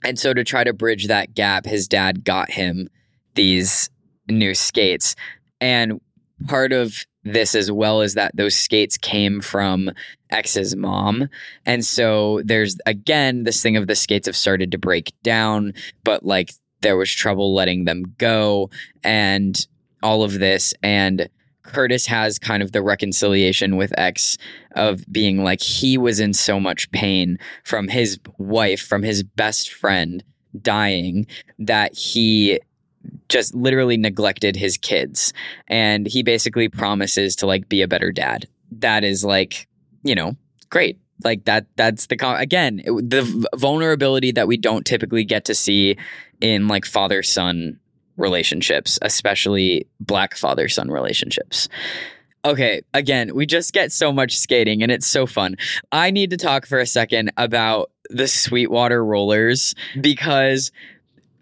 And 0.05 0.19
so 0.19 0.35
to 0.35 0.45
try 0.45 0.65
to 0.65 0.73
bridge 0.73 1.07
that 1.09 1.35
gap 1.35 1.67
his 1.67 1.89
dad 1.89 2.25
got 2.25 2.51
him 2.51 2.89
these 3.35 3.91
new 4.29 4.55
skates. 4.55 5.17
And 5.61 6.01
part 6.49 6.73
of 6.73 7.05
this 7.25 7.55
as 7.55 7.71
well 7.71 8.01
as 8.01 8.15
that 8.15 8.37
those 8.37 8.57
skates 8.57 8.97
came 8.97 9.41
from 9.41 9.91
X's 10.31 10.75
mom. 10.75 11.29
And 11.67 11.85
so 11.85 12.41
there's 12.45 12.77
again 12.87 13.45
this 13.45 13.63
thing 13.63 13.77
of 13.77 13.87
the 13.87 13.95
skates 13.95 14.27
have 14.27 14.37
started 14.37 14.73
to 14.73 14.79
break 14.79 15.13
down, 15.23 15.75
but 16.05 16.25
like 16.25 16.53
there 16.81 16.97
was 16.97 17.13
trouble 17.13 17.55
letting 17.55 17.85
them 17.85 18.15
go 18.19 18.71
and 19.05 19.67
all 20.03 20.23
of 20.23 20.39
this. 20.39 20.75
And 20.83 21.29
Curtis 21.63 22.07
has 22.07 22.39
kind 22.39 22.63
of 22.63 22.73
the 22.73 22.83
reconciliation 22.83 23.77
with 23.77 23.97
X 23.97 24.37
of 24.75 25.05
being 25.11 25.45
like 25.45 25.61
he 25.61 25.97
was 25.97 26.19
in 26.19 26.35
so 26.35 26.59
much 26.59 26.91
pain 26.91 27.39
from 27.65 27.89
his 27.89 28.19
wife, 28.39 28.81
from 28.81 29.03
his 29.03 29.23
best 29.23 29.73
friend 29.73 30.25
dying, 30.61 31.27
that 31.59 31.95
he 31.95 32.59
just 33.33 33.55
literally 33.55 33.97
neglected 33.97 34.55
his 34.55 34.77
kids. 34.77 35.33
And 35.67 36.07
he 36.07 36.23
basically 36.23 36.69
promises 36.69 37.37
to 37.37 37.47
like 37.47 37.69
be 37.69 37.83
a 37.83 37.89
better 37.89 38.13
dad. 38.13 38.47
That 38.73 39.03
is 39.03 39.25
like 39.25 39.67
you 40.05 40.15
know 40.15 40.37
great. 40.71 41.01
Like 41.25 41.45
that 41.47 41.67
that's 41.77 42.07
the 42.07 42.17
again 42.39 42.77
the 42.85 43.49
vulnerability 43.57 44.33
that 44.33 44.47
we 44.47 44.57
don't 44.57 44.85
typically 44.85 45.25
get 45.25 45.47
to 45.47 45.55
see 45.55 45.97
in 46.41 46.69
like 46.69 46.85
father 46.85 47.23
son 47.23 47.79
relationships 48.19 48.99
especially 49.01 49.89
black 49.99 50.37
father 50.37 50.69
son 50.69 50.91
relationships. 50.91 51.69
Okay 52.45 52.83
again 52.93 53.35
we 53.35 53.47
just 53.47 53.73
get 53.73 53.93
so 53.93 54.13
much 54.13 54.37
skating 54.37 54.83
and 54.83 54.93
it's 54.93 55.07
so 55.07 55.27
fun. 55.27 55.57
I 55.91 56.11
need 56.11 56.31
to 56.31 56.37
talk 56.37 56.67
for 56.67 56.81
a 56.81 56.87
second 56.87 57.33
about 57.37 57.91
the 58.11 58.29
sweetwater 58.29 59.05
rollers 59.05 59.75
because 60.01 60.73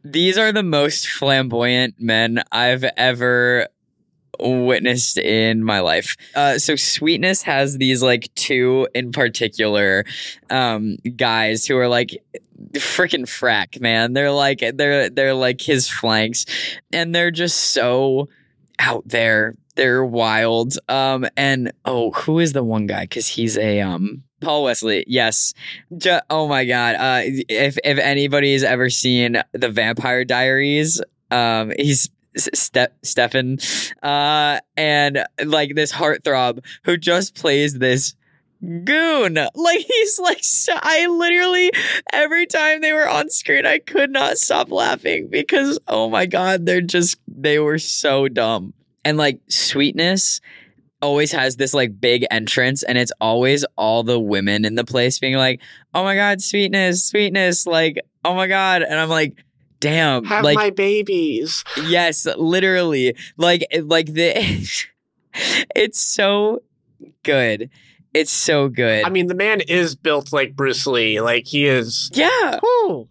these 0.05 0.39
are 0.39 0.53
the 0.53 0.63
most 0.63 1.09
flamboyant 1.09 1.97
men 1.99 2.43
I've 2.53 2.85
ever 2.97 3.69
witnessed 4.39 5.19
in 5.19 5.63
my 5.63 5.81
life. 5.81 6.17
Uh, 6.35 6.59
so 6.59 6.77
Sweetness 6.77 7.43
has 7.43 7.79
these 7.79 8.03
like 8.03 8.35
two 8.35 8.89
in 8.95 9.13
particular 9.13 10.05
um, 10.49 10.97
guys 11.17 11.67
who 11.67 11.77
are 11.77 11.89
like 11.89 12.17
freaking 12.73 13.25
frack, 13.27 13.81
man. 13.81 14.13
They're 14.13 14.33
like 14.33 14.63
they're 14.75 15.11
they're 15.11 15.35
like 15.35 15.61
his 15.61 15.89
flanks, 15.89 16.47
and 16.93 17.15
they're 17.15 17.31
just 17.31 17.59
so 17.73 18.29
out 18.79 19.07
there. 19.07 19.57
They're 19.77 20.05
wild. 20.05 20.75
Um, 20.89 21.27
and 21.37 21.73
oh, 21.85 22.11
who 22.13 22.39
is 22.39 22.53
the 22.53 22.65
one 22.65 22.87
guy? 22.87 23.03
Because 23.03 23.29
he's 23.29 23.57
a 23.57 23.81
um 23.81 24.25
Paul 24.41 24.65
Wesley, 24.65 25.05
yes. 25.07 25.55
Ju- 25.97 26.21
oh 26.31 26.49
my 26.49 26.65
god! 26.65 26.97
Uh, 26.97 27.21
if 27.49 27.79
if 27.85 27.99
anybody's 27.99 28.63
ever 28.63 28.91
seen 28.91 29.43
the 29.53 29.69
Vampire 29.69 30.25
Diaries, 30.25 31.01
um, 31.31 31.73
he's 31.79 32.11
Ste- 32.37 32.93
Stefan, 33.03 33.59
uh, 34.03 34.61
and 34.77 35.25
like 35.45 35.75
this 35.75 35.93
heartthrob 35.93 36.65
who 36.85 36.97
just 36.97 37.35
plays 37.35 37.75
this 37.75 38.15
goon. 38.85 39.35
Like 39.55 39.79
he's 39.79 40.19
like 40.19 40.43
so, 40.43 40.73
I 40.77 41.07
literally 41.07 41.71
every 42.13 42.47
time 42.47 42.81
they 42.81 42.93
were 42.93 43.09
on 43.09 43.31
screen, 43.31 43.67
I 43.67 43.79
could 43.79 44.11
not 44.11 44.39
stop 44.39 44.71
laughing 44.71 45.29
because 45.29 45.79
oh 45.89 46.09
my 46.09 46.27
god, 46.27 46.67
they're 46.67 46.81
just 46.81 47.19
they 47.27 47.59
were 47.59 47.79
so 47.79 48.29
dumb. 48.29 48.75
And 49.05 49.17
like 49.17 49.41
sweetness 49.49 50.41
always 51.03 51.33
has 51.33 51.57
this 51.57 51.75
like 51.75 52.01
big 52.01 52.27
entrance 52.31 52.83
and 52.83 52.99
it's 52.99 53.13
always 53.21 53.65
all 53.77 54.03
the 54.03 54.19
women 54.19 54.65
in 54.65 54.75
the 54.75 54.85
place 54.85 55.19
being 55.19 55.37
like, 55.37 55.61
"Oh 55.95 56.05
my 56.05 56.15
god, 56.15 56.41
sweetness, 56.41 57.05
sweetness." 57.05 57.67
Like, 57.67 58.01
"Oh 58.25 58.35
my 58.35 58.47
god." 58.47 58.83
And 58.83 58.99
I'm 58.99 59.09
like, 59.09 59.35
"Damn." 59.81 60.25
Have 60.25 60.45
like 60.45 60.57
my 60.57 60.71
babies. 60.71 61.65
Yes, 61.85 62.27
literally. 62.37 63.17
Like 63.37 63.67
like 63.83 64.13
the 64.13 64.35
It's 65.77 66.01
so 66.01 66.63
good. 67.23 67.71
It's 68.13 68.33
so 68.33 68.69
good. 68.69 69.05
I 69.05 69.11
mean, 69.11 69.29
the 69.29 69.35
man 69.35 69.61
is 69.61 69.95
built 69.95 70.33
like 70.33 70.57
Bruce 70.57 70.87
Lee. 70.87 71.21
Like 71.21 71.47
he 71.47 71.67
is 71.67 72.11
Yeah. 72.13 72.59
Whew. 72.61 73.09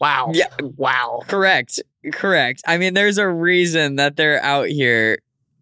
Wow. 0.00 0.30
Yeah. 0.32 0.48
Wow. 0.76 1.20
Correct. 1.26 1.80
Correct. 2.12 2.62
I 2.66 2.78
mean, 2.78 2.94
there's 2.94 3.18
a 3.18 3.28
reason 3.28 3.96
that 3.96 4.16
they're 4.16 4.42
out 4.42 4.68
here 4.68 5.18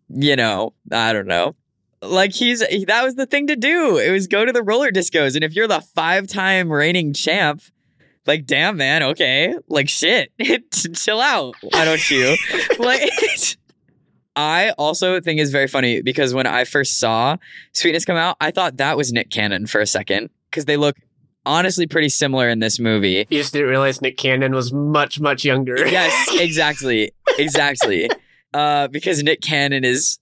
you 0.09 0.37
know, 0.37 0.73
I 0.91 1.13
don't 1.13 1.27
know. 1.27 1.55
Like 2.01 2.33
he's 2.33 2.61
that 2.61 3.05
was 3.05 3.17
the 3.17 3.27
thing 3.27 3.47
to 3.49 3.57
do. 3.57 3.99
It 3.99 4.11
was 4.11 4.27
go 4.27 4.45
to 4.45 4.53
the 4.53 4.63
roller 4.63 4.91
discos, 4.91 5.35
and 5.35 5.45
if 5.45 5.55
you're 5.55 5.69
the 5.69 5.81
five 5.81 6.27
time 6.27 6.71
reigning 6.71 7.13
champ, 7.13 7.63
like 8.27 8.47
damn 8.47 8.77
man, 8.77 9.03
okay, 9.03 9.55
like 9.69 9.89
shit, 9.89 10.31
chill 10.95 11.21
out. 11.21 11.55
Why 11.63 11.85
don't 11.85 12.11
you? 12.11 12.37
like. 12.79 13.11
I 14.37 14.71
also 14.79 15.21
think 15.21 15.41
is 15.41 15.51
very 15.51 15.67
funny 15.67 16.01
because 16.01 16.33
when 16.33 16.47
I 16.47 16.63
first 16.63 17.01
saw 17.01 17.39
Sweetness 17.73 18.05
come 18.05 18.17
out, 18.17 18.37
I 18.41 18.53
thought 18.53 18.77
that 18.77 18.97
was 18.97 19.13
Nick 19.13 19.31
Cannon 19.31 19.67
for 19.67 19.81
a 19.81 19.87
second 19.87 20.31
because 20.49 20.65
they 20.65 20.77
look 20.77 20.95
honestly 21.45 21.89
pretty 21.89 22.09
similar 22.09 22.49
in 22.49 22.61
this 22.61 22.79
movie. 22.79 23.27
You 23.31 23.41
just 23.41 23.53
didn't 23.53 23.69
realize 23.69 24.01
Nick 24.01 24.17
Cannon 24.17 24.55
was 24.55 24.73
much, 24.73 25.19
much 25.19 25.45
younger. 25.45 25.77
yes, 25.89 26.29
exactly. 26.41 27.11
Exactly 27.37 28.09
uh, 28.55 28.89
because 28.89 29.23
Nick 29.23 29.41
Cannon 29.41 29.85
is 29.85 30.19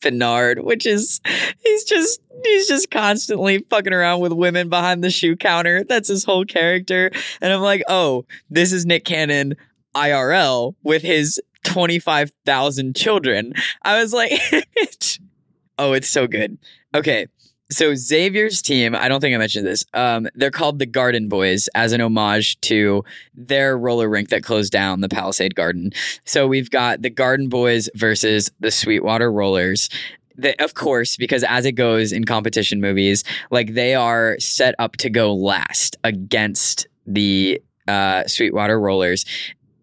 Bernard, 0.00 0.60
which 0.60 0.86
is 0.86 1.20
he's 1.62 1.84
just 1.84 2.20
he's 2.44 2.68
just 2.68 2.90
constantly 2.90 3.58
fucking 3.70 3.92
around 3.92 4.20
with 4.20 4.32
women 4.32 4.68
behind 4.68 5.02
the 5.02 5.10
shoe 5.10 5.36
counter. 5.36 5.84
That's 5.84 6.08
his 6.08 6.24
whole 6.24 6.44
character. 6.44 7.10
And 7.40 7.52
I'm 7.52 7.60
like, 7.60 7.82
oh, 7.88 8.24
this 8.50 8.72
is 8.72 8.86
Nick 8.86 9.04
Cannon 9.04 9.54
IRL 9.94 10.74
with 10.82 11.02
his 11.02 11.40
25,000 11.64 12.96
children. 12.96 13.52
I 13.82 14.00
was 14.00 14.12
like, 14.12 14.32
oh, 15.78 15.92
it's 15.92 16.08
so 16.08 16.26
good. 16.26 16.58
Okay. 16.94 17.26
So 17.70 17.94
Xavier's 17.94 18.62
team, 18.62 18.94
I 18.94 19.08
don't 19.08 19.20
think 19.20 19.34
I 19.34 19.38
mentioned 19.38 19.66
this. 19.66 19.84
Um, 19.92 20.26
they're 20.34 20.50
called 20.50 20.78
the 20.78 20.86
Garden 20.86 21.28
Boys 21.28 21.68
as 21.74 21.92
an 21.92 22.00
homage 22.00 22.58
to 22.62 23.04
their 23.34 23.76
roller 23.76 24.08
rink 24.08 24.30
that 24.30 24.42
closed 24.42 24.72
down, 24.72 25.02
the 25.02 25.08
Palisade 25.08 25.54
Garden. 25.54 25.92
So 26.24 26.46
we've 26.46 26.70
got 26.70 27.02
the 27.02 27.10
Garden 27.10 27.50
Boys 27.50 27.90
versus 27.94 28.50
the 28.60 28.70
Sweetwater 28.70 29.30
Rollers. 29.30 29.90
The, 30.36 30.58
of 30.62 30.74
course, 30.74 31.16
because 31.18 31.44
as 31.44 31.66
it 31.66 31.72
goes 31.72 32.10
in 32.10 32.24
competition 32.24 32.80
movies, 32.80 33.22
like 33.50 33.74
they 33.74 33.94
are 33.94 34.38
set 34.38 34.74
up 34.78 34.96
to 34.98 35.10
go 35.10 35.34
last 35.34 35.96
against 36.04 36.86
the 37.06 37.60
uh, 37.86 38.26
Sweetwater 38.26 38.80
Rollers, 38.80 39.24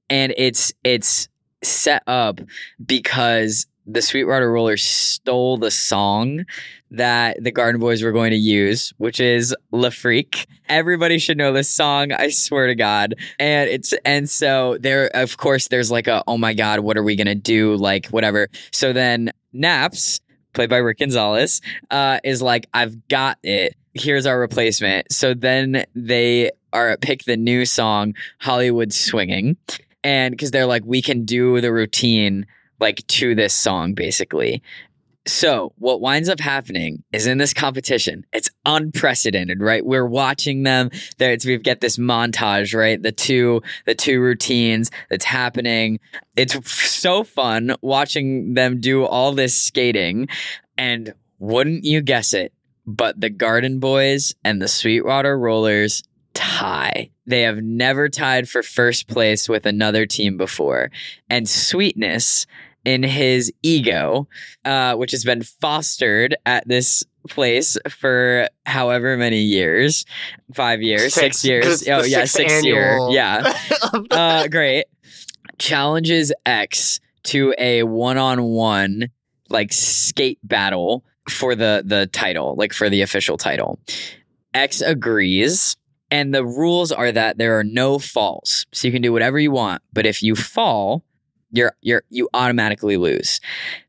and 0.10 0.34
it's 0.38 0.72
it's 0.84 1.28
set 1.62 2.04
up 2.08 2.40
because 2.84 3.68
the 3.86 4.02
Sweetwater 4.02 4.52
Rollers 4.52 4.84
stole 4.84 5.58
the 5.58 5.72
song 5.72 6.46
that 6.98 7.44
the 7.44 7.52
Garden 7.52 7.80
Boys 7.80 8.04
were 8.04 8.12
going 8.12 8.32
to 8.32 8.38
use, 8.38 8.94
which 8.98 9.20
is 9.20 9.56
Le 9.72 9.92
Freak. 9.92 10.48
Everybody 10.68 11.20
should 11.20 11.38
know 11.38 11.54
this 11.54 11.70
song, 11.70 12.12
I 12.12 12.30
swear 12.30 12.68
to 12.68 12.76
God. 12.76 13.16
And 13.40 13.70
it's 13.70 13.94
and 14.04 14.30
so 14.30 14.78
there 14.80 15.10
of 15.14 15.38
course 15.38 15.68
there's 15.68 15.92
like 15.92 16.08
a 16.08 16.24
oh 16.28 16.38
my 16.38 16.54
god, 16.54 16.80
what 16.80 16.98
are 16.98 17.04
we 17.04 17.16
gonna 17.16 17.36
do? 17.36 17.76
Like 17.76 18.08
whatever. 18.08 18.50
So 18.72 18.94
then 18.94 19.32
Naps, 19.54 20.20
played 20.54 20.70
by 20.70 20.78
Rick 20.78 21.00
Gonzalez, 21.00 21.62
uh, 21.92 22.20
is 22.24 22.42
like, 22.42 22.68
I've 22.74 23.08
got 23.08 23.38
it. 23.44 23.76
Here's 23.94 24.26
our 24.26 24.40
replacement. 24.40 25.12
So 25.12 25.34
then 25.34 25.86
they 25.96 26.52
are 26.74 26.98
pick 26.98 27.24
the 27.24 27.38
new 27.38 27.66
song, 27.66 28.14
Hollywood 28.40 28.92
Swinging. 28.92 29.58
And 30.04 30.32
because 30.32 30.52
they're 30.52 30.66
like, 30.66 30.84
we 30.86 31.02
can 31.02 31.26
do 31.26 31.62
the 31.62 31.72
routine 31.72 32.46
like 32.80 33.08
to 33.08 33.36
this 33.36 33.54
song 33.54 33.94
basically 33.94 34.62
So, 35.28 35.74
what 35.80 36.02
winds 36.02 36.30
up 36.30 36.40
happening 36.40 37.04
is 37.12 37.26
in 37.26 37.40
this 37.40 37.54
competition, 37.54 38.26
it's 38.32 38.50
unprecedented, 38.64 39.60
right? 39.60 39.84
We're 39.84 40.06
watching 40.06 40.62
them. 40.62 40.92
There's, 41.18 41.46
we've 41.46 41.64
got 41.64 41.82
this 41.82 41.98
montage, 41.98 42.78
right? 42.78 43.02
The 43.02 43.12
two, 43.12 43.64
the 43.86 43.96
two 43.96 44.22
routines 44.22 44.92
that's 45.10 45.26
happening. 45.26 46.00
It's 46.36 46.72
so 46.72 47.24
fun 47.24 47.76
watching 47.82 48.54
them 48.54 48.80
do 48.80 49.04
all 49.04 49.32
this 49.32 49.60
skating. 49.60 50.28
And 50.78 51.16
wouldn't 51.40 51.86
you 51.86 52.02
guess 52.02 52.34
it? 52.36 52.54
But 52.86 53.20
the 53.20 53.32
Garden 53.32 53.80
Boys 53.80 54.36
and 54.44 54.62
the 54.62 54.68
Sweetwater 54.68 55.40
Rollers 55.40 56.04
tie. 56.36 57.10
They 57.26 57.42
have 57.42 57.64
never 57.64 58.10
tied 58.10 58.48
for 58.48 58.62
first 58.62 59.08
place 59.08 59.50
with 59.50 59.66
another 59.66 60.06
team 60.06 60.38
before. 60.38 60.92
And 61.30 61.50
Sweetness 61.50 62.46
in 62.86 63.02
his 63.04 63.52
ego, 63.64 64.28
uh, 64.64 64.96
which 64.96 65.12
has 65.12 65.24
been 65.24 65.42
fostered 65.42 66.36
at 66.46 66.68
this 66.68 67.04
place 67.28 67.78
for 67.90 68.48
however 68.66 69.18
many 69.18 69.42
years. 69.42 70.06
Five 70.54 70.82
years 70.82 71.14
six, 71.14 71.40
six. 71.40 71.46
years. 71.46 71.88
Oh 71.90 72.04
yeah 72.04 72.26
six 72.26 72.64
year. 72.64 73.00
yeah. 73.10 73.54
Uh, 74.12 74.48
great. 74.48 74.86
Challenges 75.58 76.32
x 76.46 77.00
to 77.24 77.54
a 77.58 77.84
one-on-one 77.84 79.10
like 79.50 79.72
skate 79.74 80.40
battle 80.44 81.04
for 81.30 81.56
the 81.56 81.82
the 81.86 82.08
title 82.08 82.56
like 82.56 82.74
for 82.74 82.90
the 82.90 83.02
official 83.02 83.38
title. 83.38 83.80
X 84.54 84.82
agrees 84.82 85.76
and 86.12 86.34
the 86.34 86.46
rules 86.46 86.92
are 86.92 87.12
that 87.12 87.38
there 87.38 87.58
are 87.58 87.64
no 87.64 87.98
falls. 88.00 88.66
So 88.74 88.88
you 88.88 88.92
can 88.92 89.02
do 89.02 89.12
whatever 89.12 89.40
you 89.40 89.52
want 89.52 89.82
but 89.94 90.06
if 90.06 90.22
you 90.22 90.36
fall 90.36 91.04
you're 91.56 91.76
you're 91.82 92.04
you 92.10 92.30
automatically 92.34 92.98
lose. 92.98 93.40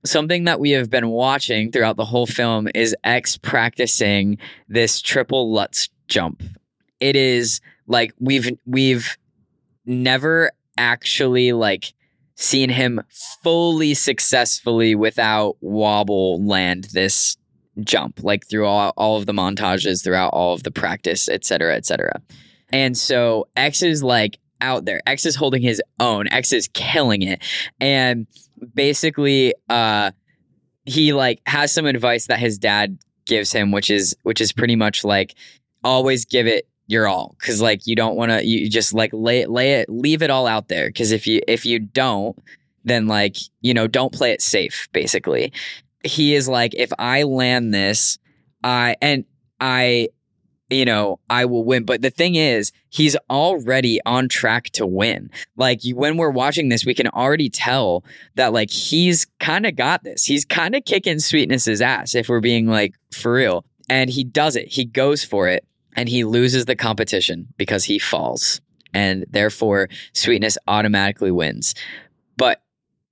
Something 0.05 0.45
that 0.45 0.61
we 0.61 0.71
have 0.71 0.91
been 0.91 1.09
watching 1.09 1.73
throughout 1.73 1.97
the 1.97 2.05
whole 2.05 2.27
film 2.27 2.69
is 2.75 2.95
X 3.05 3.37
practicing 3.37 4.39
this 4.69 5.01
triple 5.01 5.53
Lutz 5.53 5.89
jump. 6.09 6.43
It 7.01 7.17
is 7.17 7.61
like 7.87 8.15
we've 8.19 8.57
we've 8.67 9.17
never 9.85 10.51
actually 10.79 11.53
like 11.53 11.93
seen 12.35 12.69
him 12.69 13.01
fully 13.43 13.95
successfully 13.95 14.95
without 14.95 15.57
wobble 15.61 16.45
land 16.45 16.89
this 16.93 17.37
jump 17.83 18.23
like 18.23 18.47
through 18.47 18.67
all, 18.67 18.93
all 18.97 19.17
of 19.17 19.27
the 19.27 19.33
montages 19.33 20.03
throughout 20.03 20.29
all 20.29 20.55
of 20.55 20.63
the 20.63 20.71
practice 20.71 21.29
et 21.29 21.45
cetera 21.45 21.75
et 21.75 21.85
cetera 21.85 22.21
and 22.71 22.97
so 22.97 23.47
x 23.57 23.83
is 23.83 24.03
like 24.03 24.39
out 24.61 24.85
there. 24.85 25.01
X 25.07 25.27
is 25.27 25.37
holding 25.37 25.63
his 25.63 25.83
own. 26.01 26.29
X 26.29 26.53
is 26.53 26.69
killing 26.69 27.23
it. 27.23 27.43
And 27.81 28.27
basically, 28.75 29.55
uh, 29.69 30.13
he 30.85 31.13
like 31.13 31.41
has 31.47 31.73
some 31.73 31.87
advice 31.87 32.27
that 32.29 32.39
his 32.39 32.59
dad 32.59 32.99
gives 33.27 33.53
him, 33.53 33.73
which 33.73 33.91
is 33.91 34.17
which 34.23 34.41
is 34.41 34.53
pretty 34.53 34.77
much 34.77 35.05
like 35.05 35.35
always 35.85 36.25
give 36.25 36.47
it 36.47 36.69
your 36.89 37.09
all 37.09 37.35
because 37.39 37.61
like 37.61 37.87
you 37.87 37.97
don't 37.97 38.17
want 38.17 38.31
to 38.31 38.45
you 38.45 38.71
just 38.71 38.95
like 38.95 39.11
lay 39.13 39.45
lay 39.47 39.75
it 39.75 39.89
leave 39.89 40.23
it 40.23 40.31
all 40.31 40.47
out 40.47 40.69
there 40.69 40.89
because 40.89 41.11
if 41.11 41.27
you 41.27 41.41
if 41.49 41.67
you 41.67 41.79
don't 41.79 42.39
then 42.85 43.07
like 43.07 43.37
you 43.61 43.75
know 43.75 43.89
don't 43.89 44.13
play 44.13 44.31
it 44.31 44.41
safe 44.41 44.89
basically 44.93 45.53
he 46.05 46.35
is 46.35 46.49
like 46.49 46.75
if 46.77 46.93
i 46.99 47.25
land 47.25 47.75
this 47.75 48.19
i 48.63 48.95
and 49.03 49.25
i 49.61 50.09
you 50.71 50.85
know, 50.85 51.21
I 51.31 51.45
will 51.45 51.65
win. 51.65 51.85
But 51.85 52.03
the 52.03 52.11
thing 52.11 52.35
is, 52.35 52.73
he's 52.89 53.17
already 53.31 54.01
on 54.05 54.29
track 54.29 54.65
to 54.71 54.87
win. 54.87 55.31
Like 55.57 55.81
when 55.93 56.17
we're 56.17 56.31
watching 56.31 56.69
this, 56.69 56.85
we 56.85 56.95
can 56.95 57.09
already 57.09 57.49
tell 57.49 58.05
that 58.35 58.53
like 58.53 58.71
he's 58.71 59.27
kind 59.39 59.67
of 59.67 59.77
got 59.77 60.03
this. 60.03 60.25
He's 60.25 60.45
kind 60.45 60.75
of 60.75 60.85
kicking 60.85 61.19
Sweetness's 61.19 61.81
ass 61.81 62.15
if 62.15 62.29
we're 62.29 62.41
being 62.41 62.67
like 62.67 62.95
for 63.13 63.35
real. 63.35 63.65
And 63.89 64.11
he 64.11 64.25
does 64.25 64.57
it. 64.57 64.69
He 64.69 64.85
goes 64.85 65.23
for 65.23 65.49
it 65.49 65.65
and 65.95 66.09
he 66.09 66.25
loses 66.25 66.65
the 66.65 66.77
competition 66.77 67.49
because 67.57 67.85
he 67.85 67.99
falls. 67.99 68.61
And 68.93 69.25
therefore, 69.31 69.89
Sweetness 70.15 70.59
automatically 70.67 71.31
wins. 71.31 71.75
But 72.37 72.63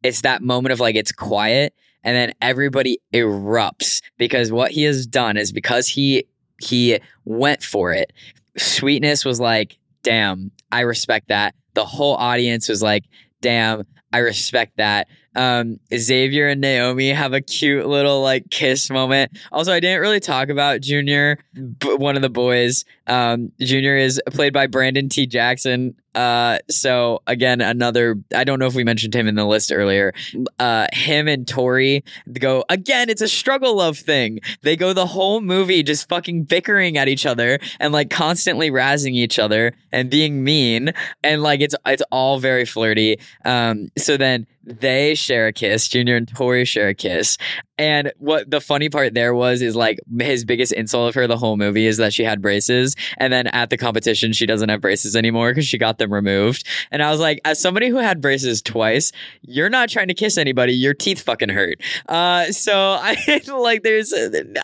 it's 0.03 0.23
that 0.23 0.43
moment 0.43 0.73
of 0.73 0.81
like 0.81 0.97
it's 0.97 1.13
quiet 1.13 1.75
and 2.05 2.15
then 2.15 2.35
everybody 2.41 3.01
erupts 3.13 4.03
because 4.19 4.53
what 4.53 4.71
he 4.71 4.83
has 4.83 5.07
done 5.07 5.37
is 5.37 5.53
because 5.53 5.89
he 5.89 6.27
he 6.61 6.99
went 7.25 7.63
for 7.63 7.93
it. 7.93 8.13
Sweetness 8.57 9.25
was 9.25 9.41
like, 9.41 9.79
damn, 10.03 10.51
I 10.71 10.81
respect 10.81 11.29
that. 11.29 11.55
The 11.75 11.85
whole 11.85 12.15
audience 12.15 12.69
was 12.69 12.83
like, 12.83 13.05
damn, 13.41 13.85
I 14.13 14.19
respect 14.19 14.77
that. 14.77 15.09
Um, 15.35 15.81
Xavier 15.95 16.49
and 16.49 16.61
Naomi 16.61 17.11
have 17.11 17.33
a 17.33 17.41
cute 17.41 17.87
little 17.87 18.23
like 18.23 18.51
kiss 18.51 18.91
moment. 18.91 19.39
Also, 19.53 19.73
I 19.73 19.81
didn't 19.81 20.01
really 20.01 20.21
talk 20.21 20.49
about 20.49 20.81
Junior, 20.81 21.39
one 21.85 22.17
of 22.17 22.23
the 22.23 22.31
boys. 22.31 22.85
Um, 23.07 23.53
Junior 23.61 23.97
is 23.97 24.21
played 24.31 24.53
by 24.53 24.67
Brandon 24.67 25.09
T. 25.09 25.27
Jackson. 25.27 25.95
Uh, 26.15 26.59
so 26.71 27.23
again, 27.27 27.61
another. 27.61 28.17
I 28.35 28.45
don't 28.45 28.59
know 28.59 28.67
if 28.67 28.75
we 28.75 28.85
mentioned 28.85 29.15
him 29.15 29.27
in 29.27 29.35
the 29.35 29.45
list 29.45 29.73
earlier. 29.73 30.15
Uh, 30.59 30.87
him 30.93 31.27
and 31.27 31.47
Tori 31.47 32.05
go 32.33 32.65
again. 32.69 33.11
It's 33.11 33.21
a 33.21 33.29
struggle 33.29 33.77
love 33.77 33.99
thing. 33.99 34.39
They 34.63 34.77
go 34.77 34.93
the 34.93 35.07
whole 35.07 35.41
movie 35.41 35.83
just 35.83 36.09
fucking 36.09 36.45
bickering 36.45 36.97
at 36.97 37.09
each 37.09 37.27
other 37.27 37.59
and 37.81 37.93
like 37.93 38.11
constantly 38.11 38.71
razzing 38.71 39.15
each 39.15 39.39
other 39.39 39.73
and 39.91 40.09
being 40.09 40.45
mean 40.45 40.93
and 41.25 41.43
like 41.43 41.61
it's 41.61 41.75
it's 41.85 42.03
all 42.13 42.39
very 42.39 42.65
flirty. 42.65 43.19
Um, 43.45 43.89
so 43.99 44.17
then 44.17 44.47
they 44.63 45.15
share 45.25 45.47
a 45.47 45.53
kiss. 45.53 45.89
Junior 45.89 46.17
and 46.17 46.29
Tori 46.29 46.65
share 46.65 46.89
a 46.89 46.95
kiss. 46.95 47.39
And 47.77 48.13
what 48.19 48.51
the 48.51 48.61
funny 48.61 48.89
part 48.89 49.15
there 49.15 49.35
was 49.35 49.61
is 49.61 49.75
like 49.75 49.99
his 50.21 50.45
biggest 50.45 50.73
insult 50.73 51.09
of 51.09 51.15
her 51.17 51.27
the 51.27 51.37
whole 51.37 51.57
movie 51.57 51.87
is 51.87 51.97
that 51.97 52.13
she 52.13 52.23
had 52.23 52.41
braces. 52.41 52.95
And 53.19 53.33
then 53.33 53.49
at 53.49 53.71
the 53.71 53.77
competition, 53.77 54.33
she 54.33 54.47
doesn't 54.47 54.69
have 54.69 54.81
braces 54.81 55.17
anymore 55.17 55.51
because 55.51 55.67
she 55.67 55.79
got 55.79 55.99
them 55.99 56.13
removed. 56.13 56.67
And 56.93 57.03
I 57.03 57.11
was 57.11 57.19
like, 57.19 57.41
as 57.45 57.61
somebody 57.61 57.89
who 57.89 57.97
had 57.97 58.21
braces 58.21 58.63
twice, 58.63 59.11
you're 59.43 59.71
not 59.71 59.89
trying 59.89 60.09
to 60.09 60.15
kiss 60.15 60.39
anybody. 60.39 60.73
Your 60.73 60.95
teeth 60.95 61.23
fucking 61.23 61.49
hurt. 61.49 61.81
Uh, 62.09 62.53
so 62.53 62.75
I 63.01 63.41
like, 63.49 63.83
there's, 63.83 64.15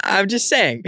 I'm 0.05 0.29
just 0.29 0.49
saying. 0.49 0.85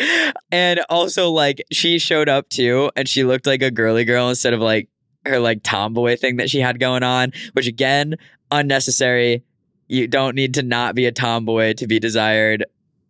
And 0.52 0.80
also, 0.88 1.30
like, 1.30 1.62
she 1.72 1.98
showed 1.98 2.28
up 2.28 2.48
too 2.48 2.90
and 2.94 3.08
she 3.08 3.24
looked 3.24 3.46
like 3.46 3.62
a 3.62 3.70
girly 3.70 4.04
girl 4.04 4.28
instead 4.28 4.52
of 4.52 4.60
like 4.60 4.88
her 5.26 5.38
like 5.38 5.62
tomboy 5.62 6.16
thing 6.16 6.36
that 6.36 6.50
she 6.50 6.60
had 6.60 6.78
going 6.78 7.02
on, 7.02 7.32
which 7.52 7.66
again, 7.66 8.16
unnecessary. 8.50 9.44
You 9.92 10.08
don't 10.08 10.34
need 10.34 10.54
to 10.54 10.62
not 10.62 10.94
be 10.94 11.04
a 11.04 11.12
tomboy 11.12 11.74
to 11.74 11.86
be 11.86 12.00
desired 12.00 12.64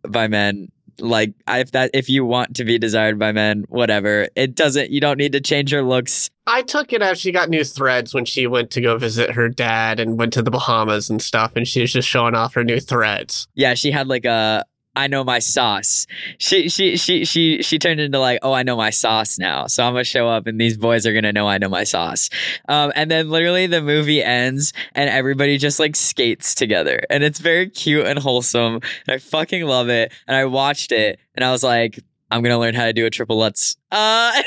by 0.05 0.27
men. 0.27 0.69
Like 0.99 1.33
if 1.47 1.71
that 1.71 1.91
if 1.93 2.09
you 2.09 2.25
want 2.25 2.57
to 2.57 2.65
be 2.65 2.77
desired 2.77 3.17
by 3.17 3.31
men, 3.31 3.63
whatever. 3.69 4.27
It 4.35 4.53
doesn't 4.53 4.91
you 4.91 4.99
don't 4.99 5.17
need 5.17 5.31
to 5.31 5.39
change 5.39 5.71
your 5.71 5.81
looks. 5.81 6.29
I 6.45 6.61
took 6.61 6.91
it 6.91 7.01
as 7.01 7.21
she 7.21 7.31
got 7.31 7.49
new 7.49 7.63
threads 7.63 8.13
when 8.13 8.25
she 8.25 8.47
went 8.47 8.69
to 8.71 8.81
go 8.81 8.97
visit 8.97 9.31
her 9.31 9.47
dad 9.47 10.01
and 10.01 10.19
went 10.19 10.33
to 10.33 10.41
the 10.41 10.51
Bahamas 10.51 11.09
and 11.09 11.21
stuff 11.21 11.53
and 11.55 11.65
she 11.65 11.79
was 11.79 11.93
just 11.93 12.09
showing 12.09 12.35
off 12.35 12.53
her 12.55 12.65
new 12.65 12.81
threads. 12.81 13.47
Yeah, 13.55 13.75
she 13.75 13.89
had 13.89 14.09
like 14.09 14.25
a 14.25 14.65
I 14.95 15.07
know 15.07 15.23
my 15.23 15.39
sauce. 15.39 16.05
She 16.37 16.69
she 16.69 16.97
she 16.97 17.25
she 17.25 17.63
she 17.63 17.79
turned 17.79 17.99
into 17.99 18.19
like, 18.19 18.39
oh, 18.43 18.53
I 18.53 18.63
know 18.63 18.77
my 18.77 18.91
sauce 18.91 19.39
now. 19.39 19.67
So 19.67 19.83
I'm 19.83 19.93
gonna 19.93 20.03
show 20.03 20.29
up, 20.29 20.45
and 20.45 20.59
these 20.59 20.77
boys 20.77 21.07
are 21.07 21.13
gonna 21.13 21.33
know 21.33 21.47
I 21.47 21.57
know 21.57 21.69
my 21.69 21.83
sauce. 21.83 22.29
Um, 22.67 22.91
and 22.95 23.09
then 23.09 23.29
literally 23.29 23.65
the 23.65 23.81
movie 23.81 24.23
ends, 24.23 24.73
and 24.93 25.09
everybody 25.09 25.57
just 25.57 25.79
like 25.79 25.95
skates 25.95 26.53
together, 26.53 27.01
and 27.09 27.23
it's 27.23 27.39
very 27.39 27.69
cute 27.69 28.05
and 28.05 28.19
wholesome. 28.19 28.75
And 28.75 29.15
I 29.15 29.17
fucking 29.17 29.65
love 29.65 29.89
it. 29.89 30.11
And 30.27 30.37
I 30.37 30.45
watched 30.45 30.91
it, 30.91 31.19
and 31.35 31.43
I 31.43 31.51
was 31.51 31.63
like, 31.63 31.99
I'm 32.29 32.43
gonna 32.43 32.59
learn 32.59 32.75
how 32.75 32.85
to 32.85 32.93
do 32.93 33.05
a 33.05 33.09
triple 33.09 33.37
Lutz. 33.37 33.75
Uh, 33.95 34.41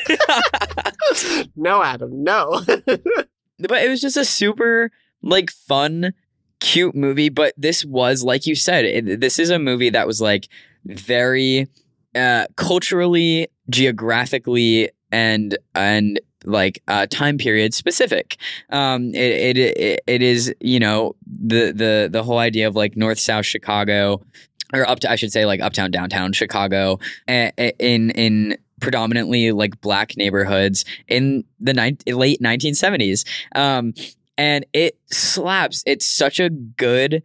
no, 1.56 1.82
Adam, 1.82 2.24
no. 2.24 2.60
but 2.66 3.82
it 3.82 3.88
was 3.88 4.00
just 4.00 4.16
a 4.16 4.24
super 4.24 4.90
like 5.22 5.50
fun 5.52 6.12
cute 6.60 6.94
movie, 6.94 7.28
but 7.28 7.54
this 7.56 7.84
was, 7.84 8.22
like 8.22 8.46
you 8.46 8.54
said, 8.54 8.84
it, 8.84 9.20
this 9.20 9.38
is 9.38 9.50
a 9.50 9.58
movie 9.58 9.90
that 9.90 10.06
was 10.06 10.20
like 10.20 10.48
very 10.84 11.68
uh, 12.14 12.46
culturally, 12.56 13.48
geographically, 13.70 14.90
and 15.12 15.56
and 15.74 16.20
like 16.44 16.82
uh, 16.88 17.06
time 17.10 17.38
period 17.38 17.74
specific. 17.74 18.36
Um, 18.70 19.14
it, 19.14 19.56
it, 19.56 19.58
it 19.58 20.00
it 20.06 20.22
is 20.22 20.54
you 20.60 20.80
know 20.80 21.16
the 21.26 21.72
the 21.72 22.08
the 22.10 22.22
whole 22.22 22.38
idea 22.38 22.68
of 22.68 22.76
like 22.76 22.96
North 22.96 23.18
South 23.18 23.46
Chicago, 23.46 24.22
or 24.72 24.88
up 24.88 25.00
to 25.00 25.10
I 25.10 25.16
should 25.16 25.32
say 25.32 25.44
like 25.44 25.60
uptown 25.60 25.90
downtown 25.90 26.32
Chicago, 26.32 26.98
in 27.26 28.10
in 28.10 28.56
predominantly 28.80 29.52
like 29.52 29.80
black 29.80 30.16
neighborhoods 30.16 30.84
in 31.08 31.44
the 31.60 31.72
ni- 31.72 32.12
late 32.12 32.40
1970s. 32.40 33.24
Um, 33.54 33.94
and 34.38 34.66
it 34.72 34.98
slaps. 35.10 35.82
It's 35.86 36.06
such 36.06 36.40
a 36.40 36.50
good 36.50 37.22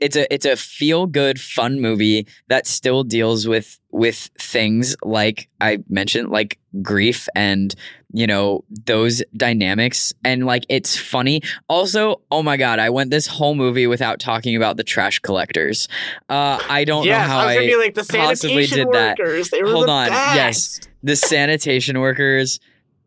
it's 0.00 0.16
a 0.16 0.32
it's 0.32 0.46
a 0.46 0.56
feel 0.56 1.06
good 1.06 1.38
fun 1.38 1.80
movie 1.80 2.26
that 2.48 2.66
still 2.66 3.04
deals 3.04 3.46
with 3.46 3.78
with 3.90 4.30
things 4.38 4.96
like 5.02 5.48
I 5.60 5.78
mentioned 5.88 6.30
like 6.30 6.58
grief 6.82 7.28
and 7.34 7.74
you 8.12 8.26
know 8.26 8.64
those 8.86 9.22
dynamics 9.36 10.12
and 10.24 10.46
like 10.46 10.64
it's 10.68 10.96
funny 10.96 11.42
also 11.68 12.20
oh 12.30 12.42
my 12.42 12.56
god 12.56 12.78
i 12.78 12.90
went 12.90 13.10
this 13.10 13.26
whole 13.26 13.54
movie 13.54 13.86
without 13.86 14.18
talking 14.18 14.56
about 14.56 14.76
the 14.76 14.84
trash 14.84 15.18
collectors 15.20 15.88
uh 16.28 16.60
i 16.68 16.84
don't 16.84 17.04
yes, 17.04 17.28
know 17.28 17.32
how 17.32 17.40
I 17.40 17.52
i 17.52 17.58
be 17.58 17.76
like 17.76 17.94
the 17.94 18.04
possibly 18.04 18.66
sanitation 18.66 18.78
did 18.78 18.92
that. 18.92 19.18
workers. 19.18 19.50
They 19.50 19.62
were 19.62 19.70
Hold 19.72 19.88
the 19.88 19.92
on, 19.92 20.08
best. 20.08 20.34
yes. 20.36 20.80
the 21.02 21.16
sanitation 21.16 22.00
workers 22.00 22.58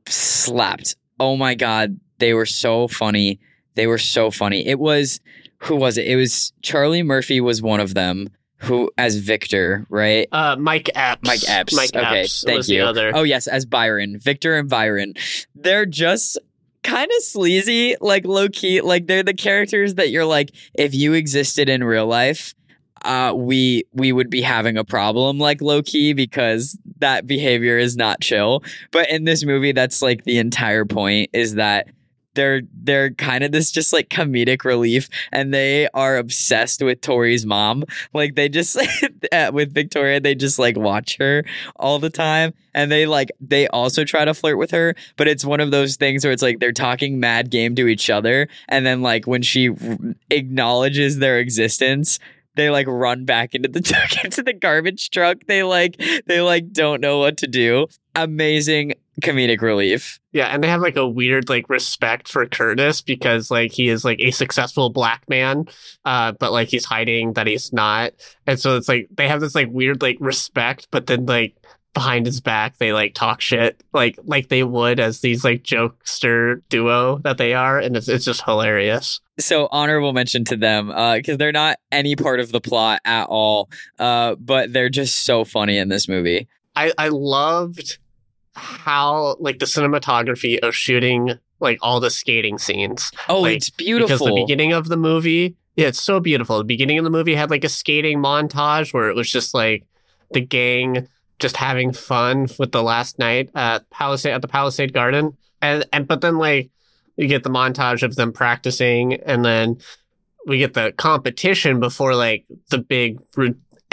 slapped 0.07 0.95
oh 1.19 1.35
my 1.35 1.55
god 1.55 1.99
they 2.19 2.33
were 2.33 2.45
so 2.45 2.87
funny 2.87 3.39
they 3.75 3.87
were 3.87 3.97
so 3.97 4.29
funny 4.31 4.65
it 4.65 4.79
was 4.79 5.19
who 5.59 5.75
was 5.75 5.97
it 5.97 6.05
it 6.07 6.15
was 6.15 6.53
charlie 6.61 7.03
murphy 7.03 7.39
was 7.41 7.61
one 7.61 7.79
of 7.79 7.93
them 7.93 8.27
who 8.57 8.89
as 8.97 9.17
victor 9.17 9.85
right 9.89 10.27
Uh, 10.31 10.55
Mike 10.57 10.89
Epps. 10.95 11.27
Mike 11.27 11.49
Epps. 11.49 11.75
Mike 11.75 11.95
okay, 11.95 12.21
Epps 12.21 12.43
thank 12.45 12.57
was 12.57 12.69
you. 12.69 12.79
The 12.79 12.87
other. 12.87 13.11
Oh 13.13 13.23
yes, 13.23 13.45
as 13.47 13.65
Byron, 13.65 14.17
Victor 14.19 14.57
and 14.57 14.69
Byron. 14.69 15.15
They're 15.53 15.85
just 15.85 16.37
kind 16.83 17.09
of 17.17 17.23
sleazy, 17.23 17.97
like 17.99 18.25
low 18.25 18.47
key. 18.47 18.79
Like 18.79 19.07
they're 19.07 19.21
the 19.23 19.33
characters 19.33 19.95
that 19.95 20.11
you're 20.11 20.23
like, 20.25 20.51
if 20.75 20.93
you 20.93 21.11
existed 21.11 21.67
in 21.67 21.83
real 21.83 22.05
life, 22.07 22.55
uh, 23.03 23.33
we 23.35 23.83
we 23.91 24.13
would 24.13 24.29
be 24.29 24.41
having 24.41 24.77
a 24.77 24.85
problem, 24.85 25.39
like 25.39 25.61
low 25.61 25.81
key, 25.81 26.13
because 26.13 26.77
that 26.99 27.27
behavior 27.27 27.77
is 27.77 27.97
not 27.97 28.21
chill. 28.21 28.63
But 28.91 29.09
in 29.09 29.25
this 29.25 29.43
movie, 29.43 29.73
that's 29.73 30.01
like 30.01 30.23
the 30.23 30.37
entire 30.37 30.85
point 30.85 31.31
is 31.33 31.55
that 31.55 31.89
they're 32.35 32.61
they're 32.73 33.11
kind 33.11 33.43
of 33.43 33.51
this 33.51 33.71
just 33.71 33.93
like 33.93 34.09
comedic 34.09 34.63
relief 34.63 35.09
and 35.31 35.53
they 35.53 35.87
are 35.93 36.17
obsessed 36.17 36.81
with 36.81 37.01
Tori's 37.01 37.45
mom. 37.45 37.83
Like 38.13 38.35
they 38.35 38.49
just 38.49 38.77
with 39.53 39.73
Victoria 39.73 40.19
they 40.19 40.35
just 40.35 40.59
like 40.59 40.77
watch 40.77 41.17
her 41.17 41.43
all 41.75 41.99
the 41.99 42.09
time 42.09 42.53
and 42.73 42.91
they 42.91 43.05
like 43.05 43.31
they 43.39 43.67
also 43.67 44.03
try 44.03 44.25
to 44.25 44.33
flirt 44.33 44.57
with 44.57 44.71
her 44.71 44.95
but 45.17 45.27
it's 45.27 45.45
one 45.45 45.59
of 45.59 45.71
those 45.71 45.95
things 45.95 46.23
where 46.23 46.33
it's 46.33 46.43
like 46.43 46.59
they're 46.59 46.71
talking 46.71 47.19
mad 47.19 47.49
game 47.49 47.75
to 47.75 47.87
each 47.87 48.09
other 48.09 48.47
and 48.69 48.85
then 48.85 49.01
like 49.01 49.25
when 49.25 49.41
she 49.41 49.69
acknowledges 50.29 51.19
their 51.19 51.39
existence 51.39 52.19
they 52.55 52.69
like 52.69 52.87
run 52.87 53.25
back 53.25 53.55
into 53.55 53.69
the 53.69 53.79
into 54.23 54.43
the 54.43 54.53
garbage 54.53 55.09
truck. 55.09 55.39
They 55.47 55.63
like 55.63 55.99
they 56.25 56.41
like 56.41 56.71
don't 56.71 57.01
know 57.01 57.19
what 57.19 57.37
to 57.37 57.47
do. 57.47 57.87
Amazing 58.15 58.93
comedic 59.21 59.61
relief. 59.61 60.19
Yeah, 60.31 60.47
and 60.47 60.63
they 60.63 60.67
have 60.67 60.81
like 60.81 60.95
a 60.95 61.07
weird 61.07 61.49
like 61.49 61.69
respect 61.69 62.27
for 62.27 62.45
Curtis 62.45 63.01
because 63.01 63.51
like 63.51 63.71
he 63.71 63.89
is 63.89 64.03
like 64.03 64.19
a 64.19 64.31
successful 64.31 64.89
black 64.89 65.27
man, 65.29 65.65
uh, 66.05 66.31
but 66.33 66.51
like 66.51 66.69
he's 66.69 66.85
hiding 66.85 67.33
that 67.33 67.47
he's 67.47 67.71
not, 67.71 68.13
and 68.47 68.59
so 68.59 68.75
it's 68.77 68.89
like 68.89 69.07
they 69.15 69.27
have 69.27 69.41
this 69.41 69.55
like 69.55 69.69
weird 69.71 70.01
like 70.01 70.17
respect, 70.19 70.87
but 70.91 71.07
then 71.07 71.25
like 71.25 71.55
behind 71.93 72.25
his 72.25 72.41
back 72.41 72.79
they 72.79 72.91
like 72.91 73.13
talk 73.13 73.39
shit 73.39 73.83
like 73.93 74.17
like 74.23 74.49
they 74.49 74.63
would 74.63 74.99
as 74.99 75.19
these 75.19 75.43
like 75.43 75.61
jokester 75.61 76.63
duo 76.69 77.19
that 77.19 77.37
they 77.37 77.53
are, 77.53 77.77
and 77.77 77.95
it's 77.95 78.07
it's 78.07 78.25
just 78.25 78.43
hilarious. 78.43 79.21
so 79.39 79.67
honorable 79.71 80.11
mention 80.11 80.43
to 80.43 80.55
them 80.57 80.87
because 81.15 81.37
they're 81.37 81.51
not 81.51 81.77
any 81.91 82.15
part 82.15 82.39
of 82.39 82.51
the 82.51 82.59
plot 82.59 82.99
at 83.05 83.25
all 83.25 83.69
uh, 83.99 84.33
but 84.35 84.73
they're 84.73 84.89
just 84.89 85.23
so 85.23 85.45
funny 85.45 85.77
in 85.77 85.89
this 85.89 86.07
movie. 86.09 86.47
I 86.75 86.91
I 86.97 87.09
loved 87.09 87.99
how 88.55 89.35
like 89.39 89.59
the 89.59 89.65
cinematography 89.65 90.59
of 90.59 90.75
shooting 90.75 91.39
like 91.59 91.77
all 91.81 91.99
the 91.99 92.09
skating 92.09 92.57
scenes. 92.57 93.11
oh 93.29 93.41
Like, 93.41 93.57
it's 93.57 93.69
because 93.69 93.85
beautiful. 93.85 94.27
the 94.27 94.41
beginning 94.41 94.73
of 94.73 94.87
the 94.87 94.97
movie 94.97 95.55
yeah 95.75 95.87
it's 95.87 96.01
so 96.01 96.19
beautiful. 96.19 96.57
The 96.57 96.63
beginning 96.63 96.97
of 96.97 97.03
the 97.03 97.09
movie 97.09 97.35
had 97.35 97.49
like 97.49 97.63
a 97.63 97.69
skating 97.69 98.19
montage 98.19 98.93
where 98.93 99.09
it 99.09 99.15
was 99.15 99.29
just 99.29 99.53
like 99.53 99.85
the 100.31 100.41
gang 100.41 101.07
just 101.39 101.57
having 101.57 101.93
fun 101.93 102.47
with 102.59 102.71
the 102.71 102.83
last 102.83 103.19
night 103.19 103.49
at 103.55 103.89
palisade 103.89 104.33
at 104.33 104.41
the 104.41 104.47
palisade 104.47 104.93
garden. 104.93 105.37
And 105.61 105.85
and 105.91 106.07
but 106.07 106.21
then 106.21 106.37
like 106.37 106.69
you 107.17 107.27
get 107.27 107.43
the 107.43 107.49
montage 107.49 108.03
of 108.03 108.15
them 108.15 108.33
practicing 108.33 109.13
and 109.13 109.43
then 109.43 109.77
we 110.45 110.57
get 110.57 110.73
the 110.73 110.93
competition 110.97 111.79
before 111.79 112.15
like 112.15 112.45
the 112.69 112.77
big 112.77 113.19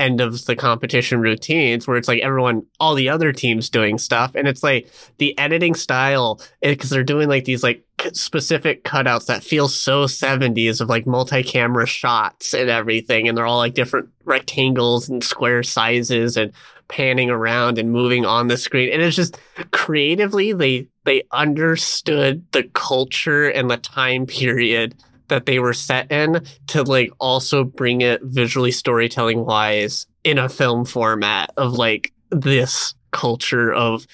end 0.00 0.20
of 0.20 0.46
the 0.46 0.56
competition 0.56 1.20
routines 1.20 1.86
where 1.86 1.96
it's 1.96 2.08
like 2.08 2.22
everyone 2.22 2.64
all 2.80 2.94
the 2.94 3.08
other 3.08 3.32
teams 3.32 3.68
doing 3.68 3.98
stuff. 3.98 4.34
And 4.34 4.48
it's 4.48 4.62
like 4.62 4.90
the 5.18 5.38
editing 5.38 5.74
style 5.74 6.40
eh, 6.62 6.70
because 6.70 6.90
they're 6.90 7.04
doing 7.04 7.28
like 7.28 7.44
these 7.44 7.62
like 7.62 7.84
specific 8.12 8.82
cutouts 8.84 9.26
that 9.26 9.44
feel 9.44 9.68
so 9.68 10.06
70s 10.06 10.80
of 10.80 10.88
like 10.88 11.06
multi-camera 11.06 11.86
shots 11.86 12.54
and 12.54 12.70
everything. 12.70 13.28
And 13.28 13.36
they're 13.36 13.46
all 13.46 13.58
like 13.58 13.74
different 13.74 14.08
rectangles 14.24 15.08
and 15.08 15.22
square 15.22 15.62
sizes 15.62 16.36
and 16.36 16.52
panning 16.88 17.30
around 17.30 17.78
and 17.78 17.92
moving 17.92 18.24
on 18.24 18.48
the 18.48 18.56
screen. 18.56 18.92
And 18.92 19.02
it's 19.02 19.16
just 19.16 19.38
creatively 19.70 20.52
they 20.52 20.88
they 21.04 21.22
understood 21.32 22.44
the 22.52 22.64
culture 22.74 23.48
and 23.48 23.70
the 23.70 23.76
time 23.76 24.26
period 24.26 24.94
that 25.30 25.46
they 25.46 25.58
were 25.58 25.72
set 25.72 26.12
in 26.12 26.44
to 26.68 26.82
like 26.82 27.10
also 27.18 27.64
bring 27.64 28.02
it 28.02 28.20
visually 28.22 28.70
storytelling 28.70 29.44
wise 29.46 30.06
in 30.22 30.38
a 30.38 30.48
film 30.48 30.84
format 30.84 31.50
of 31.56 31.72
like 31.72 32.12
this 32.30 32.94
culture 33.10 33.72
of 33.72 34.06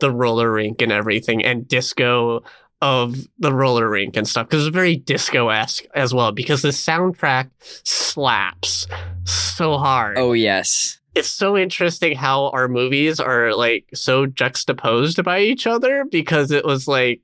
the 0.00 0.10
roller 0.10 0.50
rink 0.52 0.82
and 0.82 0.90
everything 0.92 1.44
and 1.44 1.68
disco 1.68 2.42
of 2.82 3.16
the 3.38 3.54
roller 3.54 3.88
rink 3.88 4.16
and 4.16 4.26
stuff 4.26 4.48
because 4.48 4.66
it's 4.66 4.74
very 4.74 4.96
disco 4.96 5.48
esque 5.48 5.84
as 5.94 6.12
well 6.12 6.32
because 6.32 6.62
the 6.62 6.68
soundtrack 6.70 7.48
slaps 7.84 8.88
so 9.24 9.78
hard. 9.78 10.18
oh 10.18 10.32
yes 10.32 10.98
It's 11.14 11.28
so 11.28 11.56
interesting 11.56 12.16
how 12.16 12.48
our 12.50 12.66
movies 12.68 13.20
are 13.20 13.54
like 13.54 13.84
so 13.94 14.26
juxtaposed 14.26 15.22
by 15.22 15.40
each 15.40 15.66
other 15.66 16.04
because 16.10 16.50
it 16.50 16.64
was 16.64 16.88
like, 16.88 17.20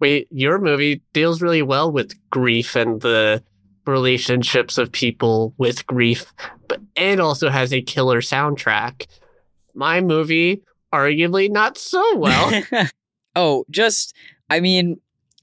wait, 0.00 0.28
your 0.30 0.58
movie 0.58 1.02
deals 1.12 1.42
really 1.42 1.62
well 1.62 1.90
with 1.90 2.14
grief 2.30 2.76
and 2.76 3.00
the 3.00 3.42
relationships 3.86 4.78
of 4.78 4.90
people 4.90 5.54
with 5.58 5.86
grief, 5.86 6.32
but 6.68 6.80
it 6.96 7.20
also 7.20 7.48
has 7.50 7.72
a 7.72 7.82
killer 7.82 8.20
soundtrack. 8.20 9.06
My 9.74 10.00
movie, 10.00 10.62
arguably 10.92 11.50
not 11.50 11.78
so 11.78 12.16
well. 12.16 12.62
oh 13.36 13.64
just 13.70 14.16
i 14.50 14.58
mean 14.58 14.98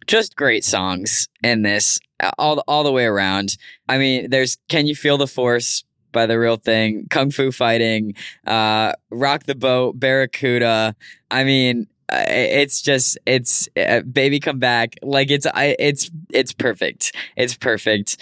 just 0.05 0.35
great 0.35 0.65
songs 0.65 1.30
in 1.43 1.61
this 1.61 1.99
all 2.38 2.61
all 2.67 2.84
the 2.84 2.91
way 2.91 3.05
around 3.05 3.55
i 3.88 3.97
mean 3.97 4.30
there's 4.30 4.57
can 4.67 4.85
you 4.85 4.95
feel 4.95 5.17
the 5.17 5.27
force 5.27 5.85
by 6.11 6.25
the 6.25 6.38
real 6.38 6.57
thing 6.57 7.05
kung 7.09 7.31
fu 7.31 7.51
fighting 7.51 8.13
uh 8.47 8.91
rock 9.11 9.43
the 9.43 9.55
boat 9.55 9.97
barracuda 9.97 10.93
i 11.31 11.43
mean 11.43 11.88
it's 12.27 12.81
just 12.81 13.18
it's 13.26 13.68
uh, 13.77 14.02
baby 14.02 14.40
come 14.40 14.60
back 14.60 14.95
like 15.02 15.30
it's 15.31 15.45
I, 15.45 15.76
it's 15.80 16.10
it's 16.31 16.53
perfect 16.53 17.15
it's 17.35 17.56
perfect 17.56 18.18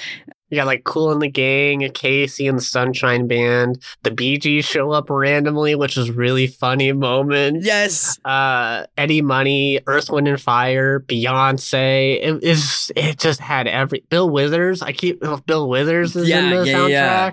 You 0.49 0.57
got 0.57 0.68
like 0.68 0.84
Kool 0.84 1.11
and 1.13 1.22
the 1.22 1.30
Gang, 1.30 1.80
KC 1.80 2.49
and 2.49 2.57
the 2.57 2.61
Sunshine 2.61 3.26
Band. 3.26 3.81
The 4.03 4.11
Bee 4.11 4.38
Gees 4.38 4.65
show 4.65 4.91
up 4.91 5.09
randomly, 5.09 5.76
which 5.76 5.95
is 5.95 6.11
really 6.11 6.47
funny 6.47 6.91
moment. 6.91 7.63
yes 7.63 8.19
Uh, 8.26 8.85
Eddie 8.97 9.22
Money, 9.22 9.80
Earth, 9.88 10.09
Wind 10.09 10.27
and 10.27 10.41
Fire, 10.41 10.99
Beyonce. 10.99 12.19
It 12.22 12.43
is. 12.43 12.91
It 12.97 13.18
just 13.18 13.39
had 13.39 13.68
every. 13.68 14.03
Bill 14.09 14.30
Withers. 14.30 14.81
I 14.81 14.91
keep 14.91 15.19
oh, 15.22 15.38
Bill 15.45 15.69
Withers 15.69 16.15
is 16.18 16.27
Yeah, 16.27 16.43
in 16.43 16.49
the 16.49 16.65
yeah, 16.68 16.73
soundtrack. 16.77 16.89
yeah. 16.89 17.31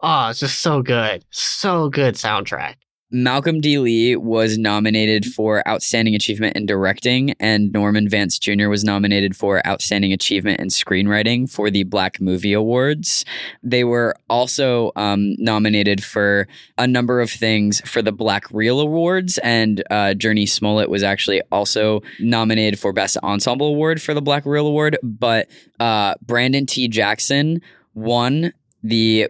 Oh, 0.00 0.28
it's 0.30 0.38
just 0.40 0.60
so 0.60 0.80
good, 0.80 1.24
so 1.30 1.88
good 1.88 2.14
soundtrack. 2.14 2.76
Malcolm 3.12 3.60
D. 3.60 3.78
Lee 3.78 4.14
was 4.14 4.56
nominated 4.56 5.24
for 5.26 5.66
Outstanding 5.68 6.14
Achievement 6.14 6.56
in 6.56 6.64
Directing, 6.64 7.32
and 7.40 7.72
Norman 7.72 8.08
Vance 8.08 8.38
Jr. 8.38 8.68
was 8.68 8.84
nominated 8.84 9.36
for 9.36 9.66
Outstanding 9.66 10.12
Achievement 10.12 10.60
in 10.60 10.68
Screenwriting 10.68 11.50
for 11.50 11.70
the 11.70 11.82
Black 11.82 12.20
Movie 12.20 12.52
Awards. 12.52 13.24
They 13.64 13.82
were 13.82 14.14
also 14.28 14.92
um, 14.94 15.34
nominated 15.38 16.04
for 16.04 16.46
a 16.78 16.86
number 16.86 17.20
of 17.20 17.30
things 17.30 17.80
for 17.80 18.00
the 18.00 18.12
Black 18.12 18.44
Reel 18.52 18.78
Awards, 18.78 19.38
and 19.38 19.82
uh, 19.90 20.14
Jurnee 20.16 20.48
Smollett 20.48 20.88
was 20.88 21.02
actually 21.02 21.42
also 21.50 22.02
nominated 22.20 22.78
for 22.78 22.92
Best 22.92 23.16
Ensemble 23.18 23.66
Award 23.66 24.00
for 24.00 24.14
the 24.14 24.22
Black 24.22 24.46
Reel 24.46 24.68
Award, 24.68 24.96
but 25.02 25.48
uh, 25.80 26.14
Brandon 26.22 26.64
T. 26.64 26.86
Jackson 26.86 27.60
won 27.94 28.52
the 28.82 29.28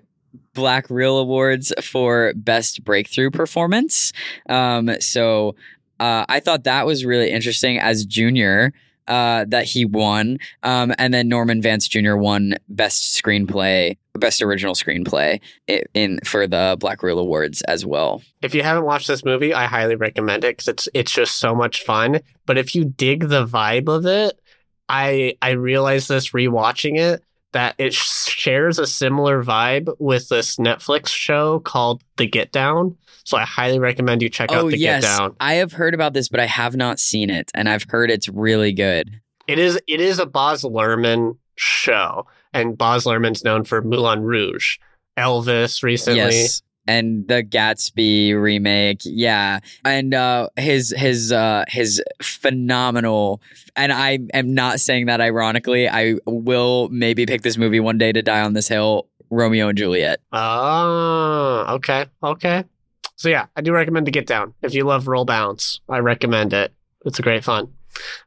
Black 0.55 0.89
Reel 0.91 1.19
Awards 1.19 1.73
for 1.83 2.33
Best 2.37 2.85
Breakthrough 2.85 3.31
Performance. 3.31 4.13
Um, 4.49 4.91
so 5.01 5.55
uh, 5.99 6.25
I 6.29 6.41
thought 6.41 6.65
that 6.65 6.87
was 6.87 7.05
really 7.05 7.31
interesting 7.31 7.79
as 7.79 8.05
junior 8.05 8.73
uh, 9.09 9.45
that 9.49 9.65
he 9.65 9.85
won. 9.85 10.39
Um, 10.63 10.95
and 10.99 11.13
then 11.13 11.29
Norman 11.29 11.61
Vance 11.61 11.89
Jr. 11.89 12.15
won 12.15 12.55
Best 12.69 13.21
Screenplay, 13.21 13.97
Best 14.15 14.41
Original 14.41 14.75
Screenplay 14.75 15.41
i- 15.69 15.83
in 15.95 16.21
for 16.25 16.47
the 16.47 16.77
Black 16.79 17.03
Reel 17.03 17.19
Awards 17.19 17.61
as 17.63 17.85
well. 17.85 18.23
If 18.43 18.55
you 18.55 18.63
haven't 18.63 18.85
watched 18.85 19.09
this 19.09 19.25
movie, 19.25 19.53
I 19.53 19.67
highly 19.67 19.97
recommend 19.97 20.45
it 20.45 20.53
because 20.57 20.69
it's 20.69 20.89
it's 20.95 21.13
just 21.13 21.39
so 21.39 21.55
much 21.57 21.83
fun. 21.85 22.21
But 22.47 22.57
if 22.57 22.75
you 22.75 22.85
dig 22.85 23.29
the 23.29 23.45
vibe 23.47 23.89
of 23.89 24.07
it, 24.07 24.39
I 24.89 25.37
I 25.43 25.51
realized 25.51 26.09
this 26.09 26.31
rewatching 26.31 26.97
it 26.99 27.23
that 27.53 27.75
it 27.79 27.93
shares 27.93 28.79
a 28.79 28.87
similar 28.87 29.43
vibe 29.43 29.95
with 29.99 30.29
this 30.29 30.57
Netflix 30.57 31.09
show 31.09 31.61
called 31.61 32.03
The 32.17 32.27
Get 32.27 32.53
Down. 32.53 32.97
So 33.25 33.37
I 33.37 33.43
highly 33.43 33.79
recommend 33.79 34.23
you 34.23 34.29
check 34.29 34.53
out 34.53 34.65
Oh 34.65 34.71
The 34.71 34.79
yes, 34.79 35.03
Get 35.03 35.19
Down. 35.19 35.37
I 35.41 35.55
have 35.55 35.73
heard 35.73 35.95
about 35.95 36.15
this, 36.15 36.29
but 36.29 36.41
I 36.41 36.47
have 36.47 36.77
not 36.77 36.99
seen 36.99 37.31
it, 37.31 37.51
and 37.55 37.69
I've 37.69 37.85
heard 37.89 38.11
it's 38.11 38.29
really 38.29 38.73
good. 38.73 39.21
It 39.47 39.59
is 39.59 39.81
it 39.89 40.01
is 40.01 40.19
a 40.19 40.27
Baz 40.27 40.63
Luhrmann 40.63 41.37
show, 41.57 42.27
and 42.53 42.79
Baz 42.79 43.05
Luhrmann's 43.05 43.45
known 43.45 43.65
for 43.65 43.83
Moulin 43.83 44.23
Rouge, 44.23 44.79
Elvis 45.19 45.83
recently. 45.83 46.21
Yes. 46.21 46.63
And 46.91 47.29
the 47.29 47.45
Gatsby 47.45 48.35
remake, 48.35 49.03
yeah, 49.05 49.61
and 49.85 50.13
uh, 50.13 50.49
his 50.57 50.93
his 50.97 51.31
uh, 51.31 51.65
his 51.69 52.03
phenomenal, 52.21 53.41
and 53.77 53.93
I 53.93 54.19
am 54.35 54.55
not 54.55 54.81
saying 54.81 55.07
that 55.07 55.21
ironically. 55.21 55.89
I 55.89 56.17
will 56.27 56.89
maybe 56.89 57.27
pick 57.27 57.43
this 57.43 57.57
movie 57.57 57.79
one 57.79 57.97
day 57.97 58.11
to 58.11 58.23
die 58.23 58.41
on 58.41 58.55
this 58.55 58.67
hill. 58.67 59.07
Romeo 59.31 59.69
and 59.69 59.79
Juliet. 59.79 60.19
Oh, 60.33 61.65
okay, 61.77 62.07
okay. 62.25 62.65
So 63.15 63.29
yeah, 63.29 63.47
I 63.55 63.61
do 63.61 63.71
recommend 63.73 64.07
to 64.07 64.13
get 64.13 64.27
down. 64.27 64.55
If 64.61 64.75
you 64.75 64.83
love 64.83 65.07
roll 65.07 65.25
bounce, 65.25 65.81
I 65.89 65.99
recommend 65.99 66.53
it. 66.53 66.75
It's 67.05 67.21
a 67.21 67.23
great 67.23 67.45
fun. 67.45 67.73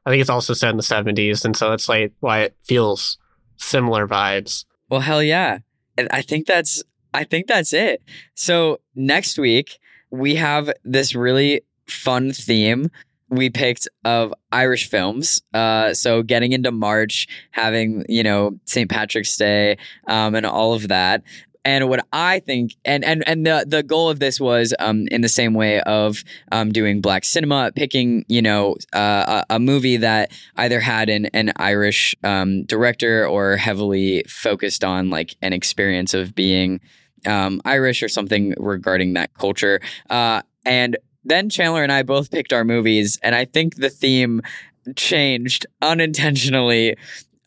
I 0.06 0.10
think 0.10 0.22
it's 0.22 0.30
also 0.30 0.54
set 0.54 0.70
in 0.72 0.78
the 0.78 0.84
seventies, 0.84 1.44
and 1.44 1.58
so 1.58 1.74
it's 1.74 1.90
like 1.90 2.14
why 2.22 2.44
it 2.44 2.56
feels 2.64 3.18
similar 3.58 4.08
vibes. 4.08 4.64
Well, 4.90 5.02
hell 5.02 5.22
yeah. 5.22 5.60
And 5.98 6.08
I 6.12 6.22
think 6.22 6.48
that's 6.48 6.82
I 7.14 7.24
think 7.24 7.48
that's 7.48 7.74
it. 7.74 8.02
So 8.36 8.80
next 8.96 9.38
week 9.38 9.80
we 10.10 10.36
have 10.36 10.72
this 10.84 11.16
really 11.16 11.62
fun 11.88 12.32
theme 12.32 12.90
we 13.34 13.50
picked 13.50 13.88
of 14.06 14.34
Irish 14.52 14.90
films. 14.90 15.42
Uh, 15.54 15.94
so 15.94 16.22
getting 16.24 16.54
into 16.54 16.72
March, 16.72 17.28
having 17.52 18.06
you 18.08 18.24
know 18.24 18.60
St. 18.66 18.90
Patrick's 18.90 19.36
Day, 19.36 19.78
um, 20.08 20.36
and 20.36 20.46
all 20.46 20.74
of 20.74 20.88
that. 20.90 21.24
And 21.66 21.88
what 21.88 22.06
I 22.12 22.40
think, 22.40 22.76
and 22.84 23.06
and 23.06 23.28
and 23.28 23.46
the 23.46 23.66
the 23.68 23.84
goal 23.84 24.10
of 24.10 24.20
this 24.20 24.40
was, 24.40 24.74
um, 24.80 25.08
in 25.12 25.22
the 25.22 25.30
same 25.30 25.54
way 25.54 25.82
of 25.82 26.24
um, 26.52 26.72
doing 26.72 27.00
black 27.00 27.24
cinema, 27.24 27.72
picking 27.74 28.26
you 28.28 28.42
know 28.42 28.76
uh, 28.94 29.44
a, 29.50 29.56
a 29.56 29.60
movie 29.60 29.98
that 29.98 30.32
either 30.58 30.80
had 30.80 31.10
an 31.10 31.28
an 31.28 31.54
Irish 31.56 32.16
um, 32.24 32.64
director 32.64 33.26
or 33.26 33.56
heavily 33.56 34.24
focused 34.28 34.84
on 34.84 35.10
like 35.10 35.36
an 35.42 35.54
experience 35.54 36.14
of 36.14 36.36
being 36.36 36.82
um, 37.26 37.62
Irish 37.66 38.04
or 38.04 38.10
something 38.10 38.54
regarding 38.58 39.14
that 39.14 39.34
culture. 39.36 39.82
Uh, 40.10 40.42
and 40.66 40.98
then 41.26 41.50
Chandler 41.50 41.84
and 41.84 41.92
I 41.92 42.04
both 42.04 42.32
picked 42.32 42.54
our 42.54 42.64
movies, 42.64 43.20
and 43.24 43.34
I 43.36 43.46
think 43.46 43.76
the 43.76 43.90
theme 43.90 44.42
changed 44.96 45.66
unintentionally 45.82 46.96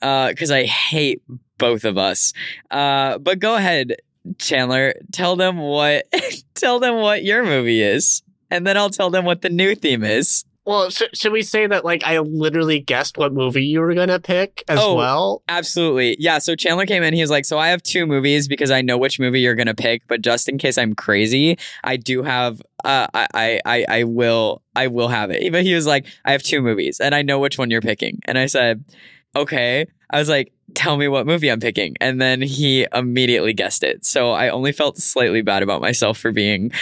because 0.01 0.51
I 0.51 0.65
hate 0.65 1.23
both 1.59 1.85
of 1.85 1.98
us. 1.98 2.32
Uh, 2.70 3.19
but 3.19 3.39
go 3.39 3.55
ahead, 3.57 3.97
Chandler. 4.39 4.94
Tell 5.12 5.36
them 5.36 5.59
what 5.59 6.07
tell 6.55 6.81
them 6.81 6.97
what 6.97 7.24
your 7.24 7.44
movie 7.44 7.82
is, 7.82 8.23
and 8.51 8.66
then 8.66 8.77
I'll 8.77 8.90
tell 8.90 9.11
them 9.11 9.24
what 9.24 9.43
the 9.43 9.51
new 9.51 9.74
theme 9.74 10.05
is. 10.05 10.44
Well, 10.66 10.90
sh- 10.90 11.02
should 11.14 11.32
we 11.32 11.43
say 11.43 11.66
that 11.68 11.84
like 11.84 12.02
I 12.05 12.18
literally 12.18 12.80
guessed 12.80 13.16
what 13.16 13.32
movie 13.32 13.64
you 13.64 13.80
were 13.80 13.94
gonna 13.94 14.18
pick 14.18 14.64
as 14.68 14.78
Oh. 14.80 14.94
well? 14.94 15.43
Absolutely. 15.48 16.16
Yeah. 16.18 16.38
So 16.38 16.56
Chandler 16.56 16.86
came 16.86 17.02
in. 17.05 17.14
He 17.14 17.20
was 17.20 17.30
like, 17.30 17.44
So 17.44 17.56
I 17.59 17.68
have 17.68 17.82
two 17.82 18.05
movies 18.05 18.48
because 18.48 18.70
I 18.72 18.82
know 18.82 18.98
which 18.98 19.20
movie 19.20 19.40
you're 19.40 19.55
going 19.55 19.68
to 19.68 19.74
pick. 19.74 20.02
But 20.09 20.22
just 20.22 20.48
in 20.48 20.59
case 20.59 20.76
I'm 20.76 20.94
crazy, 20.94 21.56
I 21.84 21.97
do 21.97 22.22
have, 22.24 22.60
uh, 22.84 23.06
I, 23.14 23.28
I, 23.32 23.60
I, 23.64 23.84
I 23.88 24.05
will, 24.05 24.60
I 24.74 24.88
will 24.88 25.09
have 25.09 25.30
it. 25.30 25.52
But 25.52 25.62
he 25.62 25.74
was 25.74 25.86
like, 25.86 26.06
I 26.24 26.32
have 26.32 26.43
two 26.43 26.60
movies 26.60 26.98
and 27.01 27.14
I 27.14 27.22
know 27.22 27.38
which 27.38 27.59
one 27.59 27.70
you're 27.70 27.80
picking. 27.80 28.18
And 28.24 28.36
I 28.36 28.47
said, 28.47 28.84
Okay. 29.36 29.86
I 30.10 30.18
was 30.18 30.28
like, 30.28 30.52
Tell 30.74 30.97
me 30.97 31.06
what 31.09 31.26
movie 31.26 31.48
I'm 31.48 31.60
picking. 31.60 31.94
And 32.01 32.20
then 32.20 32.43
he 32.43 32.86
immediately 32.93 33.52
guessed 33.52 33.84
it. 33.84 34.05
So 34.05 34.32
I 34.32 34.48
only 34.48 34.72
felt 34.72 34.98
slightly 34.98 35.40
bad 35.43 35.62
about 35.62 35.80
myself 35.80 36.18
for 36.18 36.32
being 36.32 36.72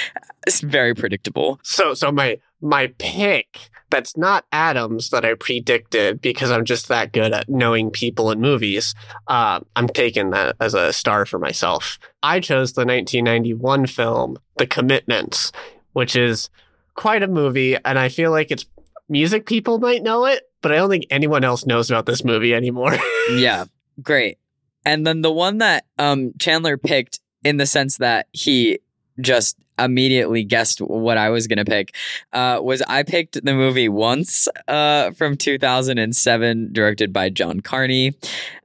very 0.62 0.94
predictable. 0.94 1.60
So 1.62 1.92
so 1.94 2.10
my 2.10 2.38
my 2.62 2.88
pick 2.98 3.58
that's 3.90 4.16
not 4.16 4.44
Adams 4.52 5.10
that 5.10 5.24
I 5.24 5.34
predicted 5.34 6.20
because 6.20 6.50
I'm 6.50 6.64
just 6.64 6.88
that 6.88 7.12
good 7.12 7.32
at 7.32 7.48
knowing 7.48 7.90
people 7.90 8.30
in 8.30 8.40
movies. 8.40 8.94
Uh, 9.26 9.60
I'm 9.76 9.88
taking 9.88 10.30
that 10.30 10.56
as 10.60 10.74
a 10.74 10.92
star 10.92 11.26
for 11.26 11.38
myself. 11.38 11.98
I 12.22 12.40
chose 12.40 12.72
the 12.72 12.84
1991 12.84 13.86
film 13.86 14.38
The 14.56 14.66
Commitments, 14.66 15.52
which 15.92 16.16
is 16.16 16.50
quite 16.94 17.22
a 17.22 17.28
movie, 17.28 17.76
and 17.84 17.98
I 17.98 18.08
feel 18.08 18.30
like 18.30 18.50
it's 18.50 18.66
music 19.08 19.46
people 19.46 19.78
might 19.78 20.02
know 20.02 20.26
it, 20.26 20.42
but 20.62 20.72
I 20.72 20.76
don't 20.76 20.90
think 20.90 21.06
anyone 21.10 21.44
else 21.44 21.66
knows 21.66 21.90
about 21.90 22.06
this 22.06 22.24
movie 22.24 22.54
anymore. 22.54 22.96
yeah, 23.32 23.64
great. 24.02 24.38
And 24.84 25.06
then 25.06 25.22
the 25.22 25.32
one 25.32 25.58
that 25.58 25.86
um, 25.98 26.32
Chandler 26.38 26.76
picked 26.76 27.20
in 27.42 27.56
the 27.56 27.66
sense 27.66 27.98
that 27.98 28.26
he 28.32 28.78
just 29.20 29.56
immediately 29.78 30.44
guessed 30.44 30.80
what 30.80 31.18
I 31.18 31.30
was 31.30 31.46
going 31.46 31.58
to 31.58 31.64
pick 31.64 31.94
uh, 32.32 32.60
was 32.62 32.82
I 32.82 33.02
picked 33.02 33.44
the 33.44 33.54
movie 33.54 33.88
Once 33.88 34.48
uh, 34.68 35.10
from 35.12 35.36
2007, 35.36 36.72
directed 36.72 37.12
by 37.12 37.30
John 37.30 37.60
Carney. 37.60 38.14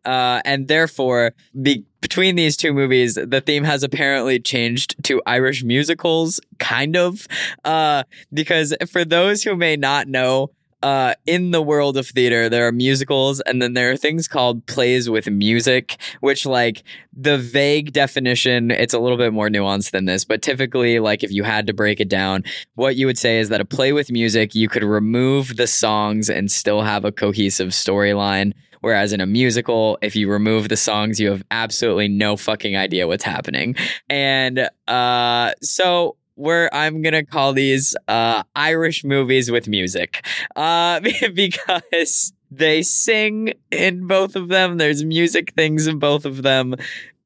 Uh, 0.05 0.41
and 0.45 0.67
therefore, 0.67 1.33
be- 1.61 1.85
between 2.01 2.35
these 2.35 2.55
two 2.55 2.73
movies, 2.73 3.15
the 3.15 3.41
theme 3.41 3.63
has 3.63 3.83
apparently 3.83 4.39
changed 4.39 4.95
to 5.03 5.21
Irish 5.25 5.63
musicals, 5.63 6.39
kind 6.57 6.95
of. 6.95 7.27
Uh, 7.65 8.03
because 8.33 8.73
for 8.89 9.03
those 9.03 9.43
who 9.43 9.55
may 9.55 9.75
not 9.75 10.07
know, 10.07 10.51
uh, 10.81 11.13
in 11.25 11.51
the 11.51 11.61
world 11.61 11.97
of 11.97 12.07
theater, 12.07 12.49
there 12.49 12.67
are 12.67 12.71
musicals, 12.71 13.41
and 13.41 13.61
then 13.61 13.73
there 13.73 13.91
are 13.91 13.97
things 13.97 14.27
called 14.27 14.65
plays 14.65 15.09
with 15.09 15.29
music, 15.29 15.97
which, 16.21 16.45
like, 16.45 16.83
the 17.13 17.37
vague 17.37 17.91
definition, 17.91 18.71
it's 18.71 18.93
a 18.93 18.99
little 18.99 19.17
bit 19.17 19.33
more 19.33 19.49
nuanced 19.49 19.91
than 19.91 20.05
this, 20.05 20.23
but 20.23 20.41
typically, 20.41 20.99
like, 20.99 21.23
if 21.23 21.31
you 21.31 21.43
had 21.43 21.67
to 21.67 21.73
break 21.73 21.99
it 21.99 22.09
down, 22.09 22.43
what 22.75 22.95
you 22.95 23.05
would 23.05 23.17
say 23.17 23.39
is 23.39 23.49
that 23.49 23.61
a 23.61 23.65
play 23.65 23.93
with 23.93 24.11
music, 24.11 24.55
you 24.55 24.69
could 24.69 24.83
remove 24.83 25.57
the 25.57 25.67
songs 25.67 26.29
and 26.29 26.51
still 26.51 26.81
have 26.81 27.05
a 27.05 27.11
cohesive 27.11 27.69
storyline. 27.69 28.53
Whereas 28.81 29.11
in 29.11 29.19
a 29.19 29.25
musical, 29.25 29.97
if 30.01 30.15
you 30.15 30.31
remove 30.31 30.69
the 30.69 30.77
songs, 30.77 31.19
you 31.19 31.29
have 31.31 31.43
absolutely 31.51 32.07
no 32.07 32.37
fucking 32.37 32.77
idea 32.77 33.07
what's 33.07 33.25
happening. 33.25 33.75
And 34.09 34.69
uh, 34.87 35.51
so 35.61 36.15
where 36.39 36.73
I'm 36.73 37.01
gonna 37.01 37.25
call 37.25 37.51
these 37.51 37.95
uh, 38.07 38.43
Irish 38.55 39.03
movies 39.03 39.51
with 39.51 39.67
music, 39.67 40.25
uh, 40.55 41.01
because 41.33 42.33
they 42.49 42.81
sing 42.81 43.53
in 43.71 44.07
both 44.07 44.35
of 44.35 44.47
them. 44.47 44.77
There's 44.77 45.03
music 45.03 45.53
things 45.53 45.85
in 45.85 45.99
both 45.99 46.25
of 46.25 46.41
them, 46.41 46.75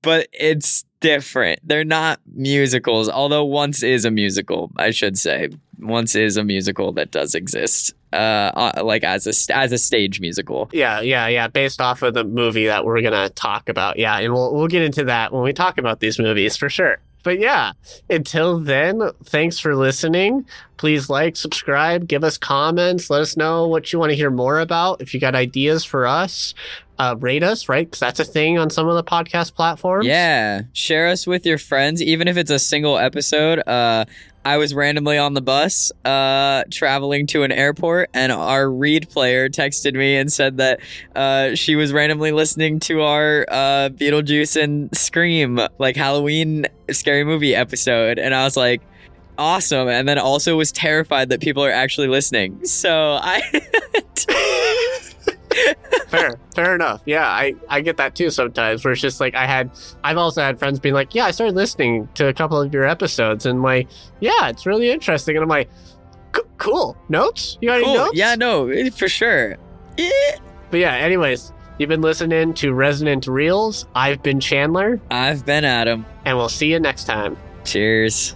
but 0.02 0.27
it's 0.34 0.84
different. 0.99 1.60
They're 1.64 1.85
not 1.85 2.19
musicals, 2.34 3.07
although 3.07 3.45
once 3.45 3.84
is 3.84 4.03
a 4.03 4.11
musical. 4.11 4.72
I 4.77 4.90
should 4.90 5.18
say 5.18 5.49
once 5.80 6.15
is 6.15 6.35
a 6.35 6.44
musical 6.44 6.91
that 6.94 7.11
does 7.11 7.35
exist, 7.35 7.94
uh, 8.14 8.15
uh 8.15 8.81
like 8.84 9.03
as 9.03 9.27
a 9.27 9.56
as 9.56 9.72
a 9.72 9.77
stage 9.77 10.22
musical. 10.22 10.72
Yeah, 10.73 11.02
yeah, 11.02 11.27
yeah. 11.27 11.48
Based 11.48 11.80
off 11.80 12.02
of 12.02 12.15
the 12.15 12.23
movie 12.23 12.65
that 12.65 12.84
we're 12.84 13.02
gonna 13.02 13.30
talk 13.30 13.69
about. 13.69 13.99
Yeah, 13.99 14.18
and 14.18 14.34
we'll 14.34 14.56
we'll 14.56 14.68
get 14.68 14.81
into 14.81 15.03
that 15.03 15.31
when 15.31 15.44
we 15.44 15.53
talk 15.53 15.77
about 15.77 15.99
these 15.99 16.18
movies 16.18 16.57
for 16.57 16.68
sure. 16.68 16.98
But 17.23 17.39
yeah, 17.39 17.71
until 18.09 18.59
then, 18.59 19.01
thanks 19.23 19.57
for 19.59 19.75
listening. 19.75 20.45
Please 20.77 21.09
like, 21.09 21.37
subscribe, 21.37 22.07
give 22.07 22.23
us 22.23 22.37
comments, 22.37 23.09
let 23.09 23.21
us 23.21 23.37
know 23.37 23.67
what 23.67 23.93
you 23.93 23.99
want 23.99 24.11
to 24.11 24.15
hear 24.15 24.29
more 24.29 24.59
about. 24.59 25.01
If 25.01 25.13
you 25.13 25.19
got 25.19 25.33
ideas 25.33 25.85
for 25.85 26.05
us, 26.05 26.53
uh, 26.99 27.15
rate 27.19 27.43
us, 27.43 27.69
right? 27.69 27.87
Because 27.87 27.99
that's 27.99 28.19
a 28.19 28.25
thing 28.25 28.57
on 28.57 28.69
some 28.69 28.87
of 28.87 28.95
the 28.95 29.03
podcast 29.03 29.55
platforms. 29.55 30.05
Yeah, 30.05 30.63
share 30.73 31.07
us 31.07 31.25
with 31.25 31.45
your 31.45 31.57
friends, 31.57 32.01
even 32.01 32.27
if 32.27 32.37
it's 32.37 32.51
a 32.51 32.59
single 32.59 32.97
episode. 32.97 33.59
Uh, 33.65 34.05
I 34.45 34.57
was 34.57 34.73
randomly 34.73 35.17
on 35.17 35.33
the 35.33 35.41
bus, 35.41 35.91
uh, 36.03 36.63
traveling 36.69 37.27
to 37.27 37.43
an 37.43 37.51
airport, 37.51 38.09
and 38.13 38.31
our 38.31 38.69
read 38.69 39.09
player 39.09 39.49
texted 39.49 39.93
me 39.93 40.17
and 40.17 40.31
said 40.31 40.57
that 40.57 40.81
uh, 41.15 41.55
she 41.55 41.75
was 41.75 41.93
randomly 41.93 42.31
listening 42.31 42.79
to 42.81 43.01
our 43.03 43.45
uh, 43.49 43.89
Beetlejuice 43.89 44.61
and 44.61 44.95
Scream, 44.95 45.59
like 45.79 45.95
Halloween 45.95 46.65
scary 46.91 47.23
movie 47.23 47.55
episode, 47.55 48.19
and 48.19 48.33
I 48.35 48.43
was 48.43 48.57
like. 48.57 48.81
Awesome, 49.35 49.87
and 49.87 50.07
then 50.07 50.19
also 50.19 50.55
was 50.55 50.71
terrified 50.71 51.29
that 51.29 51.41
people 51.41 51.65
are 51.65 51.71
actually 51.71 52.07
listening. 52.07 52.63
So 52.65 53.17
I, 53.19 53.41
fair, 56.07 56.39
fair 56.55 56.75
enough. 56.75 57.01
Yeah, 57.05 57.27
I, 57.27 57.55
I 57.69 57.81
get 57.81 57.97
that 57.97 58.15
too 58.15 58.30
sometimes 58.30 58.84
where 58.84 58.91
it's 58.91 59.01
just 59.01 59.19
like 59.19 59.35
I 59.35 59.45
had, 59.45 59.71
I've 60.03 60.17
also 60.17 60.41
had 60.41 60.59
friends 60.59 60.80
being 60.80 60.95
like, 60.95 61.13
yeah, 61.15 61.25
I 61.25 61.31
started 61.31 61.55
listening 61.55 62.07
to 62.15 62.27
a 62.27 62.34
couple 62.34 62.61
of 62.61 62.73
your 62.73 62.85
episodes 62.85 63.45
and 63.45 63.61
like, 63.61 63.88
yeah, 64.19 64.49
it's 64.49 64.65
really 64.65 64.89
interesting. 64.89 65.35
And 65.35 65.43
I'm 65.43 65.49
like, 65.49 65.69
cool. 66.57 66.97
Notes? 67.09 67.57
You 67.61 67.69
got 67.69 67.81
any 67.81 67.93
notes? 67.93 68.15
Yeah, 68.15 68.35
no, 68.35 68.71
for 68.91 69.07
sure. 69.07 69.57
Eh. 69.97 70.38
But 70.71 70.80
yeah, 70.80 70.95
anyways, 70.95 71.51
you've 71.77 71.89
been 71.89 72.01
listening 72.01 72.53
to 72.55 72.73
Resonant 72.73 73.27
Reels. 73.27 73.85
I've 73.95 74.23
been 74.23 74.39
Chandler, 74.39 74.99
I've 75.11 75.45
been 75.45 75.65
Adam. 75.65 76.05
and 76.25 76.38
we'll 76.38 76.49
see 76.49 76.71
you 76.71 76.80
next 76.80 77.05
time. 77.05 77.38
Cheers. 77.65 78.35